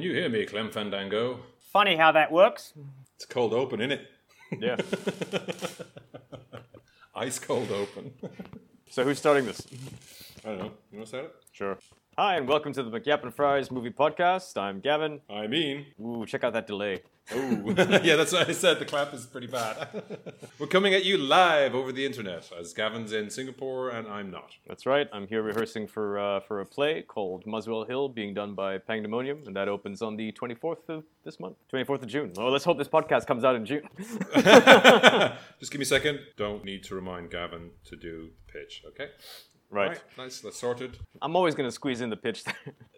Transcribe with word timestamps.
Can 0.00 0.08
you 0.08 0.14
hear 0.14 0.30
me, 0.30 0.46
Clem 0.46 0.70
Fandango? 0.70 1.40
Funny 1.74 1.94
how 1.94 2.10
that 2.12 2.32
works. 2.32 2.72
It's 3.16 3.26
cold 3.26 3.52
open, 3.52 3.82
isn't 3.82 4.00
it? 4.00 4.08
Yeah. 4.58 4.76
Ice 7.14 7.38
cold 7.38 7.70
open. 7.70 8.14
so 8.88 9.04
who's 9.04 9.18
starting 9.18 9.44
this? 9.44 9.60
I 10.42 10.48
don't 10.48 10.58
know. 10.58 10.72
You 10.90 10.98
want 11.00 11.04
to 11.04 11.06
start 11.06 11.24
it? 11.26 11.34
Sure. 11.52 11.78
Hi, 12.22 12.36
and 12.36 12.46
welcome 12.46 12.74
to 12.74 12.82
the 12.82 12.90
McYap 12.90 13.22
and 13.22 13.34
Fries 13.34 13.70
movie 13.70 13.88
podcast. 13.88 14.58
I'm 14.58 14.80
Gavin. 14.80 15.22
I 15.30 15.46
mean. 15.46 15.86
Ooh, 15.98 16.26
check 16.26 16.44
out 16.44 16.52
that 16.52 16.66
delay. 16.66 17.00
Ooh. 17.34 17.64
yeah, 17.78 18.16
that's 18.16 18.34
what 18.34 18.46
I 18.46 18.52
said. 18.52 18.78
The 18.78 18.84
clap 18.84 19.14
is 19.14 19.24
pretty 19.24 19.46
bad. 19.46 19.88
We're 20.58 20.66
coming 20.66 20.92
at 20.92 21.02
you 21.02 21.16
live 21.16 21.74
over 21.74 21.92
the 21.92 22.04
internet 22.04 22.50
as 22.60 22.74
Gavin's 22.74 23.14
in 23.14 23.30
Singapore 23.30 23.88
and 23.88 24.06
I'm 24.06 24.30
not. 24.30 24.50
That's 24.68 24.84
right. 24.84 25.08
I'm 25.14 25.28
here 25.28 25.40
rehearsing 25.42 25.86
for 25.86 26.18
uh, 26.18 26.40
for 26.40 26.60
a 26.60 26.66
play 26.66 27.00
called 27.00 27.46
Muswell 27.46 27.86
Hill, 27.86 28.10
being 28.10 28.34
done 28.34 28.54
by 28.54 28.76
Pangdemonium, 28.76 29.46
and 29.46 29.56
that 29.56 29.68
opens 29.68 30.02
on 30.02 30.16
the 30.16 30.30
24th 30.32 30.90
of 30.90 31.04
this 31.24 31.40
month, 31.40 31.56
24th 31.72 32.02
of 32.02 32.08
June. 32.08 32.34
Oh, 32.36 32.48
let's 32.48 32.66
hope 32.66 32.76
this 32.76 32.86
podcast 32.86 33.26
comes 33.26 33.44
out 33.44 33.56
in 33.56 33.64
June. 33.64 33.88
Just 35.58 35.72
give 35.72 35.78
me 35.78 35.84
a 35.84 35.86
second. 35.86 36.20
Don't 36.36 36.66
need 36.66 36.84
to 36.84 36.94
remind 36.94 37.30
Gavin 37.30 37.70
to 37.86 37.96
do 37.96 38.32
pitch, 38.46 38.82
okay? 38.88 39.08
Right. 39.70 40.00
Nice. 40.18 40.40
That's 40.40 40.58
sorted. 40.58 40.98
I'm 41.22 41.36
always 41.36 41.54
gonna 41.54 41.72
squeeze 41.72 42.00
in 42.00 42.10
the 42.10 42.16
pitch. 42.16 42.44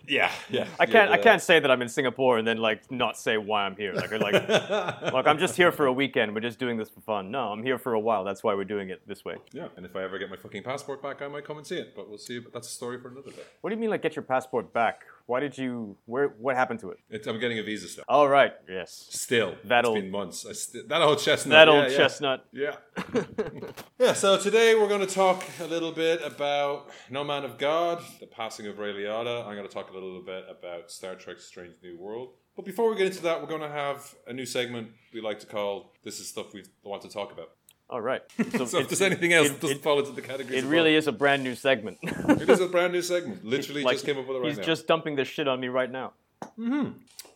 Yeah, 0.09 0.33
yeah. 0.51 0.67
I 0.81 0.87
can't. 0.87 1.11
I 1.11 1.19
can't 1.19 1.41
say 1.41 1.61
that 1.61 1.71
I'm 1.71 1.81
in 1.81 1.89
Singapore 1.89 2.39
and 2.39 2.47
then 2.47 2.57
like 2.57 2.91
not 2.91 3.17
say 3.17 3.37
why 3.37 3.65
I'm 3.65 3.77
here. 3.77 3.93
Like, 3.95 4.11
like, 4.11 4.49
look, 5.13 5.27
I'm 5.27 5.39
just 5.39 5.57
here 5.57 5.71
for 5.71 5.87
a 5.87 5.93
weekend. 5.93 6.35
We're 6.35 6.41
just 6.41 6.59
doing 6.59 6.77
this 6.77 6.91
for 6.91 7.01
fun. 7.03 7.31
No, 7.31 7.49
I'm 7.53 7.63
here 7.63 7.79
for 7.79 7.95
a 7.95 8.01
while. 8.01 8.25
That's 8.25 8.43
why 8.43 8.55
we're 8.55 8.65
doing 8.65 8.91
it 8.91 9.07
this 9.07 9.25
way. 9.25 9.37
Yeah, 9.53 9.69
and 9.77 9.87
if 9.87 9.95
I 9.95 10.03
ever 10.03 10.19
get 10.19 10.29
my 10.31 10.37
fucking 10.37 10.65
passport 10.65 11.03
back, 11.03 11.23
I 11.23 11.29
might 11.29 11.45
come 11.45 11.57
and 11.59 11.67
see 11.67 11.79
it. 11.79 11.95
But 11.95 12.09
we'll 12.09 12.19
see. 12.19 12.39
But 12.41 12.53
that's 12.53 12.69
a 12.69 12.73
story 12.73 13.01
for 13.01 13.09
another 13.09 13.31
day. 13.31 13.43
What 13.61 13.71
do 13.71 13.77
you 13.77 13.81
mean, 13.81 13.91
like, 13.91 14.03
get 14.03 14.17
your 14.17 14.25
passport 14.25 14.73
back? 14.73 15.03
Why 15.27 15.41
did 15.41 15.57
you? 15.59 15.97
Where? 16.07 16.29
What 16.39 16.57
happened 16.57 16.81
to 16.81 16.91
it? 16.91 16.99
It's, 17.11 17.27
I'm 17.27 17.39
getting 17.39 17.59
a 17.59 17.63
visa 17.63 17.89
still. 17.89 18.05
All 18.09 18.29
right. 18.29 18.53
yes. 18.69 19.07
Still, 19.11 19.55
That 19.65 19.81
it's 19.81 19.89
old- 19.89 19.99
been 20.01 20.11
months. 20.11 20.45
I 20.47 20.53
st- 20.53 20.89
that 20.89 21.03
old 21.03 21.19
chestnut. 21.21 21.53
That 21.67 21.69
yeah, 21.73 21.81
old 21.83 21.91
yeah. 21.91 21.97
chestnut. 21.97 22.45
Yeah. 22.53 22.77
yeah, 23.99 24.13
so 24.13 24.39
today 24.39 24.75
we're 24.75 24.89
going 24.89 25.07
to 25.07 25.15
talk 25.15 25.45
a 25.61 25.65
little 25.67 25.93
bit 25.93 26.21
about 26.25 26.91
No 27.11 27.25
Man 27.25 27.45
of 27.45 27.59
God, 27.59 28.03
the 28.21 28.27
passing 28.27 28.67
of 28.67 28.79
Ray 28.79 28.93
Liotta. 28.93 29.47
I'm 29.47 29.55
going 29.57 29.67
to 29.69 29.73
talk 29.73 29.91
a 29.91 29.95
little 29.95 30.21
bit 30.23 30.45
about 30.49 30.91
Star 30.91 31.15
Trek 31.15 31.41
Strange 31.41 31.75
New 31.83 31.99
World. 31.99 32.35
But 32.55 32.67
before 32.67 32.91
we 32.91 32.97
get 32.97 33.07
into 33.07 33.23
that, 33.23 33.41
we're 33.41 33.49
going 33.49 33.63
to 33.63 33.69
have 33.71 34.15
a 34.27 34.33
new 34.33 34.45
segment 34.45 34.89
we 35.15 35.21
like 35.23 35.41
to 35.41 35.47
call 35.47 35.95
This 36.05 36.21
is 36.21 36.29
Stuff 36.29 36.53
We 36.53 36.65
Want 36.85 37.01
to 37.03 37.09
Talk 37.09 37.33
About. 37.33 37.51
All 37.93 38.01
right. 38.01 38.23
So 38.67 38.79
if 38.79 38.89
there's 38.89 39.03
anything 39.03 39.35
else 39.35 39.51
that 39.51 39.61
doesn't 39.61 39.83
fall 39.83 39.99
into 39.99 40.13
the 40.13 40.23
category, 40.23 40.57
It 40.57 40.65
really 40.65 40.95
is 40.95 41.07
a 41.07 41.13
brand 41.13 41.45
new 41.45 41.55
segment. 41.55 41.99
It 42.03 42.49
is 42.49 42.61
a 42.61 42.67
brand 42.67 42.93
new 42.95 43.03
segment. 43.03 43.45
Literally 43.55 43.83
Like, 43.85 43.95
just 43.97 44.07
came 44.07 44.19
up 44.19 44.27
with 44.27 44.37
it 44.39 44.41
right 44.41 44.49
He's 44.49 44.57
now. 44.57 44.65
just 44.65 44.87
dumping 44.87 45.15
this 45.17 45.29
shit 45.29 45.47
on 45.47 45.61
me 45.61 45.69
right 45.69 45.91
now. 45.91 46.15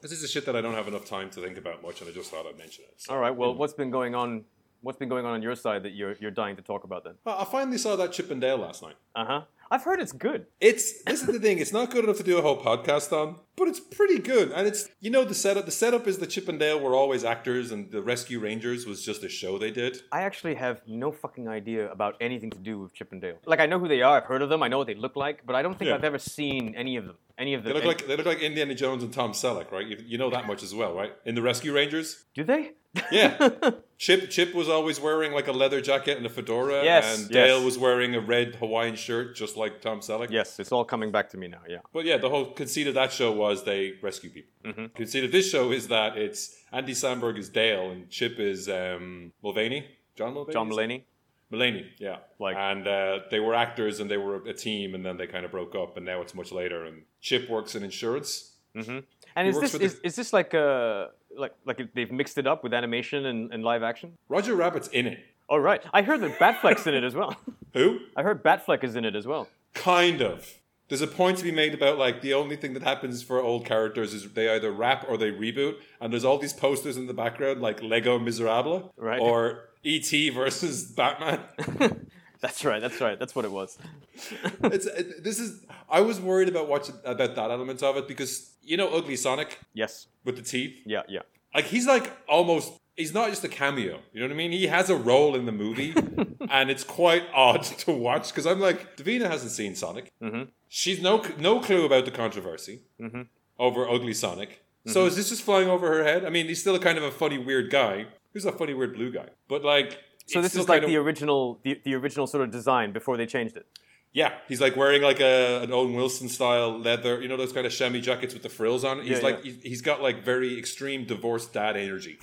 This 0.02 0.12
is 0.12 0.22
the 0.22 0.28
shit 0.28 0.46
that 0.46 0.56
I 0.56 0.62
don't 0.62 0.74
have 0.74 0.88
enough 0.88 1.04
time 1.04 1.28
to 1.30 1.40
think 1.42 1.58
about 1.58 1.82
much, 1.82 2.00
and 2.00 2.08
I 2.10 2.12
just 2.12 2.30
thought 2.30 2.46
I'd 2.46 2.56
mention 2.58 2.84
it. 2.88 2.94
So. 2.96 3.12
All 3.12 3.20
right. 3.20 3.34
Well, 3.36 3.54
what's 3.54 3.74
been 3.74 3.90
going 3.90 4.14
on? 4.14 4.44
What's 4.80 4.98
been 4.98 5.08
going 5.08 5.26
on 5.26 5.32
on 5.34 5.42
your 5.42 5.56
side 5.56 5.82
that 5.84 5.92
you're 5.92 6.14
you're 6.20 6.30
dying 6.42 6.56
to 6.56 6.62
talk 6.62 6.84
about 6.84 7.04
then? 7.04 7.14
Well, 7.24 7.36
I 7.38 7.44
finally 7.44 7.78
saw 7.78 7.96
that 7.96 8.12
Chip 8.12 8.30
and 8.30 8.40
Dale 8.40 8.56
last 8.58 8.82
night. 8.82 8.96
Uh 9.14 9.24
huh. 9.24 9.40
I've 9.70 9.82
heard 9.82 10.00
it's 10.00 10.12
good. 10.12 10.46
It's 10.60 11.02
this 11.04 11.20
is 11.22 11.26
the 11.26 11.40
thing. 11.40 11.58
It's 11.58 11.72
not 11.72 11.90
good 11.90 12.04
enough 12.04 12.18
to 12.18 12.22
do 12.22 12.38
a 12.38 12.42
whole 12.42 12.60
podcast 12.62 13.12
on, 13.12 13.36
but 13.56 13.66
it's 13.68 13.80
pretty 13.80 14.18
good. 14.18 14.52
And 14.52 14.66
it's 14.66 14.88
you 15.00 15.10
know 15.10 15.24
the 15.24 15.34
setup. 15.34 15.64
The 15.66 15.72
setup 15.72 16.06
is 16.06 16.18
the 16.18 16.26
Chip 16.26 16.48
and 16.48 16.60
were 16.60 16.94
always 16.94 17.24
actors, 17.24 17.72
and 17.72 17.90
the 17.90 18.02
Rescue 18.02 18.38
Rangers 18.40 18.86
was 18.86 19.04
just 19.04 19.24
a 19.24 19.28
show 19.28 19.58
they 19.58 19.70
did. 19.70 20.02
I 20.12 20.22
actually 20.22 20.54
have 20.54 20.82
no 20.86 21.10
fucking 21.12 21.48
idea 21.48 21.90
about 21.90 22.14
anything 22.20 22.50
to 22.50 22.58
do 22.58 22.78
with 22.78 22.94
Chip 22.94 23.12
and 23.12 23.20
Dale. 23.20 23.38
Like 23.44 23.60
I 23.60 23.66
know 23.66 23.78
who 23.78 23.88
they 23.88 24.02
are, 24.02 24.16
I've 24.18 24.24
heard 24.24 24.42
of 24.42 24.48
them, 24.48 24.62
I 24.62 24.68
know 24.68 24.78
what 24.78 24.86
they 24.86 24.94
look 24.94 25.16
like, 25.16 25.44
but 25.44 25.56
I 25.56 25.62
don't 25.62 25.78
think 25.78 25.88
Yeah. 25.88 25.96
I've 25.96 26.04
ever 26.04 26.18
seen 26.18 26.74
any 26.76 26.96
of 26.96 27.06
them. 27.06 27.16
Any 27.38 27.54
of 27.54 27.64
They 27.64 27.68
them. 27.72 27.76
look 27.76 27.84
like 27.84 28.06
they 28.06 28.16
look 28.16 28.26
like 28.26 28.40
Indiana 28.40 28.74
Jones 28.74 29.02
and 29.02 29.12
Tom 29.12 29.32
Selleck, 29.32 29.70
right? 29.70 29.86
You, 29.86 29.98
you 30.04 30.16
know 30.18 30.30
that 30.30 30.46
much 30.46 30.62
as 30.62 30.74
well, 30.74 30.94
right? 30.94 31.12
In 31.26 31.34
the 31.34 31.42
Rescue 31.42 31.72
Rangers, 31.74 32.24
do 32.34 32.44
they? 32.44 32.72
yeah. 33.12 33.50
Chip 33.98 34.30
Chip 34.30 34.54
was 34.54 34.68
always 34.70 34.98
wearing 35.00 35.32
like 35.32 35.48
a 35.48 35.52
leather 35.52 35.80
jacket 35.82 36.16
and 36.16 36.24
a 36.24 36.30
fedora, 36.30 36.82
Yes, 36.84 37.18
and 37.20 37.30
Dale 37.30 37.56
yes. 37.56 37.64
was 37.64 37.78
wearing 37.78 38.14
a 38.14 38.20
red 38.20 38.54
Hawaiian 38.56 38.94
shirt, 38.96 39.36
just 39.36 39.56
like 39.56 39.82
Tom 39.82 40.00
Selleck. 40.00 40.30
yes, 40.30 40.58
it's 40.58 40.72
all 40.72 40.84
coming 40.84 41.10
back 41.12 41.28
to 41.30 41.36
me 41.36 41.46
now. 41.48 41.60
Yeah. 41.68 41.78
But 41.92 42.04
yeah, 42.06 42.16
the 42.16 42.30
whole 42.30 42.52
conceit 42.52 42.86
of 42.86 42.94
that 42.94 43.12
show 43.12 43.32
was 43.32 43.64
they 43.64 43.94
rescue 44.02 44.30
people. 44.30 44.52
Mm-hmm. 44.64 44.86
Conceit 44.94 45.24
of 45.24 45.32
this 45.32 45.50
show 45.50 45.72
is 45.72 45.88
that 45.88 46.16
it's 46.16 46.56
Andy 46.72 46.92
Samberg 46.94 47.38
is 47.38 47.48
Dale 47.50 47.90
and 47.90 48.08
Chip 48.08 48.38
is 48.38 48.68
um, 48.68 49.32
Mulvaney. 49.42 49.86
John 50.14 50.32
Mulvaney. 50.32 50.52
John 50.54 50.90
it? 50.90 51.06
Mulaney. 51.52 51.58
Mulaney, 51.82 51.86
yeah. 51.98 52.16
Like- 52.38 52.56
and 52.56 52.86
uh, 52.88 53.20
they 53.30 53.40
were 53.40 53.54
actors 53.54 54.00
and 54.00 54.10
they 54.10 54.16
were 54.16 54.36
a 54.46 54.52
team, 54.52 54.94
and 54.94 55.04
then 55.06 55.16
they 55.16 55.26
kind 55.26 55.44
of 55.44 55.50
broke 55.50 55.74
up, 55.74 55.96
and 55.96 56.04
now 56.06 56.20
it's 56.22 56.34
much 56.34 56.50
later. 56.52 56.84
And 56.84 57.02
Chip 57.20 57.48
works 57.48 57.74
in 57.74 57.82
insurance. 57.84 58.52
And 58.74 59.04
He 59.36 59.48
is 59.48 59.60
this 59.60 59.72
the- 59.72 59.82
is, 59.82 60.00
is 60.04 60.16
this 60.16 60.32
like 60.32 60.52
uh 60.54 61.06
like 61.36 61.54
like 61.64 61.80
they've 61.94 62.12
mixed 62.12 62.36
it 62.38 62.46
up 62.46 62.62
with 62.62 62.74
animation 62.74 63.26
and, 63.26 63.52
and 63.52 63.62
live 63.64 63.82
action? 63.82 64.12
Roger 64.28 64.54
Rabbit's 64.54 64.88
in 64.88 65.06
it. 65.06 65.18
Oh 65.48 65.56
right, 65.58 65.82
I 65.92 66.02
heard 66.02 66.20
that 66.22 66.38
Batfleck's 66.38 66.86
in 66.86 66.94
it 66.94 67.04
as 67.04 67.14
well. 67.14 67.36
Who? 67.74 68.00
I 68.16 68.22
heard 68.22 68.42
Batfleck 68.42 68.82
is 68.84 68.96
in 68.96 69.04
it 69.04 69.14
as 69.14 69.26
well. 69.26 69.48
Kind 69.74 70.20
of. 70.22 70.58
There's 70.88 71.02
a 71.02 71.06
point 71.08 71.38
to 71.38 71.44
be 71.44 71.50
made 71.50 71.74
about 71.74 71.98
like 71.98 72.20
the 72.22 72.34
only 72.34 72.54
thing 72.56 72.74
that 72.74 72.82
happens 72.82 73.22
for 73.22 73.40
old 73.40 73.64
characters 73.64 74.14
is 74.14 74.30
they 74.32 74.48
either 74.48 74.70
rap 74.70 75.04
or 75.08 75.16
they 75.16 75.30
reboot, 75.32 75.76
and 76.00 76.12
there's 76.12 76.24
all 76.24 76.38
these 76.38 76.52
posters 76.52 76.96
in 76.96 77.06
the 77.06 77.14
background 77.14 77.60
like 77.60 77.82
Lego 77.82 78.18
Miserable 78.18 78.92
Right. 78.96 79.20
or 79.20 79.70
E.T. 79.82 80.30
versus 80.30 80.84
Batman. 80.84 81.40
That's 82.40 82.64
right. 82.64 82.80
That's 82.80 83.00
right. 83.00 83.18
That's 83.18 83.34
what 83.34 83.44
it 83.44 83.50
was. 83.50 83.78
it's 84.62 84.86
it, 84.86 85.24
this 85.24 85.38
is 85.40 85.64
I 85.88 86.00
was 86.02 86.20
worried 86.20 86.48
about 86.48 86.68
watching 86.68 86.94
about 87.04 87.34
that 87.34 87.50
element 87.50 87.82
of 87.82 87.96
it 87.96 88.06
because 88.06 88.52
you 88.62 88.76
know 88.76 88.88
Ugly 88.88 89.16
Sonic 89.16 89.58
Yes. 89.74 90.06
with 90.24 90.36
the 90.36 90.42
teeth. 90.42 90.76
Yeah. 90.84 91.02
Yeah. 91.08 91.20
Like 91.54 91.64
he's 91.64 91.86
like 91.86 92.12
almost 92.28 92.72
he's 92.96 93.12
not 93.14 93.30
just 93.30 93.44
a 93.44 93.48
cameo. 93.48 94.00
You 94.12 94.20
know 94.20 94.26
what 94.26 94.32
I 94.32 94.36
mean? 94.36 94.52
He 94.52 94.66
has 94.66 94.90
a 94.90 94.96
role 94.96 95.34
in 95.34 95.46
the 95.46 95.52
movie, 95.52 95.94
and 96.50 96.70
it's 96.70 96.84
quite 96.84 97.24
odd 97.34 97.62
to 97.84 97.92
watch 97.92 98.28
because 98.30 98.46
I'm 98.46 98.60
like 98.60 98.96
Davina 98.96 99.28
hasn't 99.30 99.52
seen 99.52 99.74
Sonic. 99.74 100.12
Mm-hmm. 100.22 100.44
She's 100.68 101.00
no 101.00 101.22
no 101.38 101.60
clue 101.60 101.84
about 101.86 102.04
the 102.04 102.10
controversy 102.10 102.82
Mm-hmm. 103.00 103.22
over 103.58 103.88
Ugly 103.88 104.14
Sonic. 104.14 104.62
So 104.88 105.04
is 105.06 105.16
this 105.16 105.30
just 105.30 105.42
flying 105.42 105.68
over 105.68 105.88
her 105.96 106.04
head? 106.04 106.24
I 106.24 106.30
mean, 106.30 106.46
he's 106.46 106.60
still 106.60 106.76
a 106.76 106.78
kind 106.78 106.96
of 106.96 107.02
a 107.02 107.10
funny 107.10 107.38
weird 107.38 107.70
guy. 107.72 108.06
Who's 108.32 108.44
a 108.44 108.52
funny 108.52 108.72
weird 108.72 108.94
blue 108.94 109.10
guy? 109.10 109.30
But 109.48 109.64
like, 109.64 109.98
So 110.26 110.40
this 110.40 110.54
is 110.54 110.68
like 110.68 110.82
the 110.86 110.94
of- 110.94 111.04
original 111.04 111.58
the, 111.64 111.80
the 111.84 111.94
original 111.96 112.28
sort 112.28 112.44
of 112.44 112.52
design 112.52 112.92
before 112.92 113.16
they 113.16 113.26
changed 113.26 113.56
it. 113.56 113.66
Yeah, 114.12 114.32
he's 114.48 114.60
like 114.62 114.76
wearing 114.76 115.02
like 115.02 115.20
a 115.20 115.60
an 115.62 115.72
Owen 115.72 115.94
Wilson 115.94 116.28
style 116.28 116.78
leather, 116.78 117.20
you 117.20 117.28
know 117.28 117.36
those 117.36 117.52
kind 117.52 117.66
of 117.66 117.72
chamois 117.72 118.00
jackets 118.00 118.32
with 118.32 118.42
the 118.42 118.48
frills 118.48 118.82
on. 118.84 119.00
He's 119.02 119.18
Yeah, 119.18 119.24
like 119.24 119.42
he's, 119.42 119.62
he's 119.62 119.82
got 119.82 120.00
like 120.00 120.24
very 120.24 120.58
extreme 120.58 121.04
divorced 121.04 121.52
dad 121.52 121.76
energy. 121.76 122.18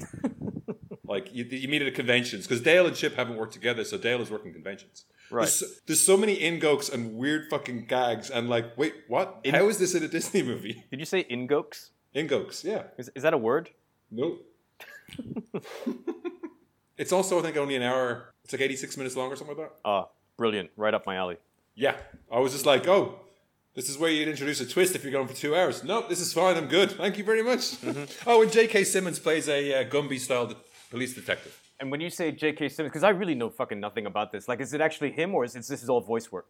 like 1.05 1.33
you, 1.33 1.43
you 1.43 1.67
meet 1.67 1.81
at 1.83 1.93
conventions 1.93 2.47
because 2.47 2.61
Dale 2.61 2.87
and 2.87 2.95
Chip 2.95 3.15
haven't 3.15 3.37
worked 3.37 3.53
together, 3.53 3.83
so 3.83 3.97
Dale 3.97 4.21
is 4.21 4.31
working 4.31 4.53
conventions. 4.53 5.05
Right. 5.29 5.43
There's, 5.43 5.55
so- 5.55 5.65
there's 5.85 6.01
so 6.01 6.17
many 6.17 6.37
ingokes 6.39 6.91
and 6.91 7.15
weird 7.15 7.49
fucking 7.49 7.85
gags, 7.85 8.29
and 8.31 8.49
like, 8.49 8.75
wait, 8.77 8.93
what? 9.07 9.45
How 9.49 9.67
is 9.69 9.77
this 9.77 9.93
in 9.93 10.03
a 10.03 10.07
Disney 10.07 10.41
movie? 10.41 10.83
Did 10.91 10.99
you 10.99 11.05
say 11.05 11.23
ingokes? 11.25 11.89
Ingokes, 12.15 12.63
yeah. 12.63 12.83
Is, 12.97 13.09
is 13.15 13.21
that 13.23 13.33
a 13.33 13.37
word? 13.37 13.69
Nope. 14.09 14.45
it's 16.97 17.11
also 17.11 17.39
I 17.39 17.41
think 17.41 17.57
only 17.57 17.75
an 17.75 17.83
hour. 17.83 18.33
It's 18.43 18.53
like 18.53 18.61
86 18.61 18.97
minutes 18.97 19.15
long 19.15 19.31
or 19.31 19.35
something 19.35 19.57
like 19.57 19.67
that. 19.69 19.75
Ah, 19.85 20.07
brilliant. 20.37 20.69
Right 20.75 20.93
up 20.93 21.05
my 21.05 21.15
alley. 21.15 21.37
Yeah, 21.75 21.95
I 22.31 22.39
was 22.39 22.51
just 22.51 22.65
like, 22.65 22.87
oh, 22.87 23.19
this 23.75 23.89
is 23.89 23.97
where 23.97 24.11
you'd 24.11 24.27
introduce 24.27 24.61
a 24.61 24.67
twist 24.67 24.95
if 24.95 25.03
you're 25.03 25.11
going 25.11 25.27
for 25.27 25.33
two 25.33 25.55
hours. 25.55 25.83
Nope, 25.83 26.07
this 26.07 26.19
is 26.19 26.31
fine. 26.31 26.55
I'm 26.57 26.67
good. 26.67 26.91
Thank 26.91 27.17
you 27.17 27.23
very 27.23 27.41
much. 27.41 27.75
Oh, 28.27 28.43
and 28.43 28.51
J.K. 28.51 28.83
Simmons 28.83 29.19
plays 29.19 29.49
a 29.49 29.81
uh, 29.81 29.89
Gumby 29.89 30.19
style 30.19 30.47
de- 30.47 30.55
police 30.91 31.15
detective. 31.15 31.59
And 31.79 31.89
when 31.89 31.99
you 31.99 32.09
say 32.11 32.31
J.K. 32.31 32.69
Simmons, 32.69 32.91
because 32.91 33.03
I 33.03 33.09
really 33.09 33.33
know 33.33 33.49
fucking 33.49 33.79
nothing 33.79 34.05
about 34.05 34.31
this. 34.31 34.47
Like, 34.47 34.61
is 34.61 34.73
it 34.73 34.81
actually 34.81 35.11
him 35.11 35.33
or 35.33 35.43
is 35.43 35.55
it, 35.55 35.65
this 35.67 35.81
is 35.81 35.89
all 35.89 36.01
voice 36.01 36.31
work? 36.31 36.45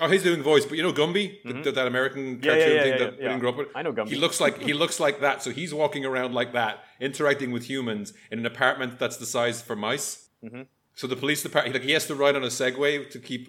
Oh, 0.00 0.08
he's 0.08 0.22
doing 0.22 0.38
the 0.38 0.44
voice, 0.44 0.64
but 0.64 0.76
you 0.76 0.84
know 0.84 0.92
Gumby, 0.92 1.42
Th- 1.42 1.62
th- 1.64 1.74
that 1.74 1.86
American 1.88 2.40
cartoon 2.40 2.60
yeah, 2.60 2.74
yeah, 2.74 2.82
thing 2.82 2.92
yeah, 2.92 2.98
that 2.98 3.12
we 3.18 3.24
didn't 3.24 3.40
grow 3.40 3.50
up 3.50 3.56
with. 3.56 3.68
I 3.74 3.82
know 3.82 3.92
Gumby. 3.92 4.10
He 4.10 4.16
looks 4.16 4.40
like 4.40 4.62
he 4.62 4.72
looks 4.72 5.00
like 5.00 5.20
that. 5.20 5.42
So 5.42 5.50
he's 5.50 5.74
walking 5.74 6.04
around 6.04 6.34
like 6.34 6.52
that, 6.52 6.84
interacting 7.00 7.50
with 7.50 7.68
humans 7.68 8.12
in 8.30 8.38
an 8.38 8.46
apartment 8.46 9.00
that's 9.00 9.16
the 9.16 9.26
size 9.26 9.60
for 9.60 9.74
mice. 9.74 10.28
Mm-hmm. 10.44 10.62
So 10.94 11.08
the 11.08 11.16
police 11.16 11.42
department, 11.42 11.74
like 11.74 11.84
he 11.84 11.92
has 11.92 12.06
to 12.06 12.14
ride 12.14 12.36
on 12.36 12.44
a 12.44 12.48
Segway 12.48 13.10
to 13.10 13.18
keep 13.18 13.48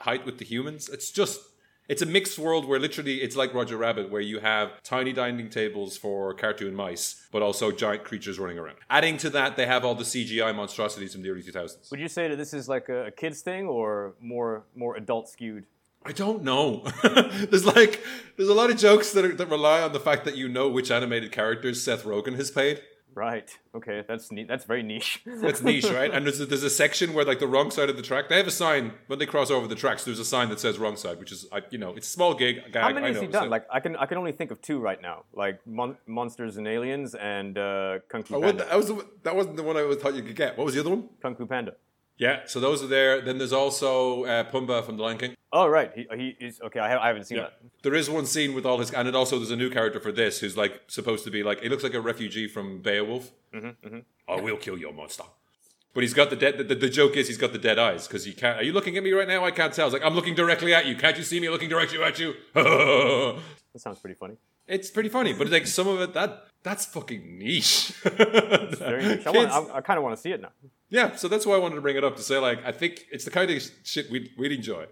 height 0.00 0.26
with 0.26 0.38
the 0.38 0.44
humans. 0.44 0.88
It's 0.88 1.10
just. 1.10 1.40
It's 1.88 2.02
a 2.02 2.06
mixed 2.06 2.38
world 2.38 2.68
where 2.68 2.78
literally 2.78 3.20
it's 3.20 3.34
like 3.34 3.52
Roger 3.52 3.76
Rabbit, 3.76 4.12
where 4.12 4.20
you 4.20 4.38
have 4.38 4.80
tiny 4.84 5.12
dining 5.12 5.50
tables 5.50 5.96
for 5.96 6.32
cartoon 6.34 6.72
mice, 6.72 7.26
but 7.32 7.42
also 7.42 7.72
giant 7.72 8.04
creatures 8.04 8.38
running 8.38 8.60
around. 8.60 8.76
Adding 8.88 9.16
to 9.16 9.30
that, 9.30 9.56
they 9.56 9.66
have 9.66 9.84
all 9.84 9.96
the 9.96 10.04
CGI 10.04 10.54
monstrosities 10.54 11.14
from 11.14 11.22
the 11.22 11.30
early 11.30 11.42
2000s. 11.42 11.90
Would 11.90 11.98
you 11.98 12.06
say 12.06 12.28
that 12.28 12.36
this 12.36 12.54
is 12.54 12.68
like 12.68 12.88
a, 12.88 13.10
kids 13.16 13.40
thing 13.40 13.66
or 13.66 14.14
more 14.20 14.66
more 14.76 14.94
adult 14.94 15.28
skewed? 15.30 15.66
I 16.04 16.12
don't 16.12 16.42
know. 16.44 16.84
there's 17.02 17.66
like 17.66 18.02
there's 18.36 18.48
a 18.48 18.54
lot 18.54 18.70
of 18.70 18.78
jokes 18.78 19.12
that 19.12 19.24
are, 19.24 19.34
that 19.34 19.50
rely 19.50 19.82
on 19.82 19.92
the 19.92 20.00
fact 20.00 20.24
that 20.24 20.36
you 20.36 20.48
know 20.48 20.68
which 20.68 20.90
animated 20.92 21.32
characters 21.32 21.82
Seth 21.82 22.04
Rogen 22.04 22.36
has 22.36 22.50
played. 22.52 22.80
Right. 23.14 23.50
Okay. 23.74 24.04
That's 24.06 24.30
neat. 24.30 24.46
That's 24.48 24.64
very 24.64 24.82
niche. 24.82 25.22
That's 25.26 25.62
niche, 25.62 25.90
right? 25.90 26.12
And 26.12 26.24
there's 26.26 26.40
a, 26.40 26.46
there's 26.46 26.62
a 26.62 26.70
section 26.70 27.12
where 27.12 27.24
like 27.24 27.38
the 27.40 27.46
wrong 27.46 27.70
side 27.70 27.90
of 27.90 27.96
the 27.96 28.02
track. 28.02 28.28
They 28.28 28.36
have 28.36 28.46
a 28.46 28.50
sign 28.52 28.92
when 29.08 29.18
they 29.18 29.26
cross 29.26 29.50
over 29.50 29.66
the 29.66 29.74
tracks. 29.74 30.04
There's 30.04 30.18
a 30.20 30.24
sign 30.24 30.48
that 30.50 30.60
says 30.60 30.78
wrong 30.78 30.96
side, 30.96 31.18
which 31.18 31.32
is 31.32 31.46
I, 31.52 31.62
you 31.70 31.78
know 31.78 31.90
it's 31.94 32.06
a 32.06 32.10
small 32.10 32.34
gig. 32.34 32.74
How 32.74 32.92
many 32.92 33.06
I 33.06 33.12
has 33.12 33.20
he 33.20 33.26
done? 33.26 33.44
so- 33.44 33.48
Like 33.48 33.66
I 33.72 33.80
can 33.80 33.96
I 33.96 34.06
can 34.06 34.18
only 34.18 34.32
think 34.32 34.50
of 34.50 34.62
two 34.62 34.78
right 34.78 35.00
now. 35.02 35.24
Like 35.34 35.60
Mon- 35.66 35.96
Monsters 36.06 36.56
and 36.56 36.66
Aliens 36.68 37.14
and 37.14 37.58
uh, 37.58 37.98
Kung 38.08 38.22
Fu 38.22 38.36
Oh, 38.36 38.40
Panda. 38.40 38.58
what, 38.64 38.68
that 38.70 38.76
was 38.76 38.86
the, 38.88 39.06
that 39.24 39.34
wasn't 39.36 39.56
the 39.56 39.62
one 39.64 39.76
I 39.76 39.94
thought 39.96 40.14
you 40.14 40.22
could 40.22 40.36
get. 40.36 40.56
What 40.56 40.64
was 40.64 40.74
the 40.74 40.80
other 40.80 40.90
one? 40.90 41.08
Kung 41.22 41.34
Fu 41.36 41.46
Panda. 41.46 41.74
Yeah, 42.16 42.40
so 42.46 42.60
those 42.60 42.82
are 42.82 42.86
there. 42.86 43.20
Then 43.22 43.38
there's 43.38 43.52
also 43.52 44.24
uh, 44.24 44.44
Pumbaa 44.50 44.84
from 44.84 44.98
The 44.98 45.02
Lion 45.02 45.16
King. 45.18 45.34
Oh 45.52 45.66
right. 45.66 45.90
He, 45.94 46.06
he 46.16 46.36
is 46.44 46.60
okay. 46.60 46.78
I, 46.78 46.90
ha- 46.90 47.02
I 47.02 47.08
haven't 47.08 47.24
seen 47.24 47.38
that. 47.38 47.54
There 47.82 47.94
is 47.94 48.08
one 48.08 48.26
scene 48.26 48.54
with 48.54 48.64
all 48.64 48.78
his, 48.78 48.90
and 48.92 49.08
it 49.08 49.14
also 49.14 49.38
there's 49.38 49.50
a 49.50 49.56
new 49.56 49.70
character 49.70 49.98
for 49.98 50.12
this 50.12 50.40
who's 50.40 50.56
like 50.56 50.82
supposed 50.86 51.24
to 51.24 51.30
be 51.30 51.42
like 51.42 51.60
he 51.60 51.68
looks 51.68 51.82
like 51.82 51.94
a 51.94 52.00
refugee 52.00 52.46
from 52.46 52.80
Beowulf. 52.82 53.32
Mm-hmm, 53.52 53.98
I 54.28 54.40
will 54.40 54.56
kill 54.56 54.78
your 54.78 54.92
monster. 54.92 55.24
But 55.92 56.02
he's 56.02 56.14
got 56.14 56.30
the 56.30 56.36
dead. 56.36 56.56
The, 56.56 56.74
the, 56.76 56.88
joke 56.88 57.16
is 57.16 57.26
he's 57.26 57.36
got 57.36 57.52
the 57.52 57.58
dead 57.58 57.76
eyes 57.76 58.06
because 58.06 58.24
he 58.24 58.32
can't. 58.32 58.58
Are 58.58 58.62
you 58.62 58.72
looking 58.72 58.96
at 58.96 59.02
me 59.02 59.10
right 59.10 59.26
now? 59.26 59.44
I 59.44 59.50
can't 59.50 59.72
tell. 59.72 59.88
It's 59.88 59.92
like 59.92 60.04
I'm 60.04 60.14
looking 60.14 60.36
directly 60.36 60.72
at 60.72 60.86
you. 60.86 60.94
Can't 60.94 61.16
you 61.16 61.24
see 61.24 61.40
me 61.40 61.48
looking 61.48 61.68
directly 61.68 62.02
at 62.02 62.18
you? 62.18 62.34
That 63.72 63.80
sounds 63.82 64.00
pretty 64.00 64.16
funny. 64.16 64.34
it's 64.66 64.90
pretty 64.90 65.08
funny, 65.08 65.32
but 65.32 65.48
like 65.48 65.64
some 65.64 65.86
of 65.86 66.00
it 66.00 66.12
that 66.14 66.46
that's 66.64 66.86
fucking 66.86 67.38
niche. 67.38 67.92
Very 68.02 69.06
niche. 69.06 69.26
I, 69.26 69.30
I, 69.30 69.76
I 69.76 69.80
kind 69.80 69.96
of 69.96 70.02
want 70.02 70.16
to 70.16 70.20
see 70.20 70.32
it 70.32 70.40
now. 70.40 70.48
yeah, 70.88 71.14
so 71.14 71.28
that's 71.28 71.46
why 71.46 71.54
I 71.54 71.58
wanted 71.58 71.76
to 71.76 71.80
bring 71.80 71.96
it 71.96 72.02
up 72.02 72.16
to 72.16 72.22
say 72.22 72.38
like 72.38 72.64
I 72.64 72.72
think 72.72 73.06
it's 73.12 73.24
the 73.24 73.30
kind 73.30 73.48
of 73.48 73.62
shit 73.84 74.10
we'd 74.10 74.30
we'd 74.36 74.50
enjoy. 74.50 74.86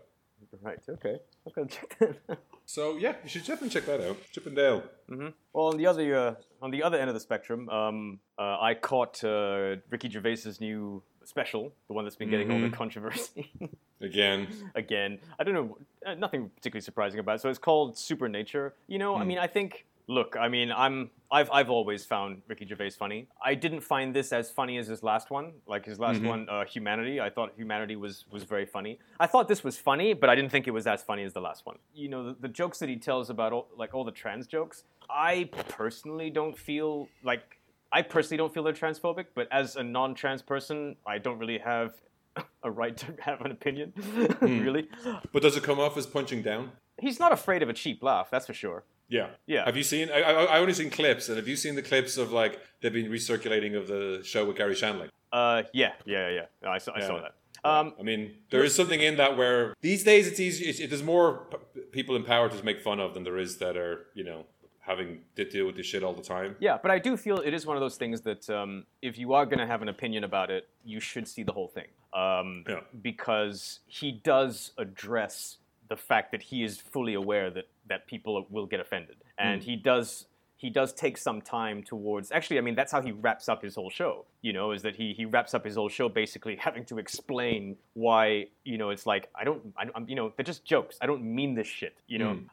Right. 0.62 0.79
Okay. 0.89 1.19
I'm 1.47 1.53
gonna 1.55 1.69
check 1.69 1.99
that. 1.99 2.17
out. 2.31 2.39
So 2.67 2.97
yeah, 2.97 3.15
you 3.23 3.29
should 3.29 3.43
definitely 3.45 3.71
check 3.71 3.87
that 3.87 4.00
out. 4.00 4.17
Chip 4.33 4.47
and 4.47 4.56
Dale. 4.56 4.83
Well, 5.09 5.67
on 5.69 5.77
the 5.77 5.87
other 5.87 6.17
uh, 6.17 6.35
on 6.61 6.71
the 6.71 6.83
other 6.83 6.99
end 6.99 7.09
of 7.09 7.15
the 7.15 7.21
spectrum, 7.21 7.69
um, 7.69 8.21
uh, 8.39 8.59
I 8.61 8.75
caught 8.75 9.23
uh, 9.25 9.77
Ricky 9.91 10.09
Gervais's 10.09 10.61
new 10.61 11.03
special, 11.25 11.73
the 11.89 11.93
one 11.95 12.05
that's 12.05 12.17
been 12.17 12.31
getting 12.31 12.50
all 12.50 12.61
the 12.61 12.71
controversy. 12.71 13.53
Again, 14.00 14.49
Again, 14.75 15.19
I 15.39 15.45
don't 15.45 15.55
know, 15.55 15.79
uh, 16.06 16.15
nothing 16.15 16.49
particularly 16.50 16.83
surprising 16.83 17.21
about 17.21 17.37
it. 17.37 17.41
So 17.41 17.49
it's 17.50 17.59
called 17.59 17.99
Supernature. 17.99 18.75
You 18.87 18.99
know, 18.99 19.17
I 19.17 19.25
mean, 19.25 19.39
I 19.39 19.47
think. 19.47 19.85
Look, 20.08 20.37
I 20.40 20.49
mean, 20.49 20.72
I'm 20.72 21.10
I've 21.31 21.50
I've 21.50 21.69
always 21.69 22.05
found 22.06 22.40
Ricky 22.49 22.66
Gervais 22.66 22.90
funny. 22.90 23.28
I 23.44 23.55
didn't 23.55 23.82
find 23.82 24.14
this 24.14 24.32
as 24.32 24.50
funny 24.50 24.78
as 24.78 24.87
his 24.87 25.02
last 25.02 25.31
one. 25.31 25.52
Like 25.66 25.84
his 25.84 25.99
last 26.00 26.22
one, 26.22 26.49
uh, 26.49 26.64
Humanity. 26.64 27.20
I 27.20 27.28
thought 27.28 27.52
Humanity 27.56 27.94
was 27.94 28.25
was 28.31 28.44
very 28.44 28.64
funny. 28.64 28.99
I 29.20 29.26
thought 29.26 29.49
this 29.49 29.62
was 29.62 29.76
funny, 29.76 30.14
but 30.14 30.31
I 30.31 30.34
didn't 30.34 30.50
think 30.50 30.66
it 30.66 30.70
was 30.70 30.87
as 30.87 31.02
funny 31.02 31.25
as 31.25 31.34
the 31.34 31.43
last 31.43 31.66
one. 31.66 31.76
You 31.94 32.08
know, 32.08 32.25
the, 32.28 32.37
the 32.40 32.49
jokes 32.49 32.78
that 32.78 32.88
he 32.88 32.96
tells 32.96 33.28
about 33.28 33.52
all, 33.52 33.69
like 33.76 33.93
all 33.94 34.05
the 34.05 34.10
trans 34.12 34.46
jokes. 34.46 34.84
I 35.10 35.50
personally 35.69 36.31
don't 36.31 36.56
feel 36.56 37.08
like 37.22 37.58
I 37.93 38.00
personally 38.00 38.38
don't 38.38 38.52
feel 38.52 38.62
they're 38.62 38.72
transphobic, 38.72 39.26
but 39.34 39.46
as 39.52 39.76
a 39.76 39.82
non-trans 39.82 40.40
person, 40.40 40.96
I 41.06 41.19
don't 41.19 41.38
really 41.38 41.58
have 41.58 41.94
a 42.62 42.70
right 42.70 42.96
to 42.96 43.14
have 43.20 43.43
an 43.43 43.50
opinion. 43.50 43.93
really, 44.40 44.88
but 45.32 45.43
does 45.43 45.56
it 45.56 45.62
come 45.62 45.78
off 45.78 45.99
as 45.99 46.06
punching 46.06 46.40
down? 46.43 46.72
he's 47.00 47.20
not 47.20 47.32
afraid 47.32 47.62
of 47.62 47.69
a 47.69 47.72
cheap 47.72 48.02
laugh. 48.02 48.31
That's 48.31 48.46
for 48.46 48.54
sure. 48.54 48.84
Yeah. 49.08 49.28
Yeah. 49.46 49.64
Have 49.64 49.76
you 49.76 49.82
seen? 49.82 50.10
I, 50.10 50.20
I, 50.22 50.32
I 50.44 50.58
only 50.58 50.75
seen 50.75 50.90
clips, 50.90 51.28
and 51.28 51.37
have 51.37 51.49
you 51.49 51.56
seen 51.56 51.75
the 51.75 51.82
clips 51.82 52.16
of 52.16 52.32
like 52.32 52.60
they've 52.81 52.93
been 52.93 53.10
recirculating 53.10 53.76
of 53.76 53.87
the 53.88 54.20
show 54.25 54.44
with 54.44 54.56
Garry 54.56 54.75
Shandling? 54.75 55.08
Uh, 55.32 55.62
yeah, 55.72 55.93
yeah, 56.06 56.31
yeah. 56.31 56.46
No, 56.62 56.70
I 56.70 56.78
saw, 56.78 56.93
I 56.94 57.00
saw 57.00 57.20
that. 57.20 57.34
Um, 57.64 57.94
I 57.99 58.02
mean, 58.02 58.34
there 58.50 58.62
is 58.62 58.75
something 58.75 59.00
in 59.00 59.16
that 59.16 59.37
where 59.37 59.75
these 59.81 60.05
days 60.05 60.26
it's 60.28 60.38
easy. 60.40 60.66
It's, 60.66 60.78
it, 60.78 60.90
there's 60.90 61.02
more 61.02 61.46
p- 61.75 61.81
people 61.90 62.14
in 62.16 62.22
power 62.22 62.49
to 62.49 62.64
make 62.64 62.81
fun 62.81 63.00
of 63.00 63.14
than 63.14 63.25
there 63.25 63.37
is 63.38 63.58
that 63.58 63.76
are 63.76 64.06
you 64.14 64.25
know 64.25 64.44
having 64.81 65.20
to 65.37 65.44
deal 65.44 65.66
with 65.66 65.76
this 65.76 65.84
shit 65.84 66.02
all 66.02 66.14
the 66.14 66.22
time. 66.22 66.56
yeah, 66.61 66.78
but 66.81 66.90
I 66.90 66.99
do 66.99 67.16
feel 67.19 67.38
it 67.40 67.52
is 67.52 67.66
one 67.66 67.76
of 67.76 67.82
those 67.82 67.96
things 67.96 68.22
that 68.22 68.49
um, 68.49 68.84
if 69.02 69.19
you 69.19 69.34
are 69.34 69.44
going 69.44 69.58
to 69.58 69.66
have 69.66 69.82
an 69.82 69.88
opinion 69.90 70.25
about 70.25 70.50
it, 70.50 70.66
you 70.82 70.99
should 70.99 71.28
see 71.28 71.43
the 71.43 71.52
whole 71.52 71.69
thing. 71.69 71.88
Um, 72.14 72.64
Yeah. 72.66 72.81
Because 73.02 73.81
he 73.87 74.12
does 74.12 74.72
address 74.78 75.58
the 75.90 75.96
fact 75.96 76.31
that 76.32 76.43
he 76.43 76.62
is 76.64 76.81
fully 76.81 77.12
aware 77.12 77.50
that 77.50 77.66
that 77.88 78.06
people 78.06 78.46
will 78.50 78.67
get 78.67 78.81
offended, 78.81 79.17
and 79.38 79.62
hmm. 79.62 79.69
he 79.70 79.76
does. 79.76 80.26
He 80.56 80.70
does 80.70 80.93
take 80.93 81.17
some 81.17 81.40
time 81.40 81.85
towards. 81.85 82.32
Actually, 82.32 82.58
I 82.58 82.62
mean, 82.62 82.75
that's 82.75 82.90
how 82.90 83.00
he 83.00 83.12
wraps 83.12 83.49
up 83.49 83.62
his 83.62 83.76
whole 83.76 83.90
show. 83.90 84.25
You 84.43 84.52
know, 84.52 84.73
is 84.73 84.82
that 84.82 84.96
he 84.96 85.12
he 85.12 85.25
wraps 85.25 85.55
up 85.55 85.64
his 85.64 85.76
whole 85.76 85.88
show 85.88 86.08
basically 86.08 86.56
having 86.56 86.85
to 86.87 86.99
explain 86.99 87.76
why. 87.94 88.46
You 88.64 88.76
know, 88.76 88.90
it's 88.90 89.06
like 89.06 89.29
I 89.35 89.44
don't. 89.44 89.73
I, 89.76 89.85
I'm. 89.94 90.08
You 90.08 90.17
know, 90.17 90.32
they're 90.37 90.44
just 90.44 90.64
jokes. 90.64 90.99
I 91.00 91.06
don't 91.06 91.23
mean 91.23 91.55
this 91.55 91.69
shit. 91.69 91.96
You 92.06 92.19
know. 92.19 92.35
Hmm. 92.35 92.44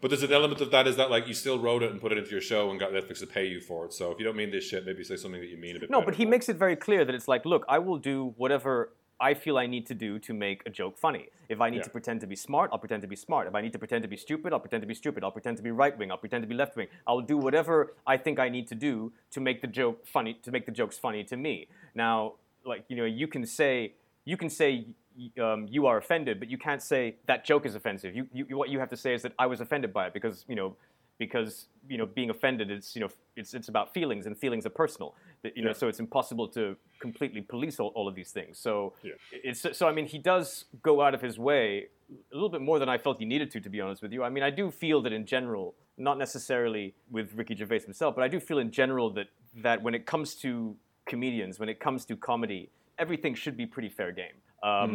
But 0.00 0.08
there's 0.08 0.22
an 0.22 0.32
element 0.32 0.60
of 0.60 0.70
that 0.70 0.86
is 0.86 0.96
that 0.96 1.10
like 1.10 1.26
you 1.26 1.34
still 1.34 1.58
wrote 1.58 1.82
it 1.82 1.90
and 1.90 2.00
put 2.00 2.12
it 2.12 2.18
into 2.18 2.30
your 2.30 2.40
show 2.40 2.70
and 2.70 2.78
got 2.78 2.92
Netflix 2.92 3.18
to 3.18 3.26
pay 3.26 3.46
you 3.46 3.60
for 3.60 3.84
it. 3.84 3.92
So 3.92 4.10
if 4.12 4.18
you 4.18 4.24
don't 4.24 4.36
mean 4.36 4.50
this 4.50 4.64
shit, 4.64 4.86
maybe 4.86 5.04
say 5.04 5.16
something 5.16 5.40
that 5.40 5.50
you 5.50 5.56
mean 5.56 5.76
a 5.76 5.80
bit. 5.80 5.90
No, 5.90 5.98
better. 5.98 6.12
but 6.12 6.14
he 6.14 6.24
makes 6.24 6.48
it 6.48 6.56
very 6.56 6.76
clear 6.76 7.04
that 7.04 7.14
it's 7.14 7.28
like, 7.28 7.44
look, 7.44 7.64
I 7.68 7.78
will 7.78 7.98
do 7.98 8.32
whatever 8.36 8.92
I 9.22 9.34
feel 9.34 9.56
I 9.56 9.66
need 9.66 9.86
to 9.86 9.94
do 9.94 10.18
to 10.18 10.34
make 10.34 10.62
a 10.66 10.70
joke 10.70 10.98
funny. 10.98 11.28
If 11.48 11.60
I 11.60 11.70
need 11.70 11.78
Yeah. 11.78 11.82
to 11.84 11.90
pretend 11.90 12.20
to 12.22 12.26
be 12.26 12.34
smart, 12.34 12.70
I'll 12.72 12.78
pretend 12.80 13.02
to 13.02 13.08
be 13.08 13.14
smart. 13.14 13.46
If 13.46 13.54
I 13.54 13.60
need 13.60 13.72
to 13.72 13.78
pretend 13.78 14.02
to 14.02 14.08
be 14.08 14.16
stupid, 14.16 14.52
I'll 14.52 14.64
pretend 14.66 14.82
to 14.82 14.86
be 14.86 14.94
stupid. 14.94 15.22
I'll 15.22 15.30
pretend 15.38 15.56
to 15.58 15.62
be 15.62 15.70
right 15.70 15.96
wing. 15.96 16.10
I'll 16.10 16.18
pretend 16.26 16.42
to 16.42 16.48
be 16.48 16.56
left 16.62 16.74
wing. 16.76 16.88
I'll 17.06 17.20
do 17.20 17.36
whatever 17.38 17.94
I 18.04 18.16
think 18.16 18.40
I 18.40 18.48
need 18.48 18.66
to 18.68 18.74
do 18.74 19.12
to 19.30 19.40
make 19.40 19.60
the 19.60 19.68
joke 19.68 20.04
funny, 20.06 20.34
to 20.42 20.50
make 20.50 20.66
the 20.66 20.72
jokes 20.72 20.98
funny 20.98 21.22
to 21.24 21.36
me. 21.36 21.68
Now, 21.94 22.34
like 22.64 22.84
you 22.88 22.96
know, 22.96 23.04
you 23.04 23.28
can 23.28 23.46
say 23.46 23.94
you 24.24 24.36
can 24.36 24.50
say 24.50 24.86
um, 25.40 25.66
you 25.70 25.86
are 25.86 25.98
offended, 25.98 26.38
but 26.40 26.48
you 26.50 26.58
can't 26.58 26.82
say 26.82 27.16
that 27.26 27.44
joke 27.44 27.64
is 27.66 27.74
offensive. 27.74 28.16
You, 28.16 28.26
you 28.32 28.56
what 28.56 28.70
you 28.70 28.78
have 28.80 28.90
to 28.90 28.96
say 28.96 29.14
is 29.14 29.22
that 29.22 29.32
I 29.38 29.46
was 29.46 29.60
offended 29.60 29.92
by 29.92 30.06
it 30.08 30.14
because 30.14 30.44
you 30.48 30.56
know 30.56 30.76
because 31.26 31.52
you 31.92 31.98
know 32.00 32.06
being 32.18 32.30
offended 32.36 32.66
it's 32.76 32.88
you 32.96 33.00
know 33.02 33.10
it's 33.40 33.52
it's 33.58 33.68
about 33.74 33.86
feelings 33.98 34.22
and 34.26 34.34
feelings 34.44 34.64
are 34.68 34.74
personal. 34.84 35.10
That, 35.42 35.52
you 35.56 35.62
know 35.66 35.70
Yeah. 35.74 35.82
so 35.82 35.84
it's 35.90 36.00
impossible 36.06 36.46
to 36.58 36.62
completely 37.06 37.42
police 37.54 37.76
all, 37.82 37.90
all 37.98 38.06
of 38.10 38.14
these 38.20 38.30
things. 38.38 38.52
So 38.66 38.72
Yeah. 39.08 39.12
it's 39.48 39.60
so 39.78 39.84
i 39.90 39.92
mean 39.96 40.06
he 40.14 40.18
does 40.32 40.48
go 40.90 40.94
out 41.04 41.14
of 41.16 41.20
his 41.28 41.36
way 41.48 41.64
a 42.32 42.34
little 42.38 42.52
bit 42.56 42.62
more 42.70 42.78
than 42.82 42.90
i 42.96 42.98
felt 43.04 43.14
he 43.24 43.28
needed 43.34 43.48
to 43.54 43.58
to 43.66 43.70
be 43.76 43.80
honest 43.84 44.00
with 44.04 44.12
you. 44.14 44.20
I 44.28 44.30
mean 44.34 44.44
i 44.50 44.52
do 44.60 44.64
feel 44.84 44.98
that 45.04 45.12
in 45.20 45.24
general 45.36 45.66
not 46.08 46.16
necessarily 46.26 46.84
with 47.16 47.26
ricky 47.40 47.54
gervais 47.60 47.82
himself 47.90 48.10
but 48.16 48.22
i 48.28 48.30
do 48.34 48.38
feel 48.48 48.58
in 48.66 48.70
general 48.80 49.06
that 49.18 49.28
that 49.66 49.78
when 49.84 49.94
it 49.98 50.04
comes 50.12 50.28
to 50.44 50.50
comedians 51.12 51.54
when 51.62 51.68
it 51.74 51.78
comes 51.86 52.00
to 52.10 52.14
comedy 52.30 52.62
everything 53.04 53.34
should 53.42 53.56
be 53.62 53.66
pretty 53.74 53.90
fair 53.98 54.10
game. 54.22 54.36
Um, 54.70 54.92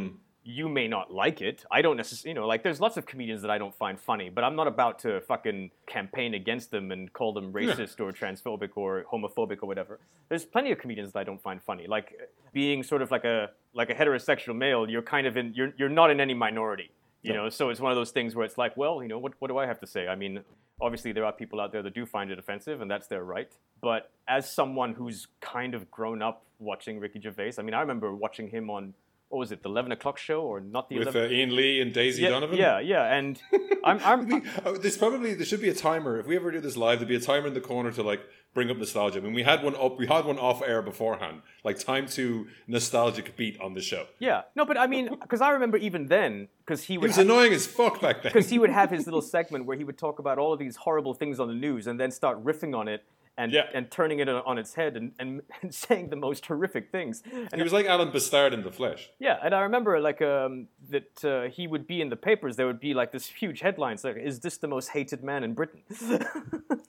you 0.49 0.69
may 0.69 0.87
not 0.87 1.13
like 1.13 1.41
it. 1.41 1.65
I 1.69 1.81
don't 1.81 1.97
necessarily, 1.97 2.29
you 2.29 2.35
know, 2.39 2.47
like 2.47 2.63
there's 2.63 2.79
lots 2.79 2.95
of 2.95 3.05
comedians 3.05 3.41
that 3.41 3.51
I 3.51 3.57
don't 3.57 3.75
find 3.75 3.99
funny, 3.99 4.29
but 4.29 4.45
I'm 4.45 4.55
not 4.55 4.65
about 4.67 4.97
to 4.99 5.19
fucking 5.21 5.71
campaign 5.87 6.33
against 6.35 6.71
them 6.71 6.89
and 6.93 7.11
call 7.11 7.33
them 7.33 7.51
racist 7.51 7.99
or 7.99 8.13
transphobic 8.13 8.69
or 8.75 9.03
homophobic 9.11 9.57
or 9.61 9.65
whatever. 9.67 9.99
There's 10.29 10.45
plenty 10.45 10.71
of 10.71 10.79
comedians 10.79 11.11
that 11.11 11.19
I 11.19 11.23
don't 11.25 11.41
find 11.41 11.61
funny. 11.61 11.85
Like 11.85 12.17
being 12.53 12.81
sort 12.81 13.01
of 13.01 13.11
like 13.11 13.25
a 13.25 13.49
like 13.73 13.89
a 13.89 13.93
heterosexual 13.93 14.55
male, 14.55 14.89
you're 14.89 15.01
kind 15.01 15.27
of 15.27 15.35
in 15.35 15.53
you're 15.53 15.73
you're 15.77 15.89
not 15.89 16.11
in 16.11 16.21
any 16.21 16.33
minority. 16.33 16.91
You 17.23 17.33
No. 17.33 17.43
know, 17.43 17.49
so 17.49 17.69
it's 17.69 17.81
one 17.81 17.91
of 17.91 17.97
those 17.97 18.11
things 18.11 18.33
where 18.35 18.45
it's 18.45 18.57
like, 18.57 18.77
well, 18.77 19.01
you 19.03 19.09
know, 19.09 19.19
what 19.19 19.33
what 19.39 19.49
do 19.49 19.57
I 19.57 19.65
have 19.65 19.81
to 19.81 19.87
say? 19.87 20.07
I 20.07 20.15
mean, 20.15 20.45
obviously 20.79 21.11
there 21.11 21.25
are 21.25 21.33
people 21.33 21.59
out 21.59 21.73
there 21.73 21.83
that 21.83 21.93
do 21.93 22.05
find 22.05 22.31
it 22.31 22.39
offensive 22.39 22.79
and 22.79 22.89
that's 22.89 23.07
their 23.07 23.23
right. 23.25 23.51
But 23.81 24.11
as 24.29 24.49
someone 24.49 24.93
who's 24.93 25.27
kind 25.41 25.75
of 25.75 25.91
grown 25.91 26.21
up 26.21 26.45
watching 26.59 26.99
Ricky 27.01 27.19
Gervais, 27.19 27.53
I 27.59 27.63
mean, 27.63 27.73
I 27.73 27.81
remember 27.81 28.15
watching 28.15 28.47
him 28.47 28.69
on 28.69 28.93
what 29.29 29.39
was 29.39 29.51
it, 29.51 29.61
the 29.63 29.69
eleven 29.69 29.91
o'clock 29.91 30.17
show 30.17 30.41
or 30.41 30.59
not 30.59 30.89
the 30.89 30.99
with 30.99 31.09
11 31.09 31.21
uh, 31.21 31.33
Iain 31.33 31.55
Lee 31.55 31.81
and 31.81 31.93
Daisy 31.93 32.23
yeah, 32.23 32.29
Donovan. 32.29 32.57
Yeah, 32.57 32.79
yeah, 32.79 33.13
and 33.13 33.41
I'm, 33.83 33.99
I'm 34.03 34.43
Oh, 34.65 34.77
there's 34.77 34.97
probably 34.97 35.33
there 35.33 35.45
should 35.45 35.61
be 35.61 35.69
a 35.69 35.73
timer. 35.73 36.19
If 36.19 36.27
we 36.27 36.35
ever 36.35 36.51
do 36.51 36.61
this 36.61 36.77
live, 36.77 36.99
there'd 36.99 37.09
be 37.09 37.15
a 37.15 37.19
timer 37.19 37.47
in 37.47 37.53
the 37.53 37.61
corner 37.61 37.91
to 37.91 38.03
like 38.03 38.21
bring 38.53 38.71
up 38.71 38.77
nostalgia. 38.77 39.19
I 39.19 39.21
mean, 39.21 39.33
we 39.33 39.43
had 39.43 39.63
one 39.63 39.75
up, 39.75 39.99
we 39.99 40.07
had 40.07 40.25
one 40.25 40.39
off 40.39 40.61
air 40.61 40.81
beforehand, 40.81 41.41
like 41.63 41.77
time 41.77 42.07
to 42.07 42.47
nostalgic 42.67 43.35
beat 43.35 43.59
on 43.59 43.73
the 43.73 43.81
show. 43.81 44.07
yeah. 44.19 44.43
No, 44.55 44.65
but 44.65 44.77
I 44.77 44.87
mean, 44.87 45.09
because 45.21 45.41
I 45.41 45.49
remember 45.51 45.77
even 45.77 46.07
then, 46.07 46.47
because 46.65 46.83
he 46.83 46.97
was 46.97 47.17
annoying 47.17 47.53
as 47.53 47.67
fuck 47.67 48.01
back 48.01 48.23
then. 48.23 48.31
because 48.31 48.49
he 48.49 48.59
would 48.59 48.69
have 48.69 48.89
his 48.89 49.05
little 49.05 49.21
segment 49.21 49.65
where 49.65 49.77
he 49.77 49.83
would 49.83 49.97
talk 49.97 50.19
about 50.19 50.39
all 50.39 50.53
of 50.53 50.59
these 50.59 50.77
horrible 50.77 51.13
things 51.13 51.39
on 51.39 51.47
the 51.47 51.53
news 51.53 51.85
and 51.85 51.99
then 51.99 52.11
start 52.11 52.43
riffing 52.43 52.75
on 52.75 52.87
it 52.87 53.05
and 53.37 53.51
Yeah. 53.51 53.67
and 53.73 53.89
turning 53.91 54.19
it 54.19 54.27
on 54.29 54.57
its 54.57 54.73
head 54.73 54.97
and, 54.97 55.11
and, 55.19 55.41
and 55.61 55.73
saying 55.73 56.09
the 56.09 56.15
most 56.15 56.45
horrific 56.45 56.91
things. 56.91 57.21
And 57.31 57.55
he 57.55 57.63
was 57.63 57.73
like 57.73 57.85
Alan 57.85 58.11
B'Stard 58.11 58.51
in 58.53 58.63
the 58.63 58.71
flesh. 58.71 59.09
Yeah, 59.19 59.37
and 59.43 59.53
I 59.53 59.61
remember 59.61 59.99
like 59.99 60.21
um, 60.21 60.67
that 60.89 61.23
uh, 61.23 61.49
he 61.49 61.67
would 61.67 61.85
be 61.87 62.01
in 62.01 62.09
the 62.09 62.15
papers. 62.15 62.55
There 62.55 62.67
would 62.67 62.79
be 62.79 62.93
like 62.93 63.11
this 63.11 63.27
huge 63.27 63.59
headlines 63.61 64.03
like, 64.03 64.17
"Is 64.17 64.39
this 64.39 64.57
the 64.57 64.67
most 64.67 64.89
hated 64.89 65.23
man 65.23 65.43
in 65.43 65.53
Britain?" 65.53 65.81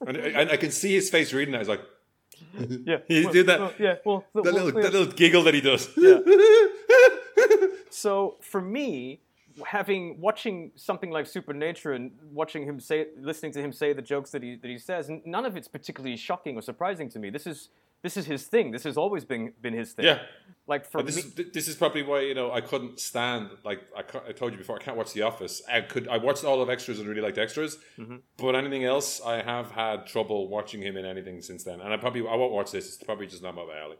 And, 0.07 0.17
and 0.17 0.49
I 0.49 0.57
can 0.57 0.71
see 0.71 0.95
his 0.95 1.09
face 1.11 1.33
reading 1.33 1.51
that. 1.51 1.59
He's 1.59 1.67
like, 1.67 1.81
yeah, 2.57 2.97
He 3.07 3.23
well, 3.25 3.33
did 3.33 3.45
that- 3.45 3.59
well, 3.59 3.73
yeah, 3.77 3.95
well, 4.05 4.25
that 4.33 4.43
well, 4.45 4.53
little, 4.53 4.73
yeah. 4.73 4.81
that 4.89 4.93
little 4.93 5.13
giggle 5.13 5.43
that 5.43 5.53
he 5.53 5.61
does. 5.61 5.87
Yeah. 5.95 6.19
So 7.91 8.37
for 8.41 8.61
me, 8.61 9.21
having 9.67 10.19
watching 10.19 10.71
something 10.75 11.11
like 11.11 11.25
Supernature 11.25 11.93
and 11.93 12.11
watching 12.31 12.63
him 12.63 12.79
say, 12.79 13.07
listening 13.19 13.51
to 13.53 13.61
him 13.61 13.71
say 13.73 13.93
the 13.93 14.01
jokes 14.01 14.31
that 14.31 14.43
he 14.43 14.55
that 14.55 14.67
he 14.69 14.77
says, 14.77 15.09
none 15.25 15.45
of 15.45 15.55
it's 15.57 15.67
particularly 15.67 16.17
shocking 16.17 16.55
or 16.57 16.61
surprising 16.61 17.09
to 17.09 17.19
me. 17.19 17.29
This 17.29 17.47
is 17.47 17.69
this 18.01 18.15
is 18.15 18.25
his 18.25 18.45
thing. 18.47 18.71
This 18.71 18.83
has 18.83 18.95
always 18.97 19.25
been 19.25 19.51
been 19.61 19.73
his 19.73 19.91
thing. 19.93 20.05
Yeah. 20.05 20.19
Like 20.67 20.85
for 20.85 21.03
this 21.03 21.15
me, 21.17 21.21
is 21.45 21.51
this 21.51 21.67
is 21.67 21.75
probably 21.75 22.03
why 22.03 22.21
you 22.21 22.33
know 22.33 22.51
I 22.51 22.61
couldn't 22.61 22.99
stand 22.99 23.49
like 23.65 23.81
I, 23.97 24.01
I 24.29 24.31
told 24.31 24.51
you 24.53 24.57
before 24.57 24.77
I 24.77 24.79
can't 24.79 24.95
watch 24.95 25.11
The 25.13 25.23
Office. 25.23 25.61
I 25.69 25.81
could 25.81 26.07
I 26.07 26.17
watched 26.17 26.43
all 26.45 26.61
of 26.61 26.69
extras 26.69 26.99
and 26.99 27.07
really 27.09 27.21
liked 27.21 27.37
extras, 27.37 27.77
Mm-hmm. 27.97 28.17
but 28.37 28.55
anything 28.55 28.85
else 28.85 29.19
I 29.25 29.41
have 29.41 29.71
had 29.71 30.05
trouble 30.07 30.47
watching 30.47 30.81
him 30.81 30.95
in 30.95 31.05
anything 31.05 31.41
since 31.41 31.63
then. 31.63 31.81
And 31.81 31.91
I 31.93 31.97
probably 31.97 32.21
I 32.27 32.35
won't 32.35 32.53
watch 32.53 32.71
this. 32.71 32.87
It's 32.87 33.03
probably 33.03 33.27
just 33.27 33.43
not 33.43 33.55
my 33.55 33.63
alley. 33.63 33.97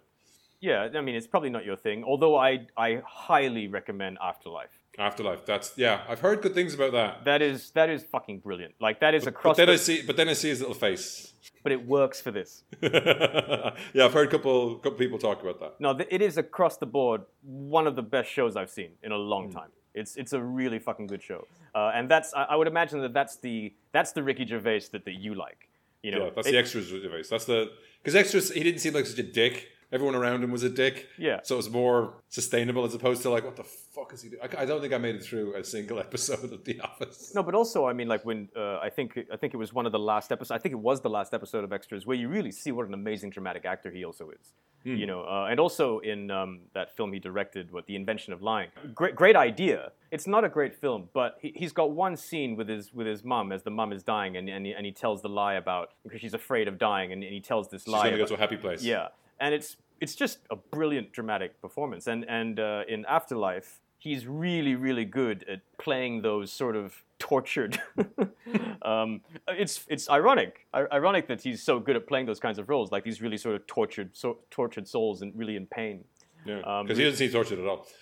yeah, 0.62 0.90
I 0.96 1.02
mean, 1.02 1.16
it's 1.16 1.28
probably 1.28 1.50
not 1.50 1.66
your 1.66 1.76
thing. 1.78 2.04
Although 2.06 2.38
I 2.38 2.68
I 2.78 3.02
highly 3.06 3.68
recommend 3.68 4.18
Afterlife. 4.22 4.80
Afterlife. 5.00 5.46
That's 5.46 5.74
yeah. 5.78 6.02
I've 6.10 6.20
heard 6.20 6.42
good 6.42 6.54
things 6.54 6.74
about 6.74 6.92
that. 6.92 7.24
That 7.26 7.42
is 7.42 7.72
that 7.72 7.90
is 7.90 8.04
fucking 8.04 8.40
brilliant. 8.40 8.74
Like 8.80 9.00
that 9.00 9.14
is 9.16 9.24
But 9.24 9.34
across, 9.34 9.58
then 9.58 9.68
the, 9.68 9.74
I 9.74 9.78
see 9.78 10.02
but 10.02 10.18
then 10.18 10.28
I 10.30 10.34
see 10.34 10.50
his 10.50 10.60
little 10.60 10.76
face. 10.76 11.34
but 11.64 11.72
it 11.72 11.86
works 11.88 12.20
for 12.22 12.32
this. 12.32 12.64
yeah, 12.82 14.06
I've 14.06 14.14
heard 14.14 14.28
a 14.28 14.32
couple 14.32 14.76
couple 14.76 14.98
people 15.00 15.18
talk 15.18 15.42
about 15.42 15.60
that. 15.62 15.80
No, 15.80 15.98
it 16.10 16.22
is 16.22 16.38
across 16.38 16.78
the 16.78 16.86
board 16.86 17.22
one 17.44 17.88
of 17.88 17.96
the 17.96 18.02
best 18.02 18.30
shows 18.30 18.56
I've 18.56 18.70
seen 18.70 18.92
in 19.04 19.12
a 19.12 19.18
long 19.18 19.52
time. 19.52 19.70
It's 19.94 20.16
it's 20.18 20.34
a 20.34 20.42
really 20.42 20.80
fucking 20.80 21.08
good 21.08 21.24
show, 21.24 21.48
uh, 21.74 21.92
and 21.96 22.10
that's 22.10 22.34
I, 22.34 22.44
I 22.44 22.56
would 22.56 22.68
imagine 22.68 23.02
that 23.02 23.14
that's 23.14 23.38
the 23.38 23.74
that's 23.92 24.12
the 24.12 24.22
Ricky 24.22 24.46
Gervais 24.46 24.84
that, 24.92 25.06
that 25.06 25.14
you 25.16 25.34
like. 25.34 25.68
You 26.04 26.12
know, 26.12 26.26
Yeah, 26.26 26.30
that's 26.36 26.48
It- 26.48 26.52
the 26.52 26.58
extras 26.58 26.88
Gervais. 26.88 27.24
That's 27.30 27.46
the 27.46 27.72
because 28.02 28.16
extras. 28.16 28.52
He 28.52 28.64
didn't 28.64 28.80
seem 28.80 28.94
like 28.94 29.06
such 29.06 29.20
a 29.20 29.24
dick. 29.24 29.70
Everyone 29.92 30.14
around 30.16 30.44
him 30.44 30.52
was 30.52 30.62
a 30.64 30.70
dick. 30.70 31.08
Yeah. 31.18 31.40
So 31.44 31.56
it 31.56 31.58
was 31.58 31.70
more 31.72 32.14
sustainable 32.30 32.86
as 32.86 32.94
opposed 32.94 33.24
to 33.24 33.30
like, 33.32 33.44
what 33.44 33.56
the 33.56 33.64
fuck 33.64 34.14
is 34.14 34.22
he 34.22 34.30
doing? 34.30 34.42
I, 34.44 34.62
I 34.62 34.66
don't 34.66 34.82
think 34.82 34.94
I 34.94 35.00
made 35.00 35.16
it 35.16 35.24
through 35.24 35.56
a 35.56 35.64
single 35.64 36.00
episode 36.08 36.52
of 36.54 36.64
The 36.64 36.80
Office. 36.82 37.34
No, 37.34 37.42
but 37.42 37.56
also, 37.56 37.88
I 37.88 37.94
mean, 37.94 38.08
like 38.08 38.24
when 38.24 38.50
uh, 38.56 38.78
I 38.80 38.90
think 38.90 39.18
I 39.34 39.36
think 39.36 39.54
it 39.54 39.58
was 39.58 39.74
one 39.74 39.86
of 39.88 39.92
the 39.92 40.00
last 40.00 40.32
episodes. 40.32 40.52
I 40.52 40.60
think 40.60 40.74
it 40.74 40.80
was 40.80 41.02
the 41.02 41.10
last 41.10 41.34
episode 41.34 41.64
of 41.64 41.74
Extras 41.74 42.06
where 42.06 42.16
you 42.16 42.30
really 42.30 42.52
see 42.52 42.72
what 42.72 42.88
an 42.88 42.94
amazing 42.94 43.32
dramatic 43.32 43.66
actor 43.66 43.90
he 43.90 44.06
also 44.06 44.30
is. 44.30 44.54
Hmm. 44.84 44.96
You 44.96 45.08
know, 45.08 45.24
uh, 45.24 45.48
and 45.50 45.60
also 45.60 46.00
in 46.00 46.32
um, 46.32 46.62
that 46.74 46.96
film 46.96 47.12
he 47.12 47.20
directed, 47.20 47.72
what 47.72 47.86
The 47.86 47.96
Invention 47.98 48.32
of 48.32 48.42
Lying. 48.42 48.70
Great, 48.96 49.14
great 49.16 49.36
idea. 49.36 49.92
It's 50.12 50.26
not 50.26 50.46
a 50.46 50.50
great 50.50 50.74
film, 50.74 51.10
but 51.14 51.38
he, 51.42 51.52
he's 51.54 51.74
got 51.74 51.92
one 51.92 52.16
scene 52.16 52.56
with 52.56 52.70
his 52.70 52.94
with 52.94 53.06
his 53.08 53.24
mum 53.24 53.52
as 53.52 53.64
the 53.64 53.72
mum 53.72 53.92
is 53.92 54.04
dying, 54.04 54.38
and 54.38 54.48
and 54.48 54.66
he, 54.68 54.74
and 54.74 54.86
he 54.86 54.92
tells 54.92 55.22
the 55.22 55.28
lie 55.30 55.56
about 55.56 55.90
because 56.04 56.22
she's 56.22 56.34
afraid 56.36 56.68
of 56.68 56.78
dying, 56.78 57.12
and, 57.12 57.24
and 57.24 57.34
he 57.34 57.42
tells 57.42 57.70
this 57.70 57.84
She's 57.84 57.92
lie. 57.92 58.04
going 58.04 58.14
to 58.14 58.20
go 58.20 58.26
to 58.28 58.36
a 58.36 58.38
happy 58.38 58.56
place. 58.56 58.82
yeah, 58.84 59.08
and 59.40 59.54
it's 59.54 59.78
it's 60.02 60.16
just 60.16 60.40
a 60.50 60.56
brilliant 60.56 61.12
dramatic 61.12 61.62
performance. 61.62 62.08
And 62.08 62.26
and 62.30 62.60
uh, 62.60 62.84
in 62.88 63.06
Afterlife, 63.06 63.80
he's 63.98 64.26
really 64.28 64.76
really 64.76 65.06
good 65.06 65.46
at 65.50 65.62
playing 65.78 66.22
those 66.22 66.52
sort 66.52 66.76
of 66.76 67.04
tortured. 67.20 67.80
um, 68.82 69.22
it's 69.48 69.86
it's 69.90 70.10
ironic, 70.10 70.66
I- 70.74 70.88
ironic 70.92 71.28
that 71.28 71.42
he's 71.42 71.62
so 71.62 71.80
good 71.80 71.96
at 71.96 72.08
playing 72.08 72.26
those 72.26 72.40
kinds 72.40 72.60
of 72.60 72.70
roles, 72.70 72.92
like 72.92 73.04
these 73.04 73.22
really 73.22 73.38
sort 73.38 73.56
of 73.56 73.68
tortured 73.68 74.12
so, 74.14 74.40
tortured 74.50 74.88
souls 74.88 75.22
and 75.22 75.34
really 75.36 75.56
in 75.56 75.68
pain. 75.68 76.06
Yeah. 76.46 76.60
Um, 76.62 76.86
Because 76.86 76.98
he 76.98 77.04
doesn't 77.04 77.18
seem 77.18 77.32
tortured 77.32 77.60
at 77.60 77.66
all. 77.68 77.86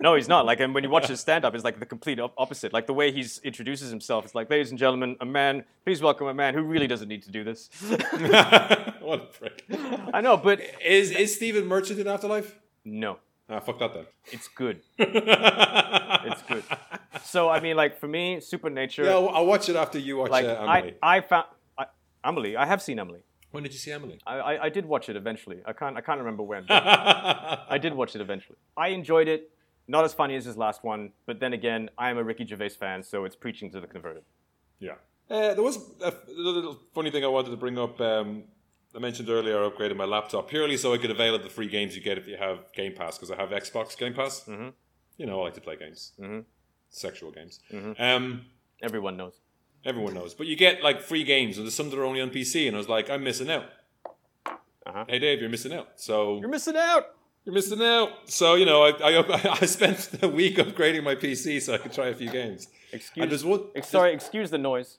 No, 0.00 0.14
he's 0.14 0.26
not. 0.26 0.46
Like, 0.46 0.58
and 0.60 0.74
when 0.74 0.82
you 0.82 0.90
watch 0.90 1.06
his 1.08 1.20
stand-up, 1.20 1.54
it's 1.54 1.62
like 1.64 1.78
the 1.78 1.84
complete 1.86 2.18
op- 2.18 2.32
opposite. 2.38 2.72
Like 2.72 2.86
the 2.86 2.94
way 2.94 3.12
he 3.12 3.24
introduces 3.44 3.90
himself, 3.90 4.24
it's 4.24 4.34
like, 4.34 4.48
"Ladies 4.48 4.70
and 4.70 4.78
gentlemen, 4.78 5.16
a 5.20 5.26
man. 5.26 5.64
Please 5.84 6.00
welcome 6.00 6.26
a 6.28 6.34
man 6.34 6.54
who 6.54 6.62
really 6.62 6.86
doesn't 6.86 7.08
need 7.08 7.22
to 7.24 7.30
do 7.30 7.44
this." 7.44 7.68
what 9.00 9.20
a 9.20 9.26
prick. 9.38 9.64
I 10.14 10.22
know, 10.22 10.38
but 10.38 10.60
Is, 10.84 11.10
is 11.10 11.36
Stephen 11.36 11.66
Merchant 11.66 12.00
in 12.00 12.08
Afterlife? 12.08 12.58
no, 12.84 13.18
Ah, 13.50 13.60
fuck 13.60 13.78
that 13.80 13.92
then. 13.92 14.06
it's 14.32 14.48
good. 14.48 14.80
It's 14.98 16.42
good. 16.42 16.64
So 17.22 17.48
I 17.50 17.60
mean, 17.60 17.76
like 17.76 17.98
for 18.00 18.08
me, 18.08 18.40
Supernature. 18.40 19.04
Yeah, 19.04 19.12
I'll, 19.12 19.28
I'll 19.28 19.46
watch 19.46 19.68
it 19.68 19.76
after 19.76 19.98
you 19.98 20.16
watch 20.16 20.30
like 20.30 20.46
uh, 20.46 20.66
Emily. 20.68 20.94
I, 21.02 21.16
I 21.16 21.20
found 21.20 21.46
I, 21.78 21.86
Emily. 22.24 22.56
I 22.56 22.64
have 22.66 22.80
seen 22.82 22.98
Emily. 22.98 23.20
When 23.50 23.62
did 23.62 23.72
you 23.72 23.78
see 23.78 23.92
Emily? 23.92 24.20
I, 24.26 24.36
I, 24.36 24.64
I 24.64 24.68
did 24.68 24.86
watch 24.86 25.08
it 25.08 25.16
eventually. 25.16 25.60
I 25.66 25.72
can't 25.72 25.96
I 25.96 26.00
can't 26.00 26.18
remember 26.18 26.42
when. 26.42 26.64
but 26.66 26.82
I 27.68 27.78
did 27.78 27.94
watch 27.94 28.14
it 28.14 28.20
eventually. 28.20 28.58
I 28.76 28.88
enjoyed 28.88 29.28
it. 29.28 29.50
Not 29.88 30.04
as 30.04 30.14
funny 30.14 30.36
as 30.36 30.44
his 30.44 30.56
last 30.56 30.84
one, 30.84 31.10
but 31.26 31.40
then 31.40 31.52
again, 31.52 31.90
I 31.98 32.10
am 32.10 32.18
a 32.18 32.22
Ricky 32.22 32.46
Gervais 32.46 32.70
fan, 32.70 33.02
so 33.02 33.24
it's 33.24 33.34
preaching 33.34 33.72
to 33.72 33.80
the 33.80 33.88
converted. 33.88 34.22
Yeah. 34.78 34.94
Uh, 35.28 35.54
there 35.54 35.64
was 35.64 35.78
a, 36.00 36.08
a 36.08 36.14
little 36.28 36.78
funny 36.94 37.10
thing 37.10 37.24
I 37.24 37.28
wanted 37.28 37.50
to 37.50 37.56
bring 37.56 37.76
up. 37.76 38.00
Um, 38.00 38.44
I 38.94 38.98
mentioned 38.98 39.28
earlier 39.28 39.64
I 39.64 39.68
upgraded 39.68 39.96
my 39.96 40.04
laptop 40.04 40.48
purely 40.48 40.76
so 40.76 40.92
I 40.92 40.98
could 40.98 41.10
avail 41.10 41.34
of 41.34 41.42
the 41.42 41.48
free 41.48 41.68
games 41.68 41.96
you 41.96 42.02
get 42.02 42.18
if 42.18 42.26
you 42.26 42.36
have 42.36 42.72
Game 42.72 42.94
Pass 42.94 43.18
because 43.18 43.30
I 43.30 43.36
have 43.36 43.50
Xbox 43.50 43.96
Game 43.96 44.14
Pass. 44.14 44.44
Mm-hmm. 44.44 44.68
You 45.16 45.26
know, 45.26 45.40
I 45.40 45.44
like 45.44 45.54
to 45.54 45.60
play 45.60 45.76
games, 45.76 46.12
mm-hmm. 46.20 46.40
sexual 46.88 47.30
games. 47.30 47.60
Um, 47.98 48.46
Everyone 48.82 49.16
knows. 49.16 49.40
Everyone 49.84 50.14
knows, 50.14 50.34
but 50.34 50.46
you 50.46 50.56
get 50.56 50.82
like 50.82 51.00
free 51.02 51.24
games, 51.24 51.56
and 51.56 51.66
there's 51.66 51.74
some 51.74 51.90
that 51.90 51.98
are 51.98 52.04
only 52.04 52.20
on 52.20 52.30
PC, 52.30 52.66
and 52.66 52.76
I 52.76 52.78
was 52.78 52.88
like, 52.88 53.10
I'm 53.10 53.22
missing 53.24 53.50
out. 53.50 53.66
Uh-huh. 54.46 55.04
Hey 55.08 55.18
Dave, 55.18 55.40
you're 55.40 55.50
missing 55.50 55.72
out. 55.72 55.88
So 55.96 56.38
You're 56.40 56.48
missing 56.48 56.76
out. 56.76 57.06
you're 57.44 57.54
missing 57.54 57.80
out. 57.82 58.10
So 58.26 58.54
you 58.54 58.64
know, 58.66 58.82
I, 58.84 58.90
I 59.20 59.58
I 59.62 59.66
spent 59.66 60.10
a 60.22 60.28
week 60.28 60.56
upgrading 60.56 61.04
my 61.04 61.14
PC 61.14 61.60
so 61.60 61.74
I 61.74 61.78
could 61.78 61.92
try 61.92 62.08
a 62.08 62.14
few 62.14 62.30
games. 62.30 62.68
Excuse. 62.92 63.22
And 63.22 63.30
there's 63.30 63.44
one. 63.44 63.64
ex- 63.76 63.88
sorry, 63.88 64.12
excuse 64.14 64.50
the 64.50 64.58
noise 64.58 64.98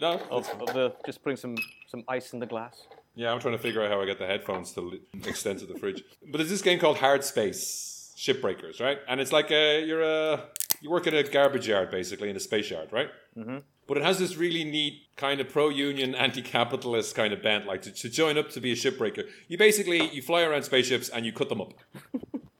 No. 0.00 0.20
of, 0.30 0.48
of 0.60 0.72
the 0.72 0.94
just 1.04 1.22
putting 1.22 1.36
some 1.36 1.56
some 1.88 2.04
ice 2.08 2.32
in 2.32 2.38
the 2.38 2.46
glass. 2.46 2.86
Yeah, 3.14 3.32
I'm 3.32 3.40
trying 3.40 3.56
to 3.56 3.62
figure 3.62 3.82
out 3.82 3.90
how 3.90 4.00
I 4.00 4.06
get 4.06 4.18
the 4.18 4.26
headphones 4.26 4.72
to 4.72 4.80
li- 4.82 5.00
extend 5.26 5.58
to 5.60 5.66
the 5.66 5.78
fridge. 5.78 6.02
But 6.30 6.38
there's 6.38 6.50
this 6.50 6.62
game 6.62 6.78
called 6.78 6.98
Hard 6.98 7.24
Space 7.24 8.14
Shipbreakers, 8.16 8.80
right? 8.80 8.98
And 9.08 9.20
it's 9.20 9.32
like 9.32 9.50
a, 9.50 9.84
you're 9.84 10.02
a 10.02 10.44
you 10.80 10.90
work 10.90 11.06
at 11.06 11.14
a 11.14 11.22
garbage 11.24 11.66
yard 11.68 11.90
basically 11.90 12.30
in 12.30 12.36
a 12.36 12.40
space 12.40 12.70
yard, 12.70 12.88
right? 12.92 13.08
Mm-hmm. 13.36 13.58
But 13.86 13.98
it 13.98 14.02
has 14.02 14.18
this 14.18 14.36
really 14.36 14.64
neat 14.64 15.02
kind 15.16 15.40
of 15.40 15.48
pro-union, 15.48 16.14
anti-capitalist 16.14 17.14
kind 17.14 17.32
of 17.32 17.42
bent, 17.42 17.66
like 17.66 17.82
to, 17.82 17.92
to 17.92 18.08
join 18.08 18.36
up 18.36 18.50
to 18.50 18.60
be 18.60 18.72
a 18.72 18.74
shipbreaker. 18.74 19.28
You 19.48 19.56
basically 19.58 20.08
you 20.10 20.22
fly 20.22 20.42
around 20.42 20.64
spaceships 20.64 21.08
and 21.08 21.24
you 21.24 21.32
cut 21.32 21.48
them 21.48 21.60
up. 21.60 21.74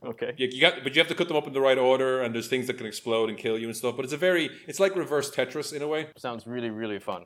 Okay. 0.06 0.34
You, 0.36 0.48
you 0.52 0.60
got, 0.60 0.84
but 0.84 0.94
you 0.94 1.00
have 1.00 1.08
to 1.08 1.14
cut 1.14 1.28
them 1.28 1.36
up 1.36 1.46
in 1.46 1.52
the 1.52 1.60
right 1.60 1.78
order, 1.78 2.22
and 2.22 2.34
there's 2.34 2.46
things 2.46 2.68
that 2.68 2.78
can 2.78 2.86
explode 2.86 3.28
and 3.28 3.36
kill 3.36 3.58
you 3.58 3.66
and 3.66 3.76
stuff. 3.76 3.96
But 3.96 4.04
it's 4.04 4.14
a 4.14 4.16
very, 4.16 4.50
it's 4.68 4.78
like 4.78 4.94
reverse 4.94 5.34
Tetris 5.34 5.72
in 5.72 5.82
a 5.82 5.88
way. 5.88 6.08
Sounds 6.16 6.46
really 6.46 6.70
really 6.70 6.98
fun. 7.00 7.24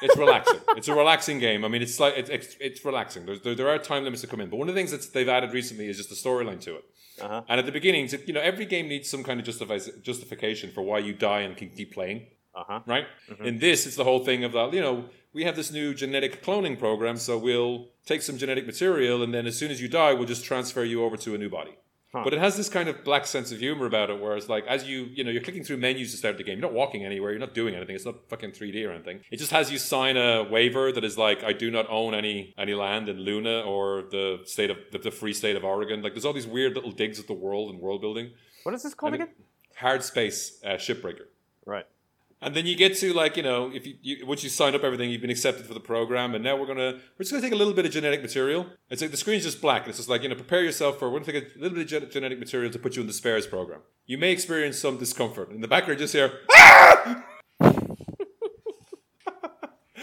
It's 0.00 0.16
relaxing. 0.16 0.60
it's 0.70 0.88
a 0.88 0.94
relaxing 0.94 1.38
game. 1.38 1.64
I 1.64 1.68
mean, 1.68 1.82
it's 1.82 2.00
like 2.00 2.14
it's, 2.16 2.30
it's, 2.30 2.56
it's 2.60 2.84
relaxing. 2.84 3.26
There's, 3.26 3.42
there, 3.42 3.54
there 3.54 3.68
are 3.68 3.78
time 3.78 4.04
limits 4.04 4.22
to 4.22 4.26
come 4.26 4.40
in, 4.40 4.48
but 4.48 4.56
one 4.56 4.68
of 4.68 4.74
the 4.74 4.80
things 4.80 4.90
that 4.90 5.12
they've 5.12 5.28
added 5.28 5.52
recently 5.52 5.86
is 5.88 5.98
just 5.98 6.08
the 6.08 6.16
storyline 6.16 6.60
to 6.62 6.76
it. 6.76 6.84
Uh-huh. 7.20 7.42
And 7.48 7.60
at 7.60 7.66
the 7.66 7.72
beginning, 7.72 8.08
you 8.26 8.32
know, 8.32 8.40
every 8.40 8.64
game 8.64 8.88
needs 8.88 9.08
some 9.08 9.22
kind 9.22 9.38
of 9.38 9.46
justifi- 9.46 10.02
justification 10.02 10.72
for 10.72 10.82
why 10.82 10.98
you 10.98 11.12
die 11.12 11.40
and 11.40 11.56
can 11.56 11.70
keep 11.70 11.92
playing, 11.92 12.26
Uh 12.54 12.64
huh. 12.66 12.80
right? 12.86 13.06
In 13.42 13.58
this, 13.58 13.86
it's 13.86 13.96
the 13.96 14.04
whole 14.04 14.24
thing 14.24 14.44
of 14.44 14.52
that. 14.52 14.72
You 14.72 14.80
know, 14.80 15.04
we 15.32 15.44
have 15.44 15.56
this 15.56 15.72
new 15.72 15.94
genetic 15.94 16.42
cloning 16.44 16.78
program, 16.78 17.16
so 17.16 17.36
we'll 17.36 17.88
take 18.06 18.22
some 18.22 18.38
genetic 18.38 18.66
material, 18.66 19.22
and 19.22 19.34
then 19.34 19.46
as 19.46 19.58
soon 19.58 19.70
as 19.70 19.80
you 19.82 19.88
die, 19.88 20.12
we'll 20.12 20.26
just 20.26 20.44
transfer 20.44 20.84
you 20.84 21.02
over 21.04 21.16
to 21.16 21.34
a 21.34 21.38
new 21.38 21.50
body. 21.50 21.76
But 22.22 22.32
it 22.32 22.38
has 22.38 22.56
this 22.56 22.68
kind 22.68 22.88
of 22.88 23.02
black 23.02 23.26
sense 23.26 23.50
of 23.50 23.58
humor 23.58 23.86
about 23.86 24.08
it, 24.08 24.20
whereas 24.20 24.48
like 24.48 24.64
as 24.68 24.84
you 24.84 25.08
you 25.12 25.24
know 25.24 25.32
you're 25.32 25.42
clicking 25.42 25.64
through 25.64 25.78
menus 25.78 26.12
to 26.12 26.16
start 26.16 26.36
the 26.36 26.44
game, 26.44 26.58
you're 26.58 26.68
not 26.68 26.72
walking 26.72 27.04
anywhere, 27.04 27.30
you're 27.32 27.40
not 27.40 27.54
doing 27.54 27.74
anything. 27.74 27.96
It's 27.96 28.04
not 28.04 28.28
fucking 28.28 28.52
3D 28.52 28.86
or 28.86 28.92
anything. 28.92 29.22
It 29.32 29.38
just 29.38 29.50
has 29.50 29.72
you 29.72 29.78
sign 29.78 30.16
a 30.16 30.44
waiver 30.44 30.92
that 30.92 31.02
is 31.02 31.18
like 31.18 31.42
I 31.42 31.52
do 31.52 31.72
not 31.72 31.90
own 31.90 32.14
any 32.14 32.54
any 32.56 32.74
land 32.74 33.08
in 33.08 33.18
Luna 33.18 33.62
or 33.62 34.02
the 34.12 34.42
state 34.44 34.70
of 34.70 34.78
the, 34.92 34.98
the 34.98 35.10
free 35.10 35.32
state 35.32 35.56
of 35.56 35.64
Oregon. 35.64 36.02
Like 36.02 36.12
there's 36.14 36.24
all 36.24 36.32
these 36.32 36.46
weird 36.46 36.76
little 36.76 36.92
digs 36.92 37.18
at 37.18 37.26
the 37.26 37.34
world 37.34 37.70
and 37.70 37.80
world 37.80 38.00
building. 38.00 38.30
What 38.62 38.76
is 38.76 38.84
this 38.84 38.94
called 38.94 39.14
again? 39.14 39.30
Hard 39.76 40.04
space 40.04 40.60
uh, 40.64 40.74
shipbreaker. 40.74 41.26
Right. 41.66 41.86
And 42.44 42.54
then 42.54 42.66
you 42.66 42.76
get 42.76 42.94
to 42.98 43.12
like 43.14 43.36
you 43.36 43.42
know 43.42 43.70
if 43.72 43.86
you, 43.86 43.94
you 44.02 44.26
once 44.26 44.44
you 44.44 44.50
sign 44.50 44.74
up 44.74 44.84
everything 44.84 45.10
you've 45.10 45.22
been 45.22 45.30
accepted 45.30 45.64
for 45.66 45.74
the 45.74 45.80
program 45.80 46.34
and 46.34 46.44
now 46.44 46.56
we're 46.56 46.66
gonna 46.66 46.92
we're 47.16 47.22
just 47.22 47.32
gonna 47.32 47.42
take 47.42 47.52
a 47.52 47.56
little 47.56 47.72
bit 47.72 47.86
of 47.86 47.92
genetic 47.92 48.20
material. 48.22 48.66
It's 48.90 49.00
like 49.02 49.10
the 49.10 49.16
screen's 49.16 49.44
just 49.44 49.60
black 49.62 49.82
and 49.82 49.88
it's 49.88 49.98
just 49.98 50.08
like 50.10 50.22
you 50.22 50.28
know 50.28 50.34
prepare 50.34 50.62
yourself 50.62 50.98
for 50.98 51.10
we're 51.10 51.20
gonna 51.20 51.32
take 51.32 51.56
a 51.56 51.58
little 51.58 51.76
bit 51.76 51.82
of 51.84 51.88
gen- 51.88 52.10
genetic 52.10 52.38
material 52.38 52.70
to 52.70 52.78
put 52.78 52.96
you 52.96 53.00
in 53.00 53.06
the 53.06 53.14
spares 53.14 53.46
program. 53.46 53.80
You 54.06 54.18
may 54.18 54.30
experience 54.30 54.78
some 54.78 54.98
discomfort 54.98 55.50
in 55.50 55.62
the 55.62 55.68
background. 55.68 55.98
Just 56.00 56.12
hear. 56.12 56.40
"Ah!" 56.54 57.24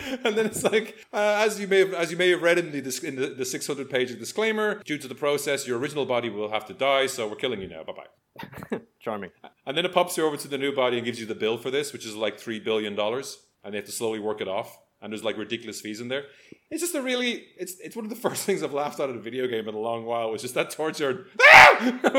And 0.23 0.35
then 0.35 0.45
it's 0.45 0.63
like, 0.63 1.05
uh, 1.13 1.43
as 1.45 1.59
you 1.59 1.67
may 1.67 1.79
have, 1.79 1.93
as 1.93 2.11
you 2.11 2.17
may 2.17 2.29
have 2.29 2.41
read 2.41 2.57
in 2.57 2.71
the 2.71 3.07
in 3.07 3.15
the, 3.15 3.27
the 3.27 3.45
600 3.45 3.89
page 3.89 4.17
disclaimer, 4.17 4.81
due 4.83 4.97
to 4.97 5.07
the 5.07 5.15
process, 5.15 5.67
your 5.67 5.77
original 5.79 6.05
body 6.05 6.29
will 6.29 6.51
have 6.51 6.65
to 6.65 6.73
die, 6.73 7.07
so 7.07 7.27
we're 7.27 7.35
killing 7.35 7.61
you 7.61 7.67
now. 7.67 7.83
Bye 7.83 7.93
bye. 7.93 8.79
Charming. 8.99 9.31
And 9.65 9.77
then 9.77 9.85
it 9.85 9.93
pops 9.93 10.17
you 10.17 10.25
over 10.25 10.37
to 10.37 10.47
the 10.47 10.57
new 10.57 10.73
body 10.75 10.97
and 10.97 11.05
gives 11.05 11.19
you 11.19 11.25
the 11.25 11.35
bill 11.35 11.57
for 11.57 11.71
this, 11.71 11.93
which 11.93 12.05
is 12.05 12.15
like 12.15 12.39
three 12.39 12.59
billion 12.59 12.95
dollars, 12.95 13.39
and 13.63 13.73
they 13.73 13.77
have 13.77 13.85
to 13.85 13.91
slowly 13.91 14.19
work 14.19 14.41
it 14.41 14.47
off. 14.47 14.79
And 15.03 15.11
there's 15.11 15.23
like 15.23 15.37
ridiculous 15.37 15.81
fees 15.81 15.99
in 15.99 16.09
there. 16.09 16.25
It's 16.69 16.81
just 16.81 16.93
a 16.93 17.01
really, 17.01 17.47
it's 17.57 17.79
it's 17.79 17.95
one 17.95 18.05
of 18.05 18.09
the 18.09 18.15
first 18.27 18.45
things 18.45 18.61
I've 18.61 18.73
laughed 18.73 18.99
at 18.99 19.09
in 19.09 19.17
a 19.17 19.21
video 19.21 19.47
game 19.47 19.67
in 19.67 19.73
a 19.75 19.79
long 19.79 20.05
while. 20.05 20.31
Was 20.31 20.41
just 20.41 20.53
that 20.53 20.69
torture 20.69 21.25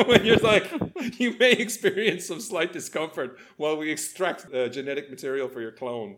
when 0.06 0.24
you're 0.24 0.38
like, 0.38 0.70
you 1.18 1.36
may 1.38 1.52
experience 1.52 2.26
some 2.26 2.40
slight 2.40 2.72
discomfort 2.72 3.38
while 3.56 3.76
we 3.76 3.90
extract 3.90 4.52
uh, 4.52 4.68
genetic 4.68 5.10
material 5.10 5.48
for 5.48 5.60
your 5.60 5.72
clone. 5.72 6.16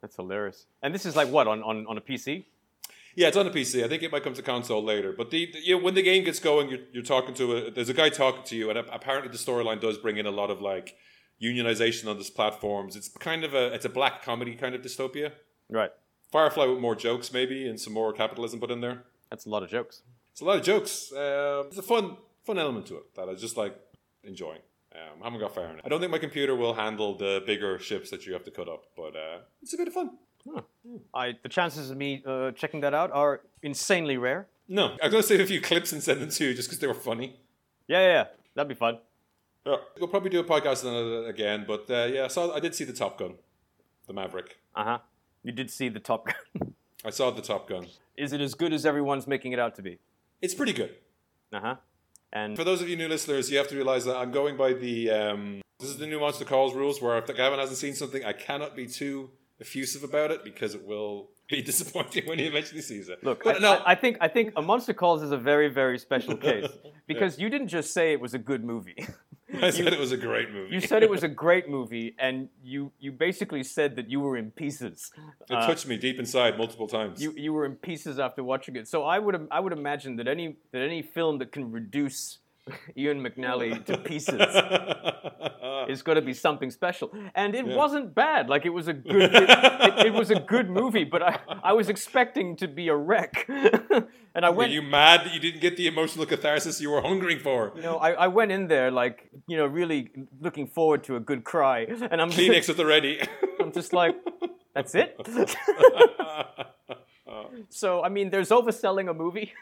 That's 0.00 0.16
hilarious. 0.16 0.66
And 0.82 0.94
this 0.94 1.06
is 1.06 1.16
like 1.16 1.28
what 1.28 1.46
on 1.46 1.62
on, 1.62 1.86
on 1.86 1.96
a 1.96 2.00
PC? 2.00 2.44
Yeah, 3.14 3.28
it's 3.28 3.36
on 3.36 3.46
the 3.46 3.50
PC. 3.50 3.82
I 3.82 3.88
think 3.88 4.02
it 4.02 4.12
might 4.12 4.22
come 4.22 4.34
to 4.34 4.42
console 4.42 4.84
later. 4.84 5.10
But 5.10 5.30
the, 5.30 5.50
the 5.50 5.58
you 5.60 5.76
know, 5.76 5.82
when 5.82 5.94
the 5.94 6.02
game 6.02 6.22
gets 6.22 6.38
going, 6.38 6.68
you're, 6.68 6.80
you're 6.92 7.02
talking 7.02 7.34
to 7.36 7.56
a 7.56 7.70
there's 7.70 7.88
a 7.88 7.94
guy 7.94 8.10
talking 8.10 8.44
to 8.44 8.56
you, 8.56 8.68
and 8.70 8.78
apparently 8.78 9.30
the 9.30 9.38
storyline 9.38 9.80
does 9.80 9.96
bring 9.96 10.18
in 10.18 10.26
a 10.26 10.30
lot 10.30 10.50
of 10.50 10.60
like 10.60 10.96
unionization 11.42 12.08
on 12.08 12.16
these 12.18 12.30
platforms. 12.30 12.94
It's 12.94 13.08
kind 13.08 13.44
of 13.44 13.54
a 13.54 13.72
it's 13.72 13.84
a 13.84 13.88
black 13.88 14.22
comedy 14.22 14.54
kind 14.54 14.74
of 14.74 14.82
dystopia. 14.82 15.32
Right. 15.70 15.90
Firefly 16.30 16.66
with 16.66 16.80
more 16.80 16.94
jokes 16.94 17.32
maybe 17.32 17.68
and 17.68 17.80
some 17.80 17.92
more 17.92 18.12
capitalism 18.12 18.60
put 18.60 18.70
in 18.70 18.80
there. 18.80 19.04
That's 19.30 19.46
a 19.46 19.48
lot 19.48 19.62
of 19.62 19.70
jokes. 19.70 20.02
It's 20.32 20.40
a 20.40 20.44
lot 20.44 20.58
of 20.58 20.64
jokes. 20.64 21.12
Uh, 21.12 21.64
it's 21.66 21.78
a 21.78 21.82
fun, 21.82 22.18
fun 22.44 22.58
element 22.58 22.86
to 22.86 22.96
it 22.96 23.14
that 23.14 23.28
I 23.28 23.34
just 23.34 23.56
like 23.56 23.74
enjoying. 24.22 24.60
Um, 24.96 25.20
I 25.22 25.24
haven't 25.26 25.40
got 25.40 25.54
far 25.54 25.66
in 25.66 25.76
it. 25.76 25.82
I 25.84 25.88
don't 25.88 26.00
think 26.00 26.10
my 26.10 26.18
computer 26.18 26.56
will 26.56 26.72
handle 26.74 27.16
the 27.16 27.42
bigger 27.46 27.78
ships 27.78 28.10
that 28.10 28.26
you 28.26 28.32
have 28.32 28.44
to 28.44 28.50
cut 28.50 28.68
up, 28.68 28.84
but 28.96 29.14
uh, 29.14 29.38
it's 29.62 29.74
a 29.74 29.76
bit 29.76 29.88
of 29.88 29.94
fun. 29.94 30.10
I 31.14 31.34
the 31.42 31.48
chances 31.48 31.90
of 31.90 31.96
me 31.96 32.22
uh, 32.24 32.52
checking 32.52 32.80
that 32.80 32.94
out 32.94 33.10
are 33.12 33.42
insanely 33.62 34.16
rare. 34.16 34.46
No, 34.68 34.96
I'm 35.02 35.10
gonna 35.10 35.22
save 35.22 35.40
a 35.40 35.46
few 35.46 35.60
clips 35.60 35.92
and 35.92 36.02
send 36.02 36.20
them 36.22 36.30
to 36.30 36.44
you 36.44 36.54
just 36.54 36.68
because 36.68 36.78
they 36.78 36.86
were 36.86 36.94
funny. 36.94 37.36
Yeah, 37.88 38.00
yeah, 38.00 38.12
yeah. 38.12 38.24
That'd 38.54 38.68
be 38.68 38.74
fun. 38.74 38.98
Yeah. 39.66 39.76
We'll 39.98 40.08
probably 40.08 40.30
do 40.30 40.40
a 40.40 40.44
podcast 40.44 40.84
on 40.86 41.24
it 41.24 41.28
again, 41.28 41.64
but 41.66 41.90
uh, 41.90 42.08
yeah, 42.12 42.24
I 42.24 42.28
saw. 42.28 42.54
I 42.54 42.60
did 42.60 42.74
see 42.74 42.84
the 42.84 42.92
Top 42.92 43.18
Gun, 43.18 43.34
the 44.06 44.12
Maverick. 44.12 44.58
Uh 44.74 44.84
huh. 44.84 44.98
You 45.42 45.52
did 45.52 45.70
see 45.70 45.88
the 45.88 46.00
Top 46.00 46.26
Gun. 46.26 46.74
I 47.04 47.10
saw 47.10 47.30
the 47.30 47.42
Top 47.42 47.68
Gun. 47.68 47.86
Is 48.16 48.32
it 48.32 48.40
as 48.40 48.54
good 48.54 48.72
as 48.72 48.86
everyone's 48.86 49.26
making 49.26 49.52
it 49.52 49.58
out 49.58 49.74
to 49.76 49.82
be? 49.82 49.98
It's 50.40 50.54
pretty 50.54 50.72
good. 50.72 50.94
Uh 51.52 51.60
huh. 51.60 51.76
And 52.36 52.56
For 52.56 52.64
those 52.64 52.82
of 52.82 52.88
you 52.88 52.96
new 52.96 53.08
listeners, 53.08 53.50
you 53.50 53.56
have 53.56 53.68
to 53.68 53.76
realize 53.76 54.04
that 54.04 54.16
I'm 54.16 54.30
going 54.30 54.56
by 54.56 54.74
the. 54.74 55.10
Um, 55.10 55.62
this 55.78 55.88
is 55.88 55.96
the 55.96 56.06
new 56.06 56.20
Monster 56.20 56.44
Calls 56.44 56.74
rules, 56.74 57.00
where 57.00 57.16
if 57.18 57.26
Gavin 57.26 57.58
hasn't 57.58 57.78
seen 57.78 57.94
something, 57.94 58.24
I 58.24 58.32
cannot 58.32 58.76
be 58.76 58.86
too 58.86 59.30
effusive 59.60 60.04
about 60.04 60.30
it 60.30 60.44
because 60.44 60.74
it 60.74 60.86
will 60.86 61.30
be 61.48 61.62
disappointing 61.72 62.26
when 62.26 62.38
he 62.38 62.44
eventually 62.46 62.82
sees 62.82 63.08
it. 63.08 63.24
Look, 63.24 63.44
But 63.44 63.56
I, 63.56 63.58
no, 63.60 63.72
I, 63.72 63.92
I 63.92 63.94
think 63.94 64.18
I 64.20 64.28
think 64.28 64.52
a 64.56 64.62
Monster 64.62 64.92
Calls 64.92 65.22
is 65.22 65.32
a 65.32 65.38
very 65.38 65.68
very 65.68 65.98
special 65.98 66.36
case 66.36 66.68
because 67.06 67.38
you 67.38 67.48
didn't 67.48 67.68
just 67.68 67.94
say 67.94 68.12
it 68.12 68.20
was 68.20 68.34
a 68.34 68.38
good 68.38 68.64
movie. 68.64 69.06
I 69.62 69.70
said 69.70 69.92
it 69.92 69.98
was 69.98 70.12
a 70.12 70.16
great 70.16 70.50
movie. 70.52 70.74
You 70.74 70.80
said 70.80 71.02
it 71.02 71.10
was 71.10 71.22
a 71.22 71.28
great 71.44 71.68
movie, 71.68 72.16
and 72.18 72.48
you 72.64 72.92
you 72.98 73.12
basically 73.12 73.62
said 73.62 73.94
that 73.96 74.10
you 74.10 74.20
were 74.20 74.36
in 74.36 74.50
pieces. 74.50 75.12
it 75.48 75.54
uh, 75.54 75.66
touched 75.66 75.86
me 75.86 75.96
deep 75.96 76.18
inside 76.18 76.58
multiple 76.58 76.88
times. 76.88 77.22
You 77.22 77.32
you 77.36 77.52
were 77.52 77.64
in 77.64 77.76
pieces 77.76 78.18
after 78.18 78.42
watching 78.42 78.74
it. 78.76 78.88
So 78.88 79.04
I 79.04 79.18
would 79.18 79.46
I 79.50 79.60
would 79.60 79.72
imagine 79.72 80.16
that 80.16 80.26
any 80.26 80.56
that 80.72 80.82
any 80.82 81.02
film 81.02 81.38
that 81.38 81.52
can 81.52 81.70
reduce 81.70 82.38
Iain 82.98 83.22
McNally 83.22 83.84
to 83.86 83.98
pieces 84.10 84.40
it's 85.88 86.02
got 86.02 86.14
to 86.14 86.22
be 86.22 86.34
something 86.34 86.70
special. 86.70 87.12
And 87.34 87.54
it 87.54 87.66
wasn't 87.66 88.14
bad. 88.14 88.48
Like 88.48 88.66
it 88.66 88.70
was 88.70 88.88
a 88.88 88.92
good 88.92 89.34
it, 89.34 89.48
it, 89.50 90.06
it 90.06 90.12
was 90.12 90.30
a 90.30 90.40
good 90.40 90.70
movie, 90.70 91.04
but 91.04 91.22
I 91.22 91.38
I 91.62 91.72
was 91.72 91.88
expecting 91.88 92.56
to 92.56 92.68
be 92.68 92.88
a 92.88 92.96
wreck. 92.96 93.46
and 93.48 94.44
I 94.44 94.50
Were 94.50 94.56
went 94.56 94.72
you 94.72 94.82
mad 94.82 95.24
that 95.24 95.34
you 95.34 95.40
didn't 95.40 95.60
get 95.60 95.76
the 95.76 95.86
emotional 95.86 96.26
catharsis 96.26 96.80
you 96.80 96.90
were 96.90 97.00
hungering 97.00 97.38
for? 97.38 97.72
you 97.76 97.82
know, 97.82 97.96
I, 97.98 98.12
I 98.12 98.28
went 98.28 98.52
in 98.52 98.68
there 98.68 98.90
like, 98.90 99.30
you 99.46 99.56
know, 99.56 99.66
really 99.66 100.10
looking 100.40 100.66
forward 100.66 101.04
to 101.04 101.16
a 101.16 101.20
good 101.20 101.44
cry. 101.44 101.86
And 102.10 102.20
I'm 102.20 102.30
Kleenex 102.30 102.68
at 102.68 102.76
the 102.76 102.86
ready. 102.86 103.20
I'm 103.60 103.72
just 103.72 103.92
like, 103.92 104.16
that's 104.74 104.94
it. 104.94 105.16
so 107.70 108.02
I 108.02 108.08
mean, 108.08 108.30
there's 108.30 108.50
overselling 108.50 109.10
a 109.10 109.14
movie, 109.14 109.52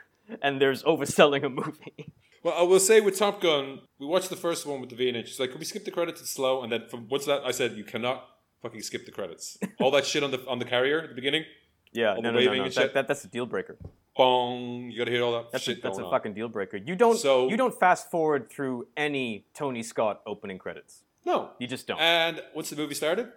and 0.42 0.60
there's 0.60 0.82
overselling 0.82 1.44
a 1.44 1.48
movie. 1.48 2.12
Well, 2.44 2.54
I 2.56 2.62
will 2.62 2.78
say 2.80 3.00
with 3.00 3.18
Top 3.18 3.40
Gun, 3.40 3.80
we 3.98 4.06
watched 4.06 4.30
the 4.30 4.36
first 4.36 4.64
one 4.66 4.80
with 4.80 4.90
the 4.90 4.96
V&H. 4.96 5.40
Like, 5.40 5.50
can 5.50 5.58
we 5.58 5.64
skip 5.64 5.84
the 5.84 5.90
credits? 5.90 6.20
It's 6.20 6.30
slow. 6.30 6.62
And 6.62 6.70
then 6.70 6.82
from 6.88 7.08
once 7.08 7.24
that, 7.26 7.42
I 7.44 7.50
said, 7.50 7.72
you 7.72 7.82
cannot 7.84 8.24
fucking 8.62 8.82
skip 8.82 9.06
the 9.06 9.12
credits. 9.12 9.58
All 9.80 9.90
that 9.90 10.06
shit 10.06 10.22
on 10.22 10.30
the 10.30 10.40
on 10.46 10.58
the 10.58 10.64
carrier 10.64 11.00
at 11.02 11.08
the 11.08 11.14
beginning, 11.14 11.44
Yeah, 11.92 12.14
no, 12.20 12.30
no, 12.30 12.38
no, 12.40 12.54
no. 12.54 12.68
That, 12.68 12.94
that, 12.94 13.08
that's 13.08 13.24
a 13.24 13.28
deal 13.28 13.46
breaker. 13.46 13.76
bong, 14.16 14.90
you 14.90 14.98
got 14.98 15.04
to 15.06 15.10
hear 15.10 15.22
all 15.24 15.32
that 15.32 15.50
That's 15.52 15.66
a, 15.68 15.74
that's 15.74 15.98
a 15.98 16.04
on. 16.04 16.10
fucking 16.10 16.34
deal 16.34 16.48
breaker. 16.48 16.76
You 16.76 16.94
don't 16.96 17.18
So- 17.18 17.48
you 17.48 17.56
don't 17.56 17.74
fast 17.78 18.10
forward 18.10 18.48
through 18.50 18.86
any 18.96 19.46
Tony 19.54 19.82
Scott 19.82 20.20
opening 20.26 20.58
credits. 20.58 21.02
No. 21.26 21.50
You 21.58 21.66
just 21.66 21.86
don't. 21.86 21.98
And 22.00 22.42
once 22.54 22.70
the 22.70 22.76
movie 22.76 22.94
started, 22.94 23.28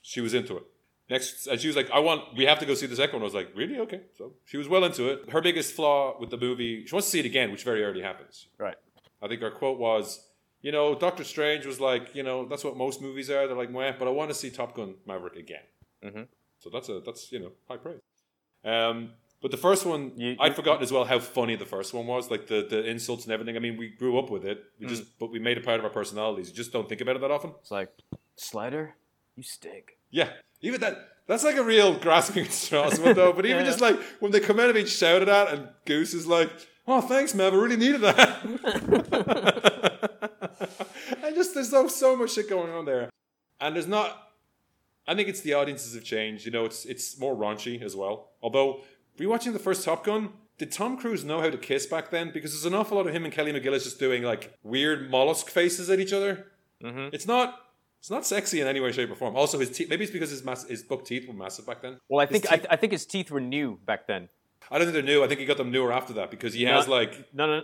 she 0.00 0.20
was 0.20 0.34
into 0.34 0.56
it. 0.56 0.64
Next, 1.12 1.46
and 1.50 1.60
she 1.60 1.68
was 1.70 1.76
like, 1.80 1.90
"I 1.98 2.00
want. 2.08 2.20
We 2.38 2.44
have 2.50 2.58
to 2.62 2.66
go 2.70 2.74
see 2.80 2.86
the 2.94 2.96
second 3.02 3.14
one." 3.16 3.22
I 3.22 3.28
was 3.30 3.38
like, 3.40 3.50
"Really? 3.60 3.78
Okay." 3.84 4.00
So 4.18 4.24
she 4.50 4.56
was 4.62 4.68
well 4.72 4.84
into 4.90 5.02
it. 5.12 5.18
Her 5.34 5.40
biggest 5.48 5.70
flaw 5.78 5.98
with 6.20 6.30
the 6.34 6.40
movie, 6.46 6.72
she 6.86 6.92
wants 6.94 7.06
to 7.08 7.12
see 7.14 7.20
it 7.24 7.26
again, 7.26 7.48
which 7.52 7.64
very 7.64 7.82
early 7.88 8.02
happens. 8.10 8.34
right. 8.66 8.78
I 9.24 9.28
think 9.28 9.40
her 9.46 9.50
quote 9.62 9.78
was, 9.78 10.06
"You 10.66 10.72
know, 10.76 10.86
Doctor 11.06 11.24
Strange 11.34 11.64
was 11.72 11.78
like, 11.90 12.04
you 12.18 12.24
know, 12.28 12.38
that's 12.50 12.64
what 12.64 12.76
most 12.86 13.00
movies 13.06 13.28
are. 13.30 13.46
They're 13.46 13.56
like, 13.64 13.72
but 14.00 14.08
I 14.08 14.14
want 14.20 14.30
to 14.30 14.34
see 14.42 14.50
Top 14.50 14.70
Gun 14.78 14.90
Maverick 15.06 15.36
again." 15.46 15.66
Mhm. 16.08 16.26
So 16.62 16.66
that's 16.74 16.88
a 16.88 16.96
that's 17.06 17.22
you 17.34 17.40
know 17.42 17.52
high 17.68 17.76
praise. 17.84 18.00
Um, 18.64 18.96
but 19.42 19.50
the 19.50 19.56
first 19.68 19.84
one, 19.92 20.12
You- 20.16 20.36
I'd 20.40 20.48
you- 20.52 20.54
forgotten 20.60 20.82
as 20.82 20.92
well 20.92 21.04
how 21.04 21.18
funny 21.18 21.56
the 21.56 21.66
first 21.76 21.92
one 21.98 22.06
was, 22.06 22.30
like 22.34 22.46
the 22.52 22.60
the 22.74 22.80
insults 22.92 23.24
and 23.24 23.32
everything. 23.32 23.56
I 23.56 23.60
mean, 23.66 23.76
we 23.76 23.88
grew 24.02 24.18
up 24.20 24.30
with 24.30 24.44
it. 24.52 24.58
Mm. 24.58 24.80
We 24.80 24.86
just, 24.86 25.04
but 25.20 25.28
we 25.34 25.38
made 25.48 25.56
it 25.58 25.64
part 25.64 25.78
of 25.80 25.84
our 25.84 25.90
personalities. 26.00 26.48
You 26.48 26.54
just 26.54 26.72
don't 26.72 26.88
think 26.88 27.00
about 27.00 27.16
it 27.16 27.20
that 27.20 27.30
often. 27.30 27.50
It's 27.60 27.70
like, 27.80 27.90
Slider, 28.36 28.94
you 29.36 29.42
stink. 29.42 29.86
Yeah, 30.10 30.30
even 30.62 30.80
that. 30.80 31.08
That's 31.28 31.44
like 31.44 31.56
a 31.56 31.62
real 31.62 31.96
grasping 31.98 32.44
at 32.46 32.52
straws 32.52 32.98
one 32.98 33.14
though. 33.14 33.32
But 33.32 33.46
even 33.50 33.60
Yeah. 33.60 33.66
just 33.70 33.80
like 33.80 33.98
when 34.20 34.32
they 34.32 34.40
come 34.40 34.58
out 34.58 34.66
and 34.66 34.74
being 34.74 34.86
shouted 34.86 35.28
at, 35.28 35.52
and 35.54 35.68
Goose 35.84 36.14
is 36.14 36.26
like, 36.26 36.50
"Oh, 36.86 37.00
thanks, 37.00 37.34
Mav. 37.34 37.52
I 37.52 37.56
really 37.56 37.76
needed 37.76 38.00
that." 38.00 38.42
and 41.22 41.34
just 41.34 41.54
there's 41.54 41.70
so 41.70 41.88
so 41.88 42.16
much 42.16 42.32
shit 42.32 42.48
going 42.48 42.72
on 42.72 42.84
there, 42.84 43.10
and 43.60 43.74
there's 43.74 43.86
not. 43.86 44.28
I 45.06 45.14
think 45.14 45.28
it's 45.28 45.40
the 45.40 45.54
audiences 45.54 45.94
have 45.94 46.04
changed. 46.04 46.46
You 46.46 46.52
know, 46.52 46.64
it's 46.64 46.84
it's 46.84 47.18
more 47.18 47.34
raunchy 47.36 47.82
as 47.82 47.96
well. 47.96 48.30
Although 48.42 48.82
rewatching 49.18 49.52
the 49.52 49.58
first 49.58 49.84
Top 49.84 50.04
Gun, 50.04 50.30
did 50.58 50.72
Tom 50.72 50.96
Cruise 50.96 51.24
know 51.24 51.40
how 51.40 51.50
to 51.50 51.58
kiss 51.58 51.86
back 51.86 52.10
then? 52.10 52.30
Because 52.32 52.52
there's 52.52 52.64
an 52.66 52.74
awful 52.74 52.96
lot 52.96 53.06
of 53.06 53.14
him 53.14 53.24
and 53.24 53.32
Kelly 53.32 53.52
McGillis 53.52 53.84
just 53.84 53.98
doing 53.98 54.22
like 54.22 54.56
weird 54.62 55.10
mollusk 55.10 55.48
faces 55.48 55.90
at 55.90 56.00
each 56.00 56.12
other. 56.12 56.46
Mhm. 56.82 57.10
It's 57.12 57.26
not. 57.26 57.58
It's 58.02 58.10
not 58.10 58.26
sexy 58.26 58.60
in 58.60 58.66
any 58.66 58.80
way, 58.80 58.90
shape, 58.90 59.12
or 59.12 59.14
form. 59.14 59.36
Also, 59.36 59.60
his 59.60 59.70
teeth. 59.70 59.88
Maybe 59.88 60.02
it's 60.02 60.12
because 60.12 60.30
his 60.30 60.42
mass, 60.44 60.64
his 60.64 60.82
buck 60.82 61.04
teeth 61.04 61.28
were 61.28 61.34
massive 61.34 61.68
back 61.68 61.82
then. 61.82 61.98
Well, 62.08 62.18
I 62.18 62.26
His 62.26 62.40
think 62.40 62.52
I, 62.52 62.56
teeth- 62.56 62.66
I 62.68 62.74
think 62.74 62.90
his 62.90 63.06
teeth 63.06 63.30
were 63.30 63.40
new 63.40 63.78
back 63.86 64.08
then. 64.08 64.28
I 64.72 64.78
don't 64.78 64.88
think 64.88 64.94
they're 64.94 65.14
new. 65.14 65.22
I 65.22 65.28
think 65.28 65.38
he 65.38 65.46
got 65.46 65.56
them 65.56 65.70
newer 65.70 65.92
after 65.92 66.12
that 66.14 66.28
because 66.28 66.52
he 66.52 66.64
has 66.64 66.88
like. 66.88 67.32
No, 67.32 67.46
no, 67.46 67.62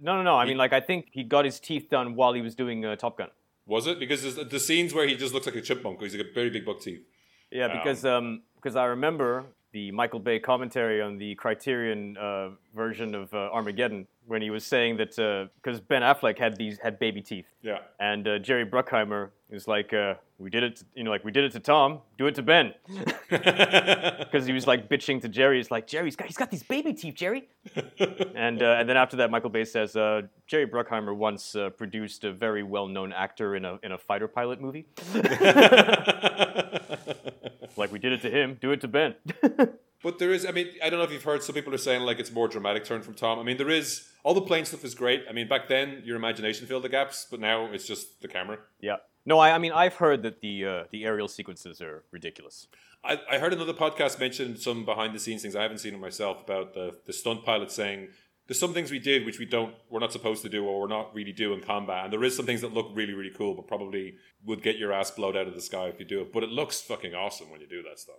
no, 0.00 0.16
no, 0.16 0.22
no. 0.22 0.36
I 0.36 0.46
mean, 0.46 0.56
like 0.56 0.72
I 0.72 0.80
think 0.80 1.08
he 1.12 1.22
got 1.22 1.44
his 1.44 1.60
teeth 1.60 1.90
done 1.90 2.14
while 2.14 2.32
he 2.32 2.40
was 2.40 2.54
doing 2.54 2.82
uh, 2.82 2.96
Top 2.96 3.18
Gun. 3.18 3.28
Was 3.66 3.86
it 3.86 3.98
because 3.98 4.36
the 4.36 4.58
scenes 4.58 4.94
where 4.94 5.06
he 5.06 5.16
just 5.16 5.34
looks 5.34 5.44
like 5.44 5.56
a 5.56 5.60
chipmunk? 5.60 6.00
He's 6.00 6.14
like 6.16 6.28
a 6.28 6.32
very 6.32 6.48
big 6.48 6.64
buck 6.64 6.80
teeth. 6.80 7.02
Yeah, 7.50 7.68
because 7.68 8.06
um, 8.06 8.40
because 8.56 8.76
I 8.76 8.86
remember 8.86 9.44
the 9.74 9.90
Michael 9.90 10.20
Bay 10.20 10.38
commentary 10.38 11.02
on 11.02 11.18
the 11.18 11.34
Criterion 11.34 12.16
uh, 12.16 12.50
version 12.76 13.12
of 13.14 13.34
uh, 13.34 13.50
Armageddon 13.52 14.06
when 14.26 14.40
he 14.40 14.48
was 14.48 14.64
saying 14.64 14.96
that 14.98 15.16
because 15.62 15.80
Ben 15.80 16.00
Affleck 16.02 16.38
had 16.38 16.56
these 16.56 16.78
had 16.78 16.98
baby 16.98 17.20
teeth, 17.20 17.46
Yeah. 17.60 17.78
and 18.00 18.26
uh, 18.26 18.38
Jerry 18.38 18.64
Bruckheimer 18.64 19.30
was 19.50 19.68
like, 19.68 19.92
uh, 19.92 20.14
"We 20.38 20.48
did 20.48 20.62
it, 20.62 20.76
to, 20.76 20.84
you 20.94 21.04
know, 21.04 21.10
like 21.10 21.24
we 21.24 21.30
did 21.32 21.44
it 21.44 21.52
to 21.52 21.60
Tom, 21.60 21.98
do 22.18 22.26
it 22.26 22.34
to 22.36 22.42
Ben," 22.42 22.72
because 23.28 24.46
he 24.46 24.52
was 24.52 24.66
like 24.66 24.88
bitching 24.88 25.20
to 25.22 25.28
Jerry. 25.28 25.58
He's 25.58 25.70
like, 25.70 25.86
"Jerry's 25.86 26.16
got 26.16 26.26
he's 26.28 26.36
got 26.38 26.50
these 26.50 26.62
baby 26.62 26.92
teeth, 26.94 27.14
Jerry," 27.16 27.48
and 28.34 28.62
uh, 28.62 28.76
and 28.78 28.88
then 28.88 28.96
after 28.96 29.16
that, 29.18 29.30
Michael 29.30 29.50
Bay 29.50 29.64
says, 29.64 29.96
uh, 29.96 30.22
"Jerry 30.46 30.66
Bruckheimer 30.66 31.14
once 31.14 31.54
uh, 31.56 31.70
produced 31.70 32.24
a 32.24 32.32
very 32.32 32.62
well 32.62 32.86
known 32.86 33.12
actor 33.12 33.56
in 33.56 33.64
a 33.64 33.78
in 33.82 33.92
a 33.92 33.98
fighter 33.98 34.28
pilot 34.28 34.60
movie." 34.60 34.86
like 37.76 37.92
we 37.92 37.98
did 37.98 38.12
it 38.12 38.22
to 38.22 38.30
him, 38.30 38.58
do 38.60 38.70
it 38.70 38.80
to 38.82 38.88
Ben. 38.88 39.14
But 40.04 40.18
there 40.18 40.32
is, 40.32 40.44
I 40.44 40.50
mean, 40.50 40.68
I 40.84 40.90
don't 40.90 40.98
know 40.98 41.06
if 41.06 41.12
you've 41.12 41.24
heard, 41.24 41.42
some 41.42 41.54
people 41.54 41.72
are 41.72 41.78
saying 41.78 42.02
like 42.02 42.20
it's 42.20 42.30
more 42.30 42.46
dramatic 42.46 42.84
turn 42.84 43.00
from 43.00 43.14
Tom. 43.14 43.38
I 43.38 43.42
mean, 43.42 43.56
there 43.56 43.70
is, 43.70 44.06
all 44.22 44.34
the 44.34 44.42
plane 44.42 44.66
stuff 44.66 44.84
is 44.84 44.94
great. 44.94 45.24
I 45.30 45.32
mean, 45.32 45.48
back 45.48 45.66
then, 45.66 46.02
your 46.04 46.16
imagination 46.16 46.66
filled 46.66 46.84
the 46.84 46.90
gaps, 46.90 47.26
but 47.30 47.40
now 47.40 47.72
it's 47.72 47.86
just 47.86 48.20
the 48.20 48.28
camera. 48.28 48.58
yeah. 48.80 48.96
No, 49.26 49.38
I, 49.38 49.52
I 49.52 49.58
mean 49.58 49.72
I've 49.72 49.94
heard 49.94 50.22
that 50.24 50.42
the 50.42 50.66
uh, 50.66 50.84
the 50.90 51.06
aerial 51.06 51.28
sequences 51.28 51.80
are 51.80 52.04
ridiculous. 52.10 52.66
I, 53.02 53.18
I 53.30 53.38
heard 53.38 53.54
another 53.54 53.72
podcast 53.72 54.20
mention 54.20 54.58
some 54.58 54.84
behind 54.84 55.14
the 55.14 55.18
scenes 55.18 55.40
things. 55.40 55.56
I 55.56 55.62
haven't 55.62 55.78
seen 55.78 55.94
it 55.94 56.00
myself 56.00 56.42
about 56.42 56.74
the, 56.74 56.98
the 57.06 57.12
stunt 57.14 57.42
pilot 57.42 57.70
saying 57.70 58.08
there's 58.46 58.58
some 58.58 58.74
things 58.74 58.90
we 58.90 58.98
did 58.98 59.24
which 59.24 59.38
we 59.38 59.46
don't, 59.46 59.74
we're 59.88 60.00
not 60.00 60.12
supposed 60.12 60.42
to 60.42 60.48
do 60.48 60.66
or 60.66 60.82
we're 60.82 60.86
not 60.86 61.14
really 61.14 61.32
do 61.32 61.52
in 61.54 61.60
combat. 61.60 62.04
And 62.04 62.12
there 62.12 62.22
is 62.24 62.36
some 62.36 62.44
things 62.44 62.60
that 62.60 62.74
look 62.74 62.90
really, 62.94 63.14
really 63.14 63.32
cool, 63.34 63.54
but 63.54 63.66
probably 63.66 64.16
would 64.44 64.62
get 64.62 64.76
your 64.76 64.92
ass 64.92 65.10
blowed 65.10 65.36
out 65.36 65.46
of 65.46 65.54
the 65.54 65.62
sky 65.62 65.86
if 65.86 65.98
you 65.98 66.04
do 66.04 66.20
it. 66.20 66.32
But 66.32 66.42
it 66.42 66.50
looks 66.50 66.80
fucking 66.80 67.14
awesome 67.14 67.50
when 67.50 67.60
you 67.60 67.66
do 67.66 67.82
that 67.82 67.98
stuff. 67.98 68.16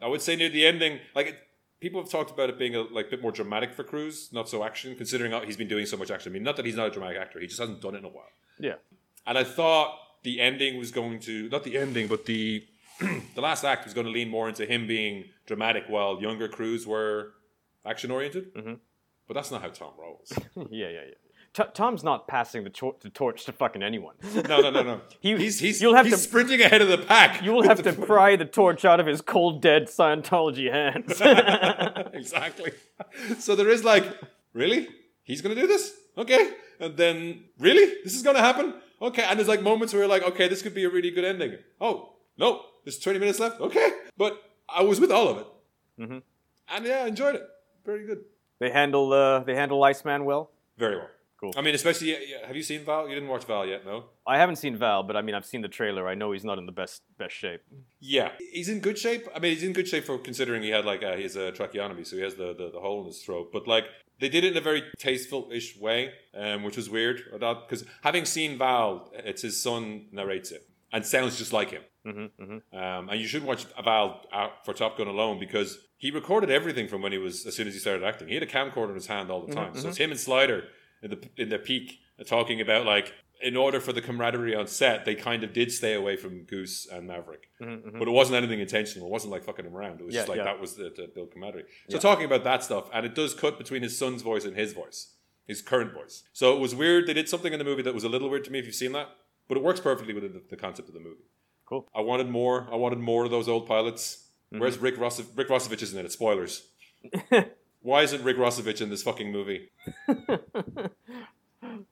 I 0.00 0.06
would 0.06 0.22
say 0.22 0.36
near 0.36 0.48
the 0.48 0.66
ending, 0.66 1.00
like 1.14 1.26
it, 1.26 1.38
people 1.80 2.00
have 2.00 2.10
talked 2.10 2.30
about 2.30 2.48
it 2.48 2.58
being 2.58 2.74
a 2.74 2.82
like 2.82 3.10
bit 3.10 3.20
more 3.20 3.32
dramatic 3.32 3.74
for 3.74 3.84
Cruise, 3.84 4.30
not 4.32 4.48
so 4.48 4.64
action, 4.64 4.94
considering 4.96 5.32
he's 5.44 5.56
been 5.56 5.68
doing 5.68 5.84
so 5.84 5.96
much 5.96 6.10
action. 6.10 6.32
I 6.32 6.34
mean, 6.34 6.44
not 6.44 6.56
that 6.56 6.64
he's 6.64 6.76
not 6.76 6.86
a 6.86 6.90
dramatic 6.90 7.18
actor, 7.18 7.40
he 7.40 7.46
just 7.46 7.60
hasn't 7.60 7.82
done 7.82 7.94
it 7.94 7.98
in 7.98 8.04
a 8.04 8.08
while. 8.08 8.30
Yeah. 8.58 8.76
And 9.26 9.36
I 9.36 9.44
thought 9.44 9.98
the 10.22 10.40
ending 10.40 10.78
was 10.78 10.90
going 10.90 11.20
to 11.20 11.48
not 11.50 11.64
the 11.64 11.76
ending, 11.76 12.08
but 12.08 12.24
the 12.24 12.64
the 13.34 13.40
last 13.40 13.64
act 13.64 13.84
was 13.84 13.94
going 13.94 14.06
to 14.06 14.12
lean 14.12 14.28
more 14.28 14.48
into 14.48 14.64
him 14.64 14.86
being 14.86 15.24
dramatic, 15.46 15.84
while 15.88 16.20
younger 16.22 16.48
crews 16.48 16.86
were 16.86 17.32
action 17.84 18.10
oriented. 18.10 18.54
Mm-hmm. 18.54 18.74
But 19.28 19.34
that's 19.34 19.50
not 19.50 19.62
how 19.62 19.68
Tom 19.68 19.92
rolls. 19.98 20.32
yeah, 20.70 20.88
yeah, 20.88 20.90
yeah. 20.90 21.14
T- 21.54 21.70
Tom's 21.74 22.02
not 22.02 22.26
passing 22.28 22.64
the, 22.64 22.70
tor- 22.70 22.96
the 23.02 23.10
torch 23.10 23.44
to 23.44 23.52
fucking 23.52 23.82
anyone. 23.82 24.14
No, 24.48 24.60
no, 24.62 24.70
no, 24.70 24.82
no. 24.82 25.00
He- 25.20 25.36
he's 25.36 25.58
he's, 25.60 25.82
you'll 25.82 25.94
have 25.94 26.06
he's 26.06 26.14
to- 26.16 26.20
sprinting 26.20 26.60
ahead 26.62 26.80
of 26.82 26.88
the 26.88 26.98
pack. 26.98 27.42
You 27.42 27.50
will 27.52 27.58
with 27.60 27.68
have 27.68 27.82
to 27.82 27.92
pry 27.92 28.36
the 28.36 28.44
torch 28.46 28.84
out 28.84 29.00
of 29.00 29.06
his 29.06 29.20
cold, 29.20 29.60
dead 29.60 29.84
Scientology 29.88 30.70
hands. 30.72 31.20
exactly. 32.14 32.72
So 33.38 33.54
there 33.54 33.68
is 33.68 33.84
like, 33.84 34.04
really? 34.54 34.88
He's 35.24 35.40
going 35.42 35.54
to 35.54 35.60
do 35.60 35.66
this? 35.68 35.94
Okay. 36.16 36.50
And 36.80 36.96
then, 36.96 37.44
really? 37.58 37.96
This 38.02 38.14
is 38.14 38.22
going 38.22 38.36
to 38.36 38.42
happen? 38.42 38.74
Okay. 39.00 39.22
And 39.22 39.38
there's 39.38 39.48
like 39.48 39.62
moments 39.62 39.92
where 39.92 40.02
you're 40.02 40.10
like, 40.10 40.22
okay, 40.24 40.48
this 40.48 40.62
could 40.62 40.74
be 40.74 40.84
a 40.84 40.90
really 40.90 41.10
good 41.10 41.24
ending. 41.24 41.56
Oh, 41.80 42.14
no, 42.38 42.62
there's 42.84 42.98
20 42.98 43.18
minutes 43.18 43.38
left. 43.38 43.60
Okay. 43.60 43.90
But 44.16 44.40
I 44.68 44.82
was 44.82 45.00
with 45.00 45.12
all 45.12 45.28
of 45.28 45.38
it. 45.38 45.46
Mhm. 46.00 46.22
And 46.74 46.86
yeah, 46.86 47.02
I 47.04 47.06
enjoyed 47.08 47.34
it. 47.34 47.46
very 47.84 48.06
good. 48.06 48.24
They 48.62 48.70
handle 48.70 49.12
uh, 49.12 49.40
they 49.40 49.56
handle 49.56 49.82
Iceman 49.82 50.24
well. 50.24 50.52
Very 50.78 50.96
well. 50.96 51.08
Cool. 51.40 51.52
I 51.56 51.62
mean, 51.62 51.74
especially, 51.74 52.10
yeah, 52.10 52.46
have 52.46 52.54
you 52.54 52.62
seen 52.62 52.84
Val? 52.84 53.08
You 53.08 53.14
didn't 53.16 53.28
watch 53.28 53.44
Val 53.46 53.66
yet, 53.66 53.84
no? 53.84 54.04
I 54.24 54.38
haven't 54.38 54.54
seen 54.54 54.76
Val, 54.76 55.02
but 55.02 55.16
I 55.16 55.22
mean 55.22 55.34
I've 55.34 55.44
seen 55.44 55.62
the 55.62 55.68
trailer. 55.68 56.06
I 56.06 56.14
know 56.14 56.30
he's 56.30 56.44
not 56.44 56.58
in 56.58 56.66
the 56.66 56.70
best 56.82 57.02
best 57.18 57.34
shape. 57.34 57.62
Yeah, 57.98 58.28
he's 58.52 58.68
in 58.68 58.78
good 58.78 58.96
shape. 58.96 59.26
I 59.34 59.40
mean, 59.40 59.52
he's 59.52 59.64
in 59.64 59.72
good 59.72 59.88
shape 59.88 60.04
for 60.04 60.16
considering 60.16 60.62
he 60.62 60.70
had 60.70 60.84
like 60.84 61.02
a, 61.02 61.16
his 61.16 61.36
uh, 61.36 61.50
tracheotomy, 61.52 62.04
so 62.04 62.14
he 62.14 62.22
has 62.22 62.36
the, 62.36 62.54
the, 62.54 62.70
the 62.70 62.78
hole 62.78 63.00
in 63.00 63.06
his 63.06 63.20
throat. 63.20 63.50
But 63.52 63.66
like 63.66 63.86
they 64.20 64.28
did 64.28 64.44
it 64.44 64.52
in 64.52 64.56
a 64.56 64.60
very 64.60 64.84
tasteful-ish 64.96 65.76
way, 65.76 66.12
um, 66.32 66.62
which 66.62 66.76
was 66.76 66.88
weird. 66.88 67.20
Because 67.32 67.84
having 68.04 68.24
seen 68.24 68.58
Val, 68.58 69.10
it's 69.12 69.42
his 69.42 69.60
son 69.60 70.06
narrates 70.12 70.52
it 70.52 70.68
and 70.92 71.04
sounds 71.04 71.36
just 71.36 71.52
like 71.52 71.70
him. 71.72 71.82
Hmm 72.04 72.26
hmm 72.38 72.76
Um, 72.76 73.08
and 73.08 73.20
you 73.20 73.26
should 73.26 73.44
watch 73.44 73.66
Val 73.82 74.22
out 74.32 74.64
for 74.64 74.72
Top 74.74 74.98
Gun 74.98 75.06
alone 75.06 75.38
because 75.38 75.78
he 75.96 76.10
recorded 76.10 76.50
everything 76.50 76.88
from 76.88 77.02
when 77.02 77.12
he 77.12 77.18
was 77.18 77.46
as 77.46 77.54
soon 77.54 77.68
as 77.68 77.74
he 77.74 77.80
started 77.80 78.04
acting. 78.04 78.28
He 78.28 78.34
had 78.34 78.42
a 78.42 78.46
camcorder 78.46 78.88
in 78.88 78.94
his 78.94 79.06
hand 79.06 79.30
all 79.30 79.46
the 79.46 79.54
time. 79.54 79.74
So 79.74 79.88
it's 79.88 79.98
him 79.98 80.10
and 80.10 80.18
Slider 80.18 80.64
in 81.02 81.10
the 81.10 81.28
in 81.36 81.48
the 81.48 81.58
peak 81.58 81.98
uh, 82.18 82.24
talking 82.24 82.60
about 82.60 82.86
like 82.86 83.14
in 83.42 83.56
order 83.56 83.80
for 83.80 83.92
the 83.92 84.00
camaraderie 84.00 84.54
on 84.54 84.68
set, 84.68 85.04
they 85.04 85.16
kind 85.16 85.42
of 85.42 85.52
did 85.52 85.72
stay 85.72 85.94
away 85.94 86.16
from 86.16 86.44
Goose 86.44 86.86
and 86.86 87.08
Maverick, 87.08 87.48
but 87.98 88.06
it 88.06 88.12
wasn't 88.12 88.36
anything 88.36 88.60
intentional. 88.60 89.08
It 89.08 89.10
wasn't 89.10 89.32
like 89.32 89.42
fucking 89.44 89.64
him 89.66 89.76
around. 89.76 90.00
It 90.00 90.04
was 90.06 90.14
just 90.14 90.28
like 90.28 90.38
yeah. 90.38 90.44
that 90.44 90.60
was 90.60 90.76
the, 90.76 90.92
the 90.96 91.10
build 91.12 91.32
camaraderie. 91.32 91.64
So 91.90 91.98
talking 91.98 92.24
about 92.24 92.44
that 92.44 92.62
stuff, 92.62 92.88
and 92.94 93.04
it 93.04 93.14
does 93.16 93.34
cut 93.34 93.58
between 93.58 93.82
his 93.82 93.98
son's 93.98 94.22
voice 94.22 94.44
and 94.44 94.56
his 94.56 94.72
voice, 94.72 95.14
his 95.44 95.60
current 95.60 95.92
voice. 95.92 96.22
So 96.32 96.54
it 96.54 96.60
was 96.60 96.72
weird. 96.74 97.08
They 97.08 97.14
did 97.14 97.28
something 97.28 97.52
in 97.52 97.58
the 97.58 97.64
movie 97.64 97.82
that 97.82 97.94
was 97.94 98.04
a 98.04 98.08
little 98.08 98.30
weird 98.30 98.44
to 98.44 98.52
me. 98.52 98.60
If 98.60 98.66
you've 98.66 98.76
seen 98.76 98.92
that, 98.92 99.08
but 99.48 99.56
it 99.56 99.64
works 99.64 99.80
perfectly 99.80 100.14
within 100.14 100.34
the, 100.34 100.42
the 100.50 100.56
concept 100.56 100.88
of 100.88 100.94
the 100.94 101.00
movie. 101.00 101.24
Cool. 101.72 101.88
I 101.94 102.02
wanted 102.02 102.28
more. 102.28 102.68
I 102.70 102.76
wanted 102.76 102.98
more 102.98 103.24
of 103.24 103.30
those 103.30 103.48
old 103.48 103.66
pilots. 103.66 104.26
Mm-hmm. 104.52 104.60
Where's 104.60 104.76
Rick 104.76 104.98
Rossov? 104.98 105.24
Rick 105.34 105.48
Rossovich 105.48 105.82
isn't 105.82 105.98
in 105.98 106.04
it. 106.04 106.12
Spoilers. 106.12 106.66
Why 107.80 108.02
isn't 108.02 108.22
Rick 108.22 108.36
Rossovich 108.36 108.82
in 108.82 108.90
this 108.90 109.02
fucking 109.02 109.32
movie? 109.32 109.70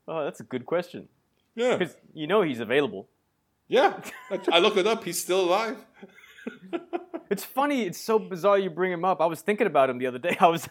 Oh, 0.07 0.25
that's 0.25 0.41
a 0.41 0.43
good 0.43 0.67
question. 0.67 1.09
Yeah, 1.55 1.77
Because 1.77 1.97
you 2.13 2.27
know 2.27 2.43
he's 2.43 2.59
available. 2.61 3.09
yeah. 3.69 4.01
I, 4.31 4.41
I 4.53 4.59
looked 4.59 4.77
it 4.77 4.87
up. 4.87 5.05
He's 5.05 5.21
still 5.23 5.43
alive. 5.43 5.77
It's 7.31 7.45
funny. 7.45 7.83
It's 7.83 7.99
so 8.01 8.19
bizarre 8.19 8.59
you 8.59 8.69
bring 8.69 8.91
him 8.93 9.05
up. 9.05 9.21
I 9.21 9.27
was 9.27 9.41
thinking 9.41 9.69
about 9.69 9.89
him 9.89 9.99
the 9.99 10.09
other 10.09 10.19
day. 10.19 10.37
I 10.41 10.49
was. 10.49 10.69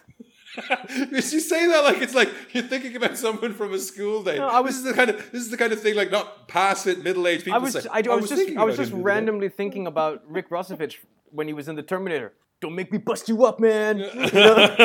you 1.10 1.20
say 1.20 1.66
that 1.68 1.84
like 1.84 1.98
it's 2.02 2.14
like 2.14 2.30
you're 2.52 2.64
thinking 2.64 2.96
about 2.96 3.16
someone 3.16 3.54
from 3.54 3.72
a 3.72 3.78
school 3.78 4.22
day. 4.22 4.38
No, 4.38 4.48
I 4.48 4.60
was- 4.60 4.74
this 4.74 4.78
is 4.78 4.84
the 4.84 4.94
kind 4.94 5.10
of 5.10 5.16
this 5.32 5.42
is 5.42 5.50
the 5.50 5.56
kind 5.56 5.72
of 5.72 5.80
thing 5.80 5.94
like 5.94 6.10
not 6.10 6.48
past 6.48 6.86
it, 6.86 7.02
middle 7.04 7.26
aged 7.28 7.44
people 7.44 7.60
I 7.60 7.62
was. 7.62 7.72
say. 7.72 7.88
I, 7.90 8.02
I 8.10 8.14
was 8.16 8.28
just. 8.28 8.56
I 8.56 8.64
was 8.64 8.76
just 8.76 8.92
randomly 8.92 9.48
thinking 9.48 9.86
about 9.86 10.22
Rick 10.28 10.50
Rossovich 10.50 10.96
when 11.30 11.46
he 11.46 11.52
was 11.52 11.68
in 11.68 11.76
the 11.76 11.82
Terminator. 11.82 12.32
Don't 12.60 12.74
make 12.74 12.92
me 12.92 12.98
bust 12.98 13.28
you 13.28 13.44
up, 13.44 13.60
man. 13.60 13.98
You 14.14 14.30
know? 14.32 14.76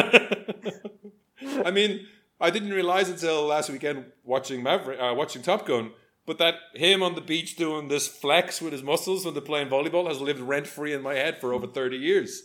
I 1.66 1.72
mean, 1.72 2.08
I 2.40 2.50
didn't 2.50 2.72
realize 2.72 3.10
until 3.10 3.46
last 3.46 3.70
weekend 3.70 4.06
watching 4.24 4.64
Maverick, 4.64 5.00
uh, 5.00 5.14
watching 5.14 5.42
Top 5.42 5.66
Gun, 5.68 5.92
but 6.26 6.38
that 6.38 6.56
him 6.74 7.04
on 7.04 7.16
the 7.16 7.22
beach 7.22 7.56
doing 7.56 7.88
this 7.88 8.08
flex 8.08 8.62
with 8.62 8.72
his 8.74 8.82
muscles 8.84 9.26
when 9.26 9.34
they're 9.34 9.42
playing 9.42 9.68
volleyball 9.70 10.08
has 10.08 10.22
lived 10.22 10.40
rent 10.40 10.66
free 10.68 10.94
in 10.94 11.02
my 11.02 11.14
head 11.16 11.40
for 11.42 11.54
over 11.54 11.68
thirty 11.68 11.98
years. 11.98 12.44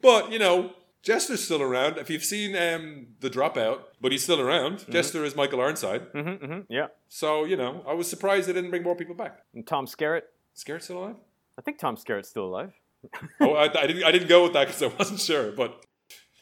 but 0.00 0.32
you 0.32 0.38
know, 0.38 0.72
Jester's 1.02 1.42
still 1.42 1.62
around. 1.62 1.96
If 1.98 2.10
you've 2.10 2.24
seen 2.24 2.54
um, 2.56 3.06
the 3.20 3.30
Dropout, 3.30 3.80
but 4.00 4.12
he's 4.12 4.22
still 4.22 4.40
around. 4.40 4.84
Jester 4.90 5.24
is 5.24 5.34
Michael 5.34 5.60
Ironside. 5.60 6.02
hmm 6.12 6.32
hmm 6.32 6.58
yeah. 6.68 6.88
So 7.08 7.44
you 7.44 7.56
know, 7.56 7.82
I 7.86 7.94
was 7.94 8.08
surprised 8.08 8.48
they 8.48 8.52
didn't 8.52 8.70
bring 8.70 8.82
more 8.82 8.96
people 8.96 9.14
back. 9.14 9.40
And 9.54 9.66
Tom 9.66 9.86
Skerritt. 9.86 10.22
Scared 10.54 10.82
still 10.82 10.98
alive? 10.98 11.16
I 11.58 11.62
think 11.62 11.78
Tom 11.78 11.96
Skerritt's 11.96 12.28
still 12.28 12.44
alive. 12.44 12.72
oh, 13.40 13.54
I, 13.54 13.64
I 13.64 13.86
didn't. 13.86 14.04
I 14.04 14.12
didn't 14.12 14.28
go 14.28 14.42
with 14.42 14.52
that 14.52 14.66
because 14.66 14.82
I 14.82 14.86
wasn't 14.98 15.20
sure. 15.20 15.52
But, 15.52 15.82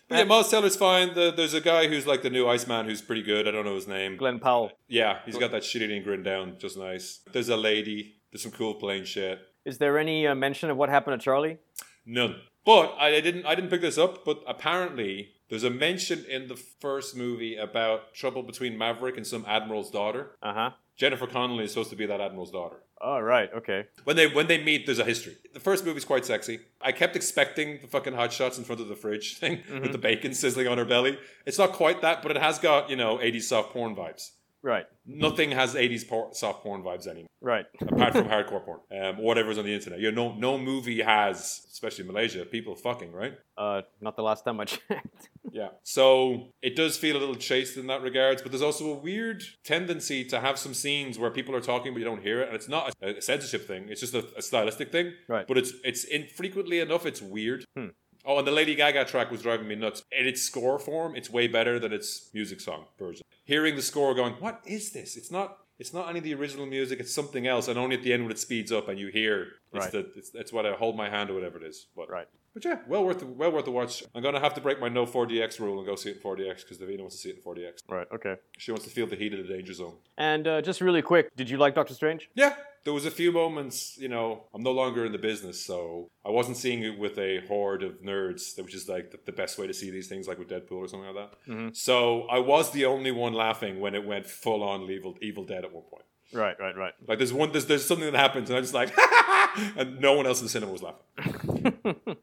but 0.09 0.19
yeah, 0.19 0.25
Miles 0.25 0.51
Teller's 0.51 0.75
fine. 0.77 1.15
The, 1.15 1.33
there's 1.37 1.55
a 1.55 1.61
guy 1.61 1.87
who's 1.87 2.07
like 2.07 2.23
the 2.23 2.31
new 2.31 2.49
Iceman 2.49 2.87
who's 2.87 3.01
pretty 3.03 3.23
good. 3.23 3.47
I 3.47 3.53
don't 3.53 3.65
know 3.65 3.75
his 3.77 3.87
name. 3.87 4.17
Glen 4.17 4.41
Powell. 4.41 4.73
Yeah, 4.89 5.19
he's 5.25 5.39
got 5.39 5.53
that 5.53 5.63
shit-eating 5.63 6.03
grin 6.03 6.23
down, 6.25 6.57
just 6.59 6.77
nice. 6.77 7.21
There's 7.33 7.49
a 7.49 7.57
lady. 7.57 8.17
There's 8.33 8.43
some 8.43 8.53
cool 8.53 8.75
plane 8.75 9.05
shit. 9.05 9.39
Is 9.65 9.79
there 9.79 9.99
any 9.99 10.27
uh, 10.27 10.35
mention 10.35 10.71
of 10.71 10.77
what 10.77 10.89
happened 10.89 11.21
to 11.21 11.25
Charlie? 11.25 11.59
None. 12.07 12.37
But 12.69 12.97
I, 12.99 13.19
didn't. 13.23 13.47
I 13.47 13.55
didn't 13.55 13.71
pick 13.71 13.81
this 13.81 13.97
up. 13.97 14.27
But 14.27 14.43
apparently, 14.47 15.31
there's 15.49 15.65
a 15.65 15.71
mention 15.71 16.27
in 16.29 16.49
the 16.49 16.57
first 16.57 17.17
movie 17.17 17.57
about 17.57 18.13
trouble 18.13 18.43
between 18.43 18.77
Maverick 18.77 19.17
and 19.17 19.27
some 19.27 19.47
admiral's 19.49 19.91
daughter. 19.91 20.33
Uh 20.43 20.53
huh. 20.53 20.71
Jennifer 20.95 21.27
Connelly 21.27 21.65
is 21.65 21.71
supposed 21.71 21.89
to 21.89 21.97
be 21.97 22.05
that 22.05 22.21
admiral's 22.21 22.51
daughter. 22.51 22.77
Oh 23.01 23.21
right. 23.21 23.49
Okay. 23.55 23.87
When 24.05 24.17
they 24.17 24.27
when 24.27 24.49
they 24.49 24.63
meet, 24.63 24.85
there's 24.85 24.99
a 24.99 25.05
history. 25.05 25.39
The 25.55 25.61
first 25.61 25.87
movie's 25.87 26.05
quite 26.05 26.27
sexy. 26.27 26.61
I 26.83 26.93
kept 26.93 27.17
expecting 27.17 27.79
the 27.81 27.87
fucking 27.87 28.13
hot 28.13 28.35
shots 28.35 28.59
in 28.59 28.65
front 28.65 28.83
of 28.83 28.89
the 28.89 28.97
fridge 28.97 29.37
thing 29.39 29.63
with 29.81 29.93
the 29.93 29.99
bacon 29.99 30.35
sizzling 30.35 30.69
on 30.69 30.77
her 30.77 30.85
belly. 30.85 31.19
It's 31.47 31.57
not 31.59 31.73
quite 31.73 32.03
that, 32.03 32.21
but 32.21 32.33
it 32.33 32.43
has 32.43 32.59
got 32.59 32.91
you 32.91 32.97
know 32.97 33.17
80s 33.17 33.45
soft 33.45 33.73
porn 33.73 33.97
vibes. 33.97 34.33
Right. 34.63 34.87
Nothing 35.07 35.53
has 35.53 35.75
80s 35.75 36.07
por- 36.09 36.35
soft 36.35 36.63
porn 36.63 36.83
vibes 36.83 37.07
anymore, 37.07 37.29
Right. 37.41 37.67
apart 37.81 38.13
from 38.13 38.25
hardcore 38.35 38.65
porn 38.65 38.81
um, 39.01 39.19
whatever's 39.19 39.57
on 39.59 39.65
the 39.65 39.73
internet. 39.73 40.01
You 40.01 40.11
know, 40.11 40.33
no 40.33 40.57
no 40.57 40.59
movie 40.59 41.01
has, 41.03 41.63
especially 41.71 42.03
in 42.07 42.13
Malaysia, 42.13 42.45
people 42.45 42.75
fucking 42.75 43.13
right. 43.13 43.35
uh, 43.57 43.83
not 44.01 44.17
the 44.17 44.23
last 44.23 44.45
time 44.45 44.59
I 44.61 44.65
checked. 44.75 45.29
Yeah. 45.51 45.69
So 45.85 46.49
it 46.61 46.75
does 46.77 46.99
feel 46.99 47.17
a 47.17 47.21
little 47.21 47.37
chaste 47.37 47.77
in 47.77 47.87
that 47.87 48.03
regards, 48.03 48.43
but 48.43 48.51
there's 48.51 48.63
also 48.63 48.91
a 48.91 48.99
weird 48.99 49.43
tendency 49.65 50.25
to 50.27 50.41
have 50.41 50.59
some 50.59 50.75
scenes 50.75 51.19
where 51.19 51.31
people 51.31 51.55
are 51.55 51.61
talking 51.61 51.93
but 51.93 52.01
you 52.01 52.05
don't 52.05 52.23
hear 52.23 52.41
it, 52.43 52.49
and 52.49 52.57
it's 52.57 52.69
not 52.69 52.93
a, 53.01 53.17
a 53.19 53.23
censorship 53.23 53.67
thing. 53.67 53.89
It's 53.89 54.01
just 54.01 54.15
a, 54.15 54.25
a 54.37 54.43
stylistic 54.43 54.91
thing. 54.93 55.13
Right. 55.29 55.47
But 55.47 55.57
it's 55.59 55.73
it's 55.85 56.05
infrequently 56.05 56.81
enough. 56.81 57.07
It's 57.07 57.23
weird. 57.23 57.65
Hmm. 57.77 57.89
Oh, 58.25 58.39
and 58.39 58.47
the 58.47 58.53
Lady 58.53 58.75
Gaga 58.75 59.05
track 59.07 59.31
was 59.31 59.43
driving 59.43 59.69
me 59.69 59.75
nuts. 59.75 60.03
In 60.13 60.27
its 60.27 60.43
score 60.43 60.79
form, 60.79 61.17
it's 61.17 61.31
way 61.31 61.47
better 61.49 61.79
than 61.79 61.93
its 61.93 62.31
music 62.35 62.61
song 62.61 62.85
version. 62.99 63.25
Hearing 63.45 63.77
the 63.77 63.83
score 63.83 64.15
going, 64.15 64.35
what 64.35 64.61
is 64.67 64.93
this? 64.93 65.17
It's 65.17 65.31
not. 65.31 65.59
It's 65.79 65.95
not 65.95 66.09
any 66.09 66.19
of 66.19 66.25
the 66.25 66.35
original 66.35 66.67
music. 66.67 66.99
It's 66.99 67.15
something 67.15 67.47
else. 67.47 67.69
And 67.69 67.79
only 67.79 67.95
at 67.95 68.03
the 68.03 68.13
end 68.13 68.25
when 68.25 68.33
it 68.33 68.39
speeds 68.41 68.73
up 68.73 68.89
and 68.89 68.99
you 68.99 69.09
hear, 69.09 69.43
it's 69.73 69.85
Right. 69.85 69.93
the 69.93 70.11
it's, 70.17 70.35
it's 70.35 70.53
what 70.53 70.67
I 70.67 70.73
hold 70.73 70.97
my 70.97 71.09
hand 71.09 71.31
or 71.31 71.35
whatever 71.35 71.57
it 71.57 71.63
is. 71.63 71.87
But 71.95 72.11
right. 72.11 72.27
but 72.53 72.65
yeah, 72.65 72.81
well 72.89 73.05
worth 73.05 73.21
the, 73.21 73.27
well 73.27 73.53
worth 73.53 73.65
the 73.65 73.71
watch. 73.71 74.03
I'm 74.13 74.21
gonna 74.21 74.41
have 74.41 74.55
to 74.55 74.61
break 74.61 74.81
my 74.81 74.89
no 74.89 75.07
4DX 75.07 75.61
rule 75.61 75.79
and 75.79 75.87
go 75.87 75.95
see 75.95 76.11
it 76.11 76.17
in 76.17 76.23
4DX 76.23 76.63
because 76.63 76.79
Davina 76.79 76.99
wants 77.03 77.15
to 77.15 77.21
see 77.23 77.29
it 77.29 77.37
in 77.37 77.43
4DX. 77.43 77.75
Right. 77.89 78.09
Okay. 78.13 78.35
She 78.59 78.73
wants 78.73 78.87
to 78.87 78.91
feel 78.91 79.07
the 79.07 79.15
heat 79.15 79.33
of 79.35 79.47
the 79.47 79.55
danger 79.55 79.73
zone. 79.73 79.95
And 80.17 80.49
uh, 80.49 80.63
just 80.63 80.81
really 80.81 81.01
quick, 81.01 81.29
did 81.37 81.49
you 81.49 81.59
like 81.59 81.77
Doctor 81.77 81.95
Strange? 81.95 82.29
Yeah, 82.35 82.57
there 82.85 82.93
was 82.93 83.07
a 83.07 83.11
few 83.11 83.33
moments. 83.33 83.97
You 83.99 84.09
know, 84.09 84.45
I'm 84.55 84.63
no 84.63 84.73
longer 84.73 85.05
in 85.05 85.13
the 85.13 85.19
business, 85.19 85.65
so 85.65 86.11
I 86.25 86.31
wasn't 86.31 86.57
seeing 86.57 86.83
it 86.83 86.99
with 86.99 87.19
a 87.19 87.41
horde 87.47 87.83
of 87.83 88.03
nerds, 88.03 88.61
which 88.63 88.75
is 88.75 88.89
like 88.89 89.11
the, 89.11 89.19
the 89.27 89.33
best 89.33 89.59
way 89.59 89.67
to 89.67 89.75
see 89.75 89.91
these 89.91 90.09
things, 90.09 90.27
like 90.29 90.39
with 90.39 90.49
Deadpool 90.49 90.73
or 90.79 90.89
something 90.89 91.15
like 91.15 91.31
that. 91.47 91.77
So 91.77 92.23
I 92.23 92.39
was 92.39 92.71
the 92.73 92.85
only 92.87 93.11
one 93.11 93.33
laughing 93.33 93.81
when 93.81 93.95
it 93.95 94.07
went 94.07 94.27
full 94.27 94.63
on 94.63 94.83
Evil 94.91 95.17
Evil 95.21 95.45
Dead 95.45 95.65
at 95.65 95.73
one 95.73 95.85
point. 95.85 96.05
Right. 96.33 96.59
Right. 96.59 96.77
Right. 96.77 96.93
Like 97.07 97.19
there's 97.19 97.33
one, 97.33 97.53
there's, 97.53 97.67
there's 97.67 97.87
something 97.87 98.11
that 98.11 98.19
happens, 98.19 98.51
and 98.51 98.57
I'm 98.57 98.63
just 98.63 98.75
like, 98.75 98.93
and 99.77 100.01
no 100.01 100.15
one 100.15 100.27
else 100.27 100.41
in 100.41 100.47
the 100.47 100.51
cinema 100.51 100.73
was 100.73 100.83
laughing. 100.83 101.75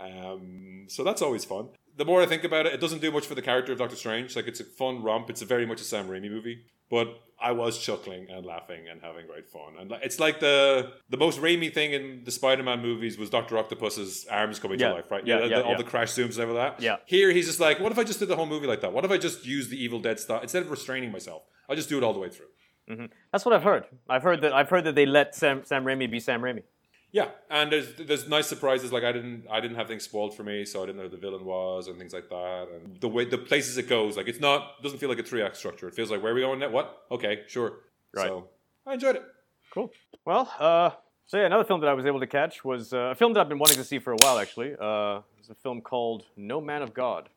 um, 0.00 0.84
so 0.88 1.04
that's 1.04 1.22
always 1.22 1.44
fun. 1.44 1.68
The 1.96 2.04
more 2.04 2.22
I 2.22 2.26
think 2.26 2.44
about 2.44 2.66
it, 2.66 2.72
it 2.74 2.80
doesn't 2.80 3.00
do 3.00 3.10
much 3.10 3.26
for 3.26 3.34
the 3.34 3.42
character 3.42 3.72
of 3.72 3.78
Doctor 3.78 3.96
Strange. 3.96 4.34
Like 4.36 4.46
it's 4.48 4.60
a 4.60 4.64
fun 4.64 5.02
romp. 5.02 5.28
It's 5.30 5.42
a 5.42 5.44
very 5.46 5.66
much 5.66 5.80
a 5.80 5.84
Sam 5.84 6.08
Raimi 6.08 6.30
movie, 6.30 6.64
but 6.90 7.08
I 7.40 7.52
was 7.52 7.78
chuckling 7.78 8.28
and 8.30 8.46
laughing 8.46 8.88
and 8.90 9.00
having 9.02 9.26
great 9.26 9.48
fun. 9.48 9.74
And 9.78 9.92
it's 10.02 10.18
like 10.20 10.40
the 10.40 10.92
the 11.10 11.16
most 11.18 11.40
Raimi 11.40 11.72
thing 11.72 11.92
in 11.92 12.22
the 12.24 12.30
Spider-Man 12.30 12.80
movies 12.80 13.18
was 13.18 13.28
Doctor 13.30 13.58
Octopus's 13.58 14.26
arms 14.30 14.58
coming 14.58 14.78
Yeah. 14.78 14.88
to 14.88 14.94
life, 14.94 15.10
right? 15.10 15.26
Yeah, 15.26 15.40
the- 15.40 15.48
yeah, 15.48 15.56
the- 15.58 15.64
all 15.64 15.70
yeah. 15.72 15.76
the 15.78 15.84
crash 15.84 16.10
zooms 16.12 16.34
and 16.34 16.38
everything 16.40 16.54
like 16.62 16.76
that. 16.78 16.82
Yeah. 16.82 16.96
Here 17.06 17.30
he's 17.30 17.46
just 17.46 17.60
like, 17.60 17.78
what 17.80 17.92
if 17.92 17.98
I 17.98 18.04
just 18.04 18.18
did 18.20 18.28
the 18.28 18.36
whole 18.36 18.46
movie 18.46 18.66
like 18.66 18.80
that? 18.80 18.92
What 18.92 19.04
if 19.04 19.10
I 19.10 19.18
just 19.18 19.44
used 19.44 19.70
the 19.70 19.82
Evil 19.82 20.00
Dead 20.00 20.18
stuff 20.18 20.42
instead 20.42 20.62
of 20.62 20.70
restraining 20.70 21.12
myself? 21.12 21.42
I'll 21.68 21.76
just 21.76 21.88
do 21.88 21.98
it 21.98 22.04
all 22.04 22.12
the 22.14 22.20
way 22.20 22.30
through. 22.30 22.46
Mm-hmm. 22.90 23.06
That's 23.30 23.44
what 23.44 23.54
I've 23.54 23.62
heard. 23.62 23.84
I've 24.08 24.22
heard 24.24 24.40
that. 24.42 24.52
I've 24.52 24.68
heard 24.68 24.84
that 24.84 24.94
they 24.94 25.06
let 25.06 25.34
Sam 25.34 25.62
Sam 25.64 25.84
Raimi 25.84 26.10
be 26.10 26.18
Sam 26.20 26.40
Raimi. 26.42 26.62
Yeah, 27.12 27.28
and 27.50 27.70
there's 27.70 27.94
there's 27.94 28.26
nice 28.26 28.46
surprises. 28.46 28.90
Like 28.90 29.04
I 29.04 29.12
didn't 29.12 29.44
I 29.50 29.60
didn't 29.60 29.76
have 29.76 29.86
things 29.86 30.02
spoiled 30.02 30.34
for 30.34 30.44
me, 30.44 30.64
so 30.64 30.82
I 30.82 30.86
didn't 30.86 30.96
know 30.96 31.04
who 31.04 31.10
the 31.10 31.18
villain 31.18 31.44
was 31.44 31.86
and 31.86 31.98
things 31.98 32.14
like 32.14 32.30
that. 32.30 32.68
And 32.74 32.98
the 33.00 33.08
way 33.08 33.26
the 33.26 33.36
places 33.36 33.76
it 33.76 33.86
goes, 33.86 34.16
like 34.16 34.28
it's 34.28 34.40
not 34.40 34.82
doesn't 34.82 34.98
feel 34.98 35.10
like 35.10 35.18
a 35.18 35.22
three 35.22 35.42
act 35.42 35.56
structure. 35.56 35.86
It 35.88 35.94
feels 35.94 36.10
like 36.10 36.22
where 36.22 36.32
are 36.32 36.34
we 36.34 36.40
going 36.40 36.58
now? 36.58 36.70
What? 36.70 37.02
Okay, 37.10 37.42
sure. 37.48 37.80
Right. 38.14 38.28
So 38.28 38.48
I 38.86 38.94
enjoyed 38.94 39.16
it. 39.16 39.24
Cool. 39.74 39.90
Well, 40.24 40.50
uh, 40.58 40.90
so 41.26 41.36
yeah, 41.36 41.46
another 41.46 41.64
film 41.64 41.80
that 41.80 41.88
I 41.88 41.94
was 41.94 42.06
able 42.06 42.20
to 42.20 42.26
catch 42.26 42.64
was 42.64 42.94
uh, 42.94 43.10
a 43.12 43.14
film 43.14 43.34
that 43.34 43.40
I've 43.40 43.48
been 43.48 43.58
wanting 43.58 43.76
to 43.76 43.84
see 43.84 43.98
for 43.98 44.14
a 44.14 44.16
while. 44.16 44.38
Actually, 44.38 44.74
uh, 44.80 45.20
it's 45.38 45.50
a 45.50 45.54
film 45.54 45.82
called 45.82 46.24
No 46.36 46.62
Man 46.62 46.80
of 46.80 46.94
God. 46.94 47.28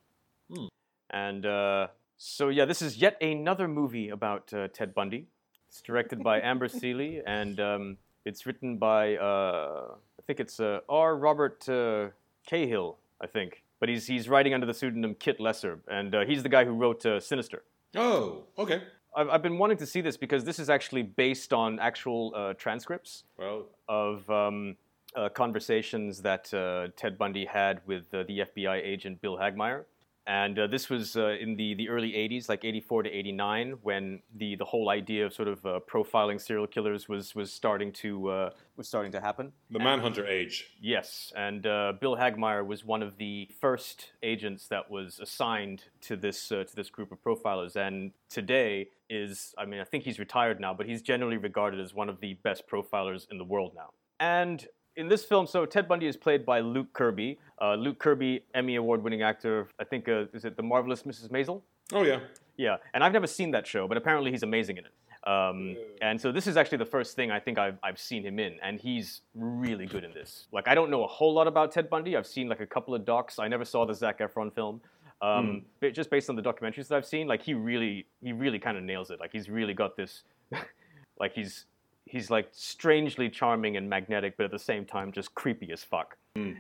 And 1.09 1.45
uh, 1.45 1.88
so 2.17 2.49
yeah, 2.49 2.65
this 2.65 2.81
is 2.81 2.97
yet 2.97 3.21
another 3.21 3.67
movie 3.67 4.09
about 4.09 4.53
uh, 4.53 4.69
Ted 4.69 4.93
Bundy. 4.93 5.27
It's 5.67 5.81
directed 5.81 6.23
by 6.23 6.39
Amber 6.43 6.67
Seeley, 6.67 7.21
and 7.25 7.59
um, 7.59 7.97
it's 8.25 8.45
written 8.45 8.77
by 8.77 9.15
uh, 9.17 9.95
I 10.19 10.21
think 10.25 10.39
it's 10.39 10.59
uh, 10.59 10.79
R. 10.89 11.15
Robert 11.15 11.67
uh, 11.69 12.07
Cargill, 12.49 12.97
I 13.21 13.27
think. 13.27 13.63
But 13.79 13.89
he's 13.89 14.07
he's 14.07 14.27
writing 14.27 14.53
under 14.53 14.65
the 14.65 14.73
pseudonym 14.73 15.15
Kit 15.15 15.39
Lesser, 15.39 15.79
and 15.88 16.15
uh, 16.15 16.25
he's 16.25 16.43
the 16.43 16.49
guy 16.49 16.65
who 16.65 16.73
wrote 16.73 17.05
uh, 17.05 17.19
Sinister. 17.19 17.63
Oh, 17.95 18.43
okay. 18.57 18.81
I've, 19.15 19.29
I've 19.29 19.41
been 19.41 19.57
wanting 19.57 19.77
to 19.77 19.85
see 19.85 20.01
this 20.01 20.17
because 20.17 20.43
this 20.43 20.59
is 20.59 20.69
actually 20.69 21.03
based 21.03 21.53
on 21.53 21.79
actual 21.79 22.33
uh, 22.35 22.53
transcripts 22.53 23.23
Well, 23.38 23.65
of 23.88 24.29
um, 24.29 24.75
uh, 25.15 25.29
conversations 25.29 26.21
that 26.21 26.53
uh, 26.53 26.88
Ted 26.97 27.17
Bundy 27.17 27.45
had 27.45 27.81
with 27.85 28.13
uh, 28.13 28.23
the 28.23 28.39
FBI 28.39 28.83
agent 28.83 29.21
Bill 29.21 29.38
Hagmaier. 29.38 29.85
And 30.27 30.57
uh, 30.57 30.67
this 30.67 30.89
was 30.89 31.15
uh, 31.15 31.35
in 31.39 31.55
the, 31.55 31.75
the 31.75 31.88
early 31.88 32.13
80s, 32.13 32.49
like 32.49 32.65
84 32.65 33.03
to 33.03 33.09
89, 33.09 33.75
when 33.83 34.21
the, 34.35 34.55
the 34.55 34.65
whole 34.65 34.89
idea 34.89 35.25
of 35.25 35.33
sort 35.33 35.47
of 35.47 35.63
uh, 35.65 35.79
profiling 35.88 36.41
serial 36.41 36.65
killers 36.65 37.07
was, 37.07 37.35
was, 37.35 37.53
starting 37.53 37.91
to, 37.91 38.29
uh, 38.29 38.49
was 38.75 38.88
starting 38.88 39.11
to 39.11 39.21
happen. 39.21 39.51
The 39.69 39.77
Manhunter 39.77 40.25
age. 40.25 40.71
Yes, 40.81 41.31
and 41.35 41.67
uh, 41.67 41.93
Bill 42.01 42.15
Hagmaier 42.15 42.65
was 42.65 42.83
one 42.83 43.03
of 43.03 43.17
the 43.17 43.49
first 43.61 44.13
agents 44.23 44.67
that 44.67 44.89
was 44.89 45.19
assigned 45.19 45.83
to 46.01 46.15
this, 46.15 46.51
uh, 46.51 46.63
to 46.63 46.75
this 46.75 46.89
group 46.89 47.11
of 47.11 47.23
profilers. 47.23 47.75
And 47.75 48.11
today 48.27 48.89
is, 49.09 49.53
I 49.59 49.65
mean, 49.65 49.79
I 49.79 49.83
think 49.83 50.05
he's 50.05 50.17
retired 50.17 50.59
now, 50.59 50.73
but 50.73 50.88
he's 50.88 51.03
generally 51.03 51.38
regarded 51.38 51.79
as 51.79 51.93
one 51.93 52.09
of 52.09 52.19
the 52.19 52.33
best 52.43 52.67
profilers 52.67 53.27
in 53.29 53.38
the 53.38 53.45
world 53.45 53.73
now. 53.75 53.91
And 54.19 54.67
in 54.95 55.08
this 55.08 55.23
film, 55.23 55.47
so 55.47 55.65
Ted 55.65 55.88
Bundy 55.88 56.08
is 56.08 56.17
played 56.17 56.45
by 56.45 56.60
Luke 56.60 56.91
Kirby. 56.93 57.38
Uh, 57.62 57.75
Luke 57.75 57.99
Kirby, 57.99 58.43
Emmy 58.53 58.75
Award-winning 58.75 59.21
actor. 59.21 59.67
I 59.79 59.84
think 59.84 60.08
uh, 60.08 60.25
is 60.34 60.45
it 60.45 60.58
The 60.58 60.63
Marvelous 60.63 61.03
Mrs. 61.03 61.29
Maisel? 61.29 61.62
Oh 61.93 62.03
yeah. 62.03 62.19
Yeah, 62.58 62.77
and 62.93 63.03
I've 63.03 63.12
never 63.12 63.27
seen 63.27 63.51
that 63.51 63.67
show, 63.67 63.88
but 63.88 63.97
apparently 63.97 64.31
he's 64.31 64.43
amazing 64.43 64.77
in 64.77 64.86
it. 64.86 64.91
Um, 65.29 65.75
and 66.01 66.21
so 66.21 66.31
this 66.31 66.45
is 66.47 66.55
actually 66.55 66.77
the 66.77 66.86
first 66.86 67.15
thing 67.15 67.31
I 67.31 67.39
think 67.39 67.58
I've, 67.58 67.77
I've 67.84 67.99
seen 67.99 68.23
him 68.23 68.39
in, 68.39 68.58
and 68.63 68.79
he's 68.79 69.21
really 69.34 69.86
good 69.88 70.03
in 70.03 70.13
this. 70.13 70.47
Like 70.51 70.67
I 70.67 70.75
don't 70.75 70.89
know 70.89 71.03
a 71.03 71.08
whole 71.08 71.34
lot 71.34 71.47
about 71.47 71.71
Ted 71.71 71.89
Bundy. 71.89 72.15
I've 72.15 72.27
seen 72.27 72.47
like 72.47 72.62
a 72.62 72.65
couple 72.67 72.93
of 72.93 73.05
docs. 73.05 73.39
I 73.39 73.47
never 73.47 73.65
saw 73.65 73.86
the 73.86 73.93
Zac 73.93 74.19
Efron 74.19 74.53
film. 74.53 74.81
Um, 75.21 75.63
But 75.79 75.93
just 75.93 76.10
based 76.10 76.29
on 76.29 76.36
the 76.36 76.41
documentaries 76.41 76.88
that 76.89 76.95
I've 76.95 77.05
seen, 77.05 77.27
like 77.27 77.41
he 77.41 77.53
really, 77.53 78.05
he 78.21 78.34
really 78.34 78.60
kind 78.60 78.77
of 78.77 78.84
nails 78.84 79.10
it. 79.10 79.19
Like 79.19 79.31
he's 79.31 79.49
really 79.49 79.73
got 79.73 79.97
this, 79.97 80.23
like 81.19 81.34
he's 81.34 81.65
he's 82.05 82.29
like 82.29 82.47
strangely 82.51 83.29
charming 83.29 83.77
and 83.77 83.89
magnetic, 83.89 84.37
but 84.37 84.43
at 84.45 84.51
the 84.51 84.59
same 84.59 84.85
time 84.85 85.11
just 85.11 85.33
creepy 85.35 85.71
as 85.71 85.83
fuck. 85.83 86.17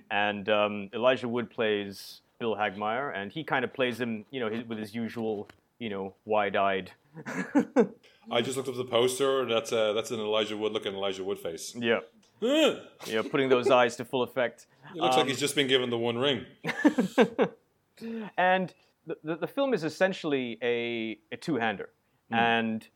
And 0.09 0.47
um, 0.49 0.89
Elijah 0.93 1.27
Wood 1.27 1.49
plays 1.49 2.21
Bill 2.39 2.55
Hagmaier, 2.55 3.13
and 3.15 3.29
he 3.31 3.43
kind 3.43 3.65
of 3.65 3.73
plays 3.73 3.99
him, 3.99 4.23
you 4.31 4.39
know, 4.39 4.49
his, 4.49 4.65
with 4.65 4.77
his 4.77 4.95
usual, 4.95 5.49
you 5.79 5.89
know, 5.89 6.13
wide-eyed. 6.23 6.91
I 8.31 8.41
just 8.41 8.55
looked 8.55 8.69
up 8.69 8.75
the 8.75 8.85
poster. 8.85 9.45
That's 9.45 9.73
uh, 9.73 9.91
that's 9.93 10.11
an 10.11 10.19
Elijah 10.19 10.55
Wood 10.55 10.71
looking 10.71 10.93
Elijah 10.93 11.23
Wood 11.25 11.39
face. 11.39 11.75
yeah, 11.77 11.99
yeah, 12.41 13.21
putting 13.29 13.49
those 13.49 13.69
eyes 13.69 13.95
to 13.97 14.05
full 14.05 14.23
effect. 14.23 14.67
It 14.95 15.01
looks 15.01 15.15
like 15.17 15.23
Um, 15.23 15.27
he's 15.29 15.39
just 15.39 15.55
been 15.55 15.67
given 15.67 15.89
the 15.89 15.97
one 15.97 16.17
ring. 16.17 16.45
and 18.37 18.73
the, 19.07 19.17
the, 19.23 19.35
the 19.37 19.47
film 19.47 19.73
is 19.73 19.83
essentially 19.83 20.57
a, 20.61 21.17
a 21.31 21.37
two-hander 21.37 21.89
and 22.31 22.87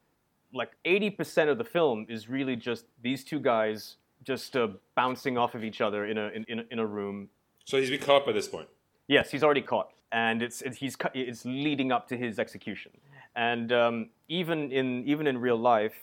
like 0.53 0.71
80% 0.85 1.49
of 1.49 1.57
the 1.57 1.63
film 1.63 2.05
is 2.09 2.29
really 2.29 2.55
just 2.55 2.85
these 3.01 3.23
two 3.23 3.39
guys 3.39 3.97
just 4.23 4.55
uh, 4.57 4.67
bouncing 4.95 5.37
off 5.37 5.55
of 5.55 5.63
each 5.63 5.79
other 5.81 6.05
in 6.05 6.17
a, 6.17 6.27
in, 6.29 6.45
in, 6.47 6.59
a- 6.59 6.65
in 6.71 6.79
a 6.79 6.85
room. 6.85 7.29
So 7.65 7.77
he's 7.79 7.89
been 7.89 7.99
caught 8.01 8.25
by 8.25 8.31
this 8.31 8.47
point. 8.47 8.67
yes 9.07 9.29
he's 9.31 9.43
already 9.43 9.61
caught. 9.61 9.89
And 10.11 10.41
it's, 10.41 10.61
it's 10.63 10.77
he's 10.77 10.97
it's 11.13 11.45
leading 11.45 11.91
up 11.91 12.07
to 12.07 12.17
his 12.17 12.39
execution. 12.39 12.91
And 13.35 13.71
um, 13.71 14.09
even 14.27 14.71
in 14.71 15.03
even 15.07 15.27
in 15.27 15.37
real 15.37 15.55
life 15.57 15.93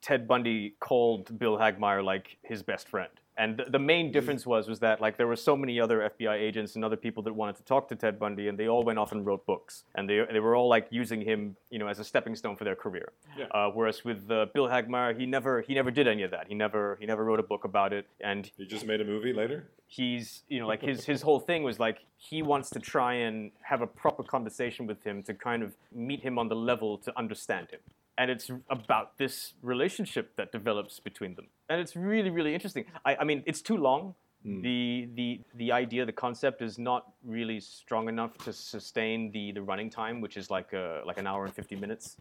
ted 0.00 0.26
bundy 0.28 0.74
called 0.80 1.36
bill 1.38 1.58
hagmaier 1.58 2.02
like 2.04 2.38
his 2.42 2.62
best 2.62 2.88
friend 2.88 3.10
and 3.38 3.56
the, 3.58 3.64
the 3.64 3.78
main 3.78 4.10
difference 4.12 4.46
was 4.46 4.68
was 4.68 4.78
that 4.80 5.00
like 5.00 5.16
there 5.16 5.26
were 5.26 5.36
so 5.36 5.56
many 5.56 5.78
other 5.80 6.10
FBI 6.18 6.36
agents 6.38 6.74
and 6.76 6.84
other 6.84 6.96
people 6.96 7.22
that 7.24 7.34
wanted 7.34 7.56
to 7.56 7.64
talk 7.64 7.88
to 7.88 7.96
Ted 7.96 8.18
Bundy, 8.18 8.48
and 8.48 8.58
they 8.58 8.68
all 8.68 8.82
went 8.84 8.98
off 8.98 9.12
and 9.12 9.24
wrote 9.26 9.44
books, 9.46 9.84
and 9.94 10.08
they 10.08 10.24
they 10.32 10.40
were 10.40 10.56
all 10.56 10.68
like 10.68 10.86
using 10.90 11.20
him, 11.20 11.56
you 11.70 11.78
know, 11.78 11.86
as 11.88 11.98
a 11.98 12.04
stepping 12.04 12.34
stone 12.34 12.56
for 12.56 12.64
their 12.64 12.76
career. 12.76 13.12
Yeah. 13.38 13.46
Uh, 13.46 13.70
whereas 13.70 14.04
with 14.04 14.30
uh, 14.30 14.46
Bill 14.54 14.68
Hagmaier, 14.68 15.18
he 15.18 15.26
never 15.26 15.60
he 15.62 15.74
never 15.74 15.90
did 15.90 16.06
any 16.08 16.22
of 16.22 16.30
that. 16.30 16.46
He 16.48 16.54
never 16.54 16.96
he 17.00 17.06
never 17.06 17.24
wrote 17.24 17.40
a 17.40 17.48
book 17.52 17.64
about 17.64 17.92
it, 17.92 18.06
and 18.20 18.50
He 18.56 18.64
just 18.66 18.86
made 18.86 19.00
a 19.00 19.04
movie 19.04 19.32
later. 19.32 19.68
he's 19.88 20.42
you 20.48 20.58
know 20.60 20.66
like 20.66 20.82
his 20.82 21.04
his 21.04 21.22
whole 21.22 21.38
thing 21.48 21.62
was 21.62 21.78
like 21.78 21.98
he 22.16 22.42
wants 22.42 22.68
to 22.70 22.80
try 22.80 23.12
and 23.26 23.52
have 23.62 23.82
a 23.82 23.86
proper 23.86 24.22
conversation 24.34 24.84
with 24.90 25.00
him 25.04 25.22
to 25.22 25.32
kind 25.32 25.62
of 25.62 25.70
meet 25.92 26.20
him 26.28 26.38
on 26.40 26.48
the 26.48 26.56
level 26.56 26.98
to 26.98 27.10
understand 27.16 27.66
him 27.70 27.80
and 28.18 28.30
it's 28.30 28.50
about 28.70 29.18
this 29.18 29.54
relationship 29.62 30.36
that 30.36 30.52
develops 30.52 31.00
between 31.00 31.34
them. 31.34 31.48
And 31.68 31.80
it's 31.80 31.96
really 31.96 32.30
really 32.30 32.54
interesting. 32.54 32.84
I, 33.04 33.16
I 33.16 33.24
mean 33.24 33.42
it's 33.46 33.62
too 33.62 33.76
long. 33.76 34.14
The 34.62 35.08
the 35.16 35.40
the 35.56 35.72
idea 35.72 36.06
the 36.06 36.12
concept 36.12 36.62
is 36.62 36.78
not 36.78 37.12
really 37.24 37.58
strong 37.58 38.08
enough 38.08 38.38
to 38.44 38.52
sustain 38.52 39.32
the 39.32 39.50
the 39.50 39.62
running 39.62 39.90
time 39.90 40.20
which 40.20 40.36
is 40.36 40.50
like 40.50 40.72
uh 40.72 41.00
like 41.04 41.18
an 41.18 41.26
hour 41.26 41.44
and 41.44 41.52
50 41.52 41.74
minutes 41.74 42.16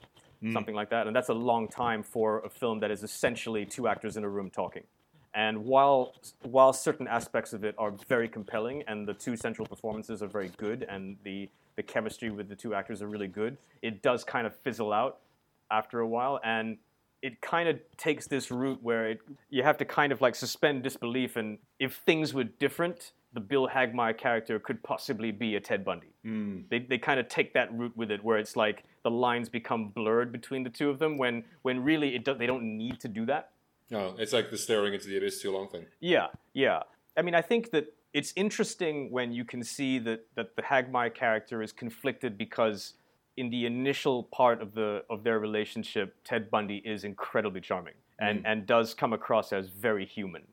something 0.52 0.76
like 0.76 0.90
that. 0.90 1.08
And 1.08 1.16
that's 1.16 1.30
a 1.30 1.34
long 1.34 1.68
time 1.68 2.04
for 2.04 2.40
a 2.40 2.50
film 2.50 2.80
that 2.80 2.92
is 2.92 3.04
essentially 3.04 3.66
two 3.66 3.88
actors 3.88 4.18
in 4.18 4.24
a 4.24 4.30
room 4.30 4.50
talking. 4.50 4.84
And 5.34 5.66
while 5.66 6.14
while 6.44 6.72
certain 6.72 7.08
aspects 7.08 7.52
of 7.52 7.64
it 7.66 7.76
are 7.78 7.92
very 8.08 8.30
compelling 8.30 8.84
and 8.88 9.08
the 9.08 9.14
two 9.14 9.36
central 9.36 9.68
performances 9.68 10.24
are 10.24 10.28
very 10.28 10.50
good 10.58 10.86
and 10.88 11.18
the 11.24 11.50
the 11.76 11.84
chemistry 11.84 12.30
with 12.30 12.48
the 12.48 12.56
two 12.56 12.74
actors 12.74 13.02
are 13.02 13.08
really 13.08 13.28
good, 13.28 13.58
it 13.82 14.02
does 14.02 14.24
kind 14.24 14.48
of 14.48 14.56
fizzle 14.56 14.94
out 14.94 15.20
after 15.72 16.00
a 16.00 16.08
while 16.08 16.40
and 16.44 16.78
it 17.22 17.42
kind 17.42 17.68
of 17.68 17.80
takes 17.98 18.28
this 18.28 18.52
route 18.52 18.80
where 18.84 19.10
it, 19.10 19.20
you 19.50 19.64
have 19.64 19.78
to 19.78 19.86
kind 19.86 20.12
of 20.12 20.22
like 20.22 20.36
suspend 20.36 20.84
disbelief 20.84 21.38
and 21.38 21.58
if 21.80 21.96
things 22.06 22.34
were 22.34 22.44
different, 22.44 23.14
the 23.34 23.40
Bill 23.40 23.68
Hagmaier 23.68 24.18
character 24.18 24.60
could 24.60 24.82
possibly 24.84 25.32
be 25.32 25.56
a 25.56 25.60
Ted 25.60 25.84
Bundy. 25.84 26.14
Hmm. 26.24 26.62
They, 26.70 26.80
they 26.80 26.98
kind 26.98 27.20
of 27.20 27.28
take 27.28 27.54
that 27.54 27.72
route 27.74 27.96
with 27.96 28.10
it 28.12 28.24
where 28.24 28.38
it's 28.38 28.56
like 28.56 28.84
the 29.04 29.12
lines 29.12 29.50
become 29.50 29.90
blurred 29.90 30.32
between 30.32 30.64
the 30.64 30.70
two 30.70 30.90
of 30.90 31.00
them 31.00 31.18
when 31.18 31.44
when 31.62 31.84
really 31.84 32.16
it 32.16 32.26
do, 32.26 32.34
they 32.34 32.48
don't 32.48 32.78
need 32.78 33.00
to 33.02 33.08
do 33.08 33.26
that. 33.26 33.52
No, 33.92 34.16
it's 34.18 34.34
like 34.34 34.50
the 34.50 34.58
staring 34.58 34.94
into 34.94 35.08
the 35.08 35.18
abyss 35.18 35.42
too 35.42 35.52
long 35.52 35.68
thing. 35.68 35.86
Yeah, 36.00 36.28
yeah. 36.54 36.84
I 37.18 37.22
mean, 37.22 37.36
I 37.36 37.42
think 37.42 37.72
that 37.72 37.94
it's 38.14 38.34
interesting 38.36 39.12
when 39.12 39.32
you 39.32 39.46
can 39.46 39.64
see 39.64 40.00
that 40.00 40.26
that 40.36 40.56
the 40.56 40.62
Hagmaier 40.62 41.14
character 41.14 41.62
is 41.62 41.72
conflicted 41.72 42.38
because 42.38 42.94
in 43.38 43.50
the 43.50 43.66
initial 43.66 44.24
part 44.24 44.62
of 44.62 44.74
the 44.74 45.04
of 45.10 45.24
their 45.24 45.40
relationship, 45.40 46.16
Ted 46.24 46.50
Bundy 46.50 46.78
is 46.86 47.04
incredibly 47.04 47.62
charming 47.62 47.96
and 48.20 48.46
and 48.46 48.66
does 48.66 48.94
come 48.94 49.14
across 49.14 49.52
as 49.54 49.68
very 49.70 50.06
human. 50.06 50.44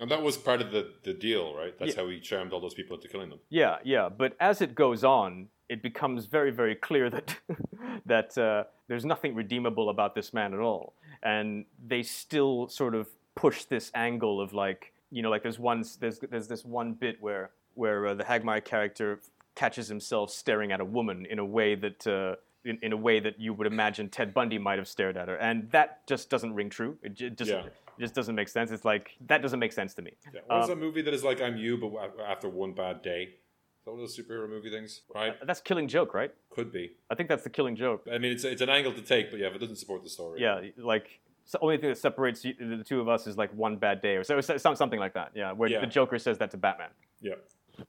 And 0.00 0.10
that 0.10 0.22
was 0.22 0.36
part 0.36 0.60
of 0.60 0.72
the, 0.72 0.90
the 1.04 1.12
deal, 1.12 1.54
right? 1.54 1.78
That's 1.78 1.94
Yeah. 1.94 2.02
how 2.02 2.08
he 2.08 2.18
charmed 2.18 2.52
all 2.52 2.60
those 2.60 2.74
people 2.74 2.96
into 2.96 3.06
killing 3.08 3.30
them. 3.30 3.38
Yeah, 3.50 3.76
yeah. 3.84 4.08
But 4.08 4.34
as 4.40 4.60
it 4.60 4.74
goes 4.74 5.04
on, 5.04 5.48
it 5.68 5.80
becomes 5.82 6.26
very, 6.26 6.50
very 6.50 6.74
clear 6.74 7.08
that 7.10 7.36
that 8.06 8.36
uh, 8.36 8.64
there's 8.88 9.04
nothing 9.04 9.34
redeemable 9.34 9.90
about 9.90 10.14
this 10.14 10.32
man 10.34 10.52
at 10.54 10.60
all, 10.60 10.94
and 11.22 11.66
they 11.86 12.02
still 12.02 12.68
sort 12.68 12.94
of 12.96 13.06
push 13.36 13.64
this 13.64 13.90
angle 13.94 14.40
of 14.40 14.52
like, 14.52 14.92
you 15.10 15.22
know, 15.22 15.30
like 15.30 15.42
there's 15.44 15.58
one 15.58 15.84
there's 16.00 16.18
there's 16.18 16.48
this 16.48 16.64
one 16.64 16.94
bit 16.94 17.18
where 17.20 17.50
where 17.74 18.08
uh, 18.08 18.14
the 18.14 18.24
Hagmaier 18.24 18.64
character 18.64 19.20
catches 19.54 19.88
himself 19.88 20.30
staring 20.30 20.72
at 20.72 20.80
a 20.80 20.84
woman 20.84 21.26
in 21.28 21.38
a 21.38 21.44
way 21.44 21.74
that. 21.74 22.06
Uh, 22.06 22.36
in, 22.64 22.78
in 22.80 22.92
a 22.92 22.96
way 22.96 23.18
that 23.18 23.40
you 23.40 23.52
would 23.52 23.66
imagine 23.66 24.08
Ted 24.08 24.32
Bundy 24.32 24.56
might 24.56 24.78
have 24.78 24.86
stared 24.86 25.16
at 25.16 25.26
her, 25.26 25.34
and 25.34 25.68
that 25.72 26.06
just 26.06 26.30
doesn't 26.30 26.54
ring 26.54 26.70
true. 26.70 26.96
It 27.02 27.14
ju- 27.14 27.30
just 27.30 27.50
Yeah. 27.50 27.64
it 27.66 27.72
just 27.98 28.14
doesn't 28.14 28.36
make 28.36 28.48
sense. 28.48 28.70
It's 28.70 28.84
like 28.84 29.16
that 29.26 29.42
doesn't 29.42 29.58
make 29.58 29.72
sense 29.72 29.94
to 29.94 30.02
me. 30.02 30.12
Yeah. 30.32 30.42
What 30.46 30.58
is 30.58 30.70
Um, 30.70 30.78
that 30.78 30.84
movie 30.84 31.02
that 31.02 31.12
is 31.12 31.24
like 31.24 31.40
I'm 31.42 31.56
you, 31.56 31.76
but 31.76 32.20
after 32.24 32.48
one 32.48 32.72
bad 32.72 33.02
day? 33.02 33.22
Is 33.24 33.84
that 33.84 33.90
one 33.90 34.00
of 34.00 34.06
those 34.06 34.16
superhero 34.16 34.48
movie 34.48 34.70
things? 34.70 35.00
Right? 35.12 35.34
That's 35.44 35.60
Killing 35.60 35.88
Joke, 35.88 36.14
right? 36.14 36.32
Could 36.50 36.70
be. 36.70 36.92
I 37.10 37.16
think 37.16 37.28
that's 37.28 37.42
the 37.42 37.50
Killing 37.50 37.74
Joke. 37.74 38.06
I 38.08 38.18
mean, 38.18 38.30
it's 38.30 38.44
it's 38.44 38.62
an 38.62 38.68
angle 38.68 38.92
to 38.92 39.02
take, 39.02 39.32
but 39.32 39.40
yeah, 39.40 39.48
if 39.48 39.56
it 39.56 39.58
doesn't 39.58 39.74
support 39.74 40.04
the 40.04 40.10
story. 40.10 40.40
Yeah, 40.40 40.60
like 40.76 41.18
the 41.50 41.58
only 41.58 41.78
thing 41.78 41.88
that 41.88 41.98
separates 41.98 42.44
you, 42.44 42.54
the 42.60 42.84
two 42.84 43.00
of 43.00 43.08
us 43.08 43.26
is 43.26 43.36
like 43.36 43.52
one 43.54 43.76
bad 43.76 44.00
day, 44.00 44.14
or 44.14 44.22
so, 44.22 44.40
so- 44.40 44.56
something 44.74 45.00
like 45.00 45.14
that. 45.14 45.32
Yeah, 45.34 45.50
where 45.50 45.68
Yeah. 45.68 45.80
the 45.80 45.88
Joker 45.88 46.20
says 46.20 46.38
that 46.38 46.52
to 46.52 46.58
Batman. 46.58 46.90
Yeah. 47.20 47.34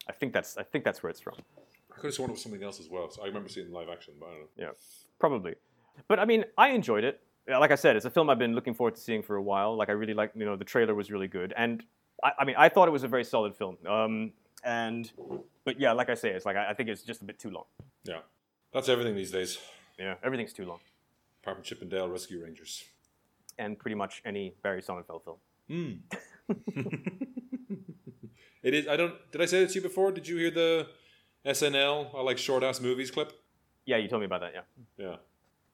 I 0.08 0.12
think 0.14 0.34
that's 0.34 0.58
I 0.58 0.64
think 0.64 0.84
that's 0.84 1.02
where 1.04 1.10
it's 1.10 1.20
from. 1.20 1.36
I 1.92 1.96
could 1.96 2.06
have 2.06 2.14
sworn 2.14 2.30
it 2.30 2.34
was 2.34 2.42
something 2.42 2.64
else 2.64 2.80
as 2.80 2.90
well. 2.90 3.10
So 3.12 3.22
I 3.24 3.28
remember 3.28 3.50
seeing 3.50 3.72
live 3.72 3.90
action, 3.90 4.14
but 4.20 4.28
I 4.28 4.32
don't 4.32 4.40
know. 4.42 4.48
Yeah, 4.58 4.70
probably. 5.20 5.56
But 6.08 6.20
I 6.20 6.26
mean, 6.26 6.46
I 6.58 6.70
enjoyed 6.70 7.04
it. 7.04 7.22
Like 7.48 7.72
I 7.72 7.76
said, 7.76 7.96
it's 7.96 8.06
a 8.06 8.10
film 8.10 8.30
I've 8.30 8.40
been 8.40 8.56
looking 8.56 8.74
forward 8.74 8.96
to 8.96 9.02
seeing 9.02 9.22
for 9.22 9.36
a 9.36 9.42
while. 9.42 9.76
Like 9.76 9.90
I 9.90 9.94
really 9.94 10.14
like, 10.14 10.32
you 10.36 10.46
know, 10.46 10.56
the 10.56 10.64
trailer 10.66 10.96
was 10.96 11.12
really 11.12 11.28
good, 11.28 11.54
and 11.58 11.84
I, 12.24 12.32
I 12.40 12.46
mean, 12.46 12.56
I 12.58 12.70
thought 12.70 12.88
it 12.88 12.92
was 12.92 13.04
a 13.04 13.08
very 13.08 13.24
solid 13.26 13.56
film. 13.56 13.78
Um, 13.86 14.32
and 14.64 15.12
but 15.66 15.80
yeah, 15.80 15.92
like 15.92 16.10
I 16.10 16.16
say, 16.16 16.30
it's 16.30 16.46
like 16.46 16.56
I, 16.56 16.70
I 16.70 16.74
think 16.74 16.90
it's 16.90 17.04
just 17.04 17.22
a 17.22 17.26
bit 17.26 17.38
too 17.40 17.50
long. 17.50 17.66
Yeah. 18.06 18.20
That's 18.74 18.90
everything 18.90 19.16
these 19.16 19.30
days. 19.32 19.60
Yeah, 20.00 20.16
everything's 20.24 20.54
too 20.54 20.66
long, 20.66 20.80
Apart 21.44 21.58
from 21.58 21.64
Chip 21.64 21.82
and 21.82 21.92
Dale 21.92 22.10
Rescue 22.10 22.42
Rangers. 22.44 22.84
and 23.60 23.78
pretty 23.78 23.94
much 23.94 24.22
any 24.26 24.56
Barry 24.64 24.82
Sonnenfeld 24.82 25.22
film. 25.24 25.38
It 28.64 28.74
is. 28.74 28.88
I 28.88 28.96
don't. 28.96 29.14
Did 29.32 29.42
I 29.42 29.46
say 29.46 29.60
that 29.62 29.70
to 29.70 29.76
you 29.76 29.82
before? 29.82 30.12
Did 30.12 30.28
you 30.28 30.38
hear 30.38 30.52
the 30.52 30.88
SNL? 31.46 32.16
I 32.16 32.22
like 32.22 32.38
short 32.38 32.64
ass 32.64 32.80
movies 32.82 33.12
clip. 33.12 33.34
Yeah, 33.86 33.98
you 33.98 34.08
told 34.08 34.22
me 34.22 34.26
about 34.26 34.42
that. 34.42 34.54
Yeah, 34.56 34.62
Yeah. 34.98 35.16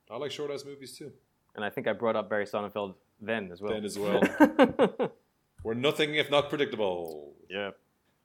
I 0.10 0.18
like 0.18 0.32
short 0.32 0.50
ass 0.52 0.66
movies 0.66 0.98
too. 0.98 1.12
and 1.56 1.64
I 1.64 1.70
think 1.70 1.88
I 1.88 1.94
brought 1.94 2.16
up 2.16 2.30
Barry 2.30 2.46
Sonnenfeld 2.46 2.96
then 3.22 3.52
as 3.52 3.62
well. 3.62 3.74
Then 3.74 3.86
as 3.86 4.00
well. 4.00 4.22
We're 5.64 5.74
nothing 5.76 6.16
if 6.16 6.32
not 6.32 6.50
predictable. 6.50 7.34
yeah. 7.50 7.72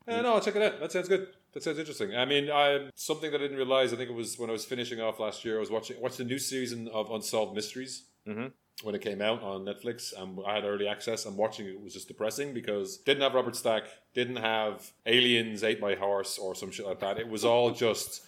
Uh, 0.06 0.20
no, 0.20 0.34
I'll 0.34 0.40
check 0.40 0.54
it 0.56 0.62
out. 0.62 0.80
That 0.80 0.92
sounds 0.92 1.08
good. 1.08 1.28
That 1.52 1.62
sounds 1.62 1.78
interesting. 1.78 2.14
I 2.14 2.24
mean, 2.26 2.50
I 2.50 2.88
something 2.94 3.30
that 3.30 3.38
I 3.38 3.44
didn't 3.44 3.56
realize. 3.56 3.92
I 3.92 3.96
think 3.96 4.10
it 4.10 4.14
was 4.14 4.38
when 4.38 4.50
I 4.50 4.52
was 4.52 4.64
finishing 4.64 5.00
off 5.00 5.18
last 5.20 5.44
year. 5.44 5.56
I 5.56 5.60
was 5.60 5.70
watching 5.70 6.00
watched 6.00 6.18
the 6.18 6.24
new 6.24 6.38
season 6.38 6.88
of 6.88 7.10
Unsolved 7.10 7.54
Mysteries. 7.54 8.04
Mhm. 8.26 8.52
When 8.82 8.94
it 8.94 9.00
came 9.00 9.22
out 9.22 9.42
on 9.42 9.64
Netflix. 9.64 10.18
Um, 10.18 10.40
I 10.46 10.54
had 10.56 10.64
early 10.64 10.88
access. 10.88 11.24
I'm 11.26 11.36
watching 11.36 11.66
it. 11.66 11.80
Was 11.80 11.94
just 11.94 12.08
depressing 12.08 12.52
because 12.52 12.98
didn't 12.98 13.22
have 13.22 13.34
Robert 13.34 13.56
Stack, 13.56 13.84
didn't 14.14 14.36
have 14.36 14.90
aliens 15.06 15.62
ate 15.62 15.80
my 15.80 15.94
horse 15.94 16.38
or 16.38 16.54
some 16.54 16.70
shit 16.70 16.86
like 16.86 17.00
that. 17.00 17.18
It 17.18 17.28
was 17.28 17.44
all 17.44 17.70
just 17.70 18.22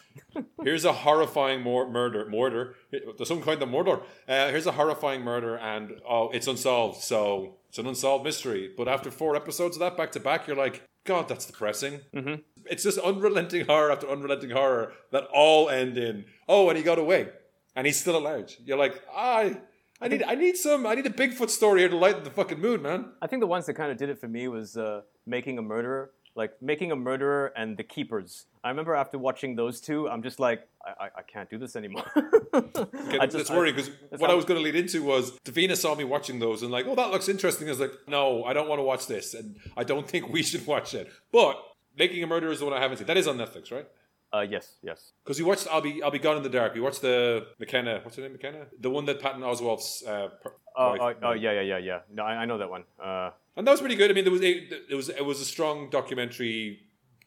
here's 0.63 0.85
a 0.85 0.93
horrifying 0.93 1.61
mor- 1.63 1.91
murder, 1.91 2.27
murder. 2.29 2.75
There's 2.91 3.29
some 3.29 3.43
kind 3.43 3.63
of 3.63 3.69
murder. 3.69 4.01
Uh, 4.29 4.49
here's 4.49 4.67
a 4.67 4.73
horrifying 4.73 5.23
murder, 5.23 5.57
and 5.59 6.01
oh, 6.09 6.31
it's 6.31 6.47
unsolved. 6.47 7.03
So 7.03 7.57
it's 7.69 7.79
an 7.79 7.87
unsolved 7.87 8.25
mystery. 8.25 8.71
But 8.77 8.89
after 8.89 9.11
four 9.11 9.37
episodes 9.37 9.77
of 9.77 9.81
that 9.81 9.97
back 9.97 10.13
to 10.13 10.21
back, 10.21 10.47
you're 10.47 10.57
like, 10.57 10.83
God, 11.05 11.29
that's 11.29 11.47
depressing. 11.47 12.01
Mhm. 12.15 12.43
It's 12.65 12.83
just 12.83 12.99
unrelenting 12.99 13.67
horror 13.67 13.93
after 13.93 14.09
unrelenting 14.09 14.51
horror 14.51 14.93
that 15.13 15.25
all 15.33 15.69
end 15.69 15.97
in 15.99 16.25
oh, 16.49 16.69
and 16.69 16.79
he 16.79 16.83
got 16.85 16.99
away, 16.99 17.29
and 17.75 17.87
he's 17.87 17.99
still 18.01 18.17
alive. 18.17 18.55
You're 18.65 18.79
like, 18.79 19.03
I. 19.15 19.59
I 20.01 20.09
need, 20.09 20.23
I 20.23 20.35
need 20.35 20.57
some, 20.57 20.87
I 20.87 20.95
need 20.95 21.07
a 21.07 21.11
Bigfoot 21.11 21.49
story 21.51 21.81
here 21.81 21.89
to 21.89 21.97
lighten 21.97 22.23
the 22.25 22.31
fucking 22.31 22.61
mood, 22.61 22.83
man. 22.83 23.13
I 23.23 23.27
think 23.27 23.41
the 23.41 23.47
ones 23.47 23.67
that 23.67 23.75
kind 23.75 23.91
of 23.91 23.97
did 23.97 24.09
it 24.11 24.19
for 24.19 24.29
me 24.29 24.47
was 24.49 24.77
uh, 24.77 25.03
making 25.27 25.59
a 25.59 25.63
murderer, 25.63 26.11
like 26.35 26.61
making 26.61 26.93
a 26.93 26.97
murderer 26.97 27.53
and 27.57 27.77
the 27.79 27.83
keepers. 27.83 28.47
I 28.63 28.69
remember 28.69 28.95
after 28.95 29.17
watching 29.19 29.57
those 29.57 29.81
two, 29.81 30.09
I'm 30.09 30.23
just 30.23 30.39
like, 30.39 30.69
I, 30.85 31.05
I, 31.05 31.09
I 31.19 31.23
can't 31.23 31.49
do 31.49 31.59
this 31.59 31.77
anymore. 31.77 32.05
Okay, 32.57 33.19
I 33.21 33.27
just- 33.27 33.51
worrying 33.51 33.75
because 33.77 33.91
what 34.19 34.31
I 34.31 34.35
was 34.35 34.47
going 34.47 34.59
to 34.59 34.65
lead 34.65 34.77
into 34.77 35.03
was 35.03 35.33
Davina 35.45 35.77
saw 35.77 35.95
me 35.95 36.05
watching 36.05 36.39
those 36.39 36.63
and 36.63 36.71
like, 36.73 36.87
oh, 36.87 36.95
that 36.95 37.11
looks 37.11 37.29
interesting. 37.29 37.69
I 37.69 37.71
was 37.73 37.81
like, 37.81 37.93
no, 38.09 38.45
I 38.45 38.55
don't 38.55 38.67
want 38.67 38.79
to 38.79 38.83
watch 38.83 39.07
this, 39.07 39.35
and 39.35 39.57
I 39.77 39.85
don't 39.85 40.09
think 40.09 40.31
we 40.31 40.43
should 40.43 40.67
watch 40.67 40.95
it. 40.95 41.13
But 41.33 41.57
Making 41.99 42.23
a 42.23 42.27
Murderer 42.27 42.51
is 42.53 42.61
the 42.61 42.65
one 42.65 42.75
I 42.75 42.81
haven't 42.81 42.99
seen. 42.99 43.07
That 43.07 43.17
is 43.19 43.27
on 43.29 43.37
Netflix, 43.37 43.71
right? 43.71 43.87
Uh, 44.33 44.41
yes, 44.41 44.77
yes. 44.83 45.13
Because 45.25 45.39
you 45.39 45.47
watched 45.47 45.67
I'll 45.71 45.81
be 45.81 46.03
I'll 46.03 46.11
be 46.11 46.19
gone 46.19 46.37
in 46.37 46.43
the 46.43 46.49
dark. 46.49 46.75
You 46.77 46.83
watched 46.83 47.03
the 47.03 47.47
McKenna. 47.59 48.01
What's 48.03 48.17
her 48.17 48.23
name? 48.23 48.33
McKenna. 48.33 48.67
The 48.81 48.91
one 48.91 49.05
that 49.07 49.21
Patton 49.21 49.43
Oswalt's. 49.43 50.05
Uh, 50.07 50.29
per- 50.43 50.53
Oh, 50.79 50.91
wife 50.91 51.17
oh, 51.23 51.29
oh, 51.29 51.33
yeah, 51.33 51.53
yeah, 51.53 51.61
yeah, 51.63 51.79
yeah. 51.79 51.99
No, 52.13 52.23
I, 52.23 52.43
I 52.43 52.45
know 52.45 52.59
that 52.59 52.69
one. 52.69 52.85
Uh, 53.03 53.31
And 53.57 53.67
that 53.67 53.71
was 53.71 53.81
pretty 53.81 53.95
good. 53.95 54.11
I 54.11 54.15
mean, 54.15 54.25
there 54.25 54.33
was 54.33 54.43
a 54.43 54.53
it 54.91 54.95
was 54.95 55.09
it 55.09 55.25
was 55.25 55.41
a 55.41 55.45
strong 55.47 55.89
documentary 55.89 56.81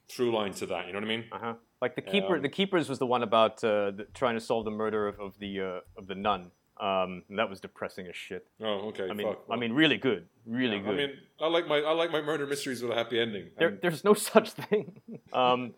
through 0.07 0.35
line 0.35 0.53
to 0.53 0.67
that. 0.67 0.85
You 0.85 0.93
know 0.93 0.99
what 0.99 1.05
I 1.05 1.07
mean? 1.17 1.25
uh-huh. 1.31 1.53
Like 1.81 1.95
the 1.95 2.03
keeper, 2.03 2.35
Um, 2.35 2.41
the 2.43 2.49
keepers 2.49 2.89
was 2.89 2.99
the 2.99 3.07
one 3.07 3.23
about 3.23 3.63
uh, 3.63 3.89
the, 3.91 4.05
trying 4.13 4.35
to 4.35 4.39
solve 4.41 4.65
the 4.65 4.71
murder 4.71 5.07
of, 5.07 5.19
of 5.19 5.39
the 5.39 5.61
uh, 5.61 5.79
of 5.99 6.05
the 6.05 6.13
nun. 6.13 6.51
Um, 6.79 7.23
and 7.27 7.37
that 7.37 7.49
was 7.49 7.59
depressing 7.59 8.07
as 8.07 8.15
shit. 8.15 8.47
Oh, 8.61 8.87
okay. 8.87 9.09
I 9.09 9.13
mean, 9.13 9.27
fuck. 9.27 9.43
I 9.51 9.57
mean, 9.57 9.73
really 9.73 9.97
good, 9.97 10.25
really 10.45 10.77
Yeah, 10.77 10.83
good. 10.83 10.93
I 10.93 11.07
mean, 11.07 11.17
I 11.41 11.47
like 11.47 11.67
my 11.67 11.79
I 11.79 11.91
like 11.91 12.09
my 12.09 12.21
murder 12.21 12.47
mysteries 12.47 12.81
with 12.81 12.91
a 12.91 12.95
happy 12.95 13.19
ending. 13.19 13.49
There, 13.57 13.77
there's 13.81 14.05
no 14.05 14.13
such 14.33 14.51
thing. 14.51 15.01
Um, 15.33 15.73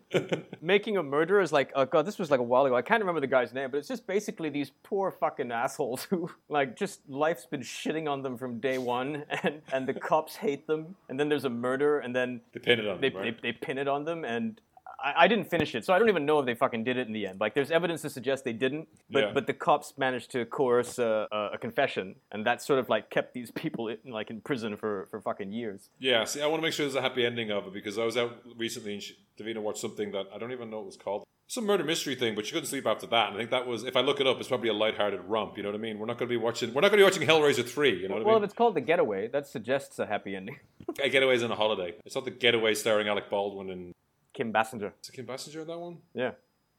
making 0.60 0.98
a 0.98 1.02
murderer 1.02 1.40
is 1.40 1.52
like, 1.52 1.72
oh 1.74 1.86
god, 1.86 2.06
this 2.06 2.20
was 2.20 2.30
like 2.30 2.38
a 2.38 2.44
while 2.44 2.66
ago. 2.66 2.76
I 2.76 2.82
can't 2.82 3.00
remember 3.00 3.20
the 3.20 3.26
guy's 3.26 3.52
name, 3.52 3.72
but 3.72 3.78
it's 3.78 3.88
just 3.88 4.06
basically 4.06 4.48
these 4.48 4.70
poor 4.84 5.10
fucking 5.10 5.50
assholes 5.50 6.04
who, 6.04 6.30
like, 6.48 6.76
just 6.76 7.00
life's 7.08 7.46
been 7.46 7.62
shitting 7.62 8.08
on 8.08 8.22
them 8.22 8.38
from 8.38 8.60
day 8.60 8.78
one, 8.78 9.24
and 9.42 9.60
and 9.72 9.88
the 9.88 9.94
cops 9.94 10.36
hate 10.36 10.68
them, 10.68 10.94
and 11.08 11.18
then 11.18 11.28
there's 11.28 11.44
a 11.44 11.50
murder, 11.50 11.98
and 11.98 12.14
then 12.14 12.40
they 12.54 12.60
pin 12.60 12.78
it 12.78 12.86
on 12.86 13.00
they 13.00 13.08
them, 13.08 13.22
right? 13.22 13.42
they, 13.42 13.50
they 13.50 13.58
pin 13.58 13.78
it 13.78 13.88
on 13.88 14.04
them, 14.04 14.24
and. 14.24 14.60
I, 15.02 15.24
I 15.24 15.28
didn't 15.28 15.50
finish 15.50 15.74
it, 15.74 15.84
so 15.84 15.92
I 15.92 15.98
don't 15.98 16.08
even 16.08 16.24
know 16.24 16.38
if 16.38 16.46
they 16.46 16.54
fucking 16.54 16.84
did 16.84 16.96
it 16.96 17.06
in 17.06 17.12
the 17.12 17.26
end. 17.26 17.40
Like, 17.40 17.54
there's 17.54 17.70
evidence 17.70 18.02
to 18.02 18.10
suggest 18.10 18.44
they 18.44 18.52
didn't, 18.52 18.88
but 19.10 19.20
Yeah. 19.20 19.30
but 19.32 19.46
the 19.46 19.52
cops 19.54 19.94
managed 19.98 20.30
to 20.32 20.44
coerce 20.46 20.98
a, 20.98 21.26
a, 21.52 21.58
confession, 21.58 22.14
and 22.30 22.46
that 22.46 22.62
sort 22.62 22.78
of 22.78 22.88
like 22.88 23.10
kept 23.10 23.34
these 23.34 23.50
people 23.62 23.88
in, 23.88 23.98
like 24.06 24.30
in 24.30 24.40
prison 24.40 24.76
for, 24.76 25.06
for 25.10 25.20
fucking 25.20 25.52
years. 25.52 25.90
Yeah, 25.98 26.24
see, 26.24 26.40
I 26.42 26.46
want 26.46 26.60
to 26.62 26.66
make 26.66 26.72
sure 26.74 26.86
there's 26.86 26.94
a 26.96 27.02
happy 27.02 27.24
ending 27.26 27.50
of 27.50 27.66
it 27.66 27.72
because 27.72 27.98
I 27.98 28.04
was 28.04 28.16
out 28.16 28.36
recently 28.56 28.94
and 28.94 29.02
she, 29.02 29.16
Davina 29.38 29.58
watched 29.58 29.78
something 29.80 30.12
that 30.12 30.26
I 30.34 30.38
don't 30.38 30.52
even 30.52 30.70
know 30.70 30.76
what 30.78 30.82
it 30.84 30.86
was 30.86 30.96
called. 30.96 31.24
Some 31.48 31.66
murder 31.66 31.84
mystery 31.84 32.14
thing, 32.14 32.34
but 32.34 32.46
she 32.46 32.52
couldn't 32.52 32.68
sleep 32.68 32.86
after 32.86 33.06
that. 33.08 33.26
And 33.28 33.36
I 33.36 33.38
think 33.40 33.50
that 33.50 33.66
was, 33.66 33.84
if 33.84 33.94
I 33.94 34.00
look 34.00 34.20
it 34.20 34.26
up, 34.26 34.38
it's 34.38 34.48
probably 34.48 34.70
a 34.70 34.72
lighthearted 34.72 35.20
romp. 35.26 35.58
You 35.58 35.62
know 35.62 35.68
what 35.68 35.74
I 35.76 35.82
mean? 35.82 35.98
We're 35.98 36.06
not 36.06 36.16
going 36.16 36.28
to 36.28 36.32
be 36.32 36.38
watching. 36.38 36.72
We're 36.72 36.80
not 36.80 36.90
going 36.90 37.04
to 37.04 37.18
be 37.18 37.26
watching 37.26 37.28
Hellraiser 37.28 37.68
three. 37.68 38.00
You 38.00 38.08
know 38.08 38.14
what 38.14 38.24
Well, 38.24 38.34
I 38.34 38.36
if 38.36 38.40
mean? 38.40 38.44
it's 38.46 38.54
called 38.54 38.74
The 38.74 38.80
Getaway, 38.80 39.28
that 39.28 39.46
suggests 39.46 39.98
a 39.98 40.06
happy 40.06 40.34
ending. 40.34 40.58
A 41.02 41.08
Getaway's 41.10 41.42
on 41.42 41.50
a 41.50 41.54
holiday. 41.54 41.94
It's 42.06 42.14
not 42.14 42.24
the 42.24 42.30
Getaway 42.30 42.74
starring 42.74 43.08
Alec 43.08 43.28
Baldwin 43.30 43.70
and 43.70 43.92
Kim 44.32 44.52
Basinger. 44.52 44.92
is 45.02 45.08
it 45.08 45.12
Kim 45.12 45.26
Basinger 45.26 45.62
in 45.62 45.66
that 45.66 45.78
one? 45.78 45.98
Yeah. 46.14 46.32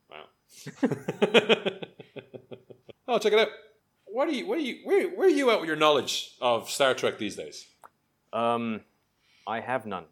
Wow. 0.10 0.26
oh, 3.08 3.20
check 3.20 3.34
it 3.34 3.40
out. 3.40 3.50
What 4.06 4.28
are 4.28 4.32
you? 4.32 4.48
Where 4.48 4.58
are 4.58 4.62
you? 4.62 4.80
Where, 4.84 5.08
where 5.10 5.28
are 5.28 5.32
you 5.32 5.50
at 5.52 5.60
with 5.60 5.68
your 5.68 5.76
knowledge 5.76 6.36
of 6.42 6.70
Star 6.70 6.94
Trek 6.94 7.18
these 7.18 7.36
days? 7.36 7.68
Um, 8.32 8.82
I 9.48 9.60
have 9.60 9.86
none. 9.86 10.06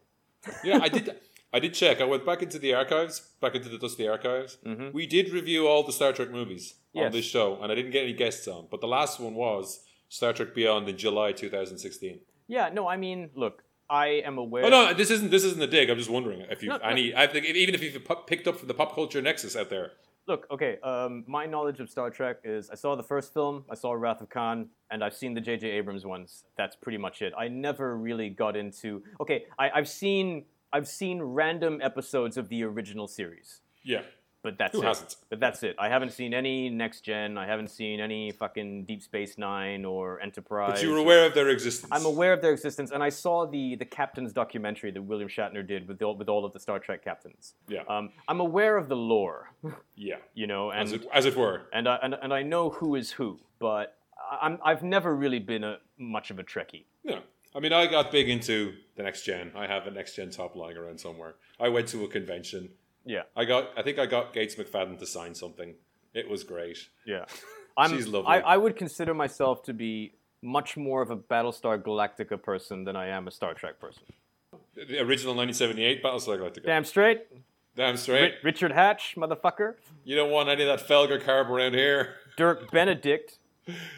Yeah, 0.64 0.80
I 0.82 0.88
did. 0.88 1.14
I 1.52 1.60
did 1.60 1.74
check. 1.74 2.00
I 2.00 2.04
went 2.04 2.26
back 2.26 2.42
into 2.42 2.58
the 2.58 2.74
archives, 2.74 3.20
back 3.40 3.54
into 3.54 3.68
the 3.68 3.78
Dusty 3.78 4.08
archives. 4.08 4.58
We 4.92 5.06
did 5.06 5.30
review 5.30 5.68
all 5.68 5.82
the 5.84 5.92
Star 5.92 6.12
Trek 6.12 6.30
movies 6.30 6.74
on 6.96 7.12
this 7.12 7.26
show, 7.26 7.58
and 7.62 7.70
I 7.70 7.74
didn't 7.74 7.92
get 7.92 8.04
any 8.04 8.14
guests 8.14 8.48
on. 8.48 8.66
But 8.70 8.80
the 8.80 8.88
last 8.88 9.20
one 9.20 9.34
was 9.34 9.80
Star 10.08 10.32
Trek 10.32 10.54
Beyond 10.54 10.88
in 10.88 10.96
July 10.96 11.32
2016. 11.32 12.20
Yeah, 12.48 12.70
no, 12.72 12.88
I 12.88 12.96
mean, 12.96 13.30
look, 13.34 13.62
I 13.92 14.06
am 14.24 14.38
aware. 14.38 14.64
Oh 14.64 14.70
no, 14.70 14.94
this 14.94 15.10
isn't 15.10 15.30
this 15.30 15.44
isn't 15.44 15.62
a 15.62 15.66
dig. 15.66 15.90
I'm 15.90 15.98
just 15.98 16.08
wondering 16.10 16.40
if 16.50 16.62
you 16.62 16.68
No, 16.70 16.74
have 16.76 16.82
no. 16.82 16.88
any. 16.88 17.14
I 17.14 17.26
think 17.26 17.44
even 17.46 17.74
if 17.74 17.82
you've 17.82 18.02
picked 18.26 18.48
up 18.48 18.56
from 18.58 18.68
the 18.68 18.74
pop 18.74 18.94
culture 18.94 19.20
nexus 19.20 19.54
out 19.54 19.68
there. 19.68 19.92
Look, 20.26 20.46
okay, 20.52 20.78
um, 20.84 21.24
my 21.26 21.46
knowledge 21.46 21.80
of 21.80 21.90
Star 21.90 22.08
Trek 22.08 22.36
is 22.44 22.70
I 22.70 22.76
saw 22.76 22.94
the 22.94 23.02
first 23.02 23.34
film, 23.34 23.64
I 23.68 23.74
saw 23.74 23.92
Wrath 23.92 24.20
of 24.20 24.30
Khan, 24.30 24.68
and 24.90 25.02
I've 25.02 25.14
seen 25.14 25.34
the 25.34 25.40
J.J. 25.40 25.68
Abrams 25.68 26.06
ones. 26.06 26.44
That's 26.56 26.76
pretty 26.76 26.96
much 26.96 27.22
it. 27.22 27.32
I 27.36 27.48
never 27.48 27.96
really 27.96 28.30
got 28.30 28.56
into. 28.56 29.02
Okay, 29.20 29.44
I, 29.58 29.70
I've 29.70 29.88
seen 29.88 30.44
I've 30.72 30.88
seen 30.88 31.20
random 31.20 31.80
episodes 31.82 32.36
of 32.38 32.48
the 32.48 32.62
original 32.64 33.08
series. 33.08 33.60
Yeah, 33.84 34.02
But 34.42 34.58
that's 34.58 34.72
Who 34.74 34.82
it. 34.82 34.86
hasn't? 34.86 35.14
But 35.30 35.38
that's 35.38 35.62
it. 35.62 35.76
I 35.78 35.88
haven't 35.88 36.12
seen 36.12 36.34
any 36.34 36.68
next 36.68 37.02
gen. 37.02 37.38
I 37.38 37.46
haven't 37.46 37.68
seen 37.68 38.00
any 38.00 38.32
fucking 38.32 38.84
Deep 38.86 39.00
Space 39.02 39.38
Nine 39.38 39.84
or 39.84 40.20
Enterprise. 40.20 40.72
but 40.72 40.82
you 40.82 40.90
were 40.90 40.98
aware 40.98 41.24
of 41.24 41.34
their 41.34 41.48
existence. 41.48 41.92
I'm 41.92 42.04
aware 42.06 42.32
of 42.32 42.42
their 42.42 42.52
existence, 42.52 42.90
and 42.90 43.02
I 43.04 43.08
saw 43.08 43.46
the 43.46 43.76
the 43.76 43.84
captain's 43.84 44.32
documentary 44.32 44.90
that 44.90 45.02
William 45.02 45.28
Shatner 45.28 45.64
did 45.66 45.86
with 45.86 46.02
all, 46.02 46.16
with 46.16 46.28
all 46.28 46.44
of 46.44 46.52
the 46.52 46.58
Star 46.58 46.80
Trek 46.80 47.04
captains. 47.04 47.54
Yeah, 47.68 47.82
Um, 47.88 48.10
I'm 48.26 48.40
aware 48.40 48.76
of 48.76 48.88
the 48.88 48.96
lore, 48.96 49.52
yeah, 49.94 50.16
you 50.34 50.46
know, 50.48 50.70
and 50.70 50.82
as 50.82 50.92
it, 50.92 51.06
as 51.12 51.24
it 51.26 51.36
were. 51.36 51.62
and, 51.72 51.88
I, 51.88 51.98
and 52.02 52.14
and 52.14 52.34
I 52.34 52.42
know 52.42 52.70
who 52.70 52.96
is 52.96 53.12
who, 53.12 53.38
but 53.60 53.96
I'm 54.40 54.58
I've 54.64 54.82
never 54.82 55.14
really 55.14 55.38
been 55.38 55.62
a 55.62 55.78
much 55.98 56.30
of 56.32 56.38
a 56.40 56.42
Trekkie. 56.42 56.84
Yeah. 57.04 57.20
I 57.54 57.60
mean, 57.60 57.72
I 57.74 57.86
got 57.86 58.10
big 58.10 58.30
into 58.30 58.72
the 58.96 59.02
next 59.02 59.22
gen. 59.24 59.52
I 59.54 59.66
have 59.66 59.86
a 59.86 59.90
next 59.90 60.16
gen 60.16 60.30
top 60.30 60.56
lying 60.56 60.76
around 60.78 60.98
somewhere. 60.98 61.34
I 61.60 61.68
went 61.68 61.86
to 61.88 62.02
a 62.02 62.08
convention. 62.08 62.70
Yeah, 63.04 63.22
I 63.36 63.44
got. 63.44 63.70
I 63.76 63.82
think 63.82 63.98
I 63.98 64.06
got 64.06 64.32
Gates 64.32 64.54
McFadden 64.54 64.98
to 64.98 65.06
sign 65.06 65.34
something. 65.34 65.74
It 66.14 66.28
was 66.28 66.44
great. 66.44 66.78
yeah. 67.06 67.24
I'm, 67.76 67.90
She's 67.96 68.06
lovely. 68.06 68.28
I, 68.28 68.40
I 68.40 68.56
would 68.58 68.76
consider 68.76 69.14
myself 69.14 69.62
to 69.62 69.72
be 69.72 70.12
much 70.42 70.76
more 70.76 71.00
of 71.00 71.10
a 71.10 71.16
Battlestar 71.16 71.82
Galactica 71.82 72.40
person 72.42 72.84
than 72.84 72.96
I 72.96 73.06
am 73.06 73.26
a 73.26 73.30
Star 73.30 73.54
Trek 73.54 73.80
person. 73.80 74.02
The 74.74 74.98
original 75.00 75.34
1978 75.34 76.02
Battlestar 76.02 76.38
Galactica. 76.38 76.66
Damn 76.66 76.84
straight, 76.84 77.22
Damn 77.74 77.96
straight. 77.96 78.22
Ri- 78.34 78.38
Richard 78.44 78.72
Hatch, 78.72 79.14
motherfucker. 79.16 79.76
You 80.04 80.16
don't 80.16 80.30
want 80.30 80.50
any 80.50 80.64
of 80.64 80.68
that 80.78 80.86
felgercarb 80.86 81.48
around 81.48 81.72
here. 81.72 82.16
Dirk 82.36 82.70
Benedict. 82.70 83.38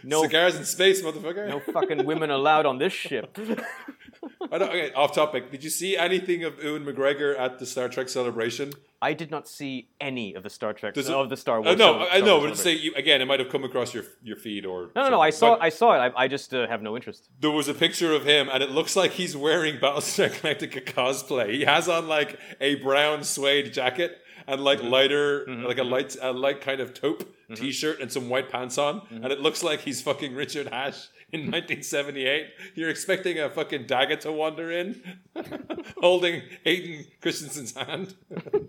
No, 0.05 0.23
Cigars 0.23 0.55
in 0.55 0.65
space, 0.65 1.03
motherfucker. 1.03 1.49
no 1.49 1.59
fucking 1.59 2.05
women 2.05 2.31
allowed 2.31 2.67
on 2.67 2.79
this 2.79 2.93
ship. 2.93 3.37
I 4.53 4.59
don't, 4.59 4.69
okay, 4.69 4.93
off 4.95 5.15
topic. 5.15 5.51
Did 5.51 5.65
you 5.65 5.71
see 5.71 5.97
anything 5.97 6.45
of 6.45 6.63
Ewan 6.63 6.85
McGregor 6.85 7.39
at 7.39 7.59
the 7.59 7.67
Star 7.67 7.89
Trek 7.89 8.09
celebration? 8.09 8.73
I 9.03 9.13
did 9.13 9.31
not 9.31 9.47
see 9.47 9.89
any 10.01 10.33
of 10.35 10.43
the 10.43 10.51
Star 10.51 10.73
Trek 10.73 10.95
Does 10.95 11.09
it- 11.09 11.15
of 11.15 11.29
the 11.29 11.37
Star 11.37 11.59
Uh, 11.59 11.63
Wars. 11.63 11.79
no, 11.79 11.99
cele- 11.99 12.09
I 12.11 12.21
know, 12.21 12.41
but 12.41 12.57
say 12.57 12.73
you, 12.73 12.95
again, 12.97 13.21
it 13.21 13.27
might 13.27 13.39
have 13.41 13.51
come 13.51 13.63
across 13.65 13.93
your 13.93 14.05
your 14.23 14.37
feed 14.37 14.65
or 14.65 14.91
No, 14.97 15.03
no, 15.05 15.11
no. 15.11 15.21
I 15.21 15.31
saw. 15.31 15.59
I 15.61 15.69
saw 15.69 15.93
it. 15.93 15.99
I, 16.17 16.25
I 16.25 16.29
just 16.29 16.55
uh, 16.55 16.67
have 16.67 16.81
no 16.83 16.97
interest. 16.97 17.29
there 17.41 17.51
was 17.51 17.69
a 17.69 17.75
picture 17.75 18.13
of 18.15 18.25
him, 18.25 18.49
and 18.51 18.63
it 18.63 18.71
looks 18.71 18.97
like 18.97 19.11
he's 19.13 19.37
wearing 19.37 19.77
Battlestar 19.79 20.31
Galactica 20.31 20.85
cosplay. 20.85 21.53
He 21.55 21.65
has 21.65 21.89
on 21.89 22.09
like 22.09 22.39
a 22.61 22.77
brown 22.77 23.25
suede 23.25 23.73
jacket 23.75 24.19
and 24.47 24.63
like 24.63 24.79
Mm-hmm. 24.79 24.89
lighter, 24.91 25.47
like 25.69 25.79
a 25.79 25.85
light, 25.85 26.17
a 26.21 26.33
light 26.33 26.61
kind 26.61 26.81
of 26.81 26.93
taupe 26.95 27.25
t-shirt 27.55 28.01
and 28.01 28.11
some 28.11 28.29
white 28.31 28.51
pants 28.51 28.79
on, 28.79 29.01
Mm-hmm. 29.01 29.25
and 29.25 29.33
it 29.33 29.41
looks 29.41 29.63
like 29.63 29.81
he's 29.81 30.01
fucking 30.03 30.35
Richard 30.35 30.69
Hatch 30.69 30.97
in 31.33 31.41
1978. 31.51 32.47
You're 32.75 32.91
expecting 32.91 33.39
a 33.39 33.51
fucking 33.51 33.87
daggit 33.87 34.21
to 34.21 34.33
wander 34.33 34.71
in, 34.71 35.03
holding 36.01 36.43
Hayden 36.65 37.07
Christensen's 37.21 37.75
hand. 37.75 38.15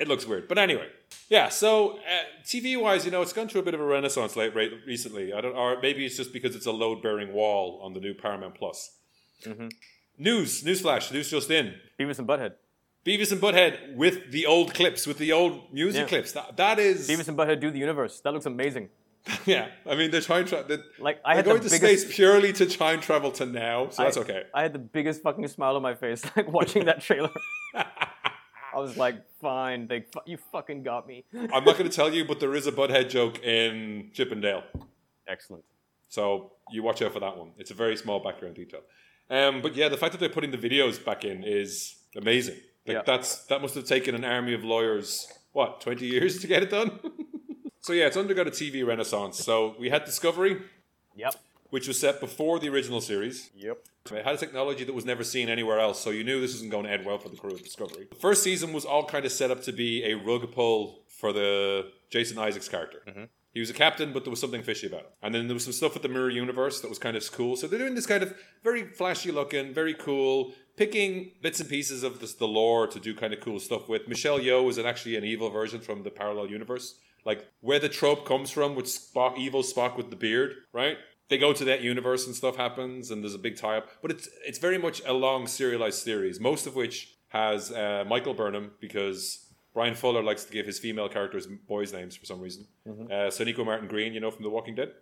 It 0.00 0.08
looks 0.08 0.26
weird, 0.26 0.48
but 0.48 0.58
anyway, 0.58 0.88
yeah. 1.28 1.48
So 1.48 1.98
uh, 1.98 2.00
TV 2.44 2.80
wise, 2.80 3.04
you 3.04 3.12
know, 3.12 3.22
it's 3.22 3.32
gone 3.32 3.48
through 3.48 3.60
a 3.60 3.64
bit 3.64 3.74
of 3.74 3.80
a 3.80 3.84
renaissance 3.84 4.34
late 4.34 4.52
rate 4.54 4.72
recently. 4.86 5.32
I 5.32 5.40
don't, 5.40 5.54
or 5.54 5.80
maybe 5.80 6.04
it's 6.04 6.16
just 6.16 6.32
because 6.32 6.56
it's 6.56 6.66
a 6.66 6.72
load 6.72 7.00
bearing 7.00 7.32
wall 7.32 7.80
on 7.80 7.92
the 7.92 8.00
new 8.00 8.12
Paramount 8.12 8.56
Plus. 8.56 8.96
Mm-hmm. 9.44 9.68
News, 10.18 10.64
newsflash, 10.64 11.12
news 11.12 11.30
just 11.30 11.48
in. 11.50 11.74
Beavis 11.98 12.18
and 12.18 12.26
Butthead. 12.26 12.54
Beavis 13.06 13.30
and 13.30 13.40
Butthead 13.40 13.94
with 13.94 14.32
the 14.32 14.46
old 14.46 14.74
clips, 14.74 15.06
with 15.06 15.18
the 15.18 15.30
old 15.30 15.72
music 15.72 16.02
Yeah. 16.02 16.08
clips. 16.08 16.32
That, 16.32 16.56
that 16.56 16.78
is, 16.80 17.08
Beavis 17.08 17.28
and 17.28 17.38
Butthead 17.38 17.60
do 17.60 17.70
the 17.70 17.78
universe. 17.78 18.20
That 18.20 18.32
looks 18.32 18.46
amazing. 18.46 18.88
yeah. 19.46 19.68
I 19.88 19.94
mean, 19.94 20.10
they're 20.10 20.20
trying 20.20 20.44
to. 20.46 20.64
They're, 20.68 20.82
Like 20.98 21.20
I 21.24 21.34
had 21.36 21.44
going 21.44 21.62
the 21.62 21.68
to 21.70 21.80
biggest. 21.80 22.02
space 22.04 22.14
purely 22.16 22.52
to 22.54 22.66
time 22.66 23.00
travel 23.00 23.30
to 23.32 23.46
now, 23.46 23.88
so 23.88 24.02
that's 24.02 24.16
okay. 24.18 24.44
I 24.52 24.62
had 24.62 24.72
the 24.72 24.78
biggest 24.78 25.22
fucking 25.22 25.48
smile 25.48 25.76
on 25.76 25.82
my 25.82 25.94
face, 25.94 26.22
like 26.36 26.50
watching 26.52 26.84
that 26.86 27.00
trailer. 27.00 27.30
I 27.74 28.78
was 28.78 28.96
like, 28.96 29.16
"Fine, 29.40 29.86
they 29.86 30.04
you 30.26 30.36
fucking 30.52 30.82
got 30.82 31.06
me." 31.06 31.24
I'm 31.32 31.64
not 31.64 31.78
going 31.78 31.88
to 31.88 31.96
tell 31.96 32.12
you, 32.12 32.24
but 32.24 32.40
there 32.40 32.54
is 32.54 32.66
a 32.66 32.72
Butthead 32.72 33.08
joke 33.08 33.42
in 33.42 34.10
Chip 34.12 34.30
'n 34.32 34.40
Dale. 34.40 34.62
Excellent. 35.28 35.64
So 36.08 36.52
you 36.70 36.82
watch 36.82 37.00
out 37.02 37.12
for 37.12 37.20
that 37.20 37.36
one. 37.36 37.52
It's 37.56 37.70
a 37.70 37.74
very 37.74 37.96
small 37.96 38.20
background 38.20 38.56
detail. 38.56 38.80
Um, 39.30 39.62
but 39.62 39.74
yeah, 39.74 39.88
the 39.88 39.96
fact 39.96 40.12
that 40.12 40.18
they're 40.18 40.28
putting 40.28 40.50
the 40.50 40.58
videos 40.58 41.02
back 41.02 41.24
in 41.24 41.44
is 41.44 41.96
amazing. 42.16 42.56
Like 42.86 42.96
Yeah. 42.96 43.02
that's 43.06 43.44
that 43.46 43.62
must 43.62 43.74
have 43.74 43.84
taken 43.86 44.14
an 44.14 44.24
army 44.24 44.52
of 44.54 44.64
lawyers 44.64 45.28
what 45.52 45.80
twenty 45.80 46.06
years 46.06 46.40
to 46.40 46.46
get 46.46 46.62
it 46.62 46.70
done. 46.70 46.98
So 47.84 47.92
yeah, 47.92 48.06
it's 48.06 48.16
undergone 48.16 48.46
a 48.46 48.50
TV 48.50 48.82
renaissance. 48.86 49.36
So 49.38 49.74
we 49.78 49.90
had 49.90 50.06
Discovery, 50.06 50.62
Yep. 51.16 51.34
which 51.68 51.86
was 51.86 52.00
set 52.00 52.18
before 52.18 52.58
the 52.58 52.70
original 52.70 53.02
series. 53.02 53.50
Yep. 53.54 53.76
It 54.10 54.24
had 54.24 54.34
a 54.34 54.38
technology 54.38 54.84
that 54.84 54.94
was 54.94 55.04
never 55.04 55.22
seen 55.22 55.50
anywhere 55.50 55.78
else, 55.78 56.00
so 56.00 56.08
you 56.08 56.24
knew 56.24 56.40
this 56.40 56.54
wasn't 56.54 56.70
going 56.70 56.86
to 56.86 56.90
end 56.90 57.04
well 57.04 57.18
for 57.18 57.28
the 57.28 57.36
crew 57.36 57.52
of 57.52 57.62
Discovery. 57.62 58.06
The 58.08 58.16
first 58.16 58.42
season 58.42 58.72
was 58.72 58.86
all 58.86 59.04
kind 59.04 59.26
of 59.26 59.32
set 59.32 59.50
up 59.50 59.62
to 59.64 59.72
be 59.72 60.02
a 60.02 60.14
rug 60.14 60.50
pull 60.50 61.00
for 61.08 61.30
the 61.34 61.90
Jason 62.08 62.38
Isaacs 62.38 62.70
character. 62.70 63.02
Mm-hmm. 63.06 63.24
He 63.52 63.60
was 63.60 63.68
a 63.68 63.74
captain, 63.74 64.14
but 64.14 64.24
there 64.24 64.30
was 64.30 64.40
something 64.40 64.62
fishy 64.62 64.86
about 64.86 65.00
him. 65.00 65.10
And 65.22 65.34
then 65.34 65.46
there 65.46 65.54
was 65.54 65.64
some 65.64 65.74
stuff 65.74 65.92
with 65.92 66.02
the 66.02 66.08
Mirror 66.08 66.30
Universe 66.30 66.80
that 66.80 66.88
was 66.88 66.98
kind 66.98 67.18
of 67.18 67.32
cool. 67.32 67.54
So 67.54 67.66
they're 67.66 67.78
doing 67.78 67.94
this 67.94 68.06
kind 68.06 68.22
of 68.22 68.34
very 68.62 68.84
flashy 68.84 69.30
looking, 69.30 69.74
very 69.74 69.92
cool, 69.92 70.54
picking 70.78 71.32
bits 71.42 71.60
and 71.60 71.68
pieces 71.68 72.02
of 72.02 72.20
this, 72.20 72.32
the 72.32 72.48
lore 72.48 72.86
to 72.86 72.98
do 72.98 73.14
kind 73.14 73.34
of 73.34 73.40
cool 73.40 73.60
stuff 73.60 73.90
with. 73.90 74.08
Michelle 74.08 74.40
Yeoh 74.40 74.70
is 74.70 74.78
an, 74.78 74.86
actually 74.86 75.16
an 75.16 75.24
evil 75.24 75.50
version 75.50 75.80
from 75.80 76.02
the 76.02 76.10
parallel 76.10 76.48
universe. 76.48 76.94
Like 77.24 77.48
where 77.60 77.78
the 77.78 77.88
trope 77.88 78.26
comes 78.26 78.50
from 78.50 78.74
with 78.74 78.86
Spock, 78.86 79.38
evil 79.38 79.62
Spock 79.62 79.96
with 79.96 80.10
the 80.10 80.16
beard, 80.16 80.54
right? 80.72 80.96
They 81.30 81.38
go 81.38 81.52
to 81.54 81.64
that 81.64 81.80
universe 81.80 82.26
and 82.26 82.34
stuff 82.34 82.56
happens, 82.56 83.10
and 83.10 83.22
there's 83.22 83.34
a 83.34 83.38
big 83.38 83.56
tie 83.56 83.78
up. 83.78 83.88
But 84.02 84.10
it's 84.10 84.28
it's 84.46 84.58
very 84.58 84.78
much 84.78 85.02
a 85.06 85.12
long 85.12 85.46
serialized 85.46 86.00
series, 86.02 86.38
most 86.38 86.66
of 86.66 86.74
which 86.76 87.16
has 87.28 87.72
uh, 87.72 88.04
Michael 88.06 88.34
Burnham 88.34 88.72
because 88.80 89.52
Bryan 89.72 89.94
Fuller 89.94 90.22
likes 90.22 90.44
to 90.44 90.52
give 90.52 90.66
his 90.66 90.78
female 90.78 91.08
characters 91.08 91.48
boys' 91.66 91.92
names 91.92 92.14
for 92.14 92.26
some 92.26 92.40
reason. 92.40 92.66
Uh, 93.10 93.28
Sonequa 93.30 93.64
Martin-Green, 93.64 94.14
you 94.14 94.20
know, 94.20 94.30
from 94.30 94.44
The 94.44 94.50
Walking 94.50 94.76
Dead. 94.76 94.92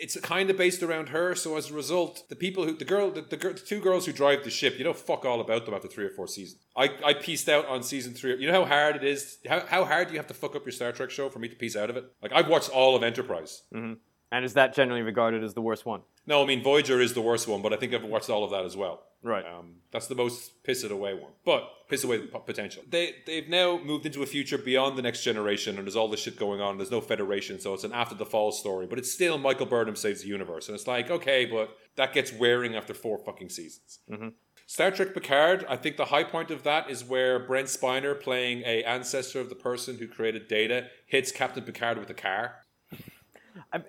It's 0.00 0.18
kind 0.20 0.50
of 0.50 0.56
based 0.56 0.82
around 0.82 1.10
her, 1.10 1.34
so 1.34 1.56
as 1.56 1.70
a 1.70 1.74
result, 1.74 2.28
the 2.28 2.36
people 2.36 2.64
who 2.64 2.76
the 2.76 2.84
girl, 2.84 3.10
the, 3.10 3.22
the, 3.22 3.36
the 3.36 3.54
two 3.54 3.80
girls 3.80 4.06
who 4.06 4.12
drive 4.12 4.44
the 4.44 4.50
ship, 4.50 4.78
you 4.78 4.84
know, 4.84 4.92
fuck 4.92 5.24
all 5.24 5.40
about 5.40 5.64
them 5.64 5.74
after 5.74 5.88
three 5.88 6.04
or 6.04 6.10
four 6.10 6.26
seasons. 6.26 6.60
I, 6.76 6.90
I 7.04 7.14
pieced 7.14 7.48
out 7.48 7.66
on 7.66 7.82
season 7.82 8.14
three. 8.14 8.36
You 8.38 8.50
know 8.50 8.64
how 8.64 8.68
hard 8.68 8.96
it 8.96 9.04
is. 9.04 9.38
How, 9.48 9.60
how 9.60 9.84
hard 9.84 10.08
do 10.08 10.14
you 10.14 10.18
have 10.18 10.26
to 10.28 10.34
fuck 10.34 10.56
up 10.56 10.64
your 10.64 10.72
Star 10.72 10.92
Trek 10.92 11.10
show 11.10 11.28
for 11.28 11.38
me 11.38 11.48
to 11.48 11.56
piece 11.56 11.76
out 11.76 11.90
of 11.90 11.96
it? 11.96 12.04
Like 12.22 12.32
I've 12.32 12.48
watched 12.48 12.70
all 12.70 12.96
of 12.96 13.02
Enterprise. 13.02 13.62
Mm-hmm. 13.74 13.94
And 14.32 14.46
is 14.46 14.54
that 14.54 14.74
generally 14.74 15.02
regarded 15.02 15.44
as 15.44 15.52
the 15.52 15.60
worst 15.60 15.84
one? 15.84 16.00
No, 16.26 16.42
I 16.42 16.46
mean 16.46 16.62
Voyager 16.62 17.00
is 17.00 17.12
the 17.12 17.20
worst 17.20 17.46
one, 17.46 17.60
but 17.60 17.72
I 17.72 17.76
think 17.76 17.92
I've 17.92 18.02
watched 18.02 18.30
all 18.30 18.44
of 18.44 18.50
that 18.50 18.64
as 18.64 18.76
well. 18.76 19.02
Right. 19.22 19.44
Um, 19.44 19.76
that's 19.92 20.06
the 20.06 20.14
most 20.14 20.64
piss 20.64 20.82
it 20.82 20.90
away 20.90 21.14
one, 21.14 21.32
but 21.44 21.68
piss 21.88 22.02
away 22.02 22.18
potential. 22.18 22.82
They 22.88 23.14
they've 23.26 23.48
now 23.48 23.78
moved 23.78 24.06
into 24.06 24.22
a 24.22 24.26
future 24.26 24.58
beyond 24.58 24.96
the 24.96 25.02
next 25.02 25.22
generation, 25.22 25.76
and 25.76 25.86
there's 25.86 25.96
all 25.96 26.08
this 26.08 26.20
shit 26.20 26.38
going 26.38 26.60
on. 26.60 26.78
There's 26.78 26.90
no 26.90 27.00
Federation, 27.02 27.60
so 27.60 27.74
it's 27.74 27.84
an 27.84 27.92
after 27.92 28.14
the 28.14 28.24
fall 28.24 28.50
story, 28.52 28.86
but 28.86 28.98
it's 28.98 29.12
still 29.12 29.36
Michael 29.36 29.66
Burnham 29.66 29.96
saves 29.96 30.22
the 30.22 30.28
universe, 30.28 30.68
and 30.68 30.74
it's 30.74 30.86
like 30.86 31.10
okay, 31.10 31.44
but 31.44 31.76
that 31.96 32.14
gets 32.14 32.32
wearing 32.32 32.74
after 32.74 32.94
four 32.94 33.18
fucking 33.18 33.50
seasons. 33.50 33.98
Star 34.66 34.90
Trek 34.90 35.12
Picard, 35.12 35.66
I 35.68 35.76
think 35.76 35.98
the 35.98 36.06
high 36.06 36.24
point 36.24 36.50
of 36.50 36.62
that 36.62 36.88
is 36.88 37.04
where 37.04 37.38
Brent 37.38 37.68
Spiner, 37.68 38.18
playing 38.18 38.62
a 38.64 38.82
ancestor 38.84 39.38
of 39.38 39.50
the 39.50 39.54
person 39.54 39.98
who 39.98 40.08
created 40.08 40.48
Data, 40.48 40.86
hits 41.06 41.30
Captain 41.30 41.62
Picard 41.62 41.98
with 41.98 42.08
a 42.08 42.14
car. 42.14 42.54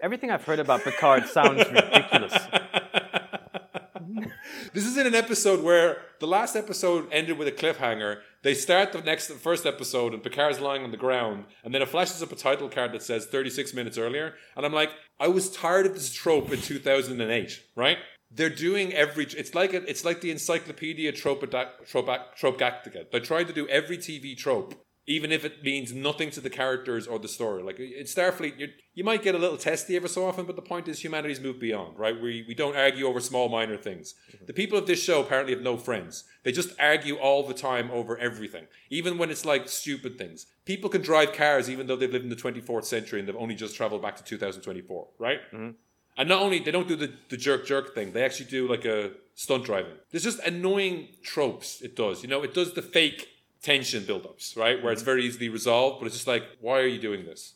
Everything 0.01 0.31
I've 0.31 0.43
heard 0.43 0.59
about 0.59 0.83
Picard 0.83 1.27
sounds 1.27 1.65
ridiculous. 1.69 2.33
This 4.73 4.87
is 4.87 4.97
in 4.97 5.05
an 5.05 5.13
episode 5.13 5.63
where 5.63 5.97
the 6.19 6.25
last 6.25 6.55
episode 6.55 7.07
ended 7.11 7.37
with 7.37 7.47
a 7.47 7.51
cliffhanger. 7.51 8.21
They 8.41 8.55
start 8.55 8.91
the 8.91 9.01
next, 9.01 9.27
the 9.27 9.35
first 9.35 9.67
episode, 9.67 10.15
and 10.15 10.23
Picard's 10.23 10.59
lying 10.59 10.83
on 10.83 10.89
the 10.89 10.97
ground, 10.97 11.45
and 11.63 11.73
then 11.73 11.83
it 11.83 11.89
flashes 11.89 12.23
up 12.23 12.31
a 12.31 12.35
title 12.35 12.69
card 12.69 12.91
that 12.93 13.03
says 13.03 13.27
36 13.27 13.71
minutes 13.75 13.99
earlier. 13.99 14.33
And 14.57 14.65
I'm 14.65 14.73
like, 14.73 14.89
I 15.19 15.27
was 15.27 15.51
tired 15.51 15.85
of 15.85 15.93
this 15.93 16.11
trope 16.11 16.51
in 16.51 16.59
2008, 16.59 17.61
right? 17.75 17.99
They're 18.31 18.49
doing 18.49 18.93
every. 18.93 19.25
It's 19.25 19.53
like 19.53 19.73
a, 19.73 19.87
it's 19.87 20.03
like 20.03 20.21
the 20.21 20.31
Encyclopedia 20.31 21.11
Trope 21.11 21.47
Trope 21.85 22.35
Trope 22.35 22.61
They 23.11 23.19
tried 23.19 23.47
to 23.47 23.53
do 23.53 23.67
every 23.67 23.99
TV 23.99 24.35
trope, 24.35 24.73
even 25.05 25.31
if 25.31 25.43
it 25.43 25.63
means 25.63 25.91
nothing 25.91 26.29
to 26.31 26.39
the 26.39 26.49
characters 26.49 27.07
or 27.07 27.19
the 27.19 27.27
story. 27.27 27.61
Like 27.61 27.79
in 27.79 28.05
Starfleet, 28.05 28.57
you 28.57 28.69
you 28.93 29.03
might 29.03 29.23
get 29.23 29.35
a 29.35 29.37
little 29.37 29.57
testy 29.57 29.95
every 29.95 30.07
so 30.07 30.25
often, 30.25 30.45
but 30.45 30.55
the 30.55 30.61
point 30.61 30.87
is 30.87 31.03
humanity's 31.03 31.41
moved 31.41 31.59
beyond, 31.59 31.97
right? 31.97 32.19
We 32.19 32.45
we 32.47 32.53
don't 32.53 32.75
argue 32.75 33.05
over 33.07 33.19
small 33.19 33.49
minor 33.49 33.77
things. 33.77 34.13
Mm-hmm. 34.31 34.45
The 34.45 34.53
people 34.53 34.77
of 34.77 34.87
this 34.87 35.03
show 35.03 35.21
apparently 35.21 35.53
have 35.53 35.63
no 35.63 35.77
friends. 35.77 36.23
They 36.43 36.51
just 36.51 36.69
argue 36.79 37.15
all 37.15 37.45
the 37.45 37.53
time 37.53 37.91
over 37.91 38.17
everything, 38.17 38.67
even 38.89 39.17
when 39.17 39.29
it's 39.29 39.45
like 39.45 39.67
stupid 39.67 40.17
things. 40.17 40.45
People 40.65 40.89
can 40.89 41.01
drive 41.01 41.33
cars 41.33 41.69
even 41.69 41.87
though 41.87 41.95
they've 41.97 42.11
lived 42.11 42.23
in 42.23 42.29
the 42.29 42.35
24th 42.35 42.85
century 42.85 43.19
and 43.19 43.27
they've 43.27 43.35
only 43.35 43.55
just 43.55 43.75
traveled 43.75 44.01
back 44.01 44.15
to 44.15 44.23
2024, 44.23 45.07
right? 45.19 45.39
Mm-hmm. 45.53 45.71
And 46.15 46.29
not 46.29 46.41
only 46.41 46.59
they 46.59 46.71
don't 46.71 46.87
do 46.87 46.95
the, 46.95 47.11
the 47.29 47.37
jerk 47.37 47.65
jerk 47.65 47.95
thing, 47.95 48.13
they 48.13 48.23
actually 48.23 48.45
do 48.45 48.69
like 48.69 48.85
a 48.85 49.11
stunt 49.35 49.65
driving. 49.65 49.93
There's 50.11 50.23
just 50.23 50.39
annoying 50.39 51.09
tropes 51.23 51.81
it 51.81 51.95
does. 51.95 52.23
You 52.23 52.29
know, 52.29 52.43
it 52.43 52.53
does 52.53 52.73
the 52.73 52.81
fake 52.81 53.27
tension 53.63 54.03
build-ups, 54.05 54.55
right? 54.55 54.83
Where 54.83 54.93
it's 54.93 55.01
very 55.01 55.25
easily 55.25 55.49
resolved, 55.49 55.99
but 55.99 56.05
it's 56.05 56.15
just 56.15 56.27
like, 56.27 56.43
why 56.61 56.79
are 56.79 56.85
you 56.85 56.99
doing 56.99 57.25
this? 57.25 57.55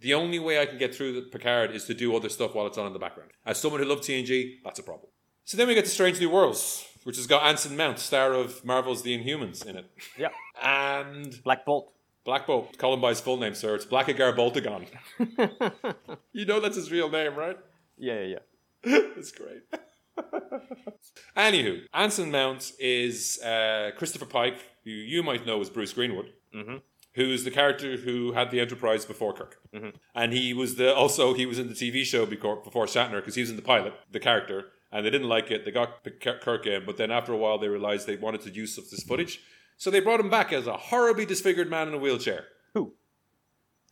The 0.00 0.12
only 0.12 0.38
way 0.38 0.60
I 0.60 0.66
can 0.66 0.76
get 0.76 0.94
through 0.94 1.14
the 1.14 1.22
Picard 1.22 1.70
is 1.70 1.84
to 1.86 1.94
do 1.94 2.14
other 2.14 2.28
stuff 2.28 2.54
while 2.54 2.66
it's 2.66 2.76
on 2.76 2.86
in 2.86 2.92
the 2.92 2.98
background. 2.98 3.30
As 3.46 3.58
someone 3.58 3.80
who 3.80 3.86
loves 3.86 4.06
TNG, 4.06 4.56
that's 4.62 4.78
a 4.78 4.82
problem. 4.82 5.10
So 5.46 5.56
then 5.56 5.68
we 5.68 5.74
get 5.74 5.84
to 5.84 5.90
Strange 5.90 6.20
New 6.20 6.28
Worlds, 6.28 6.86
which 7.04 7.16
has 7.16 7.26
got 7.26 7.44
Anson 7.44 7.76
Mount, 7.76 7.98
star 7.98 8.34
of 8.34 8.64
Marvel's 8.64 9.02
The 9.02 9.16
Inhumans, 9.16 9.64
in 9.64 9.76
it. 9.76 9.90
Yeah. 10.18 10.28
And 10.62 11.42
Black 11.42 11.64
Bolt. 11.64 11.92
Black 12.24 12.46
Bolt, 12.46 12.76
call 12.78 12.94
him 12.94 13.00
by 13.00 13.10
his 13.10 13.20
full 13.20 13.36
name, 13.36 13.54
sir. 13.54 13.74
It's 13.74 13.84
Blackagar 13.84 14.34
Boltagon. 14.34 14.86
you 16.32 16.46
know 16.46 16.60
that's 16.60 16.76
his 16.76 16.90
real 16.90 17.10
name, 17.10 17.34
right? 17.34 17.58
Yeah, 17.98 18.20
yeah, 18.20 18.36
yeah. 18.84 18.98
That's 19.14 19.32
great. 19.32 19.62
Anywho, 21.36 21.82
Anson 21.92 22.30
Mount 22.30 22.72
is 22.78 23.40
uh, 23.42 23.90
Christopher 23.96 24.26
Pike, 24.26 24.58
who 24.84 24.90
you 24.90 25.22
might 25.22 25.46
know 25.46 25.60
as 25.60 25.70
Bruce 25.70 25.92
Greenwood, 25.92 26.32
who's 27.14 27.44
the 27.44 27.50
character 27.50 27.96
who 27.96 28.32
had 28.32 28.50
the 28.50 28.60
Enterprise 28.60 29.04
before 29.04 29.32
Kirk, 29.32 29.58
and 30.14 30.32
he 30.32 30.52
was 30.54 30.76
the 30.76 30.94
also 30.94 31.34
he 31.34 31.46
was 31.46 31.58
in 31.58 31.68
the 31.68 31.74
TV 31.74 32.04
show 32.04 32.26
before, 32.26 32.56
before 32.56 32.86
Shatner 32.86 33.16
because 33.16 33.34
he 33.34 33.40
was 33.40 33.50
in 33.50 33.56
the 33.56 33.62
pilot, 33.62 33.94
the 34.10 34.20
character, 34.20 34.66
and 34.92 35.04
they 35.04 35.10
didn't 35.10 35.28
like 35.28 35.50
it. 35.50 35.64
They 35.64 35.70
got 35.70 36.04
Kirk 36.40 36.66
in, 36.66 36.84
but 36.84 36.96
then 36.96 37.10
after 37.10 37.32
a 37.32 37.36
while 37.36 37.58
they 37.58 37.68
realized 37.68 38.06
they 38.06 38.16
wanted 38.16 38.42
to 38.42 38.50
use 38.50 38.76
of 38.78 38.90
this 38.90 39.02
footage, 39.02 39.40
so 39.76 39.90
they 39.90 40.00
brought 40.00 40.20
him 40.20 40.30
back 40.30 40.52
as 40.52 40.66
a 40.66 40.76
horribly 40.76 41.26
disfigured 41.26 41.70
man 41.70 41.88
in 41.88 41.94
a 41.94 41.98
wheelchair. 41.98 42.44
Who? 42.74 42.92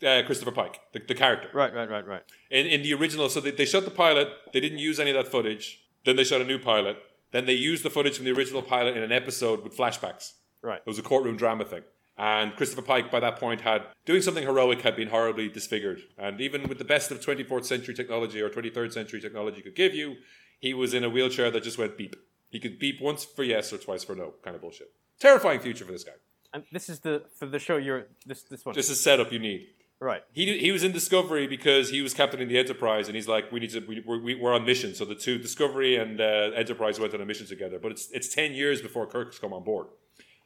Uh, 0.04 0.22
Christopher 0.26 0.50
Pike, 0.50 0.80
the, 0.92 0.98
the 1.06 1.14
character 1.14 1.48
Right, 1.54 1.72
right, 1.72 1.88
right, 1.88 2.04
right. 2.06 2.22
in, 2.50 2.66
in 2.66 2.82
the 2.82 2.92
original, 2.94 3.28
so 3.28 3.40
they, 3.40 3.52
they 3.52 3.64
shot 3.64 3.84
the 3.84 3.90
pilot, 3.92 4.28
they 4.52 4.58
didn't 4.58 4.78
use 4.78 4.98
any 4.98 5.10
of 5.10 5.16
that 5.16 5.30
footage. 5.30 5.78
Then 6.04 6.16
they 6.16 6.24
shot 6.24 6.40
a 6.40 6.44
new 6.44 6.58
pilot. 6.58 6.96
Then 7.30 7.46
they 7.46 7.52
used 7.52 7.84
the 7.84 7.90
footage 7.90 8.16
from 8.16 8.24
the 8.24 8.32
original 8.32 8.62
pilot 8.62 8.96
in 8.96 9.04
an 9.04 9.12
episode 9.12 9.62
with 9.62 9.76
flashbacks. 9.76 10.32
Right. 10.62 10.80
It 10.84 10.86
was 10.86 10.98
a 10.98 11.02
courtroom 11.02 11.36
drama 11.36 11.64
thing. 11.64 11.82
And 12.18 12.54
Christopher 12.54 12.82
Pike, 12.82 13.10
by 13.10 13.20
that 13.20 13.36
point, 13.36 13.62
had 13.62 13.82
doing 14.04 14.22
something 14.22 14.44
heroic, 14.44 14.82
had 14.82 14.96
been 14.96 15.08
horribly 15.08 15.48
disfigured. 15.48 16.02
And 16.18 16.40
even 16.40 16.68
with 16.68 16.78
the 16.78 16.84
best 16.84 17.10
of 17.10 17.20
24th 17.20 17.64
century 17.64 17.94
technology 17.94 18.40
or 18.40 18.50
23rd 18.50 18.92
century 18.92 19.20
technology 19.20 19.62
could 19.62 19.74
give 19.74 19.94
you, 19.94 20.16
he 20.60 20.74
was 20.74 20.94
in 20.94 21.04
a 21.04 21.10
wheelchair 21.10 21.50
that 21.50 21.62
just 21.62 21.78
went 21.78 21.96
beep. 21.96 22.14
He 22.50 22.60
could 22.60 22.78
beep 22.78 23.00
once 23.00 23.24
for 23.24 23.42
yes 23.42 23.72
or 23.72 23.78
twice 23.78 24.04
for 24.04 24.14
no, 24.14 24.34
kind 24.44 24.54
of 24.54 24.60
bullshit. 24.60 24.92
Terrifying 25.18 25.60
future 25.60 25.84
for 25.84 25.92
this 25.92 26.04
guy. 26.04 26.12
And 26.52 26.64
this 26.70 26.90
is 26.90 27.00
the 27.00 27.24
for 27.38 27.46
the 27.46 27.58
show 27.58 27.78
you're 27.78 28.08
this 28.26 28.42
this 28.42 28.64
one. 28.64 28.74
This 28.74 28.90
is 28.90 29.00
setup 29.00 29.32
you 29.32 29.38
need. 29.38 29.68
right. 30.00 30.22
He, 30.32 30.58
he 30.58 30.70
was 30.70 30.84
in 30.84 30.92
Discovery 30.92 31.46
because 31.46 31.88
he 31.88 32.02
was 32.02 32.12
captaining 32.12 32.48
the 32.48 32.58
Enterprise, 32.58 33.08
and 33.08 33.16
he's 33.16 33.26
like, 33.26 33.50
we 33.50 33.58
need 33.60 33.70
to 33.70 33.80
we, 33.80 34.00
we, 34.00 34.34
we're 34.34 34.52
on 34.52 34.66
mission. 34.66 34.94
So 34.94 35.06
the 35.06 35.14
two 35.14 35.38
Discovery 35.38 35.96
and 35.96 36.20
uh, 36.20 36.50
Enterprise 36.54 37.00
went 37.00 37.14
on 37.14 37.22
a 37.22 37.24
mission 37.24 37.46
together. 37.46 37.78
But 37.80 37.92
it's 37.92 38.10
it's 38.12 38.28
ten 38.28 38.52
years 38.52 38.82
before 38.82 39.06
Kirk's 39.06 39.38
come 39.38 39.54
on 39.54 39.64
board. 39.64 39.86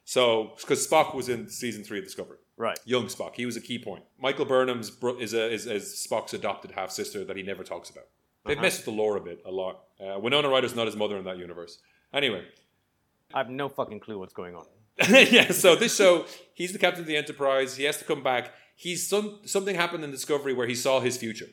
So 0.07 0.53
because 0.57 0.87
Spock 0.87 1.13
was 1.13 1.27
in 1.27 1.49
season 1.49 1.83
three 1.83 1.99
of 1.99 2.05
Discovery, 2.05 2.37
Right. 2.55 2.79
young 2.85 3.07
Spock, 3.07 3.35
he 3.35 3.45
was 3.45 3.57
a 3.57 3.61
key 3.61 3.77
point. 3.77 4.05
Michael 4.17 4.45
Burnham's 4.45 4.89
bro- 4.89 5.19
is 5.19 5.33
a, 5.33 5.51
is, 5.51 5.65
is 5.65 6.07
Spock's 6.09 6.33
adopted 6.33 6.71
half 6.71 6.91
sister 6.91 7.25
that 7.25 7.35
he 7.35 7.43
never 7.43 7.61
talks 7.61 7.89
about. 7.89 8.05
They've 8.45 8.57
messed 8.57 8.77
with 8.79 8.85
the 8.85 8.91
lore 8.91 9.17
a 9.17 9.19
bit, 9.19 9.41
a 9.45 9.51
lot. 9.51 9.81
Uh, 9.99 10.17
Winona 10.17 10.47
Ryder's 10.47 10.73
not 10.73 10.85
his 10.85 10.95
mother 10.95 11.17
in 11.17 11.25
that 11.25 11.37
universe. 11.37 11.79
Anyway, 12.13 12.45
I 13.33 13.39
have 13.39 13.49
no 13.49 13.67
fucking 13.67 13.99
clue 13.99 14.17
what's 14.17 14.33
going 14.33 14.55
on. 14.55 14.65
yeah, 15.09 15.51
so 15.51 15.75
this 15.75 15.93
show, 15.97 16.25
he's 16.53 16.71
the 16.71 16.79
captain 16.79 17.01
of 17.01 17.07
the 17.07 17.17
Enterprise. 17.17 17.75
He 17.75 17.83
has 17.83 17.97
to 17.97 18.05
come 18.05 18.23
back. 18.23 18.53
He's 18.77 19.05
some 19.05 19.41
something 19.43 19.75
happened 19.75 20.05
in 20.05 20.11
Discovery 20.11 20.53
where 20.53 20.67
he 20.67 20.75
saw 20.75 21.01
his 21.01 21.17
future. 21.17 21.47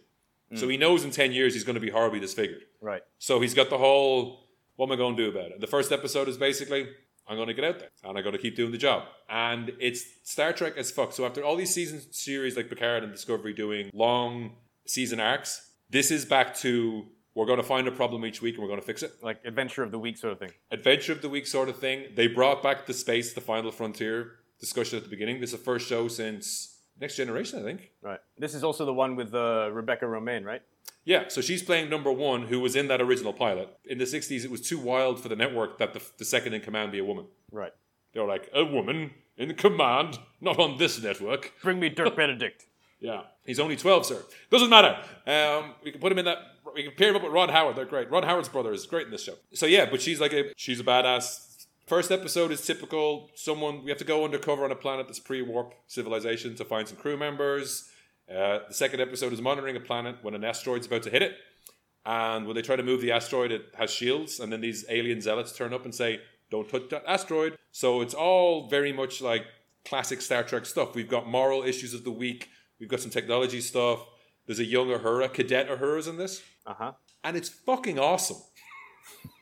So 0.54 0.68
he 0.68 0.76
knows 0.76 1.02
in 1.02 1.10
ten 1.10 1.32
years 1.32 1.54
he's 1.54 1.64
going 1.64 1.74
to 1.74 1.80
be 1.80 1.90
horribly 1.90 2.20
disfigured. 2.20 2.62
Right. 2.80 3.02
So 3.18 3.40
he's 3.40 3.54
got 3.54 3.70
the 3.70 3.78
whole 3.78 4.46
what 4.76 4.86
am 4.86 4.92
I 4.92 4.96
going 4.96 5.16
to 5.16 5.24
do 5.24 5.36
about 5.36 5.50
it? 5.50 5.60
The 5.60 5.66
first 5.66 5.90
episode 5.90 6.28
is 6.28 6.36
basically 6.36 6.88
I'm 7.26 7.36
going 7.36 7.48
to 7.48 7.54
get 7.54 7.64
out 7.64 7.78
there 7.78 7.88
and 8.02 8.16
I'm 8.16 8.22
going 8.22 8.36
to 8.36 8.42
keep 8.42 8.56
doing 8.56 8.72
the 8.72 8.78
job. 8.78 9.04
And 9.28 9.72
it's 9.80 10.04
Star 10.24 10.52
Trek 10.52 10.74
as 10.76 10.90
fuck. 10.90 11.12
So 11.12 11.24
after 11.24 11.42
all 11.42 11.56
these 11.56 11.72
season 11.72 12.00
series 12.12 12.56
like 12.56 12.68
Picard 12.68 13.02
and 13.02 13.12
Discovery 13.12 13.52
doing 13.54 13.90
long 13.92 14.56
season 14.86 15.20
arcs, 15.20 15.70
this 15.90 16.10
is 16.10 16.24
back 16.24 16.54
to 16.56 17.06
we're 17.34 17.46
going 17.46 17.58
to 17.58 17.64
find 17.64 17.88
a 17.88 17.92
problem 17.92 18.24
each 18.24 18.40
week 18.40 18.54
and 18.54 18.62
we're 18.62 18.68
going 18.68 18.80
to 18.80 18.86
fix 18.86 19.02
it 19.02 19.12
Like 19.22 19.40
adventure 19.44 19.82
of 19.82 19.90
the 19.90 19.98
week 19.98 20.16
sort 20.16 20.32
of 20.32 20.38
thing. 20.38 20.52
adventure 20.70 21.12
of 21.12 21.22
the 21.22 21.28
week 21.28 21.46
sort 21.46 21.68
of 21.68 21.78
thing. 21.78 22.06
They 22.14 22.26
brought 22.26 22.62
back 22.62 22.86
the 22.86 22.94
space, 22.94 23.32
the 23.32 23.40
final 23.40 23.72
frontier 23.72 24.32
discussion 24.60 24.96
at 24.96 25.04
the 25.04 25.10
beginning. 25.10 25.40
This 25.40 25.52
is 25.52 25.58
the 25.58 25.64
first 25.64 25.88
show 25.88 26.08
since 26.08 26.73
Next 27.00 27.16
Generation, 27.16 27.58
I 27.58 27.62
think. 27.62 27.90
Right. 28.02 28.20
This 28.38 28.54
is 28.54 28.62
also 28.62 28.84
the 28.84 28.94
one 28.94 29.16
with 29.16 29.34
uh, 29.34 29.70
Rebecca 29.72 30.04
Romijn, 30.04 30.44
right? 30.44 30.62
Yeah, 31.04 31.24
so 31.28 31.40
she's 31.40 31.62
playing 31.62 31.90
number 31.90 32.10
one, 32.10 32.42
who 32.46 32.60
was 32.60 32.76
in 32.76 32.88
that 32.88 33.00
original 33.00 33.32
pilot. 33.32 33.68
In 33.84 33.98
the 33.98 34.04
60s, 34.04 34.44
it 34.44 34.50
was 34.50 34.60
too 34.60 34.78
wild 34.78 35.20
for 35.20 35.28
the 35.28 35.36
network 35.36 35.78
that 35.78 35.92
the, 35.92 36.02
the 36.18 36.24
second 36.24 36.54
in 36.54 36.62
command 36.62 36.92
be 36.92 36.98
a 36.98 37.04
woman. 37.04 37.26
Right. 37.52 37.72
They 38.12 38.20
were 38.20 38.26
like, 38.26 38.48
a 38.54 38.64
woman 38.64 39.10
in 39.36 39.54
command, 39.54 40.18
not 40.40 40.58
on 40.58 40.78
this 40.78 41.02
network. 41.02 41.52
Bring 41.62 41.78
me 41.78 41.88
Dirk 41.90 42.16
Benedict. 42.16 42.64
Yeah, 43.00 43.22
he's 43.44 43.60
only 43.60 43.76
12, 43.76 44.06
sir. 44.06 44.22
Doesn't 44.50 44.70
matter. 44.70 44.96
Um, 45.26 45.74
we 45.84 45.90
can 45.90 46.00
put 46.00 46.10
him 46.10 46.18
in 46.18 46.24
that. 46.24 46.38
We 46.74 46.84
can 46.84 46.92
pair 46.92 47.10
him 47.10 47.16
up 47.16 47.22
with 47.22 47.32
Ron 47.32 47.50
Howard. 47.50 47.76
They're 47.76 47.84
great. 47.84 48.10
Ron 48.10 48.22
Howard's 48.22 48.48
brother 48.48 48.72
is 48.72 48.86
great 48.86 49.04
in 49.04 49.10
this 49.12 49.22
show. 49.22 49.34
So 49.52 49.66
yeah, 49.66 49.90
but 49.90 50.00
she's 50.00 50.20
like 50.20 50.32
a 50.32 50.52
she's 50.56 50.80
a 50.80 50.84
badass. 50.84 51.53
First 51.86 52.10
episode 52.10 52.50
is 52.50 52.64
typical. 52.64 53.30
Someone 53.34 53.84
we 53.84 53.90
have 53.90 53.98
to 53.98 54.04
go 54.04 54.24
undercover 54.24 54.64
on 54.64 54.72
a 54.72 54.76
planet 54.76 55.06
that's 55.06 55.18
pre-warp 55.18 55.74
civilization 55.86 56.54
to 56.56 56.64
find 56.64 56.88
some 56.88 56.96
crew 56.96 57.16
members. 57.16 57.90
Uh, 58.30 58.60
the 58.68 58.74
second 58.74 59.00
episode 59.00 59.32
is 59.34 59.42
monitoring 59.42 59.76
a 59.76 59.80
planet 59.80 60.16
when 60.22 60.34
an 60.34 60.44
asteroid's 60.44 60.86
about 60.86 61.02
to 61.02 61.10
hit 61.10 61.20
it, 61.20 61.34
and 62.06 62.46
when 62.46 62.56
they 62.56 62.62
try 62.62 62.74
to 62.74 62.82
move 62.82 63.02
the 63.02 63.12
asteroid, 63.12 63.52
it 63.52 63.66
has 63.76 63.90
shields, 63.90 64.40
and 64.40 64.50
then 64.50 64.62
these 64.62 64.86
alien 64.88 65.20
zealots 65.20 65.52
turn 65.54 65.74
up 65.74 65.84
and 65.84 65.94
say, 65.94 66.20
"Don't 66.50 66.66
touch 66.66 66.88
that 66.88 67.04
asteroid." 67.06 67.58
So 67.70 68.00
it's 68.00 68.14
all 68.14 68.66
very 68.70 68.94
much 68.94 69.20
like 69.20 69.44
classic 69.84 70.22
Star 70.22 70.42
Trek 70.42 70.64
stuff. 70.64 70.94
We've 70.94 71.08
got 71.08 71.28
moral 71.28 71.62
issues 71.64 71.92
of 71.92 72.04
the 72.04 72.10
week. 72.10 72.48
We've 72.80 72.88
got 72.88 73.00
some 73.00 73.10
technology 73.10 73.60
stuff. 73.60 74.06
There's 74.46 74.58
a 74.58 74.64
young 74.64 74.88
Uhura, 74.88 75.30
cadet 75.32 75.68
Uhura's 75.68 76.06
in 76.06 76.16
this, 76.16 76.42
Uh 76.64 76.74
huh. 76.74 76.92
and 77.22 77.36
it's 77.36 77.50
fucking 77.50 77.98
awesome. 77.98 78.38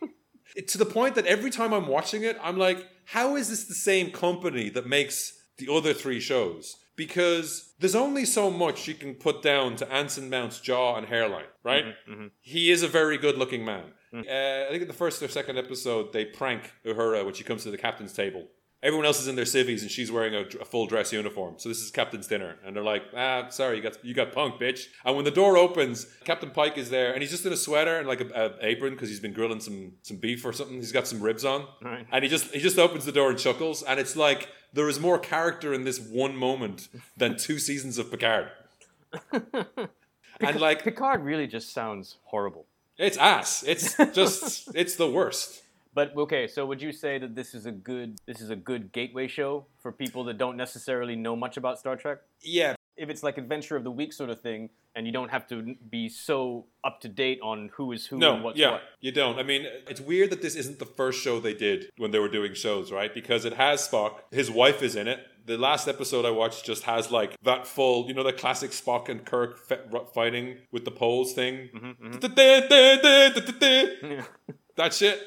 It- 0.56 0.68
to 0.68 0.78
the 0.78 0.86
point 0.86 1.14
that 1.14 1.26
every 1.26 1.50
time 1.50 1.72
I'm 1.72 1.86
watching 1.86 2.22
it, 2.24 2.36
I'm 2.42 2.58
like, 2.58 2.86
how 3.06 3.36
is 3.36 3.48
this 3.48 3.64
the 3.64 3.74
same 3.74 4.10
company 4.10 4.68
that 4.70 4.86
makes 4.86 5.32
the 5.58 5.72
other 5.72 5.92
three 5.94 6.20
shows? 6.20 6.76
Because 6.94 7.72
there's 7.78 7.94
only 7.94 8.24
so 8.26 8.50
much 8.50 8.86
you 8.86 8.94
can 8.94 9.14
put 9.14 9.42
down 9.42 9.76
to 9.76 9.90
Anson 9.92 10.28
Mount's 10.28 10.60
jaw 10.60 10.96
and 10.96 11.06
hairline, 11.06 11.46
right? 11.64 11.84
Mm-hmm, 11.86 12.12
mm-hmm. 12.12 12.26
He 12.40 12.70
is 12.70 12.82
a 12.82 12.88
very 12.88 13.16
good 13.16 13.38
looking 13.38 13.64
man. 13.64 13.84
Mm. 14.12 14.26
Uh, 14.28 14.66
I 14.66 14.70
think 14.70 14.82
in 14.82 14.88
the 14.88 14.94
first 14.94 15.22
or 15.22 15.28
second 15.28 15.56
episode, 15.58 16.12
they 16.12 16.26
prank 16.26 16.70
Uhura 16.84 17.24
when 17.24 17.32
she 17.34 17.44
comes 17.44 17.62
to 17.62 17.70
the 17.70 17.78
captain's 17.78 18.12
table. 18.12 18.46
Everyone 18.82 19.06
else 19.06 19.20
is 19.20 19.28
in 19.28 19.36
their 19.36 19.44
civvies 19.44 19.82
and 19.82 19.90
she's 19.90 20.10
wearing 20.10 20.34
a, 20.34 20.40
a 20.60 20.64
full 20.64 20.86
dress 20.86 21.12
uniform. 21.12 21.54
So 21.58 21.68
this 21.68 21.78
is 21.80 21.92
captain's 21.92 22.26
dinner, 22.26 22.56
and 22.66 22.74
they're 22.74 22.82
like, 22.82 23.04
"Ah, 23.16 23.48
sorry, 23.50 23.76
you 23.76 23.82
got 23.82 24.04
you 24.04 24.12
got 24.12 24.32
punked, 24.32 24.60
bitch." 24.60 24.86
And 25.04 25.14
when 25.14 25.24
the 25.24 25.30
door 25.30 25.56
opens, 25.56 26.06
Captain 26.24 26.50
Pike 26.50 26.76
is 26.76 26.90
there, 26.90 27.12
and 27.12 27.22
he's 27.22 27.30
just 27.30 27.46
in 27.46 27.52
a 27.52 27.56
sweater 27.56 27.98
and 27.98 28.08
like 28.08 28.20
a, 28.20 28.28
a 28.60 28.66
apron 28.66 28.94
because 28.94 29.08
he's 29.08 29.20
been 29.20 29.32
grilling 29.32 29.60
some 29.60 29.92
some 30.02 30.16
beef 30.16 30.44
or 30.44 30.52
something. 30.52 30.76
He's 30.76 30.90
got 30.90 31.06
some 31.06 31.20
ribs 31.20 31.44
on, 31.44 31.66
Right. 31.80 32.06
and 32.10 32.24
he 32.24 32.28
just 32.28 32.52
he 32.52 32.58
just 32.60 32.78
opens 32.78 33.04
the 33.04 33.12
door 33.12 33.30
and 33.30 33.38
chuckles, 33.38 33.84
and 33.84 34.00
it's 34.00 34.16
like 34.16 34.48
there 34.72 34.88
is 34.88 34.98
more 34.98 35.18
character 35.18 35.72
in 35.72 35.84
this 35.84 36.00
one 36.00 36.34
moment 36.36 36.88
than 37.16 37.36
two 37.36 37.58
seasons 37.60 37.98
of 37.98 38.10
Picard. 38.10 38.48
and 40.40 40.60
like 40.60 40.82
Picard 40.82 41.22
really 41.22 41.46
just 41.46 41.72
sounds 41.72 42.16
horrible. 42.24 42.66
it's 42.98 43.16
ass. 43.16 43.62
It's 43.66 43.96
just 44.12 44.70
it's 44.74 44.96
the 44.96 45.08
worst. 45.10 45.62
But 45.94 46.16
okay, 46.16 46.46
so 46.46 46.64
would 46.66 46.80
you 46.80 46.92
say 46.92 47.18
that 47.18 47.34
this 47.34 47.54
is 47.54 47.66
a 47.66 47.72
good 47.72 48.16
this 48.26 48.40
is 48.40 48.50
a 48.50 48.56
good 48.56 48.92
gateway 48.92 49.28
show 49.28 49.66
for 49.80 49.92
people 49.92 50.24
that 50.24 50.38
don't 50.38 50.56
necessarily 50.56 51.16
know 51.16 51.36
much 51.36 51.56
about 51.56 51.78
Star 51.78 51.96
Trek? 51.96 52.18
Yeah, 52.40 52.74
If 52.96 53.08
it's 53.10 53.22
like 53.22 53.36
adventure 53.38 53.76
of 53.76 53.84
the 53.84 53.90
week 53.90 54.12
sort 54.12 54.30
of 54.30 54.40
thing, 54.40 54.70
and 54.94 55.06
you 55.06 55.12
don't 55.12 55.30
have 55.30 55.46
to 55.48 55.74
be 55.90 56.08
so 56.08 56.66
up 56.84 57.00
to 57.00 57.08
date 57.08 57.40
on 57.42 57.70
who 57.74 57.92
is 57.92 58.06
who 58.06 58.16
and 58.16 58.20
No, 58.20 58.36
what's 58.42 58.58
yeah, 58.58 58.72
what. 58.72 58.82
you 59.00 59.12
don't. 59.12 59.38
I 59.38 59.42
mean, 59.42 59.66
it's 59.88 60.00
weird 60.00 60.30
that 60.30 60.42
this 60.42 60.54
isn't 60.54 60.78
the 60.78 60.86
first 60.86 61.22
show 61.22 61.40
they 61.40 61.54
did 61.54 61.90
when 61.96 62.10
they 62.10 62.18
were 62.18 62.28
doing 62.28 62.52
shows, 62.54 62.90
right? 62.92 63.12
Because 63.14 63.44
it 63.44 63.54
has 63.54 63.86
Spock. 63.86 64.16
His 64.30 64.50
wife 64.50 64.82
is 64.82 64.96
in 64.96 65.08
it. 65.08 65.20
The 65.44 65.58
last 65.58 65.88
episode 65.88 66.24
I 66.24 66.30
watched 66.30 66.64
just 66.64 66.84
has 66.84 67.10
like 67.10 67.36
that 67.42 67.66
full, 67.66 68.06
you 68.06 68.14
know, 68.14 68.22
the 68.22 68.32
classic 68.32 68.70
Spock 68.70 69.08
and 69.08 69.24
Kirk 69.24 69.58
fighting 70.14 70.58
with 70.70 70.84
the 70.84 70.90
poles 70.92 71.32
thing. 71.32 71.70
Yeah. 74.02 74.24
That 74.76 74.94
shit. 74.94 75.20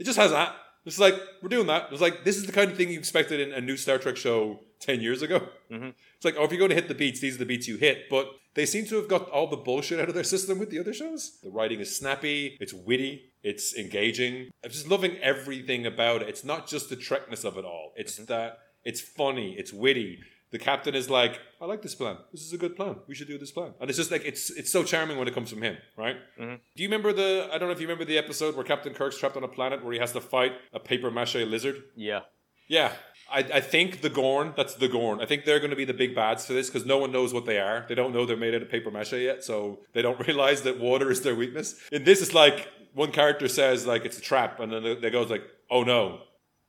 It 0.00 0.04
just 0.04 0.18
has 0.18 0.30
that. 0.30 0.56
It's 0.86 0.98
like 0.98 1.14
we're 1.42 1.50
doing 1.50 1.66
that. 1.66 1.88
It's 1.92 2.00
like 2.00 2.24
this 2.24 2.36
is 2.36 2.46
the 2.46 2.52
kind 2.52 2.70
of 2.70 2.76
thing 2.76 2.88
you 2.88 2.98
expected 2.98 3.38
in 3.38 3.52
a 3.52 3.60
new 3.60 3.76
Star 3.76 3.98
Trek 3.98 4.16
show 4.16 4.60
ten 4.80 5.02
years 5.02 5.20
ago. 5.20 5.40
Mm-hmm. 5.70 5.90
It's 6.16 6.24
like, 6.24 6.36
oh, 6.38 6.44
if 6.44 6.50
you're 6.50 6.58
going 6.58 6.70
to 6.70 6.74
hit 6.74 6.88
the 6.88 6.94
beats, 6.94 7.20
these 7.20 7.34
are 7.34 7.38
the 7.38 7.44
beats 7.44 7.68
you 7.68 7.76
hit. 7.76 8.08
But 8.08 8.30
they 8.54 8.64
seem 8.64 8.86
to 8.86 8.96
have 8.96 9.06
got 9.08 9.28
all 9.28 9.46
the 9.46 9.58
bullshit 9.58 10.00
out 10.00 10.08
of 10.08 10.14
their 10.14 10.24
system 10.24 10.58
with 10.58 10.70
the 10.70 10.78
other 10.78 10.94
shows. 10.94 11.38
The 11.42 11.50
writing 11.50 11.80
is 11.80 11.94
snappy, 11.94 12.56
it's 12.60 12.72
witty, 12.72 13.32
it's 13.42 13.76
engaging. 13.76 14.50
I'm 14.64 14.70
just 14.70 14.88
loving 14.88 15.18
everything 15.18 15.84
about 15.84 16.22
it. 16.22 16.30
It's 16.30 16.44
not 16.44 16.66
just 16.66 16.88
the 16.88 16.96
Trekness 16.96 17.44
of 17.44 17.58
it 17.58 17.66
all. 17.66 17.92
It's 17.94 18.14
mm-hmm. 18.14 18.32
that 18.32 18.58
it's 18.82 19.02
funny, 19.02 19.54
it's 19.58 19.74
witty. 19.74 20.18
The 20.50 20.58
captain 20.58 20.94
is 20.94 21.08
like, 21.08 21.40
I 21.60 21.64
like 21.66 21.80
this 21.82 21.94
plan. 21.94 22.16
This 22.32 22.42
is 22.42 22.52
a 22.52 22.58
good 22.58 22.74
plan. 22.74 22.96
We 23.06 23.14
should 23.14 23.28
do 23.28 23.38
this 23.38 23.52
plan. 23.52 23.72
And 23.80 23.88
it's 23.88 23.96
just 23.98 24.10
like 24.10 24.24
it's 24.24 24.50
it's 24.50 24.70
so 24.72 24.82
charming 24.82 25.16
when 25.16 25.28
it 25.28 25.34
comes 25.34 25.50
from 25.50 25.62
him, 25.62 25.76
right? 25.96 26.16
Mm-hmm. 26.40 26.54
Do 26.74 26.82
you 26.82 26.88
remember 26.88 27.12
the? 27.12 27.48
I 27.52 27.58
don't 27.58 27.68
know 27.68 27.72
if 27.72 27.80
you 27.80 27.86
remember 27.86 28.04
the 28.04 28.18
episode 28.18 28.56
where 28.56 28.64
Captain 28.64 28.92
Kirk's 28.92 29.16
trapped 29.18 29.36
on 29.36 29.44
a 29.44 29.48
planet 29.48 29.84
where 29.84 29.92
he 29.92 30.00
has 30.00 30.12
to 30.12 30.20
fight 30.20 30.52
a 30.72 30.80
paper 30.80 31.10
mache 31.10 31.36
lizard. 31.36 31.84
yeah. 31.96 32.20
Yeah. 32.68 32.92
I, 33.32 33.38
I 33.38 33.60
think 33.60 34.00
the 34.00 34.10
Gorn, 34.10 34.54
that's 34.56 34.74
the 34.74 34.88
Gorn. 34.88 35.20
I 35.20 35.26
think 35.26 35.44
they're 35.44 35.60
going 35.60 35.70
to 35.70 35.76
be 35.76 35.84
the 35.84 35.94
big 35.94 36.16
bads 36.16 36.46
for 36.46 36.52
this 36.52 36.68
because 36.68 36.84
no 36.84 36.98
one 36.98 37.12
knows 37.12 37.32
what 37.32 37.44
they 37.46 37.58
are. 37.60 37.84
They 37.88 37.94
don't 37.94 38.12
know 38.12 38.26
they're 38.26 38.36
made 38.36 38.54
out 38.56 38.62
of 38.62 38.68
paper 38.70 38.90
mache 38.90 39.12
yet, 39.12 39.44
so 39.44 39.80
they 39.92 40.02
don't 40.02 40.18
realize 40.26 40.62
that 40.62 40.80
water 40.80 41.10
is 41.12 41.22
their 41.22 41.34
weakness. 41.36 41.76
In 41.92 42.02
this, 42.02 42.22
it's 42.22 42.34
like 42.34 42.68
one 42.92 43.12
character 43.12 43.46
says 43.46 43.86
like 43.86 44.04
it's 44.04 44.18
a 44.18 44.20
trap, 44.20 44.58
and 44.58 44.72
then 44.72 45.00
they 45.00 45.10
goes 45.10 45.30
like, 45.30 45.42
"Oh 45.70 45.82
no, 45.84 46.22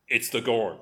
it's 0.07 0.29
the 0.29 0.41
Gorn," 0.41 0.77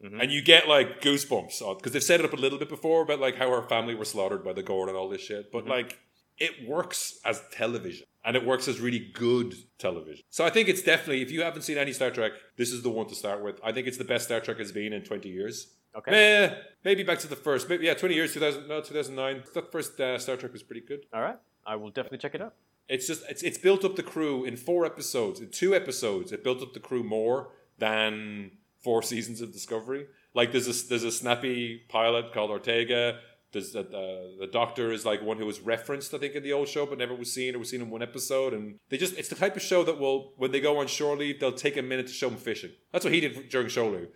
and 0.00 0.30
you 0.30 0.42
get 0.42 0.68
like 0.68 1.00
goosebumps 1.00 1.78
because 1.78 1.92
they've 1.92 2.02
set 2.02 2.20
it 2.20 2.26
up 2.26 2.32
a 2.32 2.36
little 2.36 2.58
bit 2.58 2.68
before 2.68 3.02
about 3.02 3.20
like 3.20 3.36
how 3.36 3.50
her 3.50 3.62
family 3.62 3.94
were 3.94 4.04
slaughtered 4.04 4.44
by 4.44 4.52
the 4.52 4.62
Gorn 4.62 4.88
and 4.88 4.96
all 4.96 5.08
this 5.08 5.22
shit. 5.22 5.50
But 5.50 5.66
like, 5.66 5.98
it 6.38 6.68
works 6.68 7.18
as 7.24 7.42
television. 7.50 8.06
And 8.24 8.36
it 8.36 8.44
works 8.44 8.66
as 8.66 8.80
really 8.80 9.10
good 9.14 9.54
television. 9.78 10.24
So 10.30 10.44
I 10.44 10.50
think 10.50 10.68
it's 10.68 10.82
definitely, 10.82 11.22
if 11.22 11.30
you 11.30 11.42
haven't 11.42 11.62
seen 11.62 11.78
any 11.78 11.92
Star 11.92 12.10
Trek, 12.10 12.32
this 12.56 12.72
is 12.72 12.82
the 12.82 12.90
one 12.90 13.06
to 13.06 13.14
start 13.14 13.42
with. 13.42 13.60
I 13.62 13.70
think 13.70 13.86
it's 13.86 13.98
the 13.98 14.04
best 14.04 14.24
Star 14.24 14.40
Trek 14.40 14.58
has 14.58 14.72
been 14.72 14.92
in 14.92 15.04
20 15.04 15.28
years. 15.28 15.68
Okay. 15.96 16.58
Maybe 16.84 17.04
back 17.04 17.20
to 17.20 17.28
the 17.28 17.36
first. 17.36 17.68
Maybe, 17.68 17.86
yeah, 17.86 17.94
20 17.94 18.14
years, 18.16 18.34
2000, 18.34 18.66
no, 18.66 18.80
2009. 18.80 19.44
The 19.54 19.62
first 19.62 20.00
uh, 20.00 20.18
Star 20.18 20.36
Trek 20.36 20.52
was 20.52 20.64
pretty 20.64 20.84
good. 20.84 21.06
All 21.14 21.22
right. 21.22 21.38
I 21.64 21.76
will 21.76 21.90
definitely 21.90 22.18
check 22.18 22.34
it 22.34 22.42
out. 22.42 22.54
It's 22.88 23.06
just, 23.06 23.22
it's, 23.28 23.42
it's 23.44 23.58
built 23.58 23.84
up 23.84 23.94
the 23.94 24.02
crew 24.02 24.44
in 24.44 24.56
four 24.56 24.84
episodes. 24.84 25.40
In 25.40 25.50
two 25.50 25.74
episodes, 25.74 26.32
it 26.32 26.42
built 26.42 26.62
up 26.62 26.74
the 26.74 26.80
crew 26.80 27.04
more 27.04 27.50
than 27.78 28.50
four 28.86 29.02
seasons 29.02 29.40
of 29.40 29.52
Discovery. 29.52 30.06
Like 30.32 30.52
there's 30.52 30.68
a, 30.68 30.88
there's 30.88 31.02
a 31.02 31.10
snappy 31.10 31.82
pilot 31.88 32.32
called 32.32 32.50
Ortega. 32.50 33.18
There's 33.52 33.74
a, 33.74 33.80
uh, 33.80 34.38
the 34.38 34.48
doctor 34.52 34.92
is 34.92 35.04
like 35.04 35.22
one 35.22 35.38
who 35.38 35.46
was 35.46 35.60
referenced, 35.60 36.14
I 36.14 36.18
think, 36.18 36.34
in 36.34 36.44
the 36.44 36.52
old 36.52 36.68
show, 36.68 36.86
but 36.86 36.98
never 36.98 37.14
was 37.14 37.32
seen 37.32 37.56
or 37.56 37.58
was 37.58 37.70
seen 37.70 37.80
in 37.80 37.90
one 37.90 38.02
episode. 38.02 38.52
And 38.54 38.78
they 38.88 38.96
just, 38.96 39.18
it's 39.18 39.28
the 39.28 39.34
type 39.34 39.56
of 39.56 39.62
show 39.62 39.82
that 39.82 39.98
will, 39.98 40.34
when 40.36 40.52
they 40.52 40.60
go 40.60 40.78
on 40.78 40.86
shore 40.86 41.16
leave, 41.16 41.40
they'll 41.40 41.52
take 41.66 41.76
a 41.76 41.82
minute 41.82 42.06
to 42.06 42.12
show 42.12 42.28
them 42.28 42.38
fishing. 42.38 42.70
That's 42.92 43.04
what 43.04 43.14
he 43.14 43.20
did 43.20 43.48
during 43.48 43.68
shore 43.68 43.90
leave. 43.90 44.08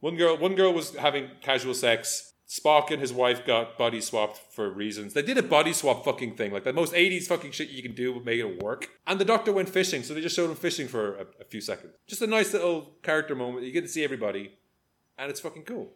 One 0.00 0.16
girl, 0.16 0.36
one 0.36 0.56
girl 0.56 0.72
was 0.72 0.96
having 0.96 1.28
casual 1.40 1.74
sex. 1.74 2.29
Spock 2.50 2.90
and 2.90 3.00
his 3.00 3.12
wife 3.12 3.46
got 3.46 3.78
body 3.78 4.00
swapped 4.00 4.36
for 4.52 4.68
reasons. 4.68 5.14
They 5.14 5.22
did 5.22 5.38
a 5.38 5.42
body 5.42 5.72
swap 5.72 6.04
fucking 6.04 6.34
thing, 6.34 6.52
like 6.52 6.64
the 6.64 6.72
most 6.72 6.92
80s 6.92 7.28
fucking 7.28 7.52
shit 7.52 7.68
you 7.68 7.80
can 7.80 7.94
do 7.94 8.12
with 8.12 8.24
making 8.24 8.54
it 8.54 8.62
work. 8.62 8.90
And 9.06 9.20
the 9.20 9.24
doctor 9.24 9.52
went 9.52 9.68
fishing, 9.68 10.02
so 10.02 10.14
they 10.14 10.20
just 10.20 10.34
showed 10.34 10.50
him 10.50 10.56
fishing 10.56 10.88
for 10.88 11.14
a, 11.14 11.26
a 11.42 11.44
few 11.44 11.60
seconds. 11.60 11.92
Just 12.08 12.22
a 12.22 12.26
nice 12.26 12.52
little 12.52 12.90
character 13.04 13.36
moment. 13.36 13.64
You 13.66 13.70
get 13.72 13.82
to 13.82 13.88
see 13.88 14.02
everybody, 14.02 14.50
and 15.16 15.30
it's 15.30 15.38
fucking 15.38 15.62
cool. 15.62 15.92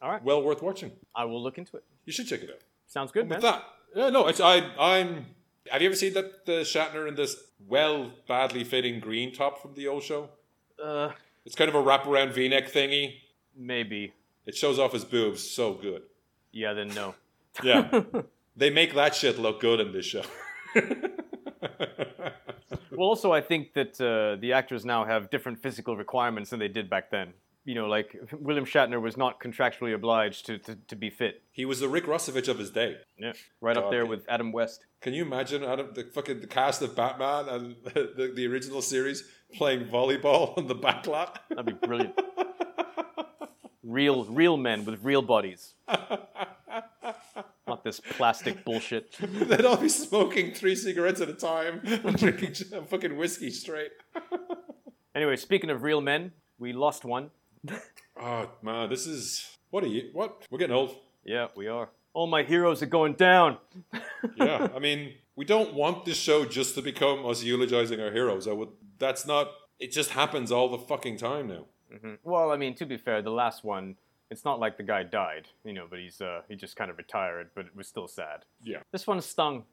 All 0.00 0.08
right. 0.12 0.22
Well 0.22 0.42
worth 0.44 0.62
watching. 0.62 0.92
I 1.12 1.24
will 1.24 1.42
look 1.42 1.58
into 1.58 1.76
it. 1.76 1.82
You 2.04 2.12
should 2.12 2.28
check 2.28 2.42
it 2.42 2.50
out. 2.50 2.60
Sounds 2.86 3.10
good, 3.10 3.28
man. 3.28 3.38
With 3.38 3.42
that, 3.42 3.64
yeah, 3.96 4.10
no, 4.10 4.28
it's 4.28 4.40
I. 4.40 4.58
I'm. 4.78 5.26
Have 5.72 5.82
you 5.82 5.88
ever 5.88 5.96
seen 5.96 6.12
that 6.14 6.46
the 6.46 6.60
Shatner 6.60 7.08
in 7.08 7.16
this 7.16 7.34
well 7.66 8.12
badly 8.28 8.62
fitting 8.62 9.00
green 9.00 9.34
top 9.34 9.60
from 9.60 9.74
the 9.74 9.88
old 9.88 10.04
show? 10.04 10.28
Uh, 10.80 11.10
It's 11.44 11.56
kind 11.56 11.68
of 11.68 11.74
a 11.74 11.82
wraparound 11.82 12.32
V-neck 12.32 12.70
thingy. 12.70 13.14
maybe. 13.56 14.12
It 14.46 14.56
shows 14.56 14.78
off 14.78 14.92
his 14.92 15.04
boobs 15.04 15.42
so 15.42 15.74
good. 15.74 16.02
Yeah, 16.52 16.72
then 16.72 16.88
no. 16.88 17.14
Yeah. 17.62 18.02
they 18.56 18.70
make 18.70 18.94
that 18.94 19.14
shit 19.14 19.38
look 19.38 19.60
good 19.60 19.80
in 19.80 19.92
this 19.92 20.06
show. 20.06 20.22
Well, 22.96 23.08
also, 23.08 23.32
I 23.32 23.42
think 23.42 23.74
that 23.74 24.00
uh, 24.00 24.40
the 24.40 24.54
actors 24.54 24.84
now 24.84 25.04
have 25.04 25.30
different 25.30 25.62
physical 25.62 25.96
requirements 25.96 26.50
than 26.50 26.58
they 26.58 26.68
did 26.68 26.88
back 26.88 27.10
then. 27.10 27.34
You 27.64 27.74
know, 27.74 27.86
like 27.88 28.16
William 28.32 28.64
Shatner 28.64 29.00
was 29.00 29.16
not 29.16 29.40
contractually 29.40 29.92
obliged 29.92 30.46
to, 30.46 30.58
to, 30.58 30.76
to 30.76 30.96
be 30.96 31.10
fit. 31.10 31.42
he 31.50 31.64
was 31.64 31.80
the 31.80 31.88
Rick 31.88 32.06
Rossovich 32.06 32.48
of 32.48 32.58
his 32.58 32.70
day. 32.70 32.96
Yeah. 33.18 33.32
Right 33.60 33.76
up 33.76 33.90
there 33.90 34.06
with 34.06 34.24
Adam 34.28 34.52
West. 34.52 34.86
Can 35.00 35.14
you 35.14 35.24
imagine 35.24 35.64
Adam, 35.64 35.90
the 35.92 36.04
fucking 36.04 36.40
the 36.40 36.46
cast 36.46 36.80
of 36.80 36.94
Batman 36.94 37.48
and 37.48 37.76
the, 37.84 38.32
the 38.34 38.46
original 38.46 38.82
series 38.82 39.24
playing 39.54 39.86
volleyball 39.86 40.56
on 40.56 40.68
the 40.68 40.76
back 40.76 41.06
lot? 41.06 41.40
That'd 41.50 41.66
be 41.66 41.86
brilliant. 41.86 42.18
Real, 43.86 44.24
real 44.24 44.56
men 44.56 44.84
with 44.84 45.02
real 45.02 45.22
bodies. 45.22 45.74
Not 47.66 47.82
this 47.84 48.00
plastic 48.00 48.64
bullshit. 48.64 49.16
They'd 49.20 49.64
all 49.64 49.76
be 49.76 49.88
smoking 49.88 50.52
three 50.52 50.74
cigarettes 50.74 51.20
at 51.20 51.28
a 51.28 51.34
time 51.34 51.80
and 51.84 52.16
drinking 52.16 52.54
fucking 52.86 53.16
whiskey 53.16 53.50
straight. 53.50 53.90
Anyway, 55.14 55.36
speaking 55.36 55.70
of 55.70 55.82
real 55.82 56.00
men, 56.00 56.32
we 56.58 56.72
lost 56.72 57.04
one. 57.04 57.30
Oh 58.20 58.50
man, 58.62 58.88
this 58.88 59.06
is 59.06 59.56
what 59.70 59.82
are 59.82 59.88
you? 59.88 60.10
What 60.12 60.44
we're 60.50 60.58
getting 60.58 60.76
old. 60.76 60.96
Yeah, 61.24 61.48
we 61.56 61.66
are. 61.66 61.88
All 62.14 62.26
my 62.26 62.44
heroes 62.44 62.82
are 62.82 62.86
going 62.86 63.14
down. 63.14 63.58
yeah, 64.36 64.68
I 64.74 64.78
mean, 64.78 65.14
we 65.34 65.44
don't 65.44 65.74
want 65.74 66.04
this 66.04 66.16
show 66.16 66.44
just 66.44 66.74
to 66.76 66.82
become 66.82 67.26
us 67.26 67.42
eulogizing 67.42 68.00
our 68.00 68.12
heroes. 68.12 68.46
I 68.46 68.52
would. 68.52 68.68
That's 68.98 69.26
not. 69.26 69.48
It 69.78 69.92
just 69.92 70.10
happens 70.10 70.52
all 70.52 70.70
the 70.70 70.78
fucking 70.78 71.18
time 71.18 71.48
now. 71.48 71.66
Mhm. 71.96 72.18
Well, 72.22 72.50
I 72.52 72.56
mean, 72.56 72.74
to 72.76 72.86
be 72.86 72.96
fair, 72.96 73.22
the 73.22 73.30
last 73.30 73.64
one, 73.64 73.96
it's 74.30 74.44
not 74.44 74.58
like 74.58 74.76
the 74.76 74.82
guy 74.82 75.02
died, 75.02 75.48
you 75.64 75.72
know, 75.72 75.86
but 75.88 75.98
he's 75.98 76.20
uh, 76.20 76.42
he 76.48 76.56
just 76.56 76.76
kind 76.76 76.90
of 76.90 76.98
retired, 76.98 77.50
but 77.54 77.66
it 77.66 77.76
was 77.76 77.86
still 77.88 78.08
sad. 78.08 78.44
Yeah. 78.62 78.82
This 78.92 79.06
one 79.06 79.20
stung. 79.20 79.64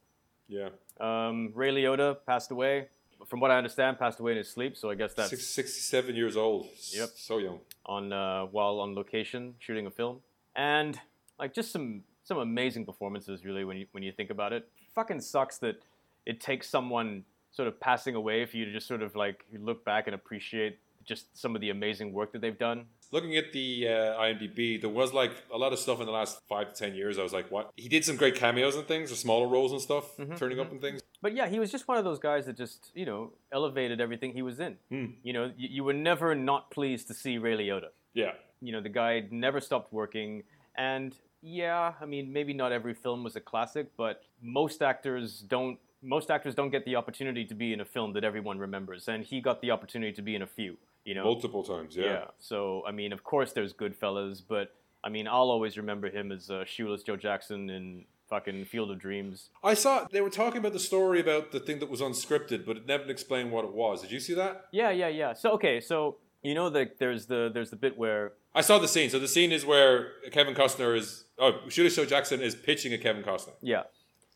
Yeah, 0.47 0.69
Um, 0.99 1.51
Ray 1.55 1.71
Liotta 1.71 2.17
passed 2.25 2.51
away. 2.51 2.89
From 3.25 3.39
what 3.39 3.49
I 3.49 3.57
understand, 3.57 3.97
passed 3.97 4.19
away 4.19 4.33
in 4.33 4.37
his 4.37 4.49
sleep. 4.49 4.75
So 4.75 4.89
I 4.89 4.95
guess 4.95 5.13
that's 5.13 5.29
Six, 5.29 5.45
67 5.47 6.15
years 6.15 6.35
old. 6.35 6.67
Yep. 6.91 7.09
so 7.15 7.37
young. 7.37 7.59
on 7.85 8.11
uh, 8.11 8.45
while 8.47 8.79
on 8.81 8.93
location 8.93 9.55
shooting 9.59 9.87
a 9.87 9.91
film, 9.91 10.19
and 10.55 10.99
like 11.39 11.53
just 11.53 11.71
some 11.71 12.03
some 12.23 12.37
amazing 12.37 12.85
performances. 12.85 13.45
Really, 13.45 13.63
when 13.63 13.77
you 13.77 13.87
when 13.93 14.03
you 14.03 14.11
think 14.11 14.29
about 14.29 14.51
it, 14.53 14.67
fucking 14.93 15.21
sucks 15.21 15.57
that 15.59 15.81
it 16.25 16.41
takes 16.41 16.69
someone 16.69 17.23
sort 17.51 17.67
of 17.69 17.79
passing 17.79 18.15
away 18.15 18.45
for 18.45 18.57
you 18.57 18.65
to 18.65 18.71
just 18.73 18.87
sort 18.87 19.01
of 19.01 19.15
like 19.15 19.45
look 19.57 19.85
back 19.85 20.07
and 20.07 20.13
appreciate 20.15 20.77
just 21.05 21.37
some 21.37 21.55
of 21.55 21.61
the 21.61 21.69
amazing 21.69 22.13
work 22.13 22.31
that 22.33 22.41
they've 22.41 22.57
done. 22.57 22.85
Looking 23.11 23.37
at 23.37 23.53
the 23.53 23.87
uh, 23.87 23.91
IMDb, 24.21 24.81
there 24.81 24.89
was 24.89 25.13
like 25.13 25.31
a 25.53 25.57
lot 25.57 25.71
of 25.71 25.79
stuff 25.79 25.99
in 25.99 26.05
the 26.05 26.11
last 26.11 26.39
five 26.49 26.73
to 26.73 26.75
ten 26.75 26.95
years. 26.95 27.19
I 27.19 27.23
was 27.23 27.33
like, 27.33 27.51
what? 27.51 27.71
He 27.75 27.87
did 27.87 28.03
some 28.03 28.15
great 28.15 28.35
cameos 28.35 28.75
and 28.75 28.87
things, 28.87 29.11
or 29.11 29.15
smaller 29.15 29.47
roles 29.47 29.71
and 29.71 29.81
stuff, 29.81 30.15
Mm-hmm, 30.17 30.35
turning 30.35 30.59
up 30.59 30.71
and 30.71 30.81
things. 30.81 31.01
But 31.21 31.33
yeah, 31.33 31.47
he 31.47 31.59
was 31.59 31.71
just 31.71 31.87
one 31.87 31.97
of 31.97 32.03
those 32.03 32.19
guys 32.19 32.45
that 32.47 32.57
just 32.57 32.91
you 32.95 33.05
know 33.05 33.33
elevated 33.51 34.01
everything 34.01 34.33
he 34.33 34.41
was 34.41 34.59
in. 34.59 34.77
Hmm. 34.89 35.05
You 35.21 35.33
know, 35.33 35.51
you, 35.57 35.69
you 35.71 35.83
were 35.83 35.93
never 35.93 36.35
not 36.35 36.71
pleased 36.71 37.07
to 37.07 37.13
see 37.13 37.37
Ray 37.37 37.57
Liotta. 37.57 37.89
Yeah, 38.13 38.33
you 38.63 38.71
know 38.71 38.81
the 38.81 38.89
guy 38.89 39.27
never 39.29 39.59
stopped 39.59 39.91
working 39.93 40.43
and 40.75 41.15
yeah 41.41 41.93
i 42.01 42.05
mean 42.05 42.31
maybe 42.31 42.53
not 42.53 42.71
every 42.71 42.93
film 42.93 43.23
was 43.23 43.35
a 43.35 43.41
classic 43.41 43.87
but 43.97 44.23
most 44.41 44.81
actors 44.81 45.43
don't 45.47 45.77
most 46.01 46.31
actors 46.31 46.55
don't 46.55 46.69
get 46.69 46.85
the 46.85 46.95
opportunity 46.95 47.45
to 47.45 47.53
be 47.53 47.73
in 47.73 47.81
a 47.81 47.85
film 47.85 48.13
that 48.13 48.23
everyone 48.23 48.57
remembers 48.57 49.07
and 49.07 49.25
he 49.25 49.41
got 49.41 49.61
the 49.61 49.69
opportunity 49.69 50.13
to 50.13 50.21
be 50.21 50.35
in 50.35 50.41
a 50.41 50.47
few 50.47 50.77
you 51.05 51.13
know 51.15 51.23
multiple 51.23 51.63
times. 51.63 51.95
Yeah. 51.95 52.25
so 52.39 52.83
i 52.87 52.91
mean 52.91 53.11
of 53.13 53.23
course 53.23 53.51
there's 53.53 53.73
goodfellas 53.73 54.41
but 54.47 54.73
i 55.03 55.09
mean 55.09 55.27
i'll 55.27 55.49
always 55.51 55.77
remember 55.77 56.09
him 56.09 56.31
as 56.31 56.49
uh, 56.49 56.63
shoeless 56.65 57.03
joe 57.03 57.15
jackson 57.17 57.69
in 57.69 58.05
fucking 58.29 58.63
field 58.65 58.89
of 58.89 58.97
dreams 58.99 59.49
I 59.63 59.73
saw 59.73 60.07
they 60.11 60.21
were 60.21 60.29
talking 60.29 60.59
about 60.59 60.73
the 60.73 60.79
story 60.79 61.19
about 61.19 61.51
the 61.51 61.59
thing 61.59 61.79
that 61.79 61.89
was 61.89 62.01
unscripted, 62.01 62.65
but 62.65 62.77
it 62.77 62.87
never 62.87 63.03
explained 63.11 63.51
what 63.51 63.63
it 63.65 63.73
was. 63.73 64.01
Did 64.01 64.11
you 64.11 64.19
see 64.19 64.33
that? 64.33 64.65
yeah 64.71 64.89
yeah 64.91 65.09
yeah 65.09 65.33
so 65.33 65.51
okay 65.51 65.79
so 65.81 66.17
you 66.41 66.55
know 66.55 66.69
that 66.69 66.97
there's 66.99 67.25
the 67.27 67.51
there's 67.53 67.69
the 67.69 67.75
bit 67.75 67.97
where 67.97 68.31
I 68.55 68.61
saw 68.61 68.79
the 68.79 68.87
scene. 68.87 69.09
So 69.09 69.19
the 69.19 69.27
scene 69.27 69.51
is 69.51 69.65
where 69.65 70.11
Kevin 70.31 70.53
Costner 70.55 70.95
is. 70.95 71.25
Oh, 71.39 71.51
Shoeless 71.69 71.95
Joe 71.95 72.05
Jackson 72.05 72.39
is 72.41 72.53
pitching 72.55 72.93
at 72.93 73.01
Kevin 73.01 73.23
Costner, 73.23 73.53
yeah 73.61 73.83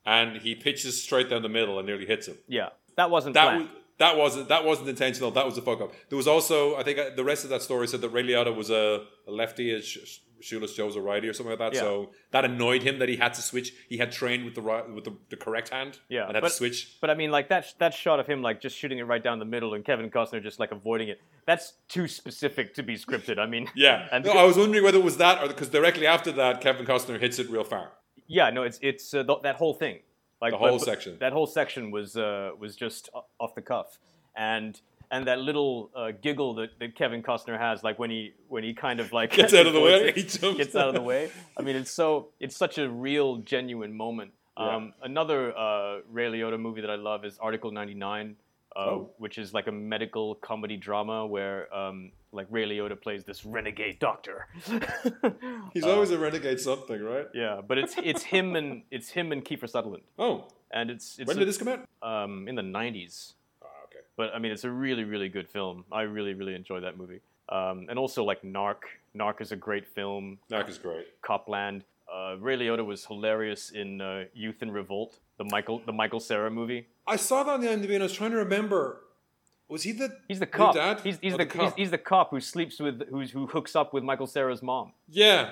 and 0.05 0.37
he 0.37 0.53
pitches 0.55 1.01
straight 1.01 1.29
down 1.29 1.41
the 1.41 1.49
middle 1.49 1.77
and 1.79 1.87
nearly 1.87 2.05
hits 2.05 2.27
him. 2.27 2.37
yeah 2.47 2.69
that 2.97 3.09
wasn't 3.09 3.33
That 3.35 3.45
planned. 3.45 3.61
was, 3.63 3.69
that 3.99 4.17
wasn't 4.17 4.49
that 4.49 4.63
wasn't 4.65 4.89
intentional. 4.89 5.31
That 5.31 5.45
was 5.45 5.57
a 5.57 5.61
fuck 5.61 5.81
up. 5.81 5.91
There 6.09 6.17
was 6.17 6.27
also 6.27 6.75
I 6.75 6.83
think 6.83 6.99
uh, 6.99 7.09
the 7.15 7.23
rest 7.23 7.43
of 7.43 7.49
that 7.51 7.61
story 7.61 7.87
said 7.87 8.01
that 8.01 8.09
Ray 8.09 8.23
Liotta 8.23 8.55
was 8.55 8.69
a, 8.69 9.03
a 9.27 9.31
lefty, 9.31 9.71
as 9.73 9.85
Sh- 9.85 10.19
Shoeless 10.39 10.75
Joe's 10.75 10.95
a 10.95 11.01
righty 11.01 11.27
or 11.27 11.33
something 11.33 11.49
like 11.49 11.59
that. 11.59 11.73
Yeah. 11.73 11.79
So 11.81 12.11
that 12.29 12.45
annoyed 12.45 12.83
him 12.83 12.99
that 12.99 13.09
he 13.09 13.15
had 13.15 13.33
to 13.33 13.41
switch. 13.41 13.73
He 13.89 13.97
had 13.97 14.11
trained 14.11 14.45
with 14.45 14.53
the 14.53 14.61
right 14.61 14.87
with 14.87 15.03
the, 15.03 15.17
the 15.29 15.35
correct 15.35 15.69
hand. 15.69 15.97
Yeah, 16.09 16.25
and 16.27 16.35
had 16.35 16.41
but- 16.41 16.49
to 16.49 16.53
switch. 16.53 16.97
But 17.01 17.09
I 17.09 17.15
mean, 17.15 17.31
like 17.31 17.49
that 17.49 17.73
that 17.79 17.93
shot 17.95 18.19
of 18.19 18.27
him 18.27 18.43
like 18.43 18.61
just 18.61 18.77
shooting 18.77 18.99
it 18.99 19.03
right 19.07 19.23
down 19.23 19.39
the 19.39 19.45
middle, 19.45 19.73
and 19.73 19.83
Kevin 19.83 20.11
Costner 20.11 20.41
just 20.43 20.59
like 20.59 20.71
avoiding 20.71 21.07
it. 21.09 21.19
That's 21.47 21.73
too 21.87 22.07
specific 22.07 22.75
to 22.75 22.83
be 22.83 22.97
scripted. 22.97 23.39
I 23.39 23.47
mean, 23.47 23.67
Yeah, 23.75 24.07
and 24.11 24.23
no, 24.25 24.33
I 24.33 24.43
was 24.43 24.57
wondering 24.57 24.83
whether 24.83 24.99
it 24.99 25.03
was 25.03 25.17
that 25.17 25.43
or 25.43 25.47
because 25.47 25.69
directly 25.69 26.05
after 26.05 26.31
that, 26.33 26.61
Kevin 26.61 26.85
Costner 26.85 27.19
hits 27.19 27.39
it 27.39 27.49
real 27.49 27.63
far. 27.63 27.93
yeah, 28.27 28.49
no, 28.51 28.61
it's 28.63 28.77
it's 28.83 29.13
uh, 29.15 29.23
th- 29.23 29.39
that 29.41 29.55
whole 29.55 29.73
thing, 29.73 29.99
like 30.41 30.51
The 30.51 30.57
whole 30.57 30.77
but- 30.77 30.81
section. 30.85 31.17
That 31.19 31.33
whole 31.33 31.47
section 31.47 31.91
was 31.91 32.15
uh, 32.17 32.51
was 32.59 32.75
just 32.75 33.09
off 33.39 33.55
the 33.55 33.61
cuff, 33.61 33.99
and 34.35 34.79
and 35.09 35.25
that 35.27 35.39
little 35.39 35.89
uh, 35.95 36.11
giggle 36.21 36.55
that, 36.55 36.77
that 36.79 36.95
Kevin 36.95 37.23
Costner 37.23 37.57
has, 37.57 37.81
like 37.83 37.97
when 37.97 38.09
he 38.09 38.33
when 38.49 38.63
he 38.63 38.73
kind 38.73 38.99
of 38.99 39.13
like 39.13 39.31
Gets 39.35 39.53
out 39.53 39.65
of 39.65 39.73
the 39.73 39.79
way. 39.79 40.11
gets 40.13 40.75
out 40.75 40.89
of 40.89 40.93
the 40.95 41.01
way. 41.01 41.31
I 41.57 41.61
mean, 41.61 41.75
it's 41.75 41.91
so 41.91 42.29
it's 42.39 42.55
such 42.57 42.77
a 42.77 42.89
real, 42.89 43.37
genuine 43.37 43.95
moment. 43.95 44.31
Yeah. 44.59 44.75
Um, 44.75 44.93
another 45.03 45.55
uh, 45.57 45.99
Ray 46.11 46.25
Liotta 46.31 46.59
movie 46.59 46.81
that 46.81 46.89
I 46.89 46.95
love 46.95 47.23
is 47.25 47.37
Article 47.39 47.69
99, 47.71 48.35
uh, 48.75 48.79
Oh. 48.79 49.09
which 49.19 49.37
is 49.37 49.53
like 49.53 49.67
a 49.67 49.71
medical 49.71 50.33
comedy 50.35 50.77
drama 50.77 51.25
where 51.27 51.71
um, 51.73 52.11
like 52.37 52.47
Ray 52.49 52.65
Liotta 52.69 52.99
plays 53.01 53.23
this 53.25 53.43
renegade 53.45 53.99
doctor. 53.99 54.47
He's 55.73 55.83
Uh, 55.83 55.91
always 55.93 56.11
a 56.11 56.17
renegade 56.17 56.59
something, 56.59 57.01
right? 57.03 57.27
yeah, 57.33 57.59
but 57.67 57.77
it's 57.77 57.95
it's 57.97 58.23
him 58.23 58.55
and 58.55 58.83
it's 58.91 59.09
him 59.09 59.31
and 59.31 59.43
Kiefer 59.43 59.69
Sutherland, 59.69 60.03
Oh, 60.19 60.45
and 60.71 60.89
it's 60.89 61.19
it's 61.19 61.27
when 61.27 61.37
a- 61.37 61.39
did 61.39 61.47
this 61.47 61.57
come 61.57 61.67
out? 61.67 61.81
um, 62.01 62.47
in 62.47 62.55
the 62.55 62.61
90s. 62.61 63.33
Ah, 63.61 63.67
okay. 63.85 63.99
But 64.15 64.33
I 64.33 64.39
mean, 64.39 64.51
it's 64.51 64.63
a 64.63 64.71
really, 64.71 65.03
really 65.03 65.29
good 65.29 65.49
film. 65.49 65.83
I 65.91 66.03
really, 66.03 66.33
really 66.33 66.55
enjoy 66.55 66.79
that 66.81 66.97
movie. 66.97 67.21
Um, 67.49 67.87
and 67.89 67.97
also 67.97 68.23
like 68.23 68.41
Narc. 68.43 68.81
Narc 69.15 69.41
is 69.41 69.51
a 69.51 69.55
great 69.55 69.87
film. 69.87 70.37
Narc 70.51 70.69
is 70.69 70.77
great. 70.77 71.05
Copland. 71.21 71.83
Uh, 72.13 72.35
Ray 72.39 72.57
Liotta 72.57 72.85
was 72.85 73.05
hilarious 73.05 73.69
in 73.71 73.99
uh, 74.01 74.25
Youth 74.33 74.61
in 74.61 74.71
Revolt, 74.71 75.19
the 75.37 75.43
Michael 75.45 75.81
the 75.85 75.93
Michael 75.93 76.19
Cera 76.19 76.49
movie. 76.49 76.87
I 77.05 77.15
saw 77.17 77.43
that 77.43 77.51
on 77.51 77.61
the 77.61 77.67
IMDb 77.67 77.93
and 77.95 78.03
I 78.03 78.05
was 78.05 78.13
trying 78.13 78.31
to 78.31 78.37
remember. 78.37 79.01
Was 79.69 79.83
he 79.83 79.91
the? 79.91 80.15
He's 80.27 80.39
the 80.39 80.45
cop. 80.45 80.75
dad? 80.75 81.01
He's, 81.03 81.17
he's 81.21 81.33
the, 81.33 81.39
the 81.39 81.43
He's, 81.43 81.53
cop. 81.53 81.77
he's 81.77 81.91
the 81.91 81.97
cop 81.97 82.31
who 82.31 82.39
sleeps 82.39 82.79
with 82.79 83.09
who's, 83.09 83.31
who 83.31 83.47
hooks 83.47 83.75
up 83.75 83.93
with 83.93 84.03
Michael 84.03 84.27
Cera's 84.27 84.61
mom. 84.63 84.93
Yeah, 85.09 85.49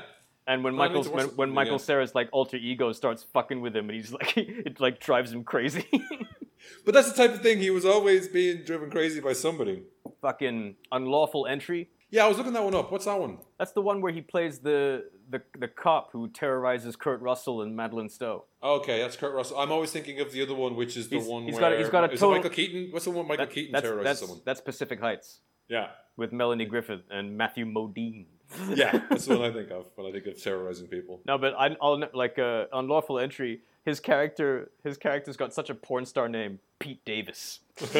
And 0.47 0.63
when 0.63 0.75
Oh, 0.75 0.81
I 0.81 0.87
need 0.87 0.93
Michael's 0.93 1.07
to 1.07 1.13
watch 1.13 1.25
when, 1.27 1.35
when 1.35 1.49
movie 1.49 1.55
Michael. 1.55 1.79
Cera's 1.79 2.15
like 2.15 2.29
alter 2.31 2.57
ego 2.57 2.91
starts 2.93 3.23
fucking 3.23 3.59
with 3.61 3.75
him, 3.75 3.89
and 3.89 3.95
he's 3.97 4.11
like 4.19 4.37
it 4.37 4.79
like 4.79 4.99
drives 4.99 5.31
him 5.33 5.43
crazy. 5.43 5.85
but 6.85 6.93
that's 6.93 7.11
the 7.11 7.17
type 7.17 7.33
of 7.35 7.41
thing. 7.41 7.59
He 7.59 7.69
was 7.71 7.85
always 7.85 8.27
being 8.27 8.63
driven 8.63 8.89
crazy 8.89 9.19
by 9.19 9.33
somebody. 9.33 9.83
fucking 10.21 10.75
unlawful 10.91 11.45
entry. 11.47 11.89
Yeah, 12.09 12.25
I 12.25 12.27
was 12.29 12.37
looking 12.37 12.53
that 12.53 12.63
one 12.63 12.75
up. 12.75 12.91
What's 12.91 13.05
that 13.05 13.19
one? 13.19 13.39
That's 13.59 13.73
the 13.73 13.81
one 13.81 13.99
where 13.99 14.13
he 14.13 14.21
plays 14.21 14.59
the 14.59 15.09
the, 15.29 15.41
the 15.57 15.67
cop 15.67 16.11
who 16.11 16.27
terrorizes 16.27 16.95
Kurt 16.95 17.21
Russell 17.21 17.61
and 17.61 17.75
Madeleine 17.75 18.09
Stowe. 18.09 18.45
Okay, 18.63 18.99
that's 19.01 19.15
Kurt 19.15 19.33
Russell. 19.33 19.57
I'm 19.59 19.71
always 19.71 19.91
thinking 19.91 20.19
of 20.19 20.31
the 20.31 20.41
other 20.41 20.53
one, 20.55 20.75
which 20.75 20.95
is 20.97 21.09
the 21.09 21.17
He's- 21.17 21.27
one 21.27 21.43
he's 21.43 21.53
where 21.53 21.61
got 21.61 21.73
a- 21.73 21.77
he's 21.77 21.89
got 21.89 22.03
a 22.03 22.07
is 22.07 22.13
it 22.13 22.19
total- 22.19 22.35
Michael 22.37 22.49
Keaton. 22.51 22.87
What's 22.91 23.05
the 23.05 23.11
one 23.11 23.27
Michael 23.27 23.45
That- 23.45 23.53
Keaton 23.53 23.71
that's, 23.73 23.83
terrorizes 23.83 24.03
that's, 24.05 24.19
someone? 24.19 24.41
that's 24.45 24.61
Pacific 24.61 24.99
Heights 24.99 25.39
Yeah, 25.67 25.87
with 26.17 26.31
Melanie 26.31 26.65
Griffith 26.65 27.01
and 27.09 27.37
Matthew 27.37 27.65
Modine. 27.65 28.25
yeah, 28.75 29.01
that's 29.09 29.25
the 29.25 29.37
one 29.39 29.49
I 29.49 29.53
think 29.53 29.71
of 29.71 29.87
when 29.95 30.05
I 30.07 30.11
think 30.11 30.27
of 30.27 30.41
terrorizing 30.41 30.87
people. 30.87 31.21
No, 31.25 31.37
but 31.39 31.55
I, 31.57 31.75
I'll 31.81 32.03
like 32.13 32.37
uh, 32.37 32.65
unlawful 32.71 33.17
entry. 33.19 33.61
His 33.85 33.99
character, 33.99 34.71
his 34.83 34.97
character's 34.97 35.35
got 35.37 35.53
such 35.53 35.69
a 35.71 35.75
porn 35.75 36.05
star 36.05 36.27
name, 36.29 36.59
Pete 36.79 37.03
Davis, 37.05 37.59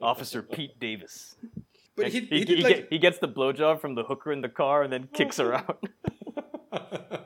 Officer 0.00 0.42
Pete 0.42 0.78
Davis. 0.78 1.36
But 1.96 2.08
he, 2.08 2.20
he, 2.20 2.38
he 2.38 2.44
did 2.44 2.58
he 2.58 2.64
like 2.64 2.76
get- 2.76 2.86
he 2.90 2.98
gets 2.98 3.18
the 3.18 3.28
blowjob 3.28 3.80
from 3.80 3.94
the 3.94 4.04
hooker 4.04 4.32
in 4.32 4.40
the 4.40 4.48
car 4.48 4.82
and 4.82 4.92
then 4.92 5.08
kicks 5.12 5.36
her 5.38 5.54
out. 5.54 5.84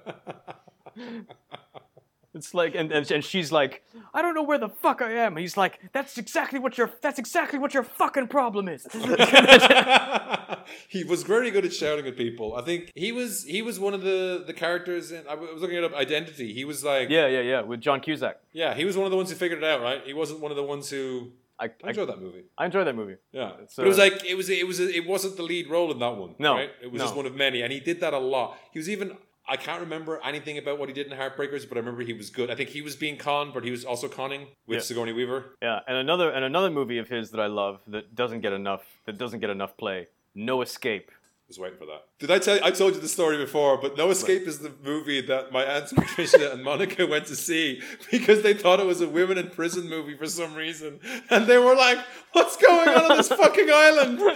It's 2.37 2.53
like, 2.53 2.75
and, 2.75 2.93
and 2.93 3.11
and 3.11 3.25
she's 3.25 3.51
like, 3.51 3.83
I 4.13 4.21
don't 4.21 4.35
know 4.35 4.43
where 4.43 4.59
the 4.59 4.69
fuck 4.69 5.01
I 5.01 5.11
am. 5.13 5.33
And 5.33 5.39
he's 5.41 5.57
like, 5.57 5.81
that's 5.93 6.19
exactly 6.19 6.59
what 6.59 6.77
your 6.77 6.91
that's 7.01 7.19
exactly 7.19 7.59
what 7.59 7.73
your 7.73 7.83
fucking 7.83 8.29
problem 8.29 8.69
is. 8.69 8.87
he 10.89 11.03
was 11.03 11.23
very 11.23 11.51
good 11.51 11.65
at 11.65 11.73
shouting 11.73 12.07
at 12.07 12.17
people. 12.17 12.55
I 12.55 12.61
think 12.61 12.93
he 12.95 13.11
was 13.11 13.45
he 13.45 13.63
was 13.63 13.81
one 13.81 13.95
of 13.95 14.03
the 14.03 14.45
the 14.47 14.53
characters 14.53 15.13
in 15.13 15.27
I 15.27 15.35
was 15.35 15.63
looking 15.63 15.79
at 15.79 15.95
Identity. 15.95 16.53
He 16.53 16.67
was 16.67 16.85
like 16.85 17.09
yeah, 17.09 17.27
yeah, 17.27 17.41
yeah. 17.41 17.63
With 17.63 17.81
John 17.81 18.01
Cusack, 18.01 18.39
yeah, 18.53 18.75
he 18.75 18.85
was 18.85 18.99
one 18.99 19.07
of 19.07 19.11
the 19.11 19.17
ones 19.17 19.31
who 19.31 19.37
figured 19.37 19.63
it 19.63 19.65
out, 19.65 19.81
right? 19.81 20.03
He 20.05 20.13
wasn't 20.13 20.41
one 20.41 20.51
of 20.51 20.59
the 20.59 20.63
ones 20.63 20.91
who 20.91 21.33
I 21.59 21.71
I 21.85 21.89
enjoyed 21.89 22.09
that 22.09 22.21
movie. 22.21 22.45
I 22.59 22.67
enjoyed 22.67 22.87
that 22.87 22.97
movie. 22.97 23.17
Yeah, 23.33 23.53
but 23.77 23.85
it 23.85 23.89
was 23.89 23.99
uh, 23.99 24.03
like 24.03 24.25
it 24.25 24.37
was 24.37 24.49
it 24.51 24.67
was 24.67 24.81
it 24.81 25.07
wasn't 25.07 25.37
the 25.37 25.43
lead 25.43 25.71
role 25.71 25.91
in 25.91 25.99
that 25.99 26.17
one. 26.17 26.35
No, 26.39 26.55
right? 26.55 26.71
it 26.83 26.91
was 26.93 27.01
just 27.03 27.17
one 27.17 27.27
of 27.27 27.35
many, 27.35 27.63
and 27.63 27.73
he 27.73 27.81
did 27.81 28.01
that 28.01 28.13
a 28.13 28.19
lot. 28.19 28.59
He 28.73 28.79
was 28.79 28.89
even 28.91 29.17
I 29.49 29.57
can't 29.57 29.81
remember 29.81 30.21
anything 30.25 30.59
about 30.59 30.79
what 30.79 30.89
he 30.89 30.95
did 30.95 31.07
in 31.07 31.17
Heartbreakers, 31.17 31.69
but 31.69 31.77
I 31.77 31.81
remember 31.81 32.03
he 32.03 32.13
was 32.13 32.31
good. 32.31 32.51
I 32.51 32.57
think 32.57 32.71
he 32.71 32.83
was 32.83 32.97
being 32.97 33.17
conned, 33.17 33.55
but 33.55 33.65
he 33.65 33.71
was 33.71 33.85
also 33.85 34.09
conning 34.09 34.49
with 34.67 34.77
Yeah. 34.79 34.83
Sigourney 34.83 35.13
Weaver. 35.13 35.57
Yeah, 35.63 35.81
and 35.87 35.97
another 35.97 36.31
and 36.31 36.45
another 36.45 36.71
movie 36.71 36.99
of 36.99 37.09
his 37.09 37.31
that 37.31 37.41
I 37.41 37.47
love 37.47 37.81
that 37.87 38.15
doesn't 38.15 38.41
get 38.41 38.53
enough 38.53 38.83
that 39.07 39.19
doesn't 39.19 39.41
get 39.41 39.51
enough 39.51 39.77
play. 39.77 40.09
No 40.35 40.61
Escape. 40.63 41.11
Was 41.49 41.61
waiting 41.61 41.79
for 41.79 41.87
that. 41.87 42.03
Did 42.19 42.33
I 42.33 42.41
tell? 42.41 42.57
you? 42.57 42.61
I 42.65 42.73
told 42.73 42.95
you 42.95 43.01
the 43.01 43.07
story 43.07 43.37
before, 43.37 43.77
but 43.81 43.97
No 43.97 44.11
Escape 44.11 44.49
is 44.49 44.59
the 44.59 44.73
movie 44.83 45.21
that 45.21 45.53
my 45.53 45.63
aunts 45.65 45.93
Patricia 45.97 46.53
and 46.53 46.65
Monica 46.65 47.07
went 47.07 47.27
to 47.27 47.37
see 47.37 47.81
because 48.11 48.43
they 48.43 48.53
thought 48.53 48.81
it 48.81 48.87
was 48.87 49.01
a 49.01 49.09
women 49.09 49.39
in 49.39 49.51
prison 49.51 49.89
movie 49.89 50.17
for 50.17 50.27
some 50.27 50.55
reason, 50.57 50.99
and 51.31 51.47
they 51.47 51.59
were 51.59 51.77
like, 51.77 51.99
"What's 52.33 52.57
going 52.57 52.89
on 52.89 53.11
on 53.13 53.17
this 53.19 53.29
fucking 53.43 53.69
island?" 53.73 54.19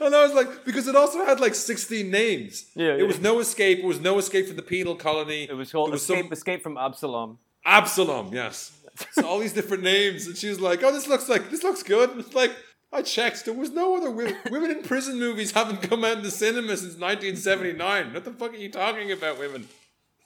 And 0.00 0.16
I 0.16 0.24
was 0.24 0.32
like, 0.34 0.64
because 0.64 0.88
it 0.88 0.96
also 0.96 1.24
had 1.24 1.38
like 1.38 1.54
16 1.54 2.10
names. 2.10 2.64
Yeah, 2.74 2.94
It 2.96 3.04
was 3.06 3.20
no 3.20 3.38
escape. 3.38 3.78
It 3.78 3.84
was 3.84 4.00
no 4.00 4.18
escape 4.18 4.48
from 4.48 4.56
the 4.56 4.62
penal 4.62 4.96
colony. 4.96 5.44
It 5.48 5.52
was 5.54 5.70
called 5.70 5.92
was 5.92 6.02
Escape 6.02 6.24
some- 6.24 6.32
Escape 6.32 6.62
from 6.62 6.76
Absalom. 6.76 7.38
Absalom, 7.64 8.30
yes. 8.32 8.72
So 9.12 9.24
all 9.26 9.38
these 9.38 9.52
different 9.52 9.84
names, 9.84 10.26
and 10.26 10.36
she 10.36 10.48
was 10.48 10.60
like, 10.60 10.82
"Oh, 10.82 10.90
this 10.92 11.06
looks 11.06 11.28
like 11.28 11.50
this 11.50 11.62
looks 11.62 11.82
good." 11.84 12.10
It's 12.18 12.34
like 12.34 12.50
I 12.92 13.02
checked. 13.02 13.44
There 13.46 13.54
was 13.54 13.70
no 13.70 13.96
other 13.96 14.10
women. 14.10 14.36
women 14.50 14.70
in 14.70 14.82
prison 14.82 15.18
movies 15.18 15.52
haven't 15.52 15.82
come 15.82 16.04
out 16.04 16.18
in 16.18 16.22
the 16.22 16.30
cinema 16.30 16.76
since 16.76 16.98
1979. 16.98 18.12
What 18.12 18.24
the 18.24 18.32
fuck 18.32 18.52
are 18.52 18.56
you 18.56 18.70
talking 18.70 19.10
about, 19.12 19.38
women? 19.38 19.68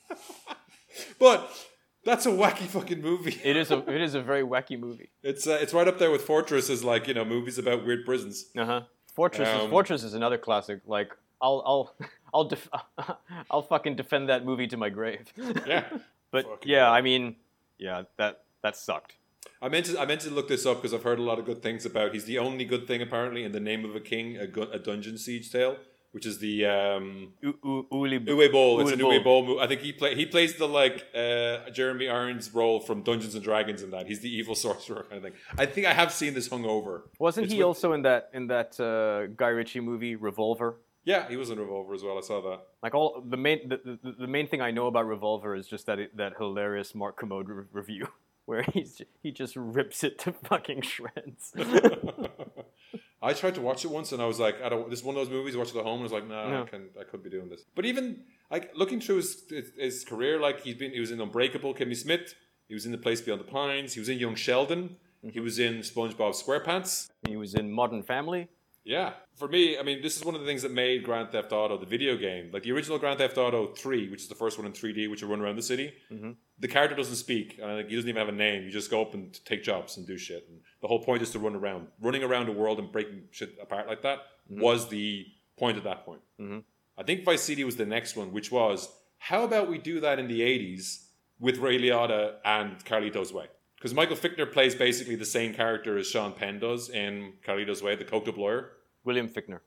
but 1.18 1.50
that's 2.04 2.26
a 2.26 2.30
wacky 2.30 2.66
fucking 2.66 3.00
movie. 3.00 3.40
It 3.42 3.56
is 3.56 3.70
a 3.70 3.78
it 3.90 4.00
is 4.00 4.14
a 4.14 4.22
very 4.22 4.42
wacky 4.42 4.78
movie. 4.78 5.10
It's 5.22 5.46
uh, 5.46 5.58
it's 5.60 5.72
right 5.74 5.88
up 5.88 5.98
there 5.98 6.10
with 6.10 6.22
Fortress 6.22 6.70
as 6.70 6.84
like 6.84 7.06
you 7.08 7.14
know 7.14 7.24
movies 7.24 7.58
about 7.58 7.84
weird 7.84 8.04
prisons. 8.04 8.46
Uh 8.56 8.64
huh. 8.64 8.80
Fortress 9.14 9.48
is, 9.48 9.54
Um, 9.62 9.70
Fortress 9.70 10.02
is 10.04 10.14
another 10.14 10.38
classic. 10.38 10.80
Like 10.86 11.12
I'll 11.40 11.62
I'll 11.66 12.08
I'll 12.34 12.44
def- 12.44 12.68
I'll 13.50 13.62
fucking 13.62 13.96
defend 13.96 14.28
that 14.28 14.44
movie 14.44 14.66
to 14.68 14.76
my 14.76 14.88
grave. 14.90 15.32
Yeah. 15.66 15.84
but 16.30 16.44
Fucking 16.44 16.70
yeah. 16.70 16.90
I 16.90 17.00
mean, 17.00 17.36
yeah, 17.78 18.02
that 18.18 18.42
that 18.62 18.76
sucked. 18.76 19.14
I 19.62 19.68
meant 19.68 19.86
to 19.86 19.98
I 20.00 20.04
meant 20.06 20.20
to 20.22 20.30
look 20.30 20.48
this 20.48 20.66
up 20.66 20.76
because 20.78 20.92
I've 20.94 21.02
heard 21.02 21.18
a 21.18 21.22
lot 21.22 21.38
of 21.38 21.44
good 21.46 21.62
things 21.62 21.86
about. 21.86 22.12
He's 22.14 22.24
the 22.24 22.38
only 22.38 22.64
good 22.64 22.86
thing 22.86 23.00
apparently 23.02 23.42
in 23.44 23.52
the 23.52 23.60
name 23.60 23.84
of 23.84 23.96
a 23.96 24.00
king, 24.00 24.36
a, 24.36 24.46
gu- 24.46 24.70
a 24.72 24.78
dungeon 24.78 25.16
siege 25.18 25.50
tale, 25.50 25.76
which 26.12 26.26
is 26.26 26.38
the 26.38 26.66
um, 26.66 27.32
U- 27.40 27.58
U- 27.64 27.86
Uli- 27.90 28.20
Uwe 28.20 28.52
Boll. 28.52 28.80
It's 28.80 28.92
an 28.92 28.98
Uwe 29.00 29.22
Boll 29.24 29.46
movie. 29.46 29.60
I 29.60 29.66
think 29.66 29.80
he 29.80 29.92
play 29.92 30.14
he 30.14 30.26
plays 30.26 30.56
the 30.56 30.68
like 30.68 31.06
uh, 31.14 31.70
Jeremy 31.70 32.08
Irons 32.08 32.52
role 32.54 32.80
from 32.80 33.02
Dungeons 33.02 33.34
and 33.34 33.42
Dragons 33.42 33.82
in 33.82 33.90
that. 33.92 34.06
He's 34.06 34.20
the 34.20 34.32
evil 34.34 34.54
sorcerer 34.66 35.04
kind 35.08 35.16
of 35.18 35.22
thing. 35.22 35.32
I 35.58 35.66
think 35.66 35.86
I 35.86 35.94
have 35.94 36.12
seen 36.12 36.34
this 36.34 36.48
hungover. 36.48 37.02
Wasn't 37.18 37.44
It's 37.44 37.52
he 37.52 37.58
with- 37.60 37.66
also 37.66 37.92
in 37.94 38.02
that 38.02 38.30
in 38.34 38.48
that 38.48 38.78
uh, 38.78 39.32
Guy 39.36 39.48
Ritchie 39.48 39.80
movie 39.80 40.16
Revolver? 40.16 40.76
Yeah, 41.04 41.28
he 41.28 41.36
was 41.36 41.50
in 41.50 41.58
Revolver 41.60 41.94
as 41.94 42.02
well. 42.02 42.18
I 42.18 42.20
saw 42.20 42.40
that. 42.50 42.60
Like 42.82 42.94
all 42.94 43.22
the 43.26 43.36
main 43.36 43.68
the, 43.68 43.98
the, 44.02 44.12
the 44.18 44.26
main 44.26 44.48
thing 44.48 44.60
I 44.60 44.70
know 44.72 44.86
about 44.88 45.06
Revolver 45.06 45.54
is 45.54 45.66
just 45.68 45.86
that 45.86 45.98
it, 46.00 46.16
that 46.16 46.32
hilarious 46.36 46.94
Mark 46.96 47.16
Kermode 47.16 47.48
re- 47.48 47.64
review 47.72 48.08
where 48.46 48.62
he's 48.62 49.02
he 49.22 49.30
just 49.30 49.54
rips 49.56 50.02
it 50.02 50.18
to 50.20 50.32
fucking 50.32 50.82
shreds. 50.82 51.52
I 53.22 53.32
tried 53.32 53.54
to 53.56 53.60
watch 53.60 53.84
it 53.84 53.90
once 53.90 54.12
and 54.12 54.22
I 54.22 54.26
was 54.26 54.38
like, 54.38 54.62
I 54.62 54.68
don't. 54.68 54.88
This 54.88 55.00
is 55.00 55.04
one 55.04 55.16
of 55.16 55.20
those 55.20 55.30
movies 55.30 55.54
I 55.54 55.58
watched 55.58 55.74
at 55.74 55.82
home 55.82 56.00
and 56.00 56.00
I 56.00 56.02
was 56.04 56.12
like, 56.12 56.28
nah, 56.28 56.48
No. 56.50 56.62
I 56.62 56.66
can, 56.66 56.88
I 57.00 57.04
could 57.04 57.22
be 57.22 57.30
doing 57.30 57.48
this. 57.48 57.64
But 57.74 57.84
even 57.84 58.22
like 58.50 58.70
looking 58.74 59.00
through 59.00 59.16
his, 59.16 59.42
his 59.48 59.72
his 59.76 60.04
career, 60.04 60.40
like 60.40 60.60
he's 60.62 60.74
been, 60.76 60.92
he 60.92 61.00
was 61.00 61.10
in 61.10 61.20
Unbreakable, 61.20 61.74
Kimmy 61.74 62.00
Schmidt. 62.00 62.34
He 62.68 62.74
was 62.74 62.84
in 62.84 62.92
The 62.92 62.98
Place 62.98 63.20
Beyond 63.20 63.40
the 63.40 63.44
Pines. 63.44 63.94
He 63.94 64.00
was 64.00 64.08
in 64.08 64.18
Young 64.18 64.34
Sheldon. 64.34 64.96
Mm-hmm. 65.24 65.28
He 65.30 65.40
was 65.40 65.58
in 65.58 65.76
SpongeBob 65.78 66.34
SquarePants. 66.34 67.08
he 67.26 67.36
was 67.36 67.54
in 67.54 67.70
Modern 67.70 68.02
Family. 68.02 68.48
Yeah, 68.86 69.14
for 69.34 69.48
me, 69.48 69.76
I 69.76 69.82
mean, 69.82 70.00
this 70.00 70.16
is 70.16 70.24
one 70.24 70.36
of 70.36 70.40
the 70.40 70.46
things 70.46 70.62
that 70.62 70.70
made 70.70 71.02
Grand 71.02 71.32
Theft 71.32 71.50
Auto 71.50 71.76
the 71.76 71.86
video 71.86 72.16
game. 72.16 72.50
Like 72.52 72.62
the 72.62 72.70
original 72.70 72.98
Grand 72.98 73.18
Theft 73.18 73.36
Auto 73.36 73.66
Three, 73.66 74.08
which 74.08 74.22
is 74.22 74.28
the 74.28 74.36
first 74.36 74.58
one 74.58 74.66
in 74.66 74.72
3D, 74.72 75.10
which 75.10 75.22
you 75.22 75.28
run 75.28 75.40
around 75.40 75.56
the 75.56 75.62
city. 75.62 75.92
Mm-hmm. 76.10 76.30
The 76.60 76.68
character 76.68 76.94
doesn't 76.94 77.16
speak, 77.16 77.58
and 77.60 77.76
like, 77.78 77.88
he 77.88 77.96
doesn't 77.96 78.08
even 78.08 78.20
have 78.20 78.32
a 78.32 78.36
name. 78.36 78.62
You 78.62 78.70
just 78.70 78.88
go 78.88 79.02
up 79.02 79.12
and 79.12 79.38
take 79.44 79.64
jobs 79.64 79.96
and 79.96 80.06
do 80.06 80.16
shit. 80.16 80.46
And 80.48 80.60
the 80.80 80.86
whole 80.86 81.02
point 81.02 81.20
is 81.20 81.30
to 81.30 81.40
run 81.40 81.56
around, 81.56 81.88
running 82.00 82.22
around 82.22 82.46
the 82.46 82.52
world 82.52 82.78
and 82.78 82.92
breaking 82.92 83.24
shit 83.32 83.58
apart 83.60 83.88
like 83.88 84.02
that 84.02 84.18
mm-hmm. 84.50 84.62
was 84.62 84.88
the 84.88 85.26
point 85.58 85.76
at 85.76 85.84
that 85.84 86.04
point. 86.06 86.20
Mm-hmm. 86.40 86.60
I 86.96 87.02
think 87.02 87.24
Vice 87.24 87.42
City 87.42 87.64
was 87.64 87.74
the 87.74 87.86
next 87.86 88.14
one, 88.14 88.32
which 88.32 88.52
was 88.52 88.88
how 89.18 89.42
about 89.42 89.68
we 89.68 89.78
do 89.78 89.98
that 90.00 90.20
in 90.20 90.28
the 90.28 90.42
80s 90.42 91.06
with 91.40 91.58
Ray 91.58 91.80
Liotta 91.80 92.34
and 92.44 92.82
Carlito's 92.84 93.32
Way? 93.32 93.46
Because 93.76 93.92
Michael 93.92 94.16
Fichtner 94.16 94.50
plays 94.50 94.74
basically 94.74 95.16
the 95.16 95.24
same 95.24 95.52
character 95.52 95.98
as 95.98 96.08
Sean 96.08 96.32
Penn 96.32 96.58
does 96.58 96.88
in 96.88 97.34
Carlito's 97.46 97.82
Way, 97.82 97.96
the 97.96 98.04
coked 98.04 98.28
up 98.28 98.36
lawyer. 98.36 98.72
William 99.06 99.28
Fichtner. 99.28 99.60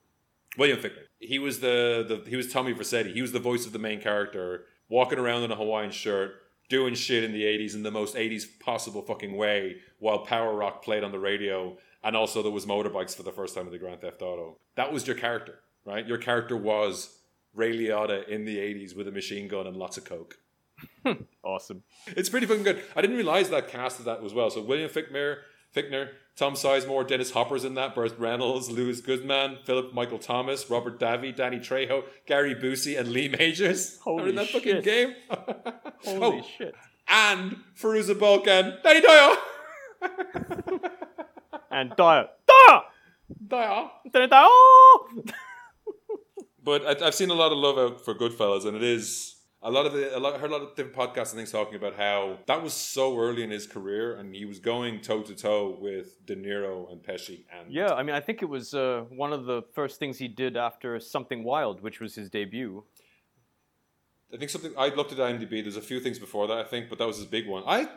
William 0.58 0.78
Fichtner. 0.78 1.06
He 1.20 1.40
was 1.40 1.62
the, 1.62 2.06
the 2.08 2.30
he 2.30 2.36
was 2.36 2.52
Tommy 2.52 2.74
Vercetti. 2.74 3.14
He 3.14 3.22
was 3.22 3.32
the 3.32 3.40
voice 3.40 3.66
of 3.66 3.74
the 3.74 3.80
main 3.80 4.02
character, 4.02 4.66
walking 4.90 5.18
around 5.18 5.44
in 5.44 5.52
a 5.52 5.56
Hawaiian 5.56 5.92
shirt, 5.92 6.36
doing 6.68 6.94
shit 6.94 7.24
in 7.24 7.32
the 7.32 7.44
80s 7.44 7.74
in 7.74 7.84
the 7.84 7.92
most 7.92 8.16
80s 8.16 8.46
possible 8.60 9.02
fucking 9.02 9.36
way, 9.36 9.78
while 10.00 10.20
Power 10.20 10.54
Rock 10.56 10.84
played 10.84 11.04
on 11.04 11.12
the 11.12 11.20
radio, 11.20 11.78
and 12.04 12.16
also 12.16 12.44
there 12.44 12.52
was 12.52 12.66
motorbikes 12.66 13.16
for 13.16 13.24
the 13.24 13.32
first 13.32 13.56
time 13.56 13.66
in 13.66 13.72
the 13.72 13.80
Grand 13.80 14.02
Theft 14.02 14.22
Auto. 14.22 14.58
That 14.76 14.92
was 14.92 15.08
your 15.08 15.16
character, 15.16 15.60
right? 15.86 16.06
Your 16.06 16.18
character 16.18 16.58
was 16.58 17.18
Ray 17.56 17.78
Liotta 17.78 18.28
in 18.28 18.46
the 18.46 18.58
80s 18.58 18.96
with 18.96 19.08
a 19.08 19.12
machine 19.12 19.48
gun 19.48 19.68
and 19.68 19.76
lots 19.76 19.98
of 19.98 20.06
coke. 20.06 20.38
Awesome. 21.44 21.84
It's 22.08 22.30
pretty 22.30 22.46
fucking 22.46 22.64
good. 22.64 22.84
I 22.96 23.02
didn't 23.02 23.16
realize 23.16 23.50
that 23.50 23.70
casted 23.70 24.06
that 24.06 24.24
as 24.24 24.34
well. 24.34 24.52
So 24.52 24.62
William 24.62 24.90
Fichtner, 24.90 25.38
Fichtner, 25.76 26.09
Tom 26.36 26.53
Sizemore, 26.53 27.07
Dennis 27.07 27.32
Hopper's 27.32 27.65
in 27.65 27.74
that, 27.76 27.93
Burt 27.93 28.17
Reynolds, 28.17 28.72
Louis 28.72 29.01
Goodman, 29.01 29.57
Philip 29.65 29.93
Michael 29.93 30.20
Thomas, 30.20 30.70
Robert 30.70 30.99
Davi, 30.99 31.36
Danny 31.36 31.59
Trejo, 31.59 32.03
Gary 32.26 32.55
Busey, 32.55 32.97
and 32.97 33.09
Lee 33.09 33.28
Majors. 33.28 33.99
Holy 34.03 34.24
are 34.24 34.30
in 34.30 34.36
that 34.36 34.47
fucking 34.47 34.82
game. 34.82 35.15
Holy 36.05 36.39
oh, 36.39 36.45
shit. 36.57 36.76
and 37.07 37.57
Fairuza 37.78 38.17
Balkan, 38.17 38.78
Danny 38.84 39.01
Dyer. 39.01 39.36
And 41.72 41.95
Dyer. 41.95 42.28
Dyer! 42.47 42.82
Dyer. 43.47 43.89
Dyer! 44.11 44.28
Dyer! 44.28 44.47
But 46.63 46.86
I, 46.86 47.07
I've 47.07 47.15
seen 47.15 47.30
a 47.30 47.36
lot 47.36 47.51
of 47.51 47.57
love 47.57 47.78
out 47.78 48.03
for 48.03 48.15
Goodfellas, 48.15 48.65
and 48.65 48.76
it 48.76 48.84
is 48.84 49.36
a 49.62 49.70
lot 49.70 49.86
of 49.86 49.93
the. 49.93 50.18
A 50.18 50.20
lot, 50.20 50.36
I 50.36 50.38
heard 50.38 50.51
a 50.51 50.53
lot 50.53 50.62
of 50.62 50.76
different 50.76 50.95
podcasts 50.95 51.32
and 51.32 51.38
things 51.38 51.51
talking 51.51 51.76
about 51.76 51.95
how 51.95 52.39
that 52.47 52.64
was 52.64 52.74
so 52.74 53.18
early 53.20 53.43
in 53.43 53.49
his 53.49 53.68
career, 53.68 54.16
and 54.16 54.34
he 54.34 54.45
was 54.45 54.60
going 54.60 55.01
toe 55.01 55.22
to 55.22 55.36
toe 55.36 55.78
with 55.82 56.26
De 56.26 56.36
Niro 56.36 56.91
and 56.91 57.03
Pesci. 57.03 57.43
And 57.57 57.72
Yeah, 57.72 57.93
I 57.93 58.03
mean, 58.03 58.16
I 58.16 58.22
think 58.22 58.41
it 58.41 58.45
was 58.45 58.74
uh, 58.74 59.03
one 59.10 59.34
of 59.34 59.45
the 59.45 59.64
first 59.74 59.99
things 59.99 60.18
he 60.18 60.28
did 60.28 60.55
after 60.55 60.99
Something 60.99 61.43
Wild, 61.43 61.82
which 61.82 61.99
was 61.99 62.16
his 62.16 62.30
debut. 62.30 62.84
I 64.34 64.38
think 64.38 64.49
something 64.49 64.72
I 64.78 64.89
looked 64.89 65.12
at 65.12 65.18
IMDb. 65.18 65.62
There's 65.62 65.76
a 65.76 65.82
few 65.82 65.99
things 65.99 66.20
before 66.20 66.47
that, 66.47 66.57
I 66.57 66.64
think, 66.64 66.88
but 66.88 66.97
that 66.99 67.07
was 67.07 67.18
his 67.18 67.26
big 67.26 67.47
one. 67.47 67.64
I 67.66 67.89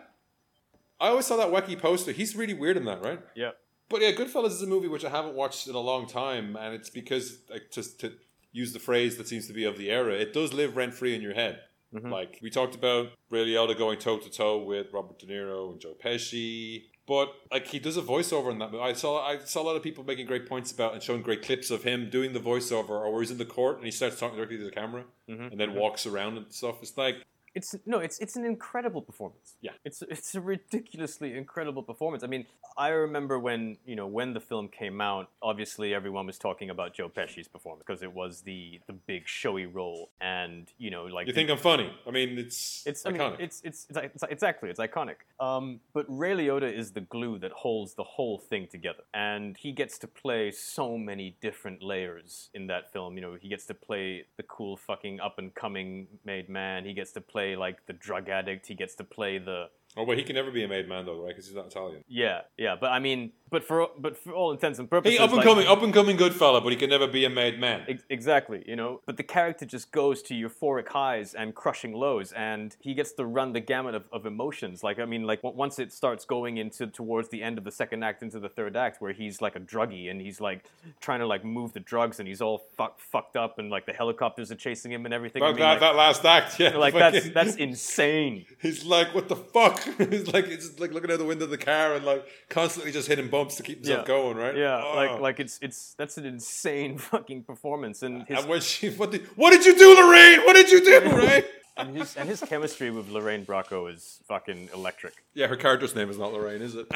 I 1.00 1.08
always 1.08 1.26
saw 1.26 1.36
that 1.36 1.48
wacky 1.48 1.78
poster. 1.78 2.12
He's 2.12 2.34
really 2.34 2.54
weird 2.54 2.76
in 2.76 2.84
that, 2.86 3.04
right? 3.04 3.20
Yeah. 3.34 3.50
But 3.88 4.00
yeah, 4.00 4.12
Goodfellas 4.12 4.52
is 4.52 4.62
a 4.62 4.66
movie 4.66 4.88
which 4.88 5.04
I 5.04 5.10
haven't 5.10 5.34
watched 5.34 5.68
in 5.68 5.74
a 5.74 5.80
long 5.80 6.06
time, 6.06 6.56
and 6.56 6.74
it's 6.74 6.88
because 6.88 7.38
like 7.50 7.70
just 7.70 8.00
to 8.00 8.12
use 8.52 8.72
the 8.72 8.78
phrase 8.78 9.16
that 9.16 9.28
seems 9.28 9.46
to 9.46 9.52
be 9.52 9.64
of 9.64 9.78
the 9.78 9.90
era, 9.90 10.14
it 10.14 10.32
does 10.32 10.52
live 10.52 10.76
rent 10.76 10.94
free 10.94 11.14
in 11.14 11.22
your 11.22 11.34
head. 11.34 11.60
Mm-hmm. 11.94 12.10
Like 12.10 12.38
we 12.42 12.50
talked 12.50 12.74
about 12.74 13.08
Ray 13.30 13.46
Liotta 13.46 13.76
going 13.76 13.98
toe 13.98 14.18
to 14.18 14.30
toe 14.30 14.58
with 14.58 14.92
Robert 14.92 15.18
De 15.18 15.26
Niro 15.26 15.72
and 15.72 15.80
Joe 15.80 15.94
Pesci, 16.02 16.84
but 17.06 17.34
like 17.50 17.66
he 17.66 17.78
does 17.78 17.96
a 17.96 18.02
voiceover 18.02 18.50
in 18.50 18.58
that 18.60 18.72
movie. 18.72 18.82
I 18.82 18.94
saw 18.94 19.26
I 19.26 19.38
saw 19.38 19.62
a 19.62 19.64
lot 19.64 19.76
of 19.76 19.82
people 19.82 20.02
making 20.04 20.26
great 20.26 20.48
points 20.48 20.72
about 20.72 20.94
and 20.94 21.02
showing 21.02 21.20
great 21.20 21.42
clips 21.42 21.70
of 21.70 21.82
him 21.82 22.08
doing 22.08 22.32
the 22.32 22.40
voiceover, 22.40 22.90
or 22.90 23.12
where 23.12 23.20
he's 23.20 23.30
in 23.30 23.38
the 23.38 23.44
court 23.44 23.76
and 23.76 23.84
he 23.84 23.90
starts 23.90 24.18
talking 24.18 24.36
directly 24.36 24.56
to 24.58 24.64
the 24.64 24.70
camera 24.70 25.04
mm-hmm. 25.28 25.42
and 25.42 25.60
then 25.60 25.70
mm-hmm. 25.70 25.80
walks 25.80 26.06
around 26.06 26.38
and 26.38 26.50
stuff. 26.50 26.76
It's 26.80 26.96
like 26.96 27.16
It's 27.54 27.74
no, 27.86 27.98
it's 27.98 28.18
it's 28.18 28.36
an 28.36 28.44
incredible 28.44 29.02
performance. 29.02 29.56
Yeah. 29.60 29.72
it's 29.84 30.02
it's 30.02 30.34
a 30.34 30.40
ridiculously 30.40 31.36
incredible 31.36 31.82
performance. 31.82 32.22
I 32.24 32.26
mean, 32.26 32.46
I 32.78 32.88
remember 32.88 33.38
when 33.38 33.76
you 33.84 33.94
know 33.96 34.06
when 34.06 34.32
the 34.32 34.40
film 34.40 34.68
came 34.68 35.00
out. 35.00 35.28
Obviously, 35.42 35.92
everyone 35.94 36.26
was 36.26 36.38
talking 36.38 36.70
about 36.70 36.94
Joe 36.94 37.08
Pesci's 37.10 37.48
performance 37.48 37.84
because 37.86 38.02
it 38.02 38.12
was 38.14 38.42
the 38.42 38.80
the 38.86 38.94
big 38.94 39.28
showy 39.28 39.66
role, 39.66 40.10
and 40.20 40.68
you 40.78 40.90
know, 40.90 41.04
like 41.04 41.26
you 41.26 41.32
the- 41.32 41.36
think 41.40 41.50
I'm 41.50 41.58
funny. 41.58 41.92
I 42.06 42.10
mean, 42.10 42.38
it's 42.38 42.84
It's 42.86 43.04
I 43.04 43.10
iconic. 43.10 43.32
mean, 43.32 43.40
it's, 43.40 43.60
it's 43.64 43.86
it's 43.90 43.98
it's 44.14 44.24
exactly 44.30 44.70
it's 44.70 44.80
iconic. 44.80 45.16
Um, 45.38 45.80
but 45.92 46.06
Ray 46.08 46.32
Liotta 46.34 46.72
is 46.72 46.92
the 46.92 47.02
glue 47.02 47.38
that 47.40 47.52
holds 47.52 47.94
the 47.94 48.04
whole 48.04 48.38
thing 48.38 48.66
together, 48.76 49.02
and 49.12 49.56
he 49.58 49.72
gets 49.72 49.98
to 49.98 50.06
play 50.06 50.50
so 50.52 50.96
many 50.96 51.36
different 51.42 51.82
layers 51.82 52.48
in 52.54 52.66
that 52.68 52.92
film. 52.94 53.16
You 53.16 53.20
know, 53.24 53.34
he 53.40 53.48
gets 53.48 53.66
to 53.66 53.74
play 53.74 54.24
the 54.38 54.42
cool 54.44 54.76
fucking 54.88 55.20
up 55.20 55.38
and 55.38 55.54
coming 55.54 56.06
made 56.24 56.48
man. 56.48 56.84
He 56.86 56.94
gets 56.94 57.12
to 57.12 57.20
play 57.20 57.41
like 57.56 57.86
the 57.86 57.92
drug 57.92 58.28
addict. 58.28 58.66
He 58.66 58.74
gets 58.74 58.94
to 58.96 59.04
play 59.04 59.38
the 59.38 59.66
oh, 59.96 60.04
but 60.06 60.16
he 60.18 60.24
can 60.24 60.34
never 60.36 60.50
be 60.50 60.62
a 60.64 60.68
made 60.68 60.88
man 60.88 61.04
though, 61.06 61.20
right? 61.20 61.28
Because 61.28 61.46
he's 61.46 61.56
not 61.56 61.66
Italian. 61.66 62.02
yeah 62.08 62.40
yeah. 62.58 62.76
But 62.80 62.90
I 62.92 62.98
mean, 62.98 63.32
but 63.50 63.64
for 63.64 63.88
but 63.98 64.16
for 64.16 64.32
all 64.32 64.52
intents 64.52 64.78
and 64.78 64.88
purposes, 64.88 65.18
He 65.18 65.22
up 65.22 65.30
and 65.30 65.38
like- 65.38 65.46
coming, 65.46 65.66
up 65.66 65.82
and 65.82 65.92
coming 65.92 66.16
good 66.16 66.34
fella, 66.34 66.60
but 66.60 66.70
he 66.72 66.76
can 66.76 66.90
never 66.90 67.06
be 67.06 67.24
a 67.24 67.30
made 67.30 67.58
man. 67.60 67.84
Ex- 67.88 68.04
Exactly, 68.08 68.62
you 68.66 68.76
know, 68.76 69.00
but 69.06 69.16
the 69.16 69.22
character 69.22 69.64
just 69.66 69.90
goes 69.92 70.22
to 70.22 70.34
euphoric 70.34 70.88
highs 70.88 71.34
and 71.34 71.54
crushing 71.54 71.92
lows, 71.92 72.32
and 72.32 72.76
he 72.80 72.94
gets 72.94 73.12
to 73.12 73.24
run 73.26 73.52
the 73.52 73.60
gamut 73.60 73.94
of, 73.94 74.04
of 74.12 74.24
emotions. 74.26 74.82
Like, 74.82 74.98
I 74.98 75.04
mean, 75.04 75.24
like 75.24 75.42
w- 75.42 75.56
once 75.56 75.78
it 75.78 75.92
starts 75.92 76.24
going 76.24 76.56
into 76.56 76.86
towards 76.86 77.28
the 77.28 77.42
end 77.42 77.58
of 77.58 77.64
the 77.64 77.70
second 77.72 78.02
act 78.02 78.22
into 78.22 78.38
the 78.40 78.48
third 78.48 78.76
act, 78.76 79.00
where 79.02 79.12
he's 79.12 79.42
like 79.42 79.56
a 79.56 79.60
druggie 79.60 80.10
and 80.10 80.20
he's 80.20 80.40
like 80.40 80.64
trying 81.00 81.20
to 81.20 81.26
like 81.26 81.44
move 81.44 81.72
the 81.74 81.80
drugs, 81.80 82.18
and 82.20 82.26
he's 82.28 82.40
all 82.40 82.62
fuck, 82.78 82.98
fucked 83.00 83.36
up, 83.36 83.58
and 83.58 83.68
like 83.70 83.84
the 83.86 83.92
helicopters 83.92 84.50
are 84.50 84.56
chasing 84.56 84.90
him 84.92 85.04
and 85.04 85.12
everything. 85.12 85.42
I 85.42 85.48
That, 85.48 85.52
mean, 85.52 85.60
that, 85.60 85.70
like, 85.72 85.80
that 85.80 85.96
last 85.96 86.24
act, 86.24 86.58
yeah. 86.58 86.76
like, 86.76 86.94
that's 86.94 87.28
that's 87.30 87.56
insane. 87.56 88.46
He's 88.62 88.84
like, 88.84 89.14
what 89.14 89.28
the 89.28 89.36
fuck? 89.36 89.81
he's 89.98 90.32
like, 90.32 90.46
just 90.46 90.80
like 90.80 90.92
looking 90.92 91.10
out 91.10 91.18
the 91.18 91.24
window 91.24 91.44
of 91.44 91.50
the 91.50 91.58
car 91.58 91.94
and 91.94 92.04
like 92.04 92.26
constantly 92.48 92.92
just 92.92 93.08
hitting 93.08 93.28
bumps 93.28 93.56
to 93.56 93.62
keep 93.62 93.78
himself 93.78 94.00
Yeah. 94.00 94.06
going, 94.06 94.36
right? 94.36 94.56
Yeah, 94.56 94.82
Oh. 94.84 94.94
like 94.94 95.20
like 95.20 95.40
it's 95.40 95.58
it's 95.62 95.94
that's 95.94 96.18
an 96.18 96.26
insane 96.26 96.98
fucking 97.10 97.44
performance, 97.44 98.02
and 98.02 98.22
his 98.26 98.38
And 98.40 98.48
when 98.48 98.60
she, 98.60 98.90
what 98.90 99.10
did, 99.12 99.22
what 99.36 99.50
did 99.50 99.64
you 99.64 99.76
do, 99.78 99.94
Lorraine? 99.94 100.40
What 100.44 100.54
did 100.56 100.70
you 100.70 100.84
do, 100.84 101.00
right? 101.16 101.44
and 101.74 101.96
his 101.96 102.16
and 102.18 102.28
his 102.28 102.40
chemistry 102.42 102.90
with 102.90 103.08
Lorraine 103.08 103.46
Bracco 103.46 103.90
is 103.90 104.20
fucking 104.28 104.68
electric. 104.74 105.14
yeah, 105.32 105.46
her 105.46 105.56
character's 105.56 105.94
name 105.94 106.10
is 106.10 106.18
not 106.18 106.30
Lorraine, 106.32 106.60
is 106.60 106.74
it? 106.74 106.86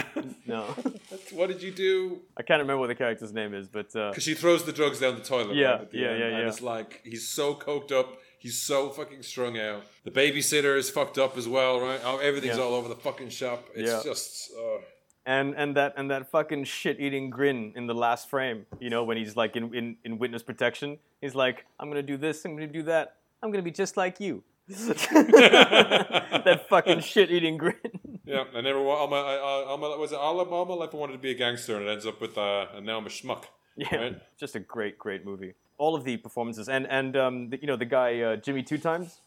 No. 0.47 0.65
What 1.33 1.49
did 1.49 1.63
you 1.63 1.71
do? 1.73 2.21
I 2.37 2.43
can't 2.43 2.61
remember 2.61 2.81
what 2.81 2.89
the 2.89 2.95
character's 2.95 3.33
name 3.33 3.55
is, 3.55 3.69
but 3.69 3.97
uh, 3.97 4.11
Because 4.11 4.23
she 4.25 4.35
throws 4.35 4.65
the 4.65 4.73
drugs 4.73 5.01
down 5.01 5.15
the 5.15 5.23
toilet. 5.23 5.57
Yeah, 5.57 5.71
right, 5.79 5.89
yeah, 5.93 6.09
end, 6.09 6.19
yeah, 6.21 6.27
And 6.27 6.39
yeah. 6.43 6.49
it's 6.49 6.61
like 6.61 7.01
he's 7.05 7.27
so 7.27 7.55
coked 7.55 7.91
up. 7.91 8.19
He's 8.39 8.61
so 8.61 8.91
fucking 8.91 9.23
strung 9.23 9.59
out. 9.59 9.85
The 10.05 10.11
babysitter 10.11 10.77
is 10.77 10.91
fucked 10.91 11.19
up 11.19 11.37
as 11.37 11.49
well, 11.49 11.81
right? 11.81 12.01
Oh, 12.05 12.19
everything's 12.19 12.57
Yeah. 12.59 12.63
all 12.65 12.75
over 12.75 12.89
the 12.89 12.95
fucking 12.97 13.31
shop. 13.31 13.69
It's 13.75 13.91
Yeah. 13.91 14.03
just. 14.05 14.53
Uh, 14.55 14.79
and 15.25 15.55
and 15.57 15.75
that 15.77 15.95
and 15.97 16.11
that 16.11 16.31
fucking 16.31 16.65
shit 16.65 17.01
eating 17.01 17.31
grin 17.31 17.73
in 17.75 17.87
the 17.89 17.95
last 17.95 18.29
frame. 18.31 18.67
You 18.79 18.91
know, 18.91 19.03
when 19.05 19.17
he's 19.17 19.35
like 19.37 19.57
in, 19.57 19.75
in 19.75 19.97
in 20.05 20.19
witness 20.19 20.43
protection, 20.45 20.99
he's 21.21 21.35
like, 21.35 21.65
"I'm 21.81 21.89
gonna 21.89 22.03
do 22.03 22.17
this. 22.17 22.45
I'm 22.45 22.55
gonna 22.55 22.69
do 22.69 22.83
that. 22.85 23.17
I'm 23.43 23.51
gonna 23.51 23.63
be 23.65 23.73
just 23.73 23.97
like 23.97 24.21
you." 24.21 24.45
that 24.69 26.67
fucking 26.69 27.01
shit 27.01 27.31
eating 27.31 27.57
grin. 27.57 27.75
Yeah, 28.25 28.45
I 28.55 28.61
never. 28.61 28.79
All 28.79 29.07
my, 29.09 29.17
I, 29.19 29.35
I, 29.35 29.65
all 29.67 29.79
my 29.79 29.89
was 29.97 30.13
it 30.13 30.19
all 30.19 30.35
my 30.45 30.75
life 30.75 30.91
I 30.93 30.97
wanted 30.97 31.13
to 31.15 31.19
be 31.19 31.31
a 31.31 31.35
gangster, 31.35 31.77
and 31.77 31.87
it 31.87 31.91
ends 31.91 32.07
up 32.07 32.21
with 32.21 32.37
uh, 32.39 32.67
and 32.75 32.85
now 32.87 32.99
I'm 32.99 33.07
a 33.07 33.09
schmuck. 33.09 33.45
Yeah, 33.77 33.95
Right. 33.97 34.21
just 34.39 34.55
a 34.57 34.61
great, 34.61 34.99
great 34.99 35.25
movie. 35.27 35.53
All 35.79 35.95
of 35.95 36.05
the 36.05 36.17
performances, 36.17 36.69
and 36.69 36.87
and 36.87 37.17
um, 37.17 37.51
the, 37.51 37.61
you 37.61 37.67
know 37.67 37.77
the 37.77 37.85
guy 37.85 38.21
uh, 38.21 38.37
Jimmy 38.37 38.63
Two 38.63 38.79
Times, 38.79 39.21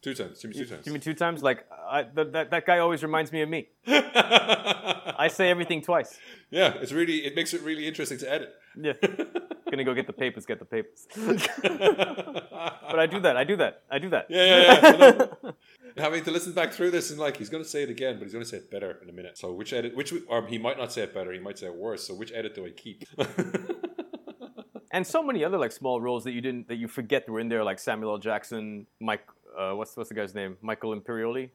Two 0.00 0.14
times, 0.14 0.40
Jimmy, 0.40 0.54
two 0.54 0.64
times. 0.64 0.84
Jimmy 0.84 1.00
Two 1.00 1.14
Times, 1.14 1.42
like 1.42 1.66
I, 1.72 2.04
that, 2.14 2.32
that 2.32 2.50
that 2.52 2.66
guy 2.66 2.78
always 2.78 3.02
reminds 3.02 3.32
me 3.32 3.42
of 3.42 3.48
me. 3.48 3.66
I 3.86 5.28
say 5.28 5.50
everything 5.50 5.82
twice. 5.82 6.16
yeah, 6.50 6.74
it's 6.74 6.92
really 6.92 7.26
it 7.26 7.34
makes 7.34 7.52
it 7.52 7.62
really 7.62 7.88
interesting 7.88 8.16
to 8.18 8.32
edit. 8.32 8.54
Yeah, 8.80 8.92
gonna 9.70 9.82
go 9.82 9.94
get 9.94 10.06
the 10.06 10.12
papers, 10.12 10.46
get 10.46 10.60
the 10.60 10.64
papers. 10.64 11.08
but 11.16 12.98
I 12.98 13.08
do 13.10 13.18
that. 13.18 13.36
I 13.36 13.42
do 13.42 13.56
that. 13.56 13.82
I 13.90 13.98
do 13.98 14.08
that. 14.10 14.26
Yeah, 14.28 14.44
yeah, 14.44 14.80
yeah. 14.82 14.92
Know. 15.42 15.54
Having 15.96 16.22
to 16.24 16.30
listen 16.30 16.52
back 16.52 16.72
through 16.72 16.92
this 16.92 17.10
and 17.10 17.18
like 17.18 17.36
he's 17.36 17.48
to 17.48 17.64
say 17.64 17.82
it 17.82 17.90
again, 17.90 18.20
but 18.20 18.24
he's 18.28 18.34
to 18.34 18.44
say 18.44 18.58
it 18.58 18.70
better 18.70 19.00
in 19.02 19.08
a 19.08 19.12
minute. 19.12 19.36
So 19.36 19.52
which 19.52 19.72
edit? 19.72 19.96
Which 19.96 20.14
or 20.28 20.46
he 20.46 20.58
might 20.58 20.78
not 20.78 20.92
say 20.92 21.02
it 21.02 21.12
better. 21.12 21.32
He 21.32 21.40
might 21.40 21.58
say 21.58 21.66
it 21.66 21.74
worse. 21.74 22.06
So 22.06 22.14
which 22.14 22.30
edit 22.32 22.54
do 22.54 22.64
I 22.64 22.70
keep? 22.70 23.04
And 24.90 25.06
so 25.06 25.22
many 25.22 25.44
other 25.44 25.58
like 25.58 25.72
small 25.72 26.00
roles 26.00 26.24
that 26.24 26.32
you 26.32 26.40
didn't 26.40 26.68
that 26.68 26.76
you 26.76 26.88
forget 26.88 27.28
were 27.28 27.40
in 27.40 27.48
there, 27.48 27.64
like 27.64 27.78
Samuel 27.78 28.12
L. 28.12 28.18
Jackson, 28.18 28.86
Mike. 29.00 29.26
Uh, 29.58 29.72
what's 29.72 29.96
what's 29.96 30.08
the 30.08 30.14
guy's 30.14 30.34
name? 30.34 30.56
Michael 30.62 30.94
Imperioli, 30.98 31.50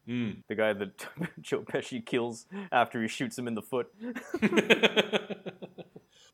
the 0.47 0.55
guy 0.55 0.73
that 0.73 1.05
Joe 1.41 1.61
Pesci 1.61 2.05
kills 2.05 2.45
after 2.71 3.01
he 3.01 3.07
shoots 3.07 3.37
him 3.37 3.47
in 3.47 3.55
the 3.55 3.61
foot. 3.61 3.87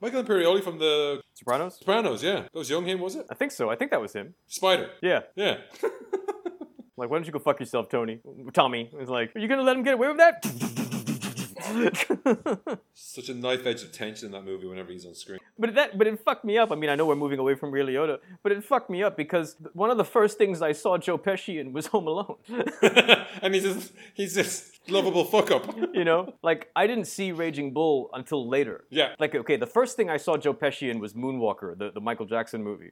Michael 0.02 0.24
Imperioli 0.24 0.64
from 0.64 0.80
the 0.80 1.22
Sopranos. 1.34 1.78
Sopranos. 1.78 2.24
Yeah, 2.24 2.41
that 2.41 2.54
was 2.54 2.70
young 2.70 2.86
him, 2.86 3.00
was 3.00 3.16
it? 3.16 3.26
I 3.30 3.36
think 3.36 3.52
so. 3.52 3.70
I 3.70 3.76
think 3.76 3.91
that 3.91 4.02
was 4.02 4.14
him. 4.14 4.34
Spider. 4.47 4.89
Yeah. 5.02 5.22
Yeah. 5.36 5.58
Like, 7.00 7.10
why 7.10 7.18
don't 7.18 7.26
you 7.26 7.32
go 7.32 7.39
fuck 7.39 7.60
yourself, 7.62 7.88
Tony? 7.88 8.20
Tommy 8.52 8.89
was 8.93 9.08
like, 9.08 9.34
are 9.34 9.39
you 9.39 9.47
gonna 9.47 9.64
let 9.64 9.78
him 9.78 9.84
get 9.84 9.93
away 9.93 10.10
with 10.10 10.18
that? 10.18 10.86
Such 12.93 13.30
a 13.30 13.34
knife 13.34 13.65
edge 13.65 13.84
of 13.84 13.91
tension 13.91 14.28
in 14.28 14.32
that 14.34 14.43
movie 14.43 14.67
whenever 14.67 14.91
he's 14.91 15.05
on 15.05 15.15
screen. 15.15 15.39
But 15.57 15.76
that, 15.76 15.97
but 15.97 16.07
it 16.07 16.20
fucked 16.24 16.45
me 16.45 16.57
up. 16.57 16.72
I 16.72 16.76
mean, 16.76 16.89
I 16.89 16.95
know 16.95 17.05
we're 17.05 17.15
moving 17.15 17.39
away 17.39 17.55
from 17.55 17.72
Ray 17.72 17.82
Liotta, 17.82 18.20
but 18.43 18.51
it 18.51 18.63
fucked 18.63 18.89
me 18.89 19.03
up 19.03 19.17
because 19.17 19.55
one 19.74 19.89
of 19.89 19.97
the 19.97 20.05
first 20.05 20.38
things 20.38 20.61
I 20.61 20.72
saw 20.72 20.97
Joe 20.97 21.17
Pesci 21.17 21.59
in 21.59 21.74
was 21.74 21.88
Home 21.93 22.07
Alone. 22.07 22.36
and 23.41 23.53
he's 23.53 23.63
just 23.63 23.93
he's 24.13 24.36
this 24.36 24.80
lovable 24.88 25.26
fuck 25.26 25.51
up. 25.51 25.76
you 25.93 26.03
know, 26.03 26.34
like 26.41 26.70
I 26.76 26.88
didn't 26.88 27.05
see 27.05 27.32
Raging 27.32 27.74
Bull 27.74 28.09
until 28.13 28.47
later. 28.47 28.86
Yeah. 28.89 29.15
Like, 29.20 29.36
okay, 29.36 29.55
the 29.57 29.67
first 29.67 29.95
thing 29.95 30.09
I 30.09 30.17
saw 30.17 30.38
Joe 30.38 30.53
Pesci 30.53 30.89
in 30.89 30.99
was 30.99 31.13
Moonwalker, 31.13 31.78
the, 31.78 31.91
the 31.91 32.01
Michael 32.01 32.26
Jackson 32.26 32.63
movie. 32.63 32.91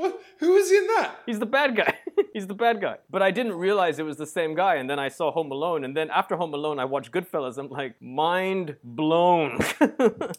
What? 0.00 0.20
Who 0.38 0.56
is 0.56 0.70
he 0.70 0.78
in 0.78 0.86
that? 0.86 1.16
He's 1.26 1.38
the 1.38 1.46
bad 1.46 1.76
guy. 1.76 1.94
He's 2.32 2.46
the 2.46 2.54
bad 2.54 2.80
guy. 2.80 2.96
But 3.10 3.22
I 3.22 3.30
didn't 3.30 3.52
realize 3.52 3.98
it 3.98 4.04
was 4.04 4.16
the 4.16 4.26
same 4.26 4.54
guy. 4.54 4.76
And 4.76 4.88
then 4.88 4.98
I 4.98 5.08
saw 5.08 5.30
Home 5.30 5.52
Alone. 5.52 5.84
And 5.84 5.94
then 5.96 6.08
after 6.10 6.36
Home 6.36 6.54
Alone, 6.54 6.78
I 6.78 6.86
watched 6.86 7.12
Goodfellas. 7.12 7.58
I'm 7.58 7.68
like, 7.68 8.00
mind 8.00 8.76
blown. 8.82 9.58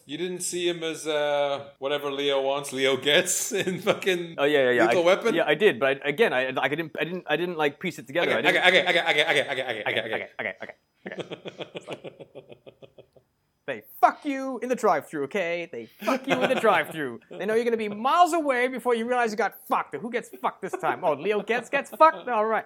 You 0.04 0.18
didn't 0.18 0.40
see 0.40 0.68
him 0.68 0.82
as 0.82 1.06
uh, 1.06 1.64
whatever 1.78 2.10
Leo 2.10 2.42
wants, 2.42 2.72
Leo 2.72 2.96
gets 2.96 3.52
in 3.62 3.78
fucking 3.80 4.34
oh 4.36 4.44
yeah, 4.44 4.64
yeah, 4.64 4.70
yeah. 4.70 4.86
Lethal 4.86 5.02
I, 5.02 5.06
Weapon. 5.06 5.34
Yeah, 5.34 5.44
I 5.46 5.54
did. 5.54 5.78
But 5.78 6.00
I, 6.04 6.08
again, 6.08 6.32
I, 6.32 6.48
I 6.48 6.68
didn't, 6.68 6.92
I 6.98 7.04
didn't, 7.04 7.24
I 7.28 7.36
didn't 7.36 7.56
like 7.56 7.78
piece 7.78 7.98
it 7.98 8.06
together. 8.06 8.32
Okay, 8.38 8.58
I 8.58 8.68
okay, 8.68 8.70
didn't, 8.70 8.88
okay, 8.88 9.00
okay, 9.00 9.22
okay, 9.22 9.22
okay, 9.22 9.42
okay, 9.50 9.62
okay, 9.62 9.82
okay, 9.86 10.00
okay, 10.00 10.28
okay, 10.40 10.54
okay, 10.60 11.20
okay. 12.00 12.22
They 13.66 13.82
fuck 14.22 14.30
you 14.30 14.58
in 14.62 14.68
the 14.68 14.74
drive-through, 14.74 15.24
okay? 15.24 15.68
They 15.70 15.86
fuck 15.86 16.26
you 16.26 16.40
in 16.42 16.48
the 16.48 16.60
drive-through. 16.60 17.20
They 17.30 17.46
know 17.46 17.54
you're 17.54 17.64
gonna 17.64 17.76
be 17.76 17.88
miles 17.88 18.32
away 18.32 18.68
before 18.68 18.94
you 18.94 19.06
realize 19.06 19.30
you 19.30 19.36
got 19.36 19.54
fucked. 19.66 19.94
Who 19.94 20.10
gets 20.10 20.30
fucked 20.40 20.62
this 20.62 20.72
time? 20.72 21.04
Oh, 21.04 21.14
Leo 21.14 21.42
gets 21.42 21.68
gets 21.68 21.90
fucked. 21.90 22.28
All 22.28 22.46
right. 22.46 22.64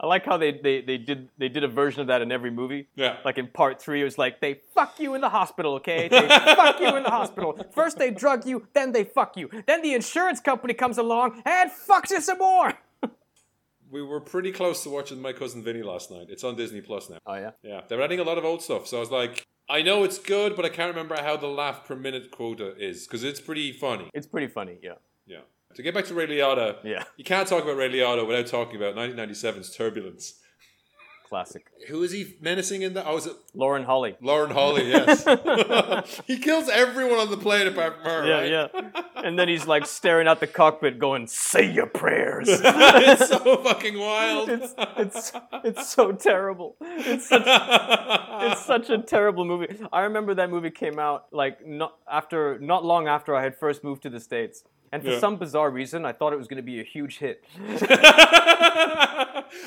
I 0.00 0.06
like 0.06 0.24
how 0.24 0.36
they, 0.36 0.52
they, 0.52 0.80
they 0.80 0.96
did 0.96 1.28
they 1.38 1.48
did 1.48 1.64
a 1.64 1.68
version 1.68 2.00
of 2.00 2.06
that 2.08 2.22
in 2.22 2.30
every 2.30 2.50
movie. 2.50 2.88
Yeah. 2.94 3.16
Like 3.24 3.38
in 3.38 3.48
part 3.48 3.80
three, 3.80 4.00
it 4.00 4.04
was 4.04 4.18
like 4.18 4.40
they 4.40 4.60
fuck 4.74 4.98
you 5.00 5.14
in 5.14 5.20
the 5.20 5.28
hospital, 5.28 5.74
okay? 5.74 6.08
They 6.08 6.28
fuck 6.28 6.80
you 6.80 6.96
in 6.96 7.02
the 7.02 7.10
hospital. 7.10 7.58
First 7.74 7.98
they 7.98 8.10
drug 8.10 8.46
you, 8.46 8.66
then 8.74 8.92
they 8.92 9.04
fuck 9.04 9.36
you. 9.36 9.50
Then 9.66 9.82
the 9.82 9.94
insurance 9.94 10.40
company 10.40 10.74
comes 10.74 10.98
along 10.98 11.42
and 11.44 11.70
fucks 11.70 12.10
you 12.10 12.20
some 12.20 12.38
more. 12.38 12.74
We 13.90 14.02
were 14.02 14.20
pretty 14.20 14.52
close 14.52 14.82
to 14.84 14.90
watching 14.90 15.20
My 15.22 15.32
Cousin 15.32 15.62
Vinny 15.64 15.82
last 15.82 16.10
night. 16.10 16.26
It's 16.28 16.44
on 16.44 16.56
Disney 16.56 16.80
Plus 16.80 17.08
now. 17.08 17.18
Oh 17.26 17.34
yeah. 17.34 17.50
Yeah, 17.62 17.80
they're 17.88 18.02
adding 18.02 18.20
a 18.20 18.24
lot 18.24 18.38
of 18.38 18.44
old 18.44 18.62
stuff. 18.62 18.86
So 18.86 18.98
I 18.98 19.00
was 19.00 19.10
like, 19.10 19.46
I 19.68 19.82
know 19.82 20.04
it's 20.04 20.18
good, 20.18 20.56
but 20.56 20.64
I 20.64 20.68
can't 20.68 20.90
remember 20.90 21.16
how 21.20 21.36
the 21.36 21.46
laugh 21.46 21.86
per 21.86 21.94
minute 21.96 22.30
quota 22.30 22.74
is 22.78 23.06
because 23.06 23.24
it's 23.24 23.40
pretty 23.40 23.72
funny. 23.72 24.10
It's 24.14 24.26
pretty 24.26 24.48
funny, 24.48 24.78
yeah. 24.82 24.94
Yeah. 25.26 25.40
To 25.74 25.82
get 25.82 25.94
back 25.94 26.06
to 26.06 26.14
Ray 26.14 26.26
Liotta, 26.26 26.82
Yeah. 26.84 27.04
you 27.16 27.24
can't 27.24 27.46
talk 27.46 27.62
about 27.64 27.76
Ray 27.76 27.90
Liotta 27.90 28.26
without 28.26 28.46
talking 28.46 28.76
about 28.76 28.94
1997's 28.94 29.74
Turbulence. 29.76 30.40
Classic. 31.28 31.66
Who 31.88 32.02
is 32.02 32.12
he 32.12 32.36
menacing 32.40 32.82
in 32.82 32.94
that? 32.94 33.04
Oh, 33.06 33.16
is 33.18 33.26
it 33.26 33.36
Lauren 33.54 33.84
Holly. 33.84 34.16
Lauren 34.22 34.50
Holly? 34.50 34.88
Yes. 34.90 35.24
he 36.26 36.38
kills 36.38 36.68
everyone 36.70 37.18
on 37.18 37.30
the 37.30 37.36
plane 37.36 37.66
apart 37.66 37.96
from 37.96 38.04
her. 38.04 38.26
Yeah, 38.26 38.60
right? 38.62 38.70
yeah. 38.84 39.02
And 39.16 39.38
then 39.38 39.46
he's 39.48 39.66
like 39.66 39.84
staring 39.86 40.26
out 40.26 40.40
the 40.40 40.46
cockpit 40.46 40.98
going, 40.98 41.26
say 41.26 41.70
your 41.70 41.86
prayers. 41.86 42.46
it's 42.50 43.28
so 43.28 43.62
fucking 43.62 43.98
wild. 43.98 44.48
it's, 44.48 44.74
it's, 44.96 45.32
it's 45.64 45.88
so 45.88 46.12
terrible. 46.12 46.76
It's 46.80 47.28
such, 47.28 47.42
it's 47.46 48.64
such 48.64 48.88
a 48.90 48.98
terrible 49.02 49.44
movie. 49.44 49.76
I 49.92 50.02
remember 50.02 50.34
that 50.34 50.48
movie 50.50 50.70
came 50.70 50.98
out 50.98 51.26
like 51.30 51.66
not 51.66 51.96
after, 52.10 52.58
not 52.58 52.84
long 52.84 53.06
after 53.06 53.34
I 53.34 53.42
had 53.42 53.54
first 53.56 53.84
moved 53.84 54.02
to 54.04 54.10
the 54.10 54.20
States. 54.20 54.64
And 54.90 55.02
for 55.02 55.10
Yeah. 55.10 55.18
some 55.18 55.36
bizarre 55.36 55.70
reason, 55.70 56.06
I 56.06 56.12
thought 56.12 56.32
it 56.32 56.36
was 56.36 56.48
going 56.48 56.56
to 56.56 56.62
be 56.62 56.80
a 56.80 56.84
huge 56.84 57.18
hit. 57.18 57.44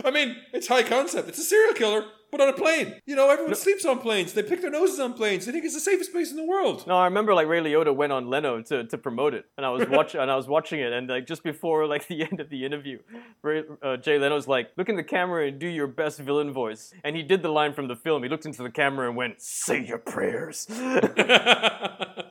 I 0.03 0.11
mean, 0.11 0.37
it's 0.53 0.67
high 0.67 0.83
concept. 0.83 1.29
It's 1.29 1.39
a 1.39 1.43
serial 1.43 1.73
killer, 1.73 2.05
but 2.31 2.41
on 2.41 2.49
a 2.49 2.53
plane. 2.53 2.95
You 3.05 3.15
know, 3.15 3.29
everyone 3.29 3.55
sleeps 3.55 3.85
on 3.85 3.99
planes. 3.99 4.33
They 4.33 4.43
pick 4.43 4.61
their 4.61 4.71
noses 4.71 4.99
on 4.99 5.13
planes. 5.13 5.45
They 5.45 5.51
think 5.51 5.65
it's 5.65 5.73
the 5.73 5.81
safest 5.81 6.11
place 6.11 6.31
in 6.31 6.37
the 6.37 6.45
world. 6.45 6.87
No, 6.87 6.97
I 6.97 7.05
remember 7.05 7.33
like 7.33 7.47
Ray 7.47 7.59
Liotta 7.61 7.95
went 7.95 8.13
on 8.13 8.29
Leno 8.29 8.61
to, 8.63 8.85
to 8.85 8.97
promote 8.97 9.33
it, 9.33 9.45
and 9.57 9.65
I 9.65 9.69
was 9.69 9.87
watching 9.89 10.21
and 10.21 10.31
I 10.31 10.35
was 10.35 10.47
watching 10.47 10.79
it, 10.79 10.93
and 10.93 11.09
like 11.09 11.27
just 11.27 11.43
before 11.43 11.85
like 11.85 12.07
the 12.11 12.23
end 12.23 12.39
of 12.39 12.49
the 12.49 12.65
interview, 12.65 12.99
Ray, 13.41 13.63
uh, 13.83 13.97
Jay 13.97 14.17
Leno's 14.17 14.47
like, 14.47 14.71
look 14.77 14.89
in 14.89 14.95
the 14.95 15.03
camera 15.03 15.47
and 15.47 15.59
do 15.59 15.67
your 15.67 15.87
best 15.87 16.19
villain 16.19 16.51
voice, 16.51 16.93
and 17.03 17.15
he 17.15 17.23
did 17.23 17.41
the 17.41 17.49
line 17.49 17.73
from 17.73 17.87
the 17.87 17.95
film. 17.95 18.23
He 18.23 18.29
looked 18.29 18.45
into 18.45 18.63
the 18.63 18.71
camera 18.71 19.07
and 19.07 19.15
went, 19.15 19.41
"Say 19.41 19.83
your 19.85 19.97
prayers." 19.97 20.67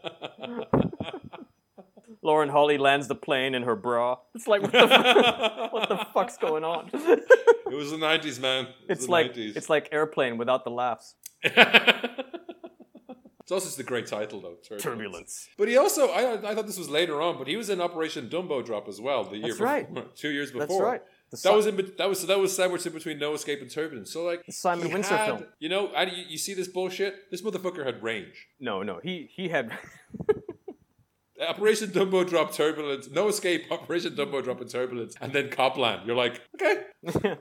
Lauren 2.23 2.49
Holly 2.51 2.77
lands 2.79 3.09
the 3.09 3.14
plane 3.14 3.55
in 3.55 3.62
her 3.62 3.77
bra. 3.77 4.18
It's 4.35 4.47
like 4.47 4.62
what 4.62 4.73
the, 4.73 5.68
what 5.71 5.89
the 5.89 6.07
fuck's 6.12 6.37
going 6.37 6.64
on? 6.64 6.91
It 6.93 7.75
was 7.75 7.91
the 7.91 7.97
90s, 7.97 8.39
man. 8.41 8.64
It 8.66 8.75
It's 8.91 9.09
like 9.09 9.35
90s. 9.35 9.57
it's 9.57 9.71
like 9.71 9.89
airplane 9.93 10.37
without 10.39 10.64
the 10.64 10.71
laughs. 10.71 11.14
It's 11.43 11.57
also 13.53 13.66
just 13.66 13.81
a 13.81 13.83
great 13.83 14.07
title, 14.07 14.41
though. 14.41 14.55
Turbulence. 14.62 14.83
Turbulence. 14.85 15.49
But 15.59 15.66
he 15.68 15.77
also, 15.77 16.07
I, 16.09 16.51
I 16.51 16.55
thought 16.55 16.66
this 16.68 16.79
was 16.79 16.89
later 16.89 17.21
on, 17.21 17.37
but 17.37 17.49
he 17.49 17.57
was 17.57 17.68
in 17.68 17.81
Operation 17.81 18.29
Dumbo 18.29 18.64
Drop 18.64 18.87
as 18.89 19.01
well. 19.01 19.25
The 19.25 19.39
year 19.39 19.47
That's 19.49 19.55
before, 19.59 19.66
right. 19.66 20.16
two 20.23 20.29
years 20.29 20.53
before. 20.53 20.66
That's 20.68 20.81
right. 20.81 21.03
The 21.33 21.41
That 21.45 21.55
was 21.57 21.66
in, 21.66 21.93
that 21.99 22.09
was 22.09 22.27
that 22.27 22.39
was 22.39 22.55
sandwiched 22.55 22.87
in 22.87 22.93
between 22.93 23.18
No 23.18 23.35
Escape 23.35 23.61
and 23.61 23.68
Turbulence. 23.71 24.12
So 24.12 24.25
like 24.25 24.45
Simon 24.51 24.87
he 24.87 24.93
Windsor 24.93 25.16
had- 25.16 25.27
film. 25.27 25.45
You 25.59 25.68
know, 25.68 25.91
and 25.97 26.12
you, 26.12 26.25
you 26.29 26.39
see 26.39 26.55
this 26.55 26.68
bullshit. 26.68 27.29
This 27.33 27.43
motherfucker 27.43 27.85
had 27.85 28.03
range. 28.03 28.49
no, 28.61 28.83
no. 28.85 29.01
He 29.03 29.29
he 29.35 29.49
had. 29.49 29.77
Operation 31.49 31.91
Dumbo 31.91 32.28
Drop 32.28 32.53
Turbulence, 32.53 33.09
No 33.11 33.28
Escape, 33.28 33.64
Operation 33.70 34.14
Dumbo 34.14 34.43
Drop 34.43 34.61
and 34.61 34.70
Turbulence, 34.70 35.14
and 35.20 35.32
then 35.32 35.51
Copland. 35.51 36.03
You're 36.07 36.16
like, 36.16 36.41
okay, 36.55 36.84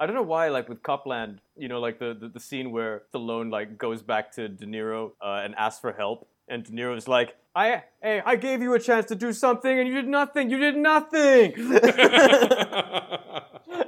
I 0.00 0.06
don't 0.06 0.14
know 0.14 0.22
why, 0.22 0.48
like 0.48 0.68
with 0.68 0.82
Copland, 0.82 1.40
you 1.56 1.68
know, 1.68 1.80
like 1.80 1.98
the, 1.98 2.16
the, 2.18 2.28
the 2.28 2.40
scene 2.40 2.72
where 2.72 3.02
Stallone 3.14 3.50
like 3.50 3.78
goes 3.78 4.02
back 4.02 4.32
to 4.32 4.48
De 4.48 4.66
Niro 4.66 5.12
uh, 5.24 5.42
and 5.44 5.54
asks 5.54 5.80
for 5.80 5.92
help, 5.92 6.28
and 6.48 6.64
De 6.64 6.72
Niro's 6.72 7.06
like, 7.06 7.36
"I, 7.54 7.84
hey, 8.02 8.20
I 8.24 8.36
gave 8.36 8.62
you 8.62 8.74
a 8.74 8.80
chance 8.80 9.06
to 9.06 9.14
do 9.14 9.32
something, 9.32 9.78
and 9.78 9.88
you 9.88 9.94
did 9.94 10.08
nothing. 10.08 10.50
You 10.50 10.58
did 10.58 10.76
nothing." 10.76 11.54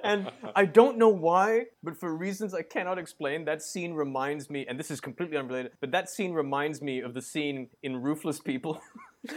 and 0.05 0.31
I 0.55 0.67
don't 0.67 0.99
know 0.99 1.09
why, 1.09 1.67
but 1.83 1.99
for 1.99 2.15
reasons 2.15 2.55
I 2.55 2.63
cannot 2.63 2.99
explain, 2.99 3.45
that 3.47 3.63
scene 3.63 3.95
reminds 3.95 4.51
me, 4.51 4.67
and 4.69 4.79
this 4.79 4.91
is 4.91 5.01
completely 5.01 5.37
unrelated, 5.37 5.73
but 5.81 5.91
that 5.93 6.09
scene 6.09 6.33
reminds 6.33 6.83
me 6.83 7.01
of 7.01 7.15
the 7.15 7.23
scene 7.23 7.69
in 7.83 8.03
Ruthless 8.03 8.41
People. 8.41 8.81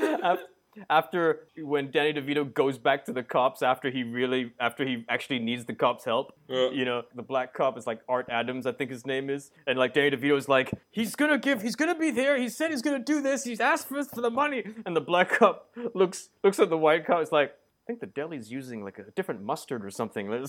After 0.92 1.48
when 1.58 1.90
Danny 1.90 2.14
DeVito 2.14 2.54
goes 2.54 2.78
back 2.78 3.06
to 3.06 3.12
the 3.12 3.24
cops 3.24 3.64
after 3.64 3.90
he 3.90 4.04
really 4.04 4.52
after 4.60 4.86
he 4.86 5.06
actually 5.10 5.40
needs 5.40 5.66
the 5.66 5.74
cops' 5.74 6.06
help. 6.06 6.34
Yeah. 6.48 6.70
You 6.70 6.86
know, 6.86 7.02
the 7.16 7.24
black 7.24 7.56
cop 7.56 7.80
is 7.80 7.88
like 7.88 8.02
Art 8.08 8.28
Adams, 8.30 8.68
I 8.68 8.74
think 8.74 8.92
his 8.92 9.04
name 9.04 9.32
is, 9.32 9.50
and 9.66 9.80
like 9.80 9.96
Danny 9.96 10.16
DeVito 10.16 10.38
is 10.38 10.48
like, 10.48 10.72
he's 10.92 11.16
gonna 11.16 11.40
give, 11.40 11.64
he's 11.64 11.76
gonna 11.76 11.98
be 11.98 12.12
there. 12.12 12.38
He 12.38 12.48
said 12.48 12.70
he's 12.70 12.84
gonna 12.84 13.00
do 13.00 13.22
this. 13.22 13.44
He's 13.44 13.60
asked 13.60 13.88
for 13.88 14.04
for 14.04 14.22
the 14.22 14.30
money, 14.30 14.64
and 14.86 14.96
the 14.96 15.02
black 15.02 15.32
cop 15.32 15.68
looks 15.96 16.30
looks 16.44 16.60
at 16.60 16.70
the 16.70 16.78
white 16.78 17.08
cop. 17.08 17.22
It's 17.22 17.32
like, 17.32 17.56
think 17.88 18.00
the 18.02 18.06
deli's 18.08 18.52
using 18.52 18.84
like 18.84 19.00
a 19.00 19.10
different 19.16 19.42
mustard 19.42 19.84
or 19.86 19.90
something. 19.92 20.30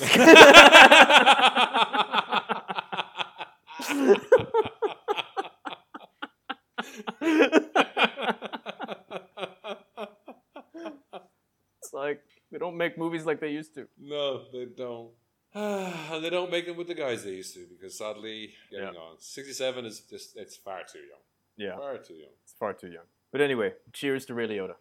It's 11.83 11.93
like 11.93 12.23
they 12.51 12.59
don't 12.59 12.77
make 12.77 12.99
movies 12.99 13.25
like 13.25 13.41
they 13.41 13.51
used 13.51 13.75
to. 13.75 13.87
no, 14.01 14.43
they 14.53 14.67
don't. 14.67 15.11
and 15.55 16.23
they 16.25 16.31
don't 16.31 16.51
make 16.51 16.67
them 16.67 16.77
with 16.77 16.89
the 16.89 16.95
guys 16.95 17.25
they 17.25 17.31
used 17.33 17.55
to 17.55 17.67
because 17.71 17.97
sadly, 17.97 18.53
getting 18.71 18.93
Yeah. 18.95 19.01
on. 19.01 19.19
67 19.19 19.85
is 19.87 20.01
just, 20.01 20.37
it's 20.37 20.57
far 20.57 20.81
too 20.91 20.99
young. 20.99 21.21
Yeah, 21.57 21.77
Far 21.77 21.97
too 21.99 22.15
young. 22.15 22.31
it's 22.45 22.53
far 22.53 22.73
too 22.75 22.89
young. 22.89 23.05
But 23.33 23.41
anyway, 23.41 23.73
cheers 23.93 24.27
to 24.27 24.35
Ray 24.35 24.47
Liotta. 24.47 24.75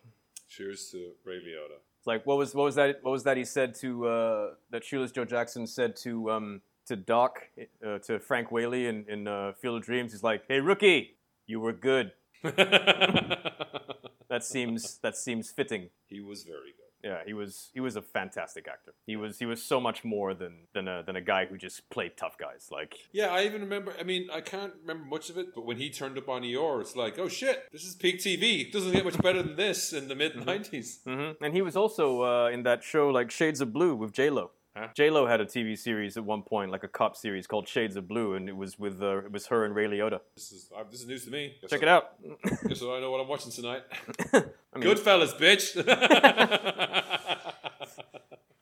Cheers 0.49 0.89
to 0.91 1.11
Ray 1.25 1.35
Liotta. 1.39 1.79
Like 2.07 2.25
what 2.25 2.37
was 2.37 2.55
what 2.55 2.63
was 2.63 2.75
that 2.75 2.99
what 3.03 3.11
was 3.11 3.23
that 3.23 3.35
he 3.35 3.43
said 3.43 3.75
to 3.75 4.07
uh, 4.07 4.47
that 4.71 4.83
Shoeless 4.83 5.11
Joe 5.11 5.25
Jackson 5.25 5.67
said 5.67 5.95
to 5.97 6.31
um, 6.31 6.61
to 6.87 6.95
Doc 6.95 7.39
uh, 7.85 7.99
to 7.99 8.19
Frank 8.19 8.49
Whaley 8.49 8.87
in, 8.87 9.05
in 9.09 9.27
uh, 9.27 9.51
Field 9.61 9.77
of 9.77 9.83
Dreams. 9.83 10.13
He's 10.13 10.23
like, 10.23 10.43
"Hey 10.47 10.61
rookie, 10.61 11.17
you 11.45 11.59
were 11.59 11.73
good." 11.73 12.13
That 14.29 14.43
seems 14.43 14.97
that 14.99 15.15
seems 15.15 15.51
fitting. 15.51 15.89
he 16.07 16.19
was 16.19 16.43
very 16.43 16.73
good. 16.75 16.86
Yeah, 17.03 17.19
he 17.25 17.33
was 17.33 17.69
he 17.73 17.79
was 17.79 17.95
a 17.95 18.01
fantastic 18.01 18.67
actor. 18.67 18.93
He 19.05 19.15
was 19.15 19.39
he 19.39 19.45
was 19.45 19.61
so 19.61 19.79
much 19.79 20.03
more 20.03 20.33
than 20.33 20.67
than 20.73 20.87
a 20.87 21.03
than 21.03 21.15
a 21.15 21.21
guy 21.21 21.45
who 21.45 21.57
just 21.57 21.89
played 21.89 22.17
tough 22.17 22.37
guys. 22.37 22.69
Like 22.71 22.95
Yeah, 23.11 23.27
I 23.27 23.43
even 23.45 23.61
remember. 23.61 23.93
I 23.99 24.03
mean, 24.03 24.29
I 24.33 24.41
can't 24.41 24.73
remember 24.81 25.05
much 25.05 25.29
of 25.29 25.37
it, 25.37 25.53
but 25.53 25.65
when 25.65 25.77
he 25.77 25.89
turned 25.89 26.17
up 26.17 26.27
on 26.29 26.43
ER, 26.43 26.81
it's 26.81 26.95
like, 26.95 27.19
oh 27.19 27.27
shit, 27.27 27.67
this 27.71 27.83
is 27.83 27.95
peak 27.95 28.17
TV. 28.19 28.67
It 28.67 28.73
doesn't 28.73 28.91
get 28.91 29.05
much 29.05 29.17
better 29.21 29.43
than 29.43 29.55
this 29.55 29.93
in 29.93 30.07
the 30.07 30.15
mid 30.15 30.33
90s. 30.33 31.03
hmm 31.03 31.43
And 31.43 31.53
he 31.53 31.61
was 31.61 31.75
also 31.75 32.23
uh, 32.23 32.49
in 32.49 32.63
that 32.63 32.83
show 32.83 33.09
like 33.09 33.31
Shades 33.31 33.61
of 33.61 33.71
Blue 33.71 33.95
with 33.95 34.11
J 34.11 34.29
Lo. 34.29 34.51
Huh? 34.77 34.87
J 34.93 35.09
Lo 35.09 35.25
had 35.25 35.41
a 35.41 35.45
TV 35.45 35.75
series 35.77 36.17
at 36.17 36.23
one 36.23 36.43
point, 36.43 36.71
like 36.71 36.83
a 36.83 36.87
cop 36.87 37.15
series 37.15 37.47
called 37.47 37.67
Shades 37.67 37.95
of 37.95 38.07
Blue, 38.07 38.35
and 38.35 38.47
it 38.47 38.55
was 38.55 38.77
with 38.77 39.01
uh, 39.01 39.17
it 39.19 39.31
was 39.31 39.47
her 39.47 39.65
and 39.65 39.73
Ray 39.73 39.87
Liotta. 39.87 40.19
This 40.35 40.51
is 40.51 40.69
uh, 40.77 40.83
this 40.91 41.01
is 41.01 41.07
news 41.07 41.25
to 41.25 41.31
me. 41.31 41.55
Guess 41.61 41.71
Check 41.71 41.81
I- 41.81 41.85
it 41.85 41.89
out. 41.89 42.09
Guess 42.67 42.81
I 42.83 42.99
know 42.99 43.09
what 43.09 43.19
I'm 43.21 43.27
watching 43.27 43.51
tonight. 43.51 43.81
I 44.33 44.79
mean, 44.79 44.83
Goodfellas, 44.87 45.35
bitch. 45.39 45.75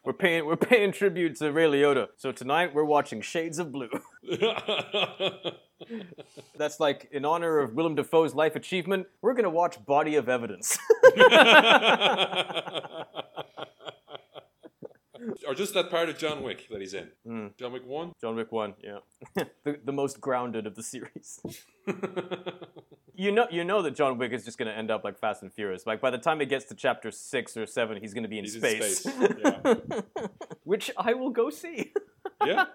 we're 0.05 0.13
paying 0.13 0.45
we're 0.45 0.55
paying 0.55 0.91
tribute 0.93 1.35
to 1.37 1.51
Ray 1.51 1.65
Liotta. 1.65 2.07
So 2.15 2.31
tonight 2.31 2.73
we're 2.73 2.85
watching 2.85 3.19
Shades 3.21 3.59
of 3.59 3.71
Blue. 3.73 3.89
That's 6.57 6.79
like 6.79 7.09
in 7.11 7.25
honor 7.25 7.59
of 7.59 7.73
Willem 7.73 7.95
Dafoe's 7.95 8.33
life 8.33 8.55
achievement. 8.55 9.07
We're 9.21 9.33
gonna 9.33 9.49
watch 9.49 9.83
Body 9.85 10.15
of 10.15 10.29
Evidence. 10.29 10.77
Or 15.47 15.53
just 15.55 15.73
that 15.73 15.89
part 15.89 16.09
of 16.09 16.17
John 16.17 16.43
Wick 16.43 16.67
that 16.69 16.79
he's 16.81 16.93
in. 16.93 17.09
Hmm. 17.25 17.47
John 17.57 17.71
Wick 17.73 17.85
1? 17.85 18.13
John 18.21 18.35
Wick 18.35 18.51
one, 18.51 18.73
yeah, 18.83 18.99
the, 19.63 19.79
the 19.83 19.91
most 19.91 20.19
grounded 20.21 20.65
of 20.67 20.75
the 20.75 20.83
series. 20.83 21.39
You 23.17 23.31
know, 23.31 23.47
you 23.49 23.63
know 23.63 23.81
that 23.81 23.95
John 23.95 24.17
Wick 24.17 24.33
is 24.33 24.43
just 24.43 24.57
gonna 24.57 24.71
end 24.71 24.91
up 24.91 25.05
like 25.05 25.17
Fast 25.17 25.41
and 25.41 25.53
Furious. 25.53 25.87
Like 25.87 26.01
by 26.01 26.09
the 26.09 26.17
time 26.17 26.41
it 26.41 26.47
gets 26.49 26.65
to 26.65 26.75
chapter 26.75 27.11
six 27.11 27.55
or 27.55 27.65
seven, 27.65 27.97
he's 28.01 28.13
gonna 28.13 28.27
be 28.27 28.37
in 28.39 28.43
He's 28.43 28.55
in 28.55 28.59
space, 28.59 28.99
space, 29.03 29.15
yeah. 29.41 29.75
which 30.65 30.91
I 30.97 31.13
will 31.13 31.29
go 31.29 31.49
see. 31.49 31.93
yeah. 32.45 32.65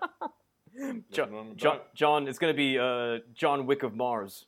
John, 0.79 1.03
Nothing 1.11 1.35
wrong 1.35 1.49
with 1.51 1.59
John. 1.59 1.79
John, 1.95 2.27
it's 2.27 2.39
gonna 2.39 2.55
be 2.55 2.79
uh, 2.79 3.19
John 3.35 3.67
Wick 3.67 3.83
of 3.83 3.95
Mars. 3.95 4.47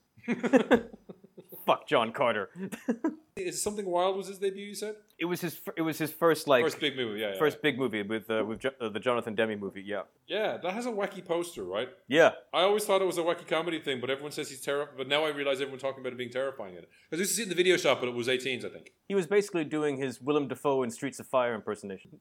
Fuck 1.65 1.87
John 1.87 2.13
Carter. 2.13 2.51
Is 3.37 3.63
Something 3.63 3.87
Wild 3.87 4.17
was 4.19 4.27
his 4.29 4.39
debut, 4.39 4.67
you 4.67 4.75
said? 4.75 4.97
It 5.19 5.25
was 5.25 5.41
his. 5.41 5.59
It 5.77 5.81
was 5.83 5.97
his 5.97 6.13
first 6.13 6.47
like 6.49 6.63
First 6.65 6.81
big 6.81 6.97
movie, 6.97 7.21
yeah. 7.21 7.33
yeah. 7.33 7.39
first 7.39 7.63
big 7.63 7.79
movie 7.79 8.03
with 8.03 8.31
uh, 8.31 8.45
with 8.47 8.59
jo- 8.61 8.73
uh, 8.79 8.91
the 8.91 9.01
Jonathan 9.01 9.35
Demme 9.35 9.59
movie. 9.59 9.83
Yeah, 9.83 10.03
Yeah, 10.27 10.59
that 10.59 10.73
has 10.75 10.85
a 10.85 10.91
wacky 10.91 11.25
poster, 11.25 11.65
right? 11.65 11.89
yeah. 12.09 12.33
I 12.53 12.63
always 12.63 12.85
thought 12.85 13.01
it 13.01 13.07
was 13.07 13.17
a 13.17 13.23
wacky 13.23 13.47
comedy 13.47 13.81
thing, 13.81 14.01
but 14.03 14.11
everyone 14.11 14.33
says 14.33 14.51
he's 14.51 14.61
terrifying. 14.61 14.99
But 14.99 15.09
now 15.09 15.25
I 15.25 15.31
realize 15.31 15.61
everyone 15.63 15.79
talking 15.81 16.01
about 16.01 16.13
it 16.13 16.19
being 16.19 16.31
terrifying. 16.31 16.75
Because 16.75 17.21
I 17.21 17.23
used 17.23 17.31
to 17.31 17.37
see 17.37 17.43
it 17.43 17.47
in 17.47 17.49
the 17.49 17.55
video 17.55 17.79
shop, 17.79 18.01
but 18.01 18.09
it 18.11 18.15
was 18.15 18.29
18s, 18.29 18.67
I 18.67 18.69
think. 18.69 18.93
He 19.09 19.15
was 19.15 19.27
basically 19.27 19.65
doing 19.65 19.97
his 19.97 20.21
Willem 20.21 20.49
Dafoe 20.49 20.83
in 20.83 20.91
Streets 20.91 21.19
of 21.19 21.27
Fire 21.27 21.55
impersonation. 21.55 22.11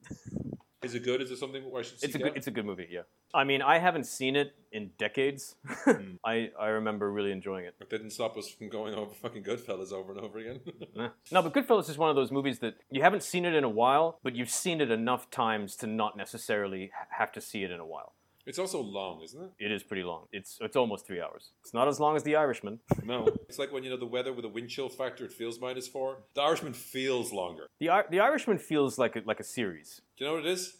Is 0.82 0.94
it 0.94 1.04
good? 1.04 1.22
Is 1.22 1.30
it 1.30 1.38
something 1.38 1.62
where 1.70 1.80
I 1.80 1.84
should 1.84 2.00
see 2.00 2.06
It's 2.06 2.14
a 2.14 2.18
good. 2.18 2.32
It's 2.36 2.46
a 2.46 2.50
good 2.50 2.66
movie. 2.66 2.88
Yeah. 2.90 3.02
I 3.34 3.44
mean, 3.44 3.62
I 3.62 3.78
haven't 3.78 4.04
seen 4.04 4.36
it 4.36 4.54
in 4.70 4.90
decades. 4.98 5.54
Hmm. 5.82 6.14
I 6.24 6.50
I 6.60 6.68
remember 6.68 7.10
really 7.10 7.32
enjoying 7.32 7.64
it. 7.64 7.74
It 7.80 7.90
didn't 7.90 8.10
stop 8.10 8.36
us 8.36 8.48
from 8.48 8.68
going 8.68 8.94
over 8.94 9.12
fucking 9.12 9.42
Goodfellas 9.42 9.92
over 9.92 10.12
and 10.12 10.20
over 10.20 10.38
again. 10.38 10.60
No, 11.32 11.42
but 11.42 11.52
Goodfellas 11.52 11.90
is 11.90 11.98
one 11.98 12.08
of 12.08 12.14
those 12.14 12.30
movies 12.30 12.60
that 12.60 12.74
you 12.90 13.02
haven't 13.02 13.24
seen 13.24 13.44
it 13.44 13.54
in 13.54 13.64
a 13.64 13.68
while, 13.68 14.20
but 14.22 14.36
you've 14.36 14.50
seen 14.50 14.80
it 14.80 14.90
enough 14.92 15.28
times 15.30 15.74
to 15.76 15.86
not 15.88 16.16
necessarily 16.16 16.92
have 17.10 17.32
to 17.32 17.40
see 17.40 17.64
it 17.64 17.70
in 17.72 17.80
a 17.80 17.86
while. 17.86 18.12
It's 18.46 18.58
also 18.58 18.80
long, 18.80 19.22
isn't 19.22 19.40
it? 19.42 19.50
It 19.66 19.72
is 19.72 19.82
pretty 19.82 20.02
long. 20.02 20.26
It's 20.32 20.58
it's 20.60 20.76
almost 20.76 21.06
three 21.06 21.20
hours. 21.20 21.50
It's 21.62 21.72
not 21.74 21.88
as 21.88 21.98
long 22.00 22.16
as 22.16 22.22
The 22.22 22.36
Irishman. 22.36 22.80
No. 23.04 23.26
it's 23.48 23.58
like 23.58 23.72
when 23.72 23.82
you 23.84 23.90
know 23.90 23.96
the 23.96 24.06
weather 24.06 24.32
with 24.32 24.44
a 24.44 24.48
wind 24.48 24.68
chill 24.70 24.88
factor, 24.88 25.24
it 25.24 25.32
feels 25.32 25.60
minus 25.60 25.88
four. 25.88 26.18
The 26.34 26.42
Irishman 26.42 26.72
feels 26.74 27.32
longer. 27.32 27.66
The 27.80 27.86
Ir- 27.86 28.06
The 28.10 28.20
Irishman 28.20 28.58
feels 28.58 28.98
like 28.98 29.16
a, 29.16 29.22
like 29.24 29.40
a 29.40 29.44
series. 29.44 30.00
Do 30.16 30.24
you 30.24 30.30
know 30.30 30.36
what 30.36 30.46
it 30.46 30.50
is? 30.52 30.76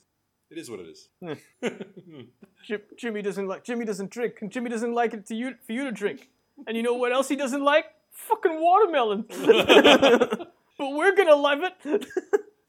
It 0.51 0.59
is 0.59 0.71
what 0.71 0.81
it 0.81 0.87
is. 0.87 1.09
Hmm. 1.23 1.33
Jim, 2.67 2.81
Jimmy 2.99 3.23
doesn't 3.23 3.49
like 3.49 3.65
Jimmy 3.65 3.85
doesn't 3.85 4.11
drink, 4.11 4.35
and 4.43 4.51
Jimmy 4.53 4.69
doesn't 4.71 4.93
like 4.93 5.15
it 5.15 5.27
to 5.27 5.35
you 5.35 5.55
for 5.67 5.73
you 5.73 5.85
to 5.85 5.93
drink. 5.93 6.29
And 6.67 6.77
you 6.77 6.83
know 6.83 6.95
what 6.95 7.13
else 7.13 7.29
he 7.29 7.37
doesn't 7.37 7.63
like? 7.65 7.87
Fucking 8.11 8.61
watermelon. 8.61 9.25
but 10.79 10.91
we're 10.99 11.15
gonna 11.17 11.35
love 11.37 11.61
it. 11.63 12.07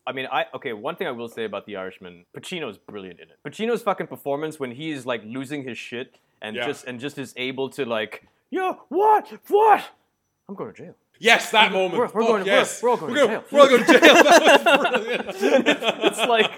I 0.05 0.11
mean, 0.11 0.27
I 0.31 0.45
okay. 0.55 0.73
One 0.73 0.95
thing 0.95 1.07
I 1.07 1.11
will 1.11 1.29
say 1.29 1.45
about 1.45 1.65
The 1.65 1.75
Irishman, 1.77 2.25
Pacino's 2.35 2.77
brilliant 2.77 3.19
in 3.19 3.29
it. 3.29 3.37
Pacino's 3.45 3.81
fucking 3.83 4.07
performance 4.07 4.59
when 4.59 4.71
he 4.71 4.91
is 4.91 5.05
like 5.05 5.21
losing 5.25 5.63
his 5.63 5.77
shit 5.77 6.17
and 6.41 6.55
Yeah. 6.55 6.67
just 6.67 6.85
and 6.85 6.99
just 6.99 7.17
is 7.17 7.33
able 7.37 7.69
to 7.69 7.85
like, 7.85 8.27
yo, 8.49 8.73
what, 8.89 9.31
what? 9.47 9.81
I'm 10.49 10.55
going 10.55 10.73
to 10.73 10.77
jail. 10.83 10.95
Yes, 11.23 11.51
that 11.51 11.71
moment. 11.71 11.93
we're- 11.93 12.09
we're 12.13 12.21
Fuck 12.21 12.29
going 12.29 12.45
yes. 12.45 12.81
we're- 12.83 12.95
we're 12.95 13.01
all 13.01 13.07
going 13.07 13.13
to 13.15 13.27
jail. 13.27 13.43
We're 13.51 13.61
all 13.61 13.67
going 13.69 13.83
to 13.85 13.99
jail. 13.99 14.23
That 14.23 14.79
was 14.79 15.39
brilliant. 15.39 15.73
it's 16.07 16.19
like 16.35 16.51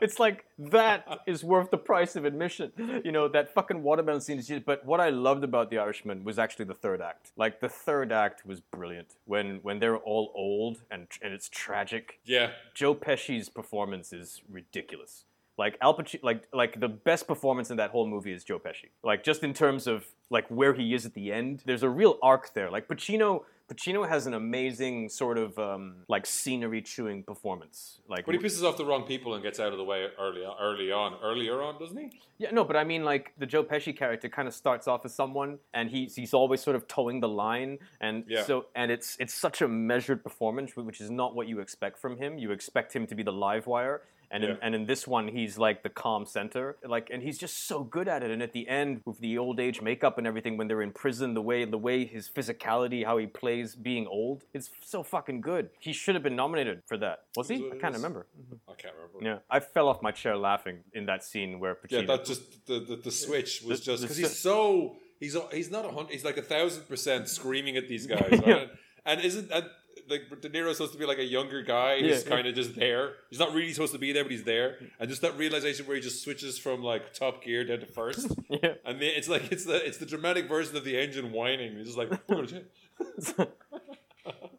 it's 0.00 0.18
like 0.18 0.44
that 0.58 1.20
is 1.26 1.42
worth 1.44 1.70
the 1.70 1.76
price 1.78 2.16
of 2.16 2.24
admission. 2.24 2.72
You 3.04 3.12
know, 3.12 3.28
that 3.28 3.52
fucking 3.52 3.82
watermelon 3.82 4.20
scene 4.20 4.38
is 4.38 4.50
but 4.64 4.84
what 4.86 5.00
I 5.00 5.10
loved 5.10 5.44
about 5.44 5.70
The 5.70 5.78
Irishman 5.78 6.24
was 6.24 6.38
actually 6.38 6.66
the 6.66 6.74
third 6.74 7.00
act. 7.00 7.32
Like 7.36 7.60
the 7.60 7.68
third 7.68 8.12
act 8.12 8.46
was 8.46 8.60
brilliant 8.60 9.16
when 9.26 9.58
when 9.62 9.78
they're 9.80 9.96
all 9.98 10.32
old 10.34 10.82
and 10.90 11.06
and 11.22 11.32
it's 11.34 11.48
tragic. 11.48 12.20
yeah. 12.24 12.50
Joe 12.74 12.94
Pesci's 12.94 13.48
performance 13.48 14.12
is 14.12 14.40
ridiculous. 14.50 15.24
Like 15.58 15.76
Al 15.82 15.94
Pacino, 15.96 16.22
like 16.22 16.44
like 16.52 16.78
the 16.78 16.88
best 16.88 17.26
performance 17.26 17.70
in 17.70 17.76
that 17.78 17.90
whole 17.90 18.06
movie 18.06 18.32
is 18.32 18.44
Joe 18.44 18.58
Pesci. 18.60 18.90
Like 19.02 19.24
just 19.24 19.42
in 19.42 19.52
terms 19.52 19.86
of 19.88 20.06
like 20.30 20.46
where 20.48 20.72
he 20.72 20.94
is 20.94 21.04
at 21.04 21.14
the 21.14 21.32
end, 21.32 21.62
there's 21.66 21.82
a 21.82 21.88
real 21.88 22.18
arc 22.22 22.54
there. 22.54 22.70
Like 22.70 22.86
Pacino, 22.86 23.42
Pacino 23.68 24.08
has 24.08 24.26
an 24.26 24.34
amazing 24.34 25.08
sort 25.08 25.36
of 25.36 25.58
um, 25.58 25.96
like 26.06 26.26
scenery 26.26 26.80
chewing 26.80 27.22
performance. 27.24 28.00
Like 28.08 28.24
But 28.24 28.34
he 28.36 28.40
pisses 28.40 28.62
off 28.62 28.76
the 28.76 28.84
wrong 28.86 29.02
people 29.04 29.34
and 29.34 29.42
gets 29.42 29.58
out 29.58 29.72
of 29.72 29.78
the 29.78 29.84
way 29.84 30.06
early, 30.18 30.44
early 30.60 30.92
on. 30.92 31.16
Earlier 31.22 31.60
on, 31.60 31.78
doesn't 31.80 31.96
he? 31.96 32.20
Yeah, 32.38 32.50
no, 32.52 32.62
but 32.62 32.76
I 32.76 32.84
mean, 32.84 33.04
like 33.04 33.32
the 33.36 33.46
Joe 33.46 33.64
Pesci 33.64 33.96
character 33.96 34.28
kind 34.28 34.46
of 34.46 34.54
starts 34.54 34.86
off 34.86 35.04
as 35.04 35.12
someone, 35.14 35.58
and 35.74 35.90
he's 35.90 36.14
he's 36.14 36.32
always 36.34 36.60
sort 36.60 36.76
of 36.76 36.86
towing 36.86 37.18
the 37.20 37.28
line, 37.28 37.78
and 38.00 38.24
Yeah. 38.28 38.44
so 38.44 38.66
and 38.76 38.92
it's 38.92 39.16
it's 39.18 39.34
such 39.34 39.60
a 39.60 39.66
measured 39.66 40.22
performance, 40.22 40.76
which 40.76 41.00
is 41.00 41.10
not 41.10 41.34
what 41.34 41.48
you 41.48 41.58
expect 41.58 41.98
from 41.98 42.16
him. 42.16 42.38
You 42.38 42.52
expect 42.52 42.94
him 42.94 43.06
to 43.08 43.14
be 43.16 43.24
the 43.24 43.32
live 43.32 43.66
wire, 43.66 44.02
and 44.30 44.44
in, 44.44 44.58
and 44.60 44.74
in 44.74 44.84
this 44.86 45.06
one, 45.06 45.28
he's 45.28 45.56
like 45.58 45.82
the 45.82 45.88
calm 45.88 46.26
center, 46.26 46.76
like, 46.86 47.08
and 47.10 47.22
he's 47.22 47.38
just 47.38 47.66
so 47.66 47.82
good 47.82 48.08
at 48.08 48.22
it. 48.22 48.30
And 48.30 48.42
at 48.42 48.52
the 48.52 48.68
end, 48.68 49.00
with 49.04 49.18
the 49.20 49.38
old 49.38 49.58
age 49.58 49.80
makeup 49.80 50.18
and 50.18 50.26
everything, 50.26 50.56
when 50.56 50.68
they're 50.68 50.82
in 50.82 50.92
prison, 50.92 51.34
the 51.34 51.42
way 51.42 51.64
the 51.64 51.78
way 51.78 52.04
his 52.04 52.28
physicality, 52.28 53.04
how 53.04 53.16
he 53.16 53.26
plays 53.26 53.74
being 53.74 54.06
old, 54.06 54.44
it's 54.52 54.70
so 54.84 55.02
fucking 55.02 55.40
good. 55.40 55.70
He 55.78 55.92
should 55.92 56.14
have 56.14 56.22
been 56.22 56.36
nominated 56.36 56.82
for 56.86 56.96
that. 56.98 57.24
Was 57.36 57.48
he? 57.48 57.56
I 57.72 57.76
can't 57.76 57.94
remember. 57.94 58.26
Mm-hmm. 58.38 58.70
I 58.70 58.74
can't 58.74 58.94
remember. 58.94 59.18
Yeah, 59.24 59.38
I 59.50 59.60
fell 59.60 59.88
off 59.88 60.02
my 60.02 60.10
chair 60.10 60.36
laughing 60.36 60.78
in 60.92 61.06
that 61.06 61.24
scene 61.24 61.58
where 61.60 61.74
Pacino. 61.74 62.00
Yeah, 62.00 62.16
that 62.16 62.24
just 62.24 62.66
the 62.66 62.80
the, 62.80 62.96
the 62.96 63.10
switch 63.10 63.62
was 63.62 63.80
The- 63.80 63.86
just 63.86 64.02
because 64.02 64.16
he's 64.16 64.38
so 64.38 64.96
he's 65.20 65.36
he's 65.52 65.70
not 65.70 65.84
a 65.84 65.88
hundred 65.90 66.12
he's 66.12 66.24
like 66.24 66.36
a 66.36 66.42
thousand 66.42 66.86
percent 66.88 67.28
screaming 67.28 67.76
at 67.76 67.88
these 67.88 68.06
guys, 68.06 68.28
right? 68.30 68.46
Yeah. 68.46 68.64
And 69.06 69.20
isn't 69.22 69.50
and 69.50 69.64
like 70.08 70.40
De 70.40 70.48
Niro's 70.50 70.76
supposed 70.76 70.92
to 70.92 70.98
be 70.98 71.06
like 71.06 71.18
a 71.18 71.24
younger 71.24 71.62
guy 71.62 72.00
who's 72.00 72.24
Yeah, 72.24 72.28
kind 72.28 72.46
of 72.46 72.54
just 72.54 72.74
there? 72.74 73.12
He's 73.30 73.38
not 73.38 73.52
really 73.54 73.72
supposed 73.72 73.92
to 73.92 73.98
be 73.98 74.12
there, 74.12 74.24
but 74.24 74.32
he's 74.32 74.44
there. 74.44 74.76
And 74.98 75.08
just 75.08 75.22
that 75.22 75.36
realization 75.36 75.86
where 75.86 75.96
he 75.96 76.02
just 76.02 76.22
switches 76.22 76.58
from 76.58 76.82
like 76.82 77.12
top 77.12 77.42
gear 77.44 77.64
down 77.64 77.80
to 77.80 77.86
first, 77.86 78.28
yeah. 78.48 78.74
and 78.84 79.00
the, 79.00 79.06
it's 79.06 79.28
like 79.28 79.50
it's 79.52 79.64
the 79.64 79.84
it's 79.86 79.98
the 79.98 80.06
dramatic 80.06 80.48
version 80.48 80.76
of 80.76 80.84
the 80.84 80.98
engine 80.98 81.32
whining. 81.32 81.76
He's 81.76 81.86
just 81.86 81.98
like, 81.98 82.10
"We're 82.28 82.36
gonna 82.36 82.46
jail." 82.46 83.48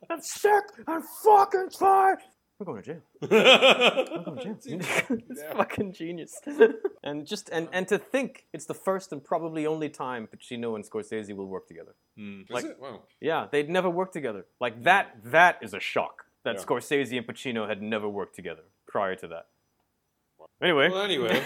I'm 0.09 0.21
sick. 0.21 0.63
I'm 0.87 1.03
fucking 1.23 1.69
tired. 1.77 2.19
I'm 2.59 2.65
going 2.65 2.81
to 2.83 2.93
jail. 2.93 3.01
I'm 3.21 4.23
going 4.25 4.37
to 4.37 4.43
jail. 4.43 4.79
it's 5.29 5.41
Yeah. 5.41 5.53
fucking 5.55 5.93
genius. 5.93 6.39
and 7.03 7.25
just 7.25 7.49
and 7.49 7.69
and 7.71 7.87
to 7.87 7.97
think 7.97 8.45
it's 8.53 8.65
the 8.65 8.73
first 8.73 9.11
and 9.13 9.23
probably 9.23 9.65
only 9.65 9.87
time 9.89 10.27
Pacino 10.27 10.75
and 10.75 10.83
Scorsese 10.83 11.33
will 11.35 11.47
work 11.47 11.67
together. 11.67 11.93
Is 12.17 12.49
Like- 12.49 12.65
it? 12.65 12.77
Wow. 12.79 13.03
Yeah, 13.21 13.47
they'd 13.51 13.69
never 13.69 13.89
worked 13.89 14.13
together. 14.13 14.45
Like 14.59 14.83
that. 14.83 15.15
That 15.23 15.59
is 15.61 15.73
a 15.73 15.79
shock. 15.79 16.25
that 16.43 16.55
Yeah. 16.55 16.63
Scorsese 16.63 17.17
and 17.17 17.27
Pacino 17.27 17.67
had 17.67 17.81
never 17.81 18.07
worked 18.09 18.35
together 18.35 18.63
prior 18.87 19.15
to 19.15 19.27
that. 19.27 19.47
Anyway, 20.61 20.89
Well, 20.89 21.01
anyway. 21.03 21.41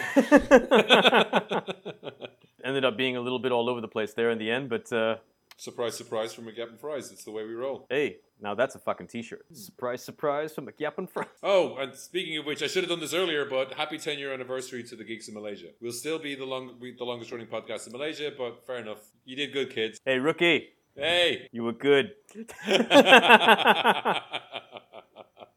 ended 2.63 2.85
up 2.85 2.95
being 2.97 3.15
a 3.17 3.21
little 3.21 3.39
bit 3.39 3.51
all 3.51 3.69
over 3.69 3.81
the 3.81 3.87
place 3.87 4.13
there 4.13 4.29
in 4.31 4.37
the 4.37 4.49
end, 4.49 4.69
but 4.69 4.91
uh, 4.93 5.17
surprise, 5.57 5.95
surprise 5.97 6.33
from 6.33 6.45
McYap 6.45 6.69
and 6.69 6.79
Fries. 6.79 7.11
It's 7.11 7.23
the 7.23 7.31
way 7.31 7.43
we 7.45 7.53
roll. 7.53 7.85
hey, 7.89 8.17
now 8.41 8.53
that's 8.55 8.75
a 8.75 8.79
fucking 8.79 9.07
t-shirt. 9.07 9.45
Surprise, 9.53 10.03
surprise 10.03 10.53
from 10.53 10.67
McYap 10.67 11.09
Fries. 11.09 11.27
Oh, 11.43 11.75
and 11.77 11.93
speaking 11.95 12.37
of 12.37 12.45
which, 12.45 12.61
I 12.63 12.67
should 12.67 12.83
have 12.83 12.89
done 12.89 12.99
this 12.99 13.13
earlier, 13.13 13.45
but 13.45 13.73
happy 13.73 13.97
10 13.97 14.19
year 14.19 14.33
anniversary 14.33 14.83
to 14.83 14.95
the 14.95 15.03
Geeks 15.03 15.27
in 15.27 15.33
Malaysia. 15.33 15.67
We'll 15.81 15.91
still 15.91 16.19
be 16.19 16.35
the 16.35 16.45
long, 16.45 16.77
be 16.81 16.93
the 16.97 17.03
longest 17.05 17.31
running 17.31 17.47
podcast 17.47 17.87
in 17.87 17.93
Malaysia, 17.93 18.31
but 18.37 18.65
fair 18.65 18.77
enough. 18.77 18.99
You 19.25 19.35
did 19.35 19.53
good, 19.53 19.69
kids. 19.69 19.99
Hey, 20.05 20.19
rookie, 20.19 20.69
Hey. 20.95 21.47
you 21.51 21.63
were 21.63 21.73
good. 21.73 22.11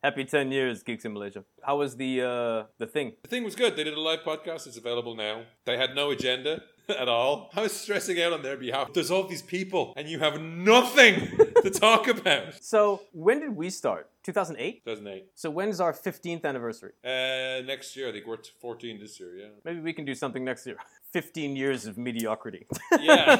Happy 0.02 0.24
10 0.24 0.52
years, 0.52 0.82
Geeks 0.84 1.04
in 1.04 1.12
Malaysia. 1.12 1.42
How 1.64 1.78
was 1.78 1.96
the 1.96 2.22
uh, 2.22 2.64
the 2.78 2.86
thing? 2.86 3.14
The 3.22 3.28
thing 3.28 3.42
was 3.44 3.56
good. 3.56 3.74
They 3.76 3.82
did 3.82 3.94
a 3.94 4.00
live 4.00 4.20
podcast. 4.20 4.66
It's 4.68 4.76
available 4.76 5.16
now. 5.16 5.42
They 5.64 5.76
had 5.76 5.94
no 5.96 6.10
agenda 6.10 6.62
at 6.98 7.08
all. 7.08 7.50
I 7.54 7.62
was 7.62 7.72
stressing 7.72 8.20
out 8.20 8.32
on 8.32 8.42
their 8.42 8.56
behalf. 8.56 8.92
There's 8.92 9.10
all 9.10 9.24
these 9.26 9.42
people, 9.42 9.92
and 9.96 10.08
you 10.08 10.18
have 10.20 10.40
nothing 10.40 11.36
to 11.62 11.70
talk 11.70 12.06
about. 12.08 12.62
So, 12.62 13.02
when 13.12 13.40
did 13.40 13.56
we 13.56 13.70
start? 13.70 14.08
2008? 14.24 14.84
2008. 14.84 15.26
So, 15.34 15.50
when's 15.50 15.80
our 15.80 15.92
15th 15.92 16.44
anniversary? 16.44 16.92
Uh, 17.04 17.62
next 17.66 17.96
year, 17.96 18.08
I 18.08 18.12
think 18.12 18.26
we're 18.26 18.38
14 18.60 19.00
this 19.00 19.18
year, 19.20 19.36
yeah. 19.36 19.46
Maybe 19.64 19.80
we 19.80 19.92
can 19.92 20.04
do 20.04 20.14
something 20.14 20.44
next 20.44 20.66
year. 20.66 20.76
15 21.12 21.56
years 21.56 21.86
of 21.86 21.96
mediocrity. 21.96 22.66
Yeah. 23.00 23.38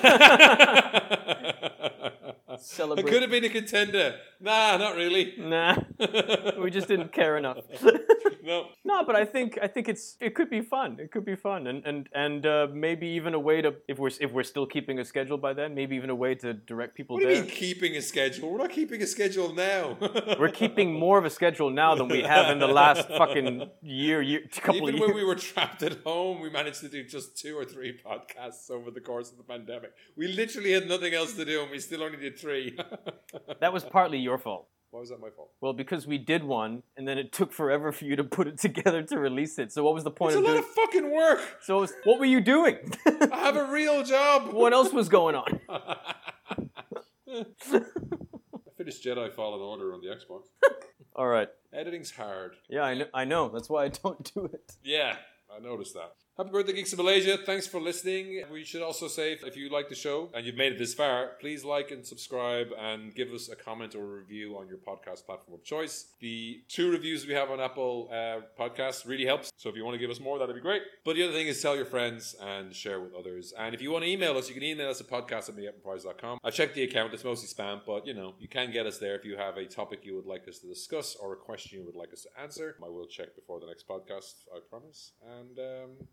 I 2.48 2.56
Celebrate. 2.58 3.06
could 3.06 3.20
have 3.20 3.30
been 3.30 3.44
a 3.44 3.50
contender. 3.50 4.14
Nah, 4.40 4.78
not 4.78 4.96
really. 4.96 5.34
Nah, 5.36 5.76
we 6.58 6.70
just 6.70 6.88
didn't 6.88 7.12
care 7.12 7.36
enough. 7.36 7.58
No. 8.46 8.66
no, 8.84 9.04
but 9.04 9.16
I 9.16 9.24
think 9.24 9.58
I 9.60 9.66
think 9.66 9.88
it's 9.88 10.16
it 10.20 10.34
could 10.36 10.48
be 10.48 10.60
fun. 10.60 10.98
It 11.00 11.10
could 11.10 11.24
be 11.24 11.34
fun, 11.34 11.66
and 11.66 11.84
and 11.84 12.08
and 12.14 12.46
uh, 12.46 12.68
maybe 12.72 13.06
even 13.08 13.34
a 13.34 13.40
way 13.40 13.60
to 13.60 13.74
if 13.88 13.98
we're 13.98 14.10
if 14.20 14.30
we're 14.32 14.44
still 14.44 14.66
keeping 14.66 15.00
a 15.00 15.04
schedule 15.04 15.36
by 15.36 15.52
then, 15.52 15.74
maybe 15.74 15.96
even 15.96 16.10
a 16.10 16.14
way 16.14 16.34
to 16.36 16.54
direct 16.54 16.94
people 16.94 17.16
What 17.16 17.24
do 17.24 17.28
you 17.28 17.42
mean 17.42 17.50
keeping 17.50 17.96
a 17.96 18.02
schedule? 18.02 18.50
We're 18.50 18.58
not 18.58 18.70
keeping 18.70 19.02
a 19.02 19.06
schedule 19.06 19.52
now. 19.54 19.98
We're 20.38 20.50
keeping 20.50 20.92
more 20.92 21.18
of 21.18 21.24
a 21.24 21.30
schedule 21.30 21.70
now 21.70 21.94
than 21.94 22.08
we 22.08 22.22
have 22.22 22.50
in 22.50 22.58
the 22.58 22.68
last 22.68 23.08
fucking 23.08 23.68
year, 23.82 24.22
year 24.22 24.40
couple 24.60 24.88
Even 24.88 24.94
of 24.94 25.00
when 25.00 25.14
we 25.14 25.24
were 25.24 25.34
trapped 25.34 25.82
at 25.82 26.02
home, 26.04 26.40
we 26.40 26.50
managed 26.50 26.80
to 26.80 26.88
do 26.88 27.04
just 27.04 27.36
two 27.36 27.56
or 27.56 27.64
three 27.64 27.98
podcasts 27.98 28.70
over 28.70 28.90
the 28.90 29.00
course 29.00 29.30
of 29.30 29.38
the 29.38 29.42
pandemic. 29.42 29.92
We 30.16 30.28
literally 30.28 30.72
had 30.72 30.88
nothing 30.88 31.14
else 31.14 31.34
to 31.34 31.44
do, 31.44 31.62
and 31.62 31.70
we 31.70 31.78
still 31.78 32.02
only 32.02 32.18
did 32.18 32.38
three. 32.38 32.78
That 33.60 33.72
was 33.72 33.84
partly 33.84 34.18
your 34.18 34.38
fault. 34.38 34.68
Why 34.90 35.00
was 35.00 35.10
that 35.10 35.20
my 35.20 35.28
fault? 35.30 35.50
Well, 35.60 35.72
because 35.72 36.06
we 36.06 36.16
did 36.16 36.44
one, 36.44 36.82
and 36.96 37.06
then 37.06 37.18
it 37.18 37.32
took 37.32 37.52
forever 37.52 37.92
for 37.92 38.04
you 38.04 38.16
to 38.16 38.24
put 38.24 38.46
it 38.46 38.58
together 38.66 39.02
to 39.02 39.18
release 39.18 39.58
it. 39.58 39.72
So 39.72 39.82
what 39.84 39.94
was 39.94 40.04
the 40.04 40.10
point 40.10 40.32
It's 40.32 40.36
a 40.36 40.38
of 40.38 40.44
lot 40.44 40.50
doing? 40.52 40.64
of 40.64 40.70
fucking 40.70 41.10
work. 41.14 41.40
so 41.62 41.80
was, 41.80 41.92
what 42.04 42.18
were 42.18 42.24
you 42.24 42.40
doing? 42.40 42.78
I 43.32 43.38
have 43.40 43.56
a 43.56 43.64
real 43.70 44.02
job. 44.04 44.52
what 44.52 44.72
else 44.72 44.92
was 44.92 45.08
going 45.08 45.34
on? 45.34 45.60
I 45.68 45.96
finished 48.76 49.04
Jedi 49.04 49.32
Fallen 49.32 49.60
Order 49.60 49.92
on 49.94 50.00
the 50.00 50.08
Xbox. 50.08 50.44
All 51.14 51.26
right. 51.26 51.48
Editing's 51.74 52.10
hard. 52.12 52.54
Yeah, 52.68 52.82
I 52.82 52.94
know. 52.94 53.06
I 53.12 53.24
know. 53.24 53.48
That's 53.48 53.68
why 53.68 53.84
I 53.84 53.88
don't 53.88 54.32
do 54.34 54.44
it. 54.46 54.72
Yeah, 54.82 55.16
I 55.54 55.58
noticed 55.60 55.94
that. 55.94 56.12
Happy 56.38 56.50
birthday, 56.50 56.74
Geeks 56.74 56.92
of 56.92 56.98
Malaysia. 56.98 57.38
Thanks 57.38 57.66
for 57.66 57.80
listening. 57.80 58.44
We 58.52 58.62
should 58.62 58.82
also 58.82 59.08
say 59.08 59.38
if 59.42 59.56
you 59.56 59.70
like 59.70 59.88
the 59.88 59.94
show 59.94 60.28
and 60.34 60.44
you've 60.44 60.54
made 60.54 60.72
it 60.74 60.78
this 60.78 60.92
far, 60.92 61.30
please 61.40 61.64
like 61.64 61.90
and 61.90 62.04
subscribe 62.04 62.66
and 62.78 63.14
give 63.14 63.32
us 63.32 63.48
a 63.48 63.56
comment 63.56 63.94
or 63.94 64.02
a 64.02 64.18
review 64.18 64.58
on 64.58 64.68
your 64.68 64.76
podcast 64.76 65.24
platform 65.24 65.54
of 65.54 65.64
choice. 65.64 66.08
The 66.20 66.60
two 66.68 66.90
reviews 66.90 67.26
we 67.26 67.32
have 67.32 67.50
on 67.50 67.58
Apple 67.58 68.10
uh, 68.12 68.40
Podcasts 68.60 69.08
really 69.08 69.24
helps. 69.24 69.50
So 69.56 69.70
if 69.70 69.76
you 69.76 69.84
want 69.86 69.94
to 69.94 69.98
give 69.98 70.10
us 70.10 70.20
more, 70.20 70.38
that'd 70.38 70.54
be 70.54 70.60
great. 70.60 70.82
But 71.06 71.16
the 71.16 71.22
other 71.22 71.32
thing 71.32 71.46
is 71.46 71.62
tell 71.62 71.74
your 71.74 71.86
friends 71.86 72.36
and 72.38 72.74
share 72.74 73.00
with 73.00 73.14
others. 73.14 73.54
And 73.58 73.74
if 73.74 73.80
you 73.80 73.90
want 73.90 74.04
to 74.04 74.10
email 74.10 74.36
us, 74.36 74.50
you 74.50 74.54
can 74.54 74.62
email 74.62 74.90
us 74.90 75.00
at 75.00 75.08
podcast 75.08 75.48
at 75.48 75.54
I 76.44 76.50
checked 76.50 76.74
the 76.74 76.82
account, 76.82 77.14
it's 77.14 77.24
mostly 77.24 77.48
spam, 77.48 77.80
but 77.86 78.06
you 78.06 78.12
know, 78.12 78.34
you 78.38 78.46
can 78.46 78.70
get 78.70 78.84
us 78.84 78.98
there 78.98 79.16
if 79.16 79.24
you 79.24 79.38
have 79.38 79.56
a 79.56 79.64
topic 79.64 80.00
you 80.02 80.14
would 80.14 80.26
like 80.26 80.46
us 80.46 80.58
to 80.58 80.66
discuss 80.66 81.16
or 81.16 81.32
a 81.32 81.36
question 81.36 81.78
you 81.78 81.86
would 81.86 81.96
like 81.96 82.12
us 82.12 82.24
to 82.24 82.28
answer. 82.38 82.76
I 82.84 82.90
will 82.90 83.06
check 83.06 83.34
before 83.34 83.58
the 83.58 83.66
next 83.66 83.88
podcast, 83.88 84.34
I 84.54 84.58
promise. 84.68 85.12
And 85.24 85.58
um, 85.58 86.06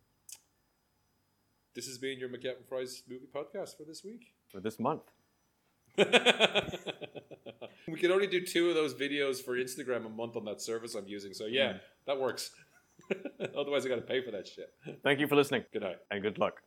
this 1.76 1.88
has 1.88 1.98
been 1.98 2.20
your 2.20 2.30
McYap 2.30 2.58
and 2.58 2.68
Fries 2.68 3.04
movie 3.10 3.28
podcast 3.34 3.78
for 3.78 3.84
this 3.84 4.04
week. 4.04 4.34
For 4.52 4.60
this 4.60 4.80
month. 4.80 5.02
we 5.98 6.06
can 8.00 8.12
only 8.12 8.28
do 8.28 8.46
two 8.46 8.70
of 8.70 8.76
those 8.76 8.94
videos 8.94 9.44
for 9.44 9.58
Instagram 9.58 10.06
a 10.06 10.10
month 10.10 10.36
on 10.36 10.46
that 10.46 10.62
service 10.62 10.96
I'm 10.96 11.08
using, 11.08 11.34
so 11.34 11.46
yeah, 11.46 11.74
mm. 11.74 11.80
that 12.08 12.20
works. 12.20 12.52
Otherwise, 13.58 13.86
I 13.86 13.90
got 13.90 13.96
to 13.96 14.02
pay 14.02 14.24
for 14.24 14.32
that 14.32 14.48
shit. 14.48 14.74
Thank 15.04 15.20
you 15.20 15.28
for 15.28 15.36
listening, 15.36 15.66
Good 15.74 15.82
night. 15.82 15.98
and 16.12 16.22
good 16.22 16.38
luck. 16.38 16.62